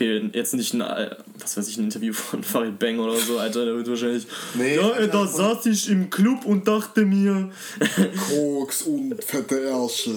Okay, 0.01 0.31
jetzt 0.33 0.55
nicht 0.55 0.73
ein, 0.73 0.81
äh, 0.81 1.11
was 1.39 1.59
weiß 1.59 1.69
ich, 1.69 1.77
ein 1.77 1.85
Interview 1.85 2.15
von 2.15 2.43
Farid 2.51 2.79
Bang 2.79 2.99
oder 3.01 3.17
so, 3.17 3.39
Alter, 3.39 3.67
der 3.67 3.77
wird 3.77 3.87
wahrscheinlich. 3.87 4.27
Nee, 4.55 4.77
ja, 4.77 4.81
Alter, 4.93 5.09
da 5.09 5.27
saß 5.27 5.67
ich 5.67 5.91
im 5.91 6.09
Club 6.09 6.47
und 6.47 6.67
dachte 6.67 7.05
mir. 7.05 7.51
Koks 8.31 8.83
und 8.83 9.23
fette 9.23 9.61
Ärsche. 9.61 10.13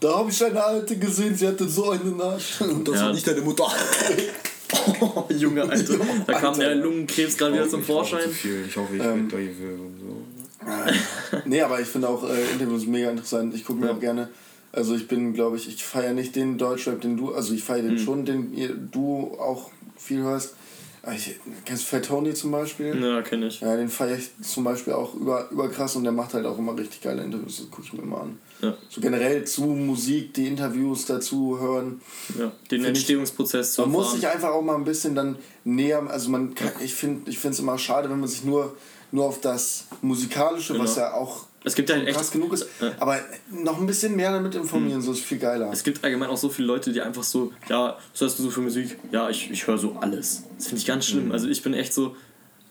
Da 0.00 0.16
habe 0.18 0.28
ich 0.28 0.44
eine 0.44 0.60
Alte 0.64 0.96
gesehen, 0.96 1.36
sie 1.36 1.46
hatte 1.46 1.68
so 1.68 1.90
einen 1.90 2.20
Arsch. 2.20 2.54
Das 2.84 2.94
Ja. 2.96 3.06
war 3.06 3.12
nicht 3.12 3.24
deine 3.28 3.42
Mutter. 3.42 3.64
Oh, 5.00 5.24
Junge, 5.38 5.62
Alter. 5.62 5.94
Da 6.26 6.32
kam 6.40 6.58
der 6.58 6.74
Lungenkrebs 6.74 7.36
gerade 7.36 7.54
wieder 7.54 7.68
zum 7.68 7.80
Ich 7.80 7.86
Vorschein. 7.86 8.28
viel. 8.28 8.64
Ich 8.66 8.76
hoffe, 8.76 8.96
ich 8.96 9.02
Ähm, 9.02 9.28
bin 9.28 9.38
und 9.78 10.00
so. 10.00 11.40
nee, 11.44 11.60
aber 11.60 11.80
ich 11.80 11.86
finde 11.86 12.08
auch 12.08 12.24
äh, 12.28 12.52
Interviews 12.54 12.86
mega 12.86 13.10
interessant. 13.10 13.54
Ich 13.54 13.64
gucke 13.64 13.78
mir 13.78 13.92
auch 13.92 14.00
gerne. 14.00 14.30
Also 14.74 14.94
ich 14.94 15.06
bin, 15.08 15.32
glaube 15.34 15.56
ich, 15.56 15.68
ich 15.68 15.84
feiere 15.84 16.12
nicht 16.14 16.34
den 16.36 16.58
Deutschrap, 16.58 17.00
den 17.00 17.16
du, 17.16 17.32
also 17.34 17.54
ich 17.54 17.62
feiere 17.62 17.84
Mhm. 17.84 17.88
den 17.88 17.98
schon, 17.98 18.24
den 18.24 18.88
du 18.90 19.36
auch 19.38 19.70
viel 19.96 20.22
hörst. 20.22 20.54
Aber 21.02 21.14
Ich, 21.14 21.38
kennst 21.66 21.82
du 21.84 21.88
Fat 21.96 22.06
Tony 22.06 22.32
zum 22.32 22.50
Beispiel? 22.50 22.98
Ja, 22.98 23.20
kenn 23.20 23.42
ich. 23.42 23.60
Ja, 23.60 23.76
den 23.76 23.90
feiere 23.90 24.16
ich 24.16 24.30
zum 24.42 24.64
Beispiel 24.64 24.94
auch 24.94 25.14
über, 25.14 25.50
über 25.50 25.68
krass 25.68 25.96
und 25.96 26.04
der 26.04 26.12
macht 26.12 26.32
halt 26.32 26.46
auch 26.46 26.56
immer 26.58 26.76
richtig 26.78 27.02
geile 27.02 27.22
Interviews. 27.22 27.58
Das 27.58 27.70
gucke 27.70 27.82
ich 27.86 27.92
mir 27.92 28.02
immer 28.02 28.22
an. 28.22 28.38
Ja, 28.62 28.74
So 28.88 29.02
generell 29.02 29.44
zu 29.44 29.64
Musik, 29.64 30.32
die 30.32 30.46
Interviews 30.48 31.04
dazu 31.04 31.58
hören. 31.60 32.00
ja. 32.38 32.50
Den 32.70 32.80
ich- 32.80 32.86
Entstehungsprozess 32.88 33.74
zu 33.74 33.82
Man 33.82 33.90
muss 33.90 34.12
sich 34.14 34.26
einfach 34.26 34.48
auch 34.50 34.62
mal 34.62 34.76
ein 34.76 34.84
bisschen 34.84 35.14
dann 35.14 35.36
näher, 35.64 36.02
also 36.08 36.30
man 36.30 36.54
kann, 36.54 36.72
ich 36.82 36.94
finde 36.94 37.30
ich 37.30 37.44
es 37.44 37.58
immer 37.58 37.76
schade, 37.78 38.08
wenn 38.08 38.18
man 38.20 38.28
sich 38.30 38.42
nur, 38.44 38.74
nur 39.12 39.26
auf 39.26 39.40
das 39.42 39.86
Musikalische, 40.00 40.78
was 40.78 40.94
Genau. 40.94 41.06
ja 41.06 41.14
auch 41.14 41.44
Es 41.64 41.74
gibt 41.74 41.88
ja 41.88 41.96
echt- 41.96 42.16
krass 42.16 42.30
genug 42.30 42.52
ist, 42.52 42.66
Ja. 42.80 42.92
aber 43.00 43.18
noch 43.50 43.80
ein 43.80 43.86
bisschen 43.86 44.14
mehr 44.14 44.30
damit 44.32 44.54
informieren, 44.54 45.00
so 45.00 45.12
ist 45.12 45.20
viel 45.24 45.38
geiler. 45.38 45.70
Es 45.72 45.82
gibt 45.82 46.04
allgemein 46.04 46.28
auch 46.28 46.36
so 46.36 46.48
viele 46.50 46.68
Leute, 46.68 46.92
die 46.92 47.00
einfach 47.00 47.22
so, 47.22 47.52
ja, 47.68 47.96
was 48.12 48.20
hörst 48.20 48.38
du 48.38 48.42
so 48.44 48.50
für 48.50 48.60
Musik? 48.60 48.98
Ja, 49.10 49.30
ich, 49.30 49.50
ich 49.50 49.66
höre 49.66 49.78
so 49.78 49.96
alles. 50.00 50.42
Das 50.56 50.66
finde 50.68 50.80
ich 50.80 50.86
ganz 50.86 51.06
schlimm. 51.06 51.32
Also 51.32 51.48
ich 51.48 51.62
bin 51.62 51.72
echt 51.74 51.94
so, 51.94 52.14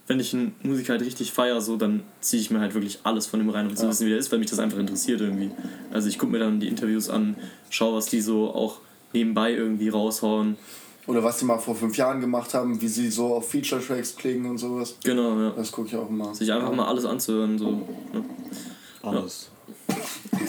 wenn 0.05 0.19
ich 0.19 0.33
einen 0.33 0.53
Musiker 0.63 0.93
halt 0.93 1.01
richtig 1.01 1.31
feiere, 1.31 1.59
so, 1.61 1.75
dann 1.77 2.03
ziehe 2.21 2.41
ich 2.41 2.51
mir 2.51 2.59
halt 2.59 2.73
wirklich 2.75 2.99
alles 3.03 3.25
von 3.25 3.39
dem 3.39 3.49
rein, 3.49 3.67
um 3.67 3.75
zu 3.75 3.87
wissen, 3.89 4.05
wie 4.05 4.09
der 4.11 4.19
ist, 4.19 4.31
weil 4.31 4.37
mich 4.39 4.49
das 4.49 4.59
einfach 4.59 4.77
interessiert 4.77 5.21
irgendwie. 5.21 5.49
Also 5.91 6.07
ich 6.07 6.19
gucke 6.19 6.31
mir 6.31 6.39
dann 6.39 6.59
die 6.59 6.67
Interviews 6.67 7.09
an, 7.09 7.35
schaue, 7.71 7.95
was 7.95 8.05
die 8.07 8.21
so 8.21 8.53
auch 8.53 8.79
nebenbei 9.13 9.53
irgendwie 9.53 9.89
raushauen. 9.89 10.57
Oder 11.05 11.21
was 11.23 11.37
die 11.37 11.45
mal 11.45 11.57
vor 11.57 11.75
fünf 11.75 11.97
Jahren 11.97 12.21
gemacht 12.21 12.53
haben, 12.53 12.79
wie 12.79 12.87
sie 12.87 13.09
so 13.09 13.33
auf 13.35 13.49
Feature-Tracks 13.49 14.15
klingen 14.15 14.45
und 14.45 14.57
sowas. 14.57 14.95
Genau, 15.03 15.37
ja. 15.37 15.49
Das 15.51 15.69
gucke 15.71 15.89
ich 15.89 15.95
auch 15.97 16.09
immer. 16.09 16.33
Sich 16.33 16.51
einfach 16.53 16.73
mal 16.73 16.85
alles 16.87 17.03
anzuhören, 17.05 17.57
so. 17.57 17.71
Ne? 17.71 17.81
Alles. 19.07 19.49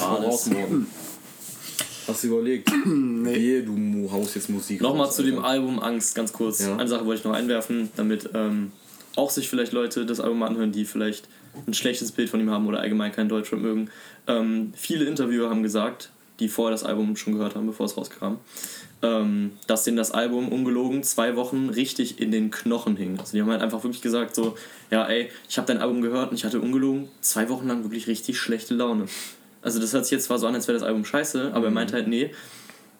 Alles. 0.00 0.50
Hast 2.06 2.22
du 2.22 2.26
überlegt? 2.28 2.70
nee. 2.86 3.62
du 3.62 3.72
mu- 3.72 4.10
haust 4.12 4.34
jetzt 4.36 4.48
Musik 4.50 4.80
Nochmal 4.80 5.06
raus, 5.06 5.16
zu 5.16 5.22
dem. 5.22 5.38
Album 5.44 5.80
Angst, 5.80 6.14
ganz 6.14 6.32
kurz. 6.32 6.60
Ja. 6.60 6.76
Eine 6.76 6.88
Sache 6.88 7.04
wollte 7.06 7.20
ich 7.20 7.24
noch 7.24 7.32
einwerfen, 7.32 7.90
damit 7.96 8.30
ähm, 8.34 8.72
auch 9.16 9.30
sich 9.30 9.48
vielleicht 9.48 9.72
Leute 9.72 10.06
das 10.06 10.20
Album 10.20 10.42
anhören, 10.42 10.70
die 10.72 10.84
vielleicht 10.84 11.28
ein 11.66 11.74
schlechtes 11.74 12.12
Bild 12.12 12.30
von 12.30 12.40
ihm 12.40 12.50
haben 12.50 12.66
oder 12.66 12.80
allgemein 12.80 13.12
kein 13.12 13.28
Deutschrap 13.28 13.60
mögen. 13.60 13.90
Ähm, 14.26 14.72
viele 14.76 15.04
Interviewer 15.06 15.50
haben 15.50 15.62
gesagt, 15.62 16.10
die 16.40 16.48
vorher 16.48 16.72
das 16.72 16.84
Album 16.84 17.16
schon 17.16 17.34
gehört 17.34 17.54
haben, 17.54 17.66
bevor 17.66 17.86
es 17.86 17.96
rauskam, 17.96 18.36
ähm, 19.02 19.52
dass 19.66 19.84
denen 19.84 19.96
das 19.96 20.10
Album 20.10 20.48
ungelogen 20.48 21.02
zwei 21.02 21.36
Wochen 21.36 21.68
richtig 21.68 22.18
in 22.20 22.30
den 22.32 22.50
Knochen 22.50 22.96
hing. 22.96 23.18
Also 23.20 23.32
die 23.36 23.42
haben 23.42 23.50
halt 23.50 23.62
einfach 23.62 23.82
wirklich 23.84 24.02
gesagt 24.02 24.34
so, 24.34 24.56
ja 24.90 25.06
ey, 25.06 25.30
ich 25.48 25.56
habe 25.58 25.66
dein 25.68 25.78
Album 25.78 26.00
gehört 26.02 26.30
und 26.30 26.36
ich 26.36 26.44
hatte 26.44 26.60
ungelogen 26.60 27.08
zwei 27.20 27.48
Wochen 27.48 27.68
lang 27.68 27.84
wirklich 27.84 28.06
richtig 28.08 28.38
schlechte 28.38 28.74
Laune. 28.74 29.06
Also 29.62 29.78
das 29.80 29.92
hört 29.92 30.04
sich 30.06 30.12
jetzt 30.12 30.24
zwar 30.24 30.38
so 30.38 30.46
an, 30.46 30.54
als 30.54 30.66
wäre 30.68 30.76
das 30.78 30.86
Album 30.86 31.04
scheiße, 31.04 31.52
aber 31.54 31.66
er 31.66 31.70
Mhm. 31.70 31.74
meint 31.74 31.92
halt, 31.92 32.08
nee, 32.08 32.30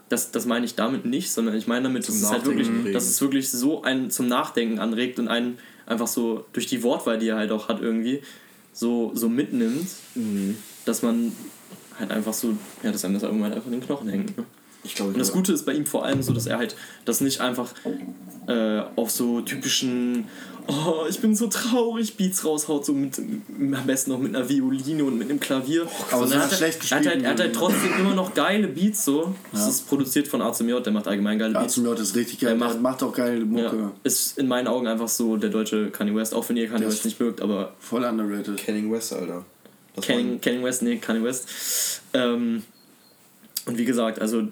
das, 0.09 0.31
das 0.31 0.47
meine 0.47 0.65
ich 0.67 0.75
damit 0.77 1.05
nicht, 1.05 1.33
sondern 1.33 1.57
ich 1.57 1.67
meine 1.67 1.85
damit, 1.85 2.07
dass 2.07 2.15
es 2.15 2.31
halt 2.31 2.45
wirklich, 2.45 2.69
dass 2.93 3.09
es 3.09 3.21
wirklich 3.21 3.51
so 3.51 3.83
einen 3.83 4.11
zum 4.11 4.29
Nachdenken 4.29 4.79
anregt 4.79 5.19
und 5.19 5.29
einen 5.29 5.59
einfach 5.87 6.07
so 6.07 6.45
durch 6.53 6.67
die 6.67 6.83
Wortwahl, 6.83 7.19
die 7.19 7.29
er 7.29 7.37
halt 7.37 7.51
auch 7.51 7.69
hat 7.69 7.81
irgendwie, 7.81 8.23
so, 8.73 9.13
so 9.15 9.29
mitnimmt, 9.29 9.87
Mhm. 10.15 10.57
dass 10.85 11.03
man 11.03 11.33
halt 11.99 12.11
einfach 12.11 12.33
so, 12.35 12.55
ja, 12.83 12.93
dass 12.93 13.05
einem 13.05 13.15
das 13.15 13.25
Album 13.25 13.43
halt 13.43 13.55
einfach 13.55 13.67
in 13.67 13.73
den 13.73 13.83
Knochen 13.87 14.09
hängt. 14.09 14.37
Ne? 14.37 14.45
Ich 14.87 14.95
glaube, 14.95 15.13
Und 15.13 15.19
das 15.19 15.33
Gute 15.33 15.53
ist 15.53 15.65
bei 15.65 15.73
ihm 15.73 15.87
vor 15.87 16.05
allem 16.05 16.23
so, 16.23 16.33
dass 16.35 16.47
er 16.47 16.59
halt 16.59 16.77
das 17.07 17.23
nicht 17.23 17.41
einfach 17.41 17.71
äh, 18.47 18.81
auf 18.97 19.11
so 19.11 19.41
typischen, 19.41 20.27
oh, 20.67 21.07
ich 21.09 21.21
bin 21.21 21.35
so 21.35 21.47
traurig, 21.47 22.19
Beats 22.19 22.45
raushaut, 22.45 22.85
so 22.85 22.93
mit, 22.93 23.19
am 23.19 23.87
besten 23.87 24.11
noch 24.11 24.19
mit 24.19 24.37
einer 24.37 24.47
Violine 24.47 25.05
und 25.05 25.17
mit 25.17 25.31
einem 25.31 25.41
Klavier. 25.41 25.87
aber 26.11 26.27
Sondern 26.27 26.29
so 26.29 26.35
er 26.35 26.43
hat, 26.43 26.53
schlecht 26.53 26.93
er, 26.93 26.99
hat 26.99 27.07
halt, 27.07 27.23
er 27.23 27.31
hat 27.31 27.41
halt 27.41 27.55
trotzdem 27.55 27.93
immer 27.99 28.15
noch 28.15 28.35
geile 28.35 28.69
Beats 28.69 29.07
so. 29.07 29.35
Das 29.53 29.63
Ja. 29.63 29.69
ist 29.69 29.89
produziert 29.89 30.29
von 30.29 30.43
ACMJ, 30.43 30.81
der 30.83 30.93
macht 30.93 31.09
allgemein 31.09 31.39
geile 31.39 31.55
Beats. 31.55 31.79
Arzt 31.83 32.01
ist 32.03 32.15
richtig 32.17 32.41
geil, 32.41 32.51
Er 32.51 32.57
macht, 32.57 32.79
macht- 32.83 33.03
auch 33.03 33.15
geile 33.15 33.43
Mucke. 33.43 33.77
Ja, 33.77 33.93
ist 34.03 34.37
in 34.37 34.49
meinen 34.49 34.67
Augen 34.67 34.87
einfach 34.87 35.09
so 35.09 35.39
der 35.39 35.49
deutsche 35.49 35.89
Kanye 35.93 36.15
West, 36.15 36.35
auch 36.35 36.47
wenn 36.51 36.59
ihr 36.59 36.67
Kanye 36.69 36.81
Der 36.81 36.89
West 36.91 37.07
nicht 37.07 37.19
mögt, 37.19 37.41
aber 37.41 37.73
Voll 37.79 38.05
underrated. 38.05 38.59
Kenning 38.59 38.93
West, 38.93 39.15
Alter. 39.15 39.47
Kanye, 40.01 40.63
West, 40.63 40.83
nee, 40.83 40.97
Kanye 40.97 41.23
West. 41.23 42.01
Ähm, 42.13 42.63
und 43.67 43.79
wie 43.79 43.85
gesagt, 43.85 44.21
also 44.21 44.43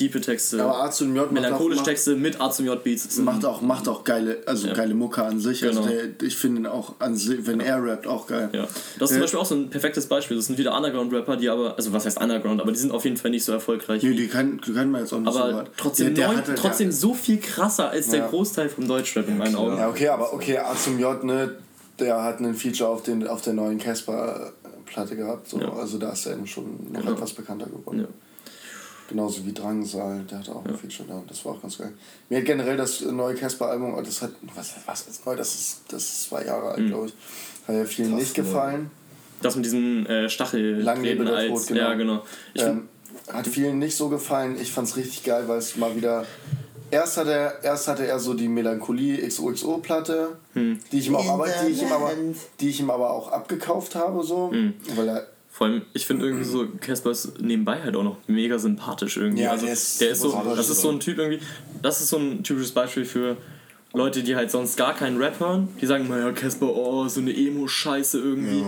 Diepe 0.00 0.20
Texte, 0.22 0.60
Aber 0.62 0.82
A 0.84 0.90
zum 0.90 1.14
J 1.14 1.30
melancholische 1.30 1.82
Texte 1.84 2.16
mit 2.16 2.40
A 2.40 2.50
zum 2.50 2.64
J 2.64 2.82
Beats. 2.82 3.14
Macht 3.18 3.44
auch, 3.44 3.60
macht 3.60 3.86
auch 3.88 4.02
geile, 4.04 4.38
also 4.46 4.66
Ja. 4.66 4.72
geile 4.74 4.94
Mucke 4.94 5.22
an 5.22 5.38
sich. 5.38 5.62
Also 5.64 5.82
Genau. 5.82 5.92
der, 5.92 6.26
ich 6.26 6.34
finde 6.34 6.62
ihn 6.62 6.66
auch 6.66 6.94
an 6.98 7.14
sich, 7.14 7.46
wenn 7.46 7.60
er 7.60 7.84
rappt, 7.84 8.06
auch 8.06 8.26
geil. 8.26 8.48
Ja. 8.52 8.62
Das 8.62 8.70
ist 8.72 9.08
zum 9.10 9.16
Äh, 9.18 9.20
Beispiel 9.20 9.38
auch 9.40 9.44
so 9.46 9.54
ein 9.54 9.68
perfektes 9.70 10.06
Beispiel. 10.06 10.36
Das 10.38 10.46
sind 10.46 10.58
wieder 10.58 10.74
Underground-Rapper, 10.74 11.36
die 11.36 11.48
aber, 11.50 11.76
also 11.76 11.92
was 11.92 12.06
heißt 12.06 12.18
Underground, 12.20 12.60
aber 12.62 12.72
die 12.72 12.78
sind 12.78 12.90
auf 12.90 13.04
jeden 13.04 13.18
Fall 13.18 13.30
nicht 13.30 13.44
so 13.44 13.52
erfolgreich. 13.52 14.02
Nee, 14.02 14.14
die 14.14 14.28
kann, 14.28 14.60
die 14.66 14.72
kann 14.72 14.90
man 14.90 15.02
jetzt 15.02 15.12
auch 15.12 15.20
nicht 15.20 15.32
so 15.32 15.38
aber 15.38 15.56
weit. 15.58 15.70
trotzdem, 15.76 16.06
Der- 16.14 16.14
der 16.14 16.34
neun, 16.36 16.46
halt- 16.46 16.58
trotzdem 16.58 16.90
so 16.90 17.12
viel 17.14 17.38
krasser 17.38 17.90
als 17.90 18.08
der 18.08 18.20
Ja. 18.20 18.28
Großteil 18.28 18.70
vom 18.70 18.88
Deutschrap 18.88 19.28
in 19.28 19.36
meinen 19.38 19.54
Augen. 19.56 19.76
Ja, 19.76 19.88
okay, 19.90 20.08
aber 20.08 20.32
okay, 20.32 20.56
A 20.56 20.74
zum 20.74 20.98
J, 20.98 21.22
ne, 21.22 21.54
der 22.00 22.22
hat 22.24 22.38
einen 22.38 22.54
Feature 22.54 22.88
auf, 22.88 23.02
den, 23.02 23.28
auf 23.28 23.42
der 23.42 23.52
neuen 23.52 23.78
Casper-Platte 24.92 25.16
gehabt. 25.16 25.48
So. 25.48 25.60
Ja. 25.60 25.72
Also 25.72 25.98
da 25.98 26.12
ist 26.12 26.26
er 26.26 26.34
eben 26.34 26.46
schon 26.46 26.92
noch 26.92 27.00
Genau. 27.00 27.12
etwas 27.12 27.32
bekannter 27.32 27.66
geworden. 27.66 28.00
Ja. 28.00 28.06
Genauso 29.08 29.44
wie 29.44 29.52
Drangsal, 29.52 30.24
der 30.30 30.38
hatte 30.38 30.54
auch 30.54 30.64
ein 30.64 30.76
Feature 30.76 31.08
da. 31.08 31.22
Das 31.28 31.44
war 31.44 31.52
auch 31.52 31.60
ganz 31.62 31.76
geil. 31.76 31.92
Mir 32.30 32.38
hat 32.38 32.44
generell 32.46 32.76
das 32.76 33.00
neue 33.02 33.34
Casper-Album, 33.34 33.94
oh, 33.94 34.00
das 34.00 34.22
hat, 34.22 34.30
was, 34.54 34.74
was 34.86 35.08
ist 35.08 35.26
neu? 35.26 35.36
Das 35.36 35.54
ist, 35.54 35.80
das 35.88 36.02
ist 36.02 36.22
zwei 36.24 36.44
Jahre 36.44 36.62
Mhm. 36.62 36.68
alt, 36.72 36.86
glaube 36.88 37.06
ich. 37.08 37.14
Hat 37.68 37.74
ja 37.74 37.84
vielen 37.84 38.14
nicht 38.16 38.34
gefallen. 38.34 38.90
Das 39.42 39.56
mit 39.56 39.64
diesen 39.64 40.06
äh, 40.06 40.28
Lang 40.80 41.02
lebe 41.02 41.24
der. 41.24 41.48
Tod, 41.48 41.66
genau. 41.66 41.80
Ja, 41.80 41.94
genau. 41.94 42.22
Ähm, 42.54 42.88
hat 43.32 43.46
vielen 43.46 43.78
nicht 43.80 43.96
so 43.96 44.08
gefallen. 44.08 44.56
Ich 44.60 44.70
fand 44.72 44.88
es 44.88 44.96
richtig 44.96 45.24
geil, 45.24 45.44
weil 45.48 45.58
es 45.58 45.76
mal 45.76 45.94
wieder. 45.96 46.24
Erst 46.92 47.16
hatte, 47.16 47.32
er, 47.32 47.64
erst 47.64 47.88
hatte 47.88 48.06
er 48.06 48.18
so 48.20 48.34
die 48.34 48.48
Melancholie 48.48 49.26
XOXO-Platte, 49.26 50.36
Hm. 50.52 50.78
die, 50.92 50.98
ich 50.98 51.06
ihm 51.08 51.16
auch, 51.16 51.26
aber, 51.26 51.46
die, 51.48 51.72
ich 51.72 51.80
ihm 51.80 51.90
aber, 51.90 52.10
die 52.60 52.68
ich 52.68 52.80
ihm 52.80 52.90
aber 52.90 53.10
auch 53.10 53.32
abgekauft 53.32 53.94
habe. 53.94 54.22
So, 54.22 54.50
Hm. 54.52 54.74
weil 54.94 55.08
er, 55.08 55.26
Vor 55.50 55.68
allem, 55.68 55.82
ich 55.94 56.06
finde 56.06 56.26
irgendwie 56.26 56.44
so, 56.44 56.66
Casper 56.80 57.10
ist 57.10 57.40
nebenbei 57.40 57.80
halt 57.82 57.96
auch 57.96 58.02
noch 58.02 58.16
mega 58.26 58.58
sympathisch 58.58 59.16
irgendwie. 59.16 59.42
Ja, 59.42 59.52
also, 59.52 59.64
der 59.64 59.72
ist 59.72 60.00
der 60.02 60.10
ist 60.10 60.20
so, 60.20 60.30
sympathisch, 60.30 60.56
das 60.58 60.68
ist 60.68 60.80
so 60.82 60.90
ein 60.90 61.00
Typ 61.00 61.16
irgendwie, 61.18 61.40
das 61.80 62.00
ist 62.02 62.10
so 62.10 62.18
ein 62.18 62.42
typisches 62.44 62.72
Beispiel 62.72 63.06
für 63.06 63.38
Leute, 63.94 64.22
die 64.22 64.36
halt 64.36 64.50
sonst 64.50 64.76
gar 64.76 64.94
keinen 64.94 65.16
Rap 65.16 65.40
hören. 65.40 65.68
Die 65.80 65.86
sagen 65.86 66.08
mal, 66.08 66.20
ja, 66.20 66.32
Casper, 66.32 66.68
oh, 66.74 67.08
so 67.08 67.20
eine 67.20 67.34
Emo-Scheiße 67.34 68.18
irgendwie. 68.18 68.64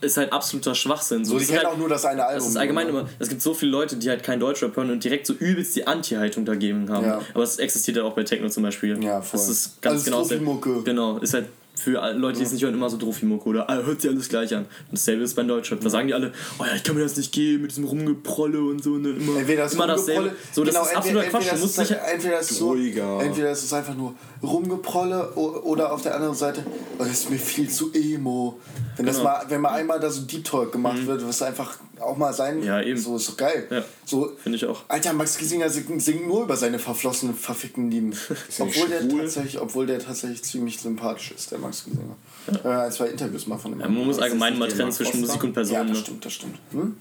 Ist 0.00 0.16
halt 0.18 0.32
absoluter 0.32 0.74
Schwachsinn. 0.74 1.24
so, 1.24 1.38
die 1.38 1.46
kennen 1.46 1.58
halt, 1.58 1.68
auch 1.68 1.76
nur 1.78 1.88
das 1.88 2.04
eine 2.04 2.24
Album. 2.24 2.40
das 2.40 2.48
ist 2.50 2.56
allgemein 2.56 2.86
ne? 2.86 2.90
immer, 2.90 3.08
es 3.18 3.28
gibt 3.28 3.40
so 3.40 3.54
viele 3.54 3.70
Leute, 3.70 3.96
die 3.96 4.10
halt 4.10 4.22
keinen 4.22 4.40
Deutschrap 4.40 4.76
hören 4.76 4.90
und 4.90 5.02
direkt 5.02 5.26
so 5.26 5.32
übelst 5.32 5.74
die 5.74 5.86
Anti-Haltung 5.86 6.44
dagegen 6.44 6.90
haben. 6.90 7.06
Ja. 7.06 7.22
Aber 7.32 7.42
es 7.42 7.58
existiert 7.58 7.96
ja 7.96 8.04
auch 8.04 8.12
bei 8.12 8.22
Techno 8.22 8.48
zum 8.48 8.62
Beispiel. 8.62 9.02
Ja, 9.02 9.22
voll. 9.22 9.40
Das 9.40 9.48
ist 9.48 9.80
ganz 9.80 10.00
Also 10.00 10.04
genau. 10.04 10.24
Strophi-Mucke. 10.24 10.82
Genau, 10.82 11.18
ist 11.18 11.32
halt 11.34 11.46
für 11.78 11.92
Leute, 12.14 12.38
die 12.38 12.44
es 12.44 12.52
nicht 12.52 12.62
hören, 12.64 12.74
immer 12.74 12.88
so 12.88 12.96
Trophy-Mucke 12.96 13.48
oder 13.48 13.68
ah, 13.68 13.76
hört 13.82 14.00
sich 14.00 14.10
alles 14.10 14.28
gleich 14.28 14.54
an. 14.54 14.62
Und 14.62 14.92
dasselbe 14.92 15.22
ist 15.24 15.34
beim 15.36 15.46
Deutschrap. 15.46 15.80
Da 15.80 15.90
sagen 15.90 16.08
die 16.08 16.14
alle, 16.14 16.32
oh 16.58 16.64
ja, 16.64 16.74
ich 16.74 16.82
kann 16.82 16.96
mir 16.96 17.02
das 17.02 17.16
nicht 17.16 17.32
geben 17.32 17.62
mit 17.62 17.70
diesem 17.70 17.84
Rumgeprolle 17.84 18.60
und 18.60 18.82
so. 18.82 18.96
Ne, 18.96 19.10
immer 19.10 19.38
Entweder 19.38 19.64
das 19.64 19.74
immer 19.74 19.86
dasselbe. 19.86 20.32
So, 20.52 20.64
das 20.64 20.74
genau, 20.74 20.86
ist 20.86 20.96
absoluter 20.96 21.24
entweder- 21.24 21.30
Quatsch. 21.30 21.42
Du 21.44 21.48
entweder 21.50 21.62
musst 21.62 21.78
ist 21.78 21.90
entweder 21.90 22.40
ist 22.40 22.48
so, 22.54 22.68
Ruhiger. 22.70 23.20
entweder 23.22 23.50
ist 23.50 23.62
es 23.64 23.72
einfach 23.72 23.94
nur 23.94 24.14
Rumgeprolle 24.42 25.32
oder 25.34 25.92
auf 25.92 26.02
der 26.02 26.14
anderen 26.14 26.34
Seite, 26.34 26.64
oh, 26.98 27.04
das 27.04 27.10
ist 27.10 27.30
mir 27.30 27.38
viel 27.38 27.68
zu 27.68 27.92
emo. 27.92 28.58
Wenn, 28.96 29.06
das 29.06 29.16
Genau. 29.18 29.28
mal, 29.30 29.44
wenn 29.48 29.60
mal 29.60 29.70
einmal 29.72 30.00
da 30.00 30.08
so 30.10 30.22
Deep 30.22 30.44
Talk 30.44 30.72
gemacht 30.72 31.06
wird, 31.06 31.26
was 31.26 31.42
einfach 31.42 31.78
auch 32.00 32.16
mal 32.16 32.32
sein, 32.32 32.62
Ja, 32.62 32.80
eben. 32.80 32.98
so 32.98 33.16
ist 33.16 33.28
doch 33.28 33.36
geil. 33.36 33.66
Ja. 33.70 33.84
So, 34.04 34.32
Finde 34.42 34.56
ich 34.56 34.66
auch. 34.66 34.82
Alter, 34.88 35.12
Max 35.12 35.38
Giesinger 35.38 35.68
singt, 35.70 36.02
singt 36.02 36.26
nur 36.26 36.42
über 36.44 36.56
seine 36.56 36.78
verflossenen, 36.78 37.34
verfickten 37.34 37.90
Lieben. 37.90 38.12
obwohl, 38.58 38.88
der 38.88 39.08
tatsächlich, 39.08 39.60
obwohl 39.60 39.86
der 39.86 39.98
tatsächlich 39.98 40.42
ziemlich 40.42 40.78
sympathisch 40.78 41.32
ist, 41.32 41.50
der 41.50 41.58
Max 41.58 41.84
Giesinger. 41.84 42.16
Ja. 42.64 42.84
Ein, 42.84 42.92
zwei 42.92 43.06
Interviews 43.06 43.46
mal 43.46 43.58
von 43.58 43.72
ihm. 43.72 43.80
Ja, 43.80 43.88
man 43.88 44.06
muss 44.06 44.18
allgemein 44.18 44.58
mal 44.58 44.68
trennen 44.68 44.92
zwischen? 44.92 45.20
Musik 45.20 45.42
und 45.44 45.52
Person. 45.52 45.74
ja, 45.74 45.82
das 45.84 45.92
ne? 45.92 46.02
stimmt, 46.02 46.24
das 46.24 46.32
stimmt. 46.32 46.58
Hm? 46.72 46.96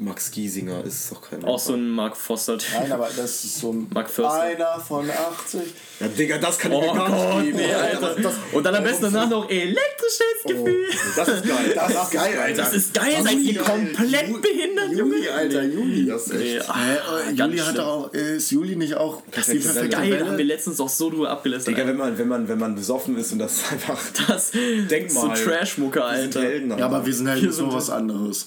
Max 0.00 0.30
Giesinger 0.30 0.84
ist 0.84 1.10
doch 1.10 1.20
kein. 1.22 1.44
Auch 1.44 1.58
so 1.58 1.74
ein 1.74 1.88
Mark 1.90 2.16
Foster. 2.16 2.56
Nein, 2.74 2.92
aber 2.92 3.08
das 3.16 3.44
ist 3.44 3.58
so 3.58 3.72
ein 3.72 3.88
Mark 3.94 4.08
Förster. 4.08 4.40
einer 4.42 4.80
von 4.80 5.10
80. 5.10 5.60
Ja, 6.00 6.06
Digga, 6.08 6.38
das 6.38 6.58
kann 6.58 6.70
ich 6.72 6.78
Oh 6.78 6.80
mir 6.94 6.98
gar 7.00 7.40
nicht 7.40 7.46
geben. 7.46 7.56
nee, 7.66 7.74
Alter. 7.74 8.16
Und 8.52 8.64
dann 8.64 8.74
am 8.76 8.84
besten 8.84 9.02
danach 9.04 9.28
noch 9.28 9.50
elektrisches 9.50 10.42
Gefühl. 10.46 10.84
Das 11.16 11.28
ist 11.28 11.44
geil. 11.46 11.72
Das 11.74 11.90
ist 12.04 12.10
geil, 12.12 12.38
Alter. 12.38 12.62
Das 12.62 12.72
ist 12.72 12.94
geil, 12.94 13.14
seid 13.22 13.38
ihr 13.38 13.58
komplett 13.60 14.42
behindert, 14.42 14.92
Junge? 14.92 15.16
Juli, 15.16 15.28
Alter, 15.28 15.62
Juli. 15.64 16.06
Das 16.06 16.26
ist 16.28 16.32
echt. 16.34 16.42
Nee, 16.42 16.60
ah, 16.68 17.28
äh, 17.28 17.32
Juli 17.32 17.58
hat 17.58 17.78
auch, 17.80 18.14
äh, 18.14 18.36
ist 18.36 18.50
Juli 18.52 18.76
nicht 18.76 18.94
auch 18.94 19.22
die 19.26 19.30
Perfekte 19.32 19.68
perfekte 19.68 19.96
Geil, 19.96 20.18
da 20.18 20.26
haben 20.26 20.38
wir 20.38 20.44
letztens 20.44 20.78
auch 20.80 20.88
so 20.88 21.10
drüber 21.10 21.30
abgelästert. 21.30 21.76
Digga, 21.76 21.86
wenn 21.88 21.96
man, 21.96 22.16
wenn, 22.16 22.28
man, 22.28 22.48
wenn 22.48 22.58
man 22.58 22.74
besoffen 22.76 23.16
ist 23.18 23.32
und 23.32 23.40
das 23.40 23.62
einfach. 23.72 23.98
das 24.28 24.52
Denk 24.52 25.10
so 25.10 25.26
mal. 25.26 25.36
Trash-Mucke, 25.36 26.04
Alter. 26.04 26.42
Helden, 26.42 26.78
Ja, 26.78 26.86
aber 26.86 27.04
wir 27.04 27.12
sind 27.12 27.28
halt 27.28 27.40
sind 27.52 27.66
noch 27.66 27.74
was 27.74 27.90
anderes. 27.90 28.46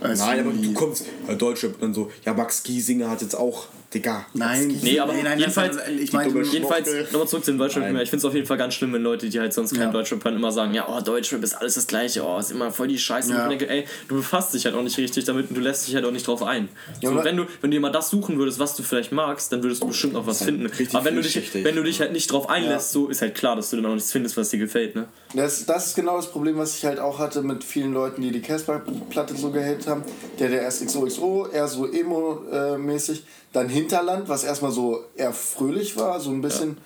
Nein, 0.00 0.20
aber 0.20 0.50
Juli. 0.52 0.67
Du 0.68 0.74
kommst, 0.74 1.04
äh, 1.26 1.36
Deutsche 1.36 1.74
dann 1.80 1.94
so, 1.94 2.10
ja, 2.24 2.34
Max 2.34 2.62
Giesinger 2.62 3.10
hat 3.10 3.22
jetzt 3.22 3.34
auch, 3.34 3.66
Digga. 3.94 4.26
Nein, 4.34 4.68
Nee, 4.82 5.00
aber 5.00 5.14
nein, 5.14 5.24
nein, 5.24 5.38
jedenfalls- 5.38 5.76
das- 5.76 5.88
ich 5.88 6.12
meine, 6.12 6.42
Jedenfalls, 6.42 6.88
nochmal 7.10 7.26
zurück 7.26 7.42
zu 7.44 7.52
den 7.52 7.58
Deutschrap. 7.58 7.84
Nein. 7.84 7.96
Ich 8.02 8.10
finde 8.10 8.18
es 8.18 8.24
auf 8.26 8.34
jeden 8.34 8.46
Fall 8.46 8.58
ganz 8.58 8.74
schlimm, 8.74 8.92
wenn 8.92 9.02
Leute, 9.02 9.30
die 9.30 9.40
halt 9.40 9.54
sonst 9.54 9.72
keinen 9.72 9.84
Ja. 9.84 9.90
Deutschrap 9.92 10.22
hören, 10.24 10.36
immer 10.36 10.52
sagen, 10.52 10.74
ja, 10.74 10.86
oh, 10.88 11.00
Deutschrap 11.00 11.42
ist 11.42 11.54
alles 11.54 11.74
das 11.74 11.86
Gleiche, 11.86 12.22
oh, 12.22 12.38
ist 12.38 12.50
immer 12.50 12.70
voll 12.70 12.88
die 12.88 12.98
Scheiße. 12.98 13.30
Ja. 13.32 13.46
Und 13.46 13.50
ich 13.52 13.58
denke, 13.58 13.72
ey, 13.72 13.86
du 14.08 14.16
befasst 14.16 14.52
dich 14.52 14.66
halt 14.66 14.74
auch 14.74 14.82
nicht 14.82 14.98
richtig 14.98 15.24
damit 15.24 15.48
und 15.48 15.56
du 15.56 15.62
lässt 15.62 15.88
dich 15.88 15.94
halt 15.94 16.04
auch 16.04 16.10
nicht 16.10 16.26
drauf 16.26 16.42
ein. 16.42 16.68
Ja, 17.00 17.10
so, 17.10 17.24
wenn, 17.24 17.38
du, 17.38 17.46
wenn 17.62 17.70
du 17.70 17.80
mal 17.80 17.88
das 17.90 18.10
suchen 18.10 18.38
würdest, 18.38 18.58
was 18.58 18.76
du 18.76 18.82
vielleicht 18.82 19.10
magst, 19.10 19.52
dann 19.52 19.62
würdest 19.62 19.82
du 19.82 19.86
bestimmt 19.88 20.16
auch 20.16 20.26
was 20.26 20.42
finden. 20.42 20.66
richtig 20.66 20.94
Aber 20.94 21.06
wenn 21.06 21.16
du, 21.16 21.22
dich, 21.22 21.32
vielschichtig. 21.32 21.64
wenn 21.64 21.76
du 21.76 21.82
dich 21.82 22.00
halt 22.00 22.12
nicht 22.12 22.30
drauf 22.30 22.50
einlässt, 22.50 22.92
so 22.92 23.08
ist 23.08 23.22
halt 23.22 23.34
klar, 23.34 23.56
dass 23.56 23.70
du 23.70 23.76
dann 23.76 23.86
auch 23.86 23.94
nichts 23.94 24.12
findest, 24.12 24.36
was 24.36 24.50
dir 24.50 24.58
gefällt, 24.58 24.96
ne? 24.96 25.06
Das, 25.34 25.64
das 25.64 25.86
ist 25.88 25.94
genau 25.96 26.16
das 26.16 26.30
Problem, 26.30 26.58
was 26.58 26.76
ich 26.76 26.84
halt 26.84 26.98
auch 26.98 27.18
hatte 27.18 27.40
mit 27.42 27.64
vielen 27.64 27.94
Leuten, 27.94 28.20
die 28.20 28.32
die 28.32 28.40
Casper-Platte 28.42 29.34
so 29.34 29.50
gehatet 29.50 29.86
haben. 29.86 30.02
Der, 30.38 30.50
der 30.50 30.60
erst 30.62 30.84
XOXO, 30.84 31.46
eher 31.50 31.68
so 31.68 31.86
emo-mäßig. 31.90 33.22
Dann 33.52 33.68
Hinterland, 33.78 34.28
was 34.28 34.44
erstmal 34.44 34.72
so 34.72 35.04
eher 35.16 35.32
fröhlich 35.32 35.96
war, 35.96 36.18
so 36.18 36.30
ein 36.30 36.42
bisschen 36.42 36.78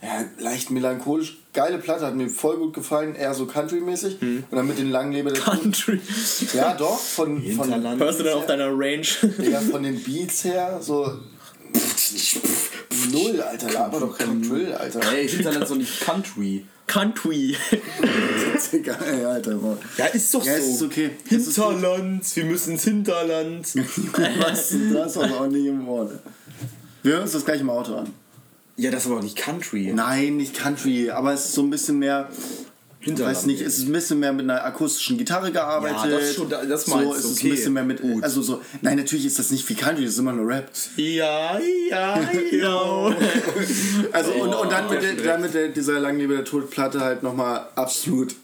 ja. 0.00 0.24
leicht 0.38 0.70
melancholisch. 0.70 1.38
Geile 1.52 1.78
Platte, 1.78 2.06
hat 2.06 2.14
mir 2.14 2.28
voll 2.28 2.56
gut 2.58 2.74
gefallen, 2.74 3.16
eher 3.16 3.34
so 3.34 3.46
country-mäßig. 3.46 4.20
Und 4.50 4.56
dann 4.56 4.68
mit 4.68 4.78
den 4.78 4.90
langen 4.90 5.12
Lebe 5.12 5.32
Country. 5.32 6.00
Ja, 6.54 6.74
doch, 6.74 6.98
von, 6.98 7.42
von, 7.42 7.42
Hinterland. 7.42 8.00
Hörst 8.00 8.20
du 8.20 8.24
dann 8.24 8.38
auf 8.38 8.46
deiner 8.46 8.68
Range? 8.68 9.06
ja, 9.50 9.60
von 9.60 9.82
den 9.82 10.00
Beats 10.02 10.44
her, 10.44 10.78
so. 10.80 11.10
Null, 13.10 13.40
Alter, 13.40 13.70
laber 13.72 14.00
doch 14.00 14.16
keinen 14.18 14.42
Drill, 14.48 14.72
Alter. 14.74 15.00
Ey, 15.12 15.28
Hinterland 15.28 15.62
ist 15.64 15.70
doch 15.70 15.76
nicht 15.76 16.00
Country. 16.00 16.64
Country. 16.86 17.56
Ey, 18.72 19.24
Alter, 19.24 19.56
Mann. 19.56 19.78
Ja, 19.96 20.06
ist 20.06 20.32
doch 20.34 20.44
Ja, 20.44 20.58
so. 20.60 20.70
ist 20.70 20.82
okay. 20.82 21.10
Es 21.26 21.46
ist 21.46 21.54
Hinterland, 21.56 22.36
wir 22.36 22.44
müssen 22.44 22.72
ins 22.72 22.84
Hinterland. 22.84 23.66
Was? 24.40 24.74
Das 24.92 25.10
ist 25.12 25.16
aber 25.18 25.40
auch 25.42 25.46
nicht 25.48 25.66
im 25.66 25.86
Wort. 25.86 26.12
Wir 27.02 27.12
hören 27.12 27.22
uns 27.22 27.32
das 27.32 27.44
gleich 27.44 27.60
im 27.60 27.70
Auto 27.70 27.94
an. 27.94 28.10
Ja, 28.76 28.90
das 28.90 29.02
ist 29.04 29.10
aber 29.10 29.18
auch 29.18 29.22
nicht 29.22 29.36
Country. 29.36 29.92
Nein, 29.94 30.36
nicht 30.36 30.54
Country, 30.54 31.10
aber 31.10 31.32
es 31.32 31.46
ist 31.46 31.54
so 31.54 31.62
ein 31.62 31.70
bisschen 31.70 31.98
mehr. 31.98 32.28
Ich 33.08 33.12
Hinterland. 33.12 33.36
weiß 33.36 33.46
nicht, 33.46 33.62
es 33.62 33.78
ist 33.78 33.86
ein 33.86 33.92
bisschen 33.92 34.18
mehr 34.18 34.34
mit 34.34 34.44
einer 34.44 34.62
akustischen 34.64 35.16
Gitarre 35.16 35.50
gearbeitet. 35.50 36.10
Ja, 36.10 36.18
das 36.18 36.34
schon, 36.34 36.50
das 36.50 36.84
so 36.84 36.94
meinst 36.94 37.16
ist 37.16 37.24
du, 37.24 37.28
es 37.30 37.38
okay. 37.38 37.48
ein 37.48 37.50
bisschen 37.52 37.72
mehr 37.72 37.84
mit. 37.84 38.02
Gut. 38.02 38.22
Also 38.22 38.42
so, 38.42 38.60
nein, 38.82 38.98
natürlich 38.98 39.24
ist 39.24 39.38
das 39.38 39.50
nicht 39.50 39.66
wie 39.68 39.74
Country, 39.74 40.04
das 40.04 40.12
ist 40.12 40.18
immer 40.18 40.34
nur 40.34 40.46
Rap. 40.46 40.70
Ja, 40.96 41.58
ja, 41.90 42.20
ja. 42.52 43.16
Also 44.12 44.32
und, 44.32 44.54
und 44.54 44.70
dann 44.70 44.90
mit, 44.90 45.02
ja, 45.02 45.12
der, 45.14 45.24
dann 45.24 45.40
mit 45.40 45.54
der, 45.54 45.68
dieser 45.68 45.98
Langlebe 46.00 46.34
der 46.34 46.44
Todplatte 46.44 47.00
halt 47.00 47.22
nochmal 47.22 47.66
absolut 47.76 48.34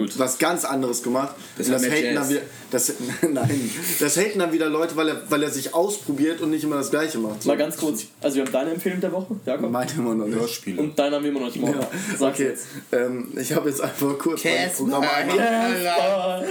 Gut. 0.00 0.18
was 0.18 0.38
ganz 0.38 0.64
anderes 0.64 1.02
gemacht. 1.02 1.34
Das 1.58 1.68
Und 1.68 1.80
mehr 1.82 1.90
haten 1.90 2.14
dann 2.14 2.28
wieder, 2.30 2.40
das, 2.70 2.92
nein, 3.30 3.70
das 4.00 4.16
haten 4.16 4.38
dann 4.38 4.50
wieder 4.50 4.68
Leute, 4.70 4.96
weil 4.96 5.08
er, 5.08 5.22
weil 5.30 5.42
er 5.42 5.50
sich 5.50 5.74
ausprobiert 5.74 6.40
und 6.40 6.50
nicht 6.50 6.64
immer 6.64 6.76
das 6.76 6.90
Gleiche 6.90 7.18
macht. 7.18 7.44
Mal 7.44 7.58
ganz 7.58 7.76
kurz. 7.76 8.06
Also, 8.22 8.36
wir 8.36 8.44
haben 8.46 8.52
deine 8.52 8.70
Empfehlung 8.70 9.00
der 9.00 9.12
Woche, 9.12 9.36
Jakob. 9.44 9.70
meinte 9.70 9.94
immer 9.96 10.14
noch 10.14 10.24
nicht. 10.24 10.38
Hörspiele. 10.38 10.80
Und 10.80 10.98
deine 10.98 11.16
haben 11.16 11.22
wir 11.24 11.30
immer 11.30 11.40
noch 11.40 11.54
nicht 11.54 11.60
gemacht. 11.60 11.86
Sag 12.18 12.32
Okay, 12.32 12.44
jetzt. 12.44 12.66
ähm, 12.92 13.28
ich 13.38 13.52
habe 13.52 13.68
jetzt 13.68 13.82
einfach 13.82 14.16
kurz 14.18 14.42
mein 14.44 14.72
Programm 14.72 15.02
einmal. 15.04 16.48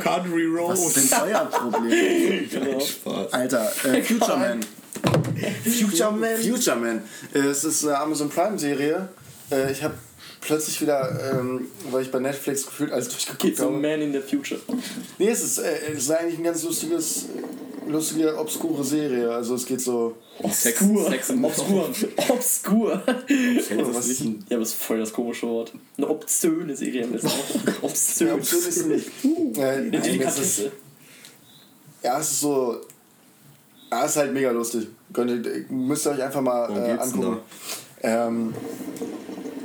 Country 0.00 0.46
Road. 0.46 0.70
Was 0.70 0.96
ist 0.96 1.12
denn 1.12 1.18
euer 1.22 1.44
Problem? 1.46 2.50
Spaß. 2.80 3.32
Alter, 3.32 3.72
äh, 3.84 4.02
Future 4.02 4.36
Man. 4.36 4.60
Future 5.64 6.12
Man. 6.12 6.36
Future 6.38 6.76
Man. 6.76 7.02
Äh, 7.34 7.38
es 7.38 7.62
ist 7.62 7.84
eine 7.86 7.98
Amazon 7.98 8.28
Prime 8.28 8.58
Serie. 8.58 9.08
Äh, 9.50 9.70
ich 9.72 9.82
habe 9.84 9.94
plötzlich 10.40 10.80
wieder, 10.80 11.32
ähm, 11.32 11.66
weil 11.90 12.02
ich 12.02 12.10
bei 12.10 12.18
Netflix 12.18 12.66
gefühlt 12.66 12.92
alles 12.92 13.08
durchgeguckt 13.08 13.44
It's 13.44 13.60
a 13.60 13.64
habe. 13.64 13.76
man 13.76 14.00
in 14.00 14.12
the 14.12 14.20
future. 14.20 14.60
Nee, 15.18 15.28
es 15.28 15.42
ist, 15.42 15.58
äh, 15.58 15.92
es 15.92 16.04
ist 16.04 16.10
eigentlich 16.10 16.38
ein 16.38 16.44
ganz 16.44 16.62
lustiges, 16.62 17.26
lustige, 17.86 18.36
obskure 18.38 18.84
Serie. 18.84 19.30
Also 19.30 19.54
es 19.54 19.66
geht 19.66 19.80
so. 19.80 20.16
Obskur. 20.42 21.10
Sex 21.10 21.28
im 21.30 21.44
Obskur. 21.44 21.90
Obskur. 22.28 23.02
Oh, 23.06 23.94
was 23.94 24.08
ist 24.08 24.20
denn? 24.20 24.44
Ja, 24.48 24.56
aber 24.56 24.60
das 24.64 24.70
ist 24.70 24.82
voll 24.82 24.98
das 24.98 25.12
komische 25.12 25.46
Wort. 25.46 25.72
Eine 25.98 26.08
obszöne 26.08 26.74
Serie 26.74 27.06
auch. 27.06 27.82
Obszön. 27.82 28.28
Ja, 28.28 28.34
obszön 28.34 28.58
ist 28.60 28.76
es 28.76 28.86
nicht. 28.86 29.10
Äh, 29.56 29.62
Eine 29.62 29.98
nein, 29.98 30.20
es 30.22 30.38
ist, 30.38 30.62
ja, 32.02 32.18
es 32.18 32.30
ist 32.32 32.40
so. 32.40 32.80
Ja, 33.90 34.04
es 34.04 34.12
ist 34.12 34.16
halt 34.16 34.32
mega 34.32 34.50
lustig. 34.50 34.86
Könnt 35.12 35.46
ihr, 35.46 35.64
müsst 35.68 36.06
ihr 36.06 36.12
euch 36.12 36.22
einfach 36.22 36.40
mal 36.40 36.70
äh, 36.74 36.92
angucken. 36.92 37.38
Ähm, 38.02 38.54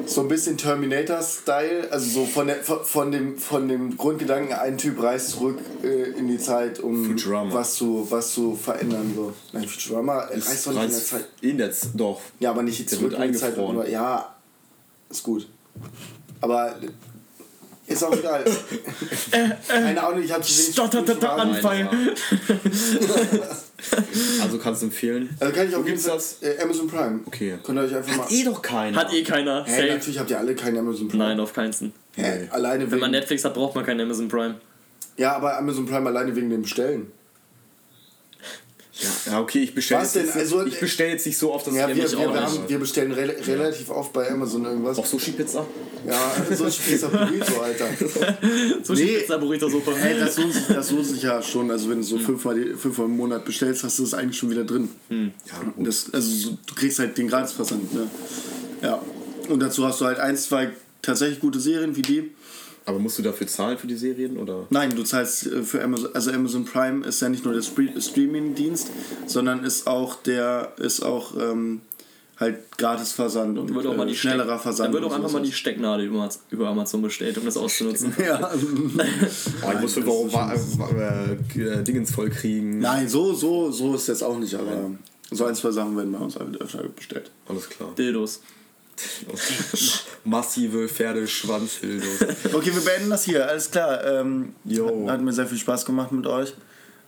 so 0.08 0.22
ein 0.22 0.28
bisschen 0.28 0.58
Terminator-Style, 0.58 1.92
also 1.92 2.10
so 2.10 2.26
von, 2.26 2.48
der, 2.48 2.58
von, 2.58 3.12
dem, 3.12 3.38
von 3.38 3.68
dem 3.68 3.98
Grundgedanken, 3.98 4.54
ein 4.54 4.78
Typ 4.78 5.02
reist 5.02 5.32
zurück 5.32 5.60
äh, 5.84 6.12
in 6.12 6.28
die 6.28 6.38
Zeit, 6.38 6.80
um 6.80 7.06
Futurama. 7.06 7.54
was 7.54 7.76
zu, 7.76 8.06
was 8.10 8.34
zu 8.34 8.56
verändern. 8.56 9.14
So. 9.16 9.34
Nein, 9.54 9.68
Futurama 9.68 10.20
reist 10.20 10.68
doch 10.68 10.74
nicht 10.74 10.84
in 10.84 10.90
der 10.90 11.00
Zeit. 11.00 11.30
In 11.42 11.58
der 11.58 11.72
Z 11.72 11.90
doch. 11.96 12.22
Ja, 12.40 12.52
aber 12.52 12.64
nicht 12.64 12.90
zurück 12.90 13.14
in 13.14 13.32
die 13.32 13.38
Zeit. 13.38 13.58
ja, 13.88 14.36
ist 15.10 15.24
gut. 15.24 15.48
Aber 16.42 16.76
ist 17.88 18.04
auch 18.04 18.14
egal. 18.14 18.44
Keine 19.68 20.04
Ahnung, 20.04 20.24
ich 20.24 20.32
habe 20.32 20.44
zu 20.44 20.58
wenig 20.58 20.74
Stotterte 20.74 21.14
Futurama. 21.14 21.42
Anfall. 21.44 21.90
Also 24.42 24.58
kannst 24.58 24.82
du 24.82 24.88
empfehlen. 24.88 25.30
Also 25.40 25.54
kann 25.54 25.68
ich 25.68 25.76
jeden 25.86 25.98
gibt's 25.98 26.08
Fall. 26.08 26.20
Äh, 26.42 26.62
Amazon 26.62 26.88
Prime. 26.88 27.20
Okay. 27.26 27.58
Könnt 27.64 27.78
ihr 27.80 27.84
euch 27.84 27.96
einfach 27.96 28.18
mal. 28.18 28.24
Hat 28.24 28.32
eh 28.32 28.44
doch 28.44 28.62
keiner. 28.62 28.98
Hat 28.98 29.14
eh 29.14 29.24
keiner. 29.24 29.64
Hä, 29.66 29.76
Safe. 29.76 29.94
natürlich 29.94 30.20
habt 30.20 30.30
ihr 30.32 30.40
alle 30.40 30.56
keinen 30.56 30.78
Amazon 30.80 31.08
Prime. 31.08 31.24
Nein, 31.24 31.40
auf 31.40 31.54
keinen 31.54 31.74
Fall. 31.74 31.94
Hä, 32.16 32.48
alleine 32.52 32.84
Wenn 32.84 32.92
wegen, 32.92 33.02
man 33.02 33.12
Netflix 33.12 33.44
hat, 33.46 33.54
braucht 33.54 33.76
man 33.76 33.86
keinen 33.86 34.02
Amazon 34.02 34.28
Prime. 34.28 34.56
Ja, 35.18 35.36
aber 35.36 35.58
Amazon 35.58 35.86
Prime 35.86 36.08
alleine 36.10 36.36
wegen 36.36 36.50
dem 36.50 36.64
Bestellen. 36.64 37.12
Ja, 38.98 39.32
ja, 39.32 39.42
okay, 39.42 39.60
ich 39.60 39.76
bestelle 39.76 40.04
jetzt, 40.04 40.36
Also, 40.36 40.66
ich 40.66 40.80
bestell 40.80 41.10
jetzt 41.10 41.26
nicht 41.26 41.38
so 41.38 41.54
oft, 41.54 41.68
dass 41.68 41.76
Ja, 41.76 41.90
ich 41.90 41.98
wir, 41.98 42.10
wir, 42.12 42.18
wir, 42.18 42.42
haben, 42.42 42.70
wir 42.70 42.80
bestellen 42.80 43.12
re 43.12 43.36
relativ 43.46 43.90
oft 43.90 44.14
bei 44.14 44.32
Amazon 44.32 44.64
irgendwas. 44.64 44.98
Auch 44.98 45.06
Sushi-Pizza? 45.06 45.66
Ja, 46.08 46.36
so 46.56 46.70
Spießer 46.70 47.10
Burrito, 47.10 47.60
Alter. 47.62 47.88
Sushi, 48.84 49.04
Nee. 49.04 50.02
Hey, 50.02 50.20
das 50.20 50.38
lohnt, 50.38 50.54
sich, 50.54 50.68
das 50.68 50.92
lohnt 50.92 51.06
sich 51.08 51.22
ja 51.22 51.42
schon. 51.42 51.72
Also 51.72 51.90
wenn 51.90 51.98
du 51.98 52.04
so 52.04 52.18
fünfmal, 52.18 52.78
fünfmal 52.78 53.08
im 53.08 53.18
Monat 53.18 53.44
bestellst, 53.44 53.84
hast 53.84 54.00
du 54.00 54.04
das 54.04 54.14
eigentlich 54.14 54.38
schon 54.38 54.50
wieder 54.50 54.64
drin. 54.64 54.90
Ja, 55.10 55.72
gut. 55.76 55.88
Das, 55.88 56.14
also 56.14 56.30
so, 56.30 56.58
du 56.66 56.76
kriegst 56.76 57.00
halt 57.00 57.18
den 57.18 57.28
Gratisversand. 57.28 57.94
Ne? 57.94 58.08
Ja. 58.82 59.02
Und 59.50 59.60
dazu 59.60 59.86
hast 59.86 60.00
du 60.00 60.06
halt 60.06 60.20
ein, 60.20 60.38
zwei 60.38 60.72
tatsächlich 61.02 61.42
gute 61.42 61.60
Serien 61.60 61.98
wie 61.98 62.02
die. 62.02 62.32
Aber 62.86 63.00
musst 63.00 63.18
du 63.18 63.24
dafür 63.24 63.48
zahlen 63.48 63.78
für 63.78 63.88
die 63.88 63.96
Serien? 63.96 64.38
Oder? 64.38 64.68
Nein, 64.70 64.96
du 64.96 65.04
zahlst 65.04 65.48
äh, 65.48 65.64
für 65.64 65.84
Amazon, 65.84 66.10
also 66.14 66.32
Amazon 66.32 66.66
Prime 66.66 67.06
ist 67.06 67.22
ja 67.22 67.30
nicht 67.30 67.44
nur 67.44 67.54
der 67.54 67.64
Streaming-Dienst, 67.64 68.92
sondern 69.26 69.64
ist 69.64 69.88
auch 69.88 70.22
der, 70.22 70.74
ist 70.78 71.04
auch 71.04 71.36
ähm, 71.38 71.82
halt 72.40 72.78
Gratisversand 72.78 73.58
und 73.58 73.74
Wird 73.74 73.88
auch 73.88 73.96
mal 73.96 74.06
äh, 74.06 74.10
die 74.12 74.16
schnellerer 74.16 74.56
Steck- 74.56 74.62
Versand. 74.62 74.88
Dann 74.88 74.94
wird 74.94 75.04
und 75.06 75.12
auch 75.12 75.16
einfach 75.16 75.32
mal 75.32 75.42
die 75.42 75.52
Stecknadel 75.52 76.06
über, 76.06 76.68
Amazon 76.68 77.02
bestellt, 77.02 77.38
um 77.38 77.46
das 77.46 77.58
auszunutzen. 77.58 78.14
Ja. 78.24 78.52
Oh, 79.64 79.72
ich 79.74 79.80
muss 79.82 79.96
warum 80.06 80.98
äh, 81.00 81.34
äh, 81.60 81.84
Dingens 81.84 82.12
voll 82.12 82.30
kriegen. 82.30 82.80
Nein, 82.80 83.08
so, 83.10 83.34
so, 83.34 83.72
so 83.72 83.96
ist 83.96 84.08
jetzt 84.08 84.24
auch 84.24 84.38
nicht, 84.38 84.54
aber 84.54 84.92
so 85.32 85.46
ein, 85.46 85.56
zwei 85.56 85.72
Sachen 85.72 85.98
werden 85.98 86.12
bei 86.12 86.20
uns 86.20 86.36
halt 86.36 86.60
öfter 86.62 86.84
bestellt. 86.96 87.32
Alles 87.48 87.68
klar. 87.70 87.90
Dildos. 87.98 88.42
Massive 90.24 90.88
Pferdeschwanzhildos. 90.88 92.22
Okay, 92.54 92.74
wir 92.74 92.82
beenden 92.82 93.10
das 93.10 93.24
hier, 93.26 93.48
alles 93.48 93.70
klar. 93.70 94.04
Ähm. 94.06 94.56
Hat 95.08 95.22
mir 95.22 95.34
sehr 95.34 95.48
viel 95.48 95.58
Spaß 95.58 95.86
gemacht 95.86 96.12
mit 96.12 96.26
euch. 96.28 96.54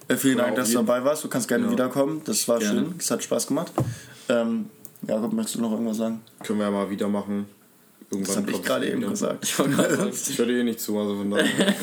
Äh, 0.08 0.16
vielen 0.16 0.38
Dank, 0.38 0.56
dass 0.56 0.70
du 0.70 0.76
dabei 0.76 1.04
warst. 1.04 1.24
Du 1.24 1.28
kannst 1.28 1.48
gerne 1.48 1.66
Ja. 1.66 1.72
wiederkommen. 1.72 2.22
Das 2.26 2.48
war 2.48 2.60
Gerne. 2.60 2.82
schön. 2.82 2.94
Das 2.98 3.12
hat 3.12 3.24
Spaß 3.24 3.48
gemacht. 3.48 3.72
Ähm, 4.30 4.70
Jakob, 5.08 5.34
möchtest 5.34 5.56
du 5.58 5.62
noch 5.62 5.72
irgendwas 5.72 5.98
sagen? 5.98 6.22
Können 6.44 6.60
wir 6.60 6.66
ja 6.66 6.72
mal 6.72 6.90
wieder 6.90 7.08
machen. 7.08 7.46
Irgendwann 8.10 8.36
Das 8.36 8.38
habe 8.38 8.52
ich 8.52 8.64
gerade 8.64 8.86
es 8.88 8.94
eben 8.94 9.10
gesagt. 9.10 9.44
Ich 10.30 10.38
höre 10.38 10.46
dir 10.46 10.60
eh 10.60 10.64
nicht 10.64 10.80
zu, 10.80 10.98
also 10.98 11.18
von 11.18 11.30
daher. 11.32 11.76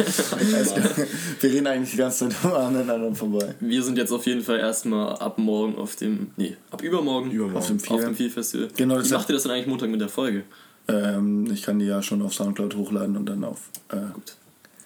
Wir 1.41 1.53
reden 1.53 1.67
eigentlich 1.67 1.91
die 1.91 1.97
ganze 1.99 2.29
Zeit 2.31 2.45
nur 2.45 2.59
aneinander 2.59 3.15
vorbei. 3.15 3.55
Wir 3.61 3.83
sind 3.83 3.99
jetzt 3.99 4.11
auf 4.11 4.25
jeden 4.27 4.41
Fall 4.43 4.59
erstmal 4.59 5.17
ab 5.17 5.37
morgen 5.39 5.77
auf 5.77 5.97
dem. 5.97 6.31
Nee, 6.37 6.57
ab 6.71 6.83
übermorgen. 6.83 7.31
Übermorgen. 7.31 7.59
Auf 7.59 7.67
dem 7.67 7.77
Auf 7.77 8.01
dem 8.01 8.15
Vier. 8.15 8.31
Vier-Festival. 8.31 8.69
Genau, 8.77 8.97
das 8.97 9.11
Wie 9.11 9.15
macht 9.15 9.29
ihr 9.29 9.35
das 9.35 9.43
denn 9.43 9.53
eigentlich 9.53 9.67
Montag 9.67 9.91
mit 9.91 10.01
der 10.01 10.09
Folge? 10.09 10.45
Ähm, 10.89 11.51
ich 11.53 11.63
kann 11.63 11.79
die 11.79 11.87
ja 11.87 12.03
schon 12.03 12.23
auf 12.23 12.35
Soundcloud 12.35 12.75
hochladen 12.77 13.17
und 13.17 13.27
dann 13.27 13.45
auf, 13.45 13.59
äh, 13.91 13.97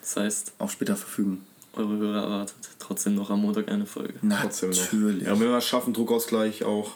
Das 0.00 0.16
heißt, 0.16 0.52
auf 0.58 0.72
später 0.72 0.96
verfügen. 0.96 1.44
eure 1.74 1.96
Hörer 1.98 2.22
erwartet 2.22 2.56
trotzdem 2.80 3.14
noch 3.14 3.30
am 3.30 3.42
Montag 3.42 3.68
eine 3.70 3.86
Folge. 3.86 4.14
Trotzdem 4.42 4.70
noch. 4.70 4.78
Natürlich. 4.78 5.22
Ja, 5.24 5.32
wenn 5.32 5.40
wir 5.40 5.52
das 5.52 5.66
schaffen, 5.66 5.92
Druckausgleich 5.92 6.64
auch. 6.64 6.92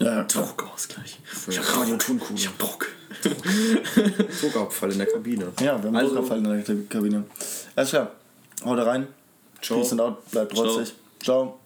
Ja, 0.00 0.24
Druckausgleich. 0.24 1.20
Ich 1.48 1.58
hab 1.58 1.78
Radiotonkuhle. 1.78 2.38
Ich 2.38 2.48
hab 2.48 2.58
Druck. 2.58 2.88
Druckabfall 4.40 4.92
in 4.92 4.98
der 4.98 5.06
Kabine. 5.06 5.52
ja, 5.60 5.64
wir 5.82 5.88
haben 5.88 5.96
Also- 5.96 6.14
Druckerfall 6.14 6.38
in 6.38 6.44
der 6.44 6.86
Kabine. 6.88 7.24
Alles 7.76 7.90
klar. 7.90 8.10
Haut 8.64 8.78
rein. 8.78 9.06
Ciao. 9.60 9.78
Peace 9.78 9.92
and 9.92 10.00
out. 10.00 10.24
Bleibt 10.30 10.52
trotzig. 10.54 10.94
Ciao. 11.22 11.58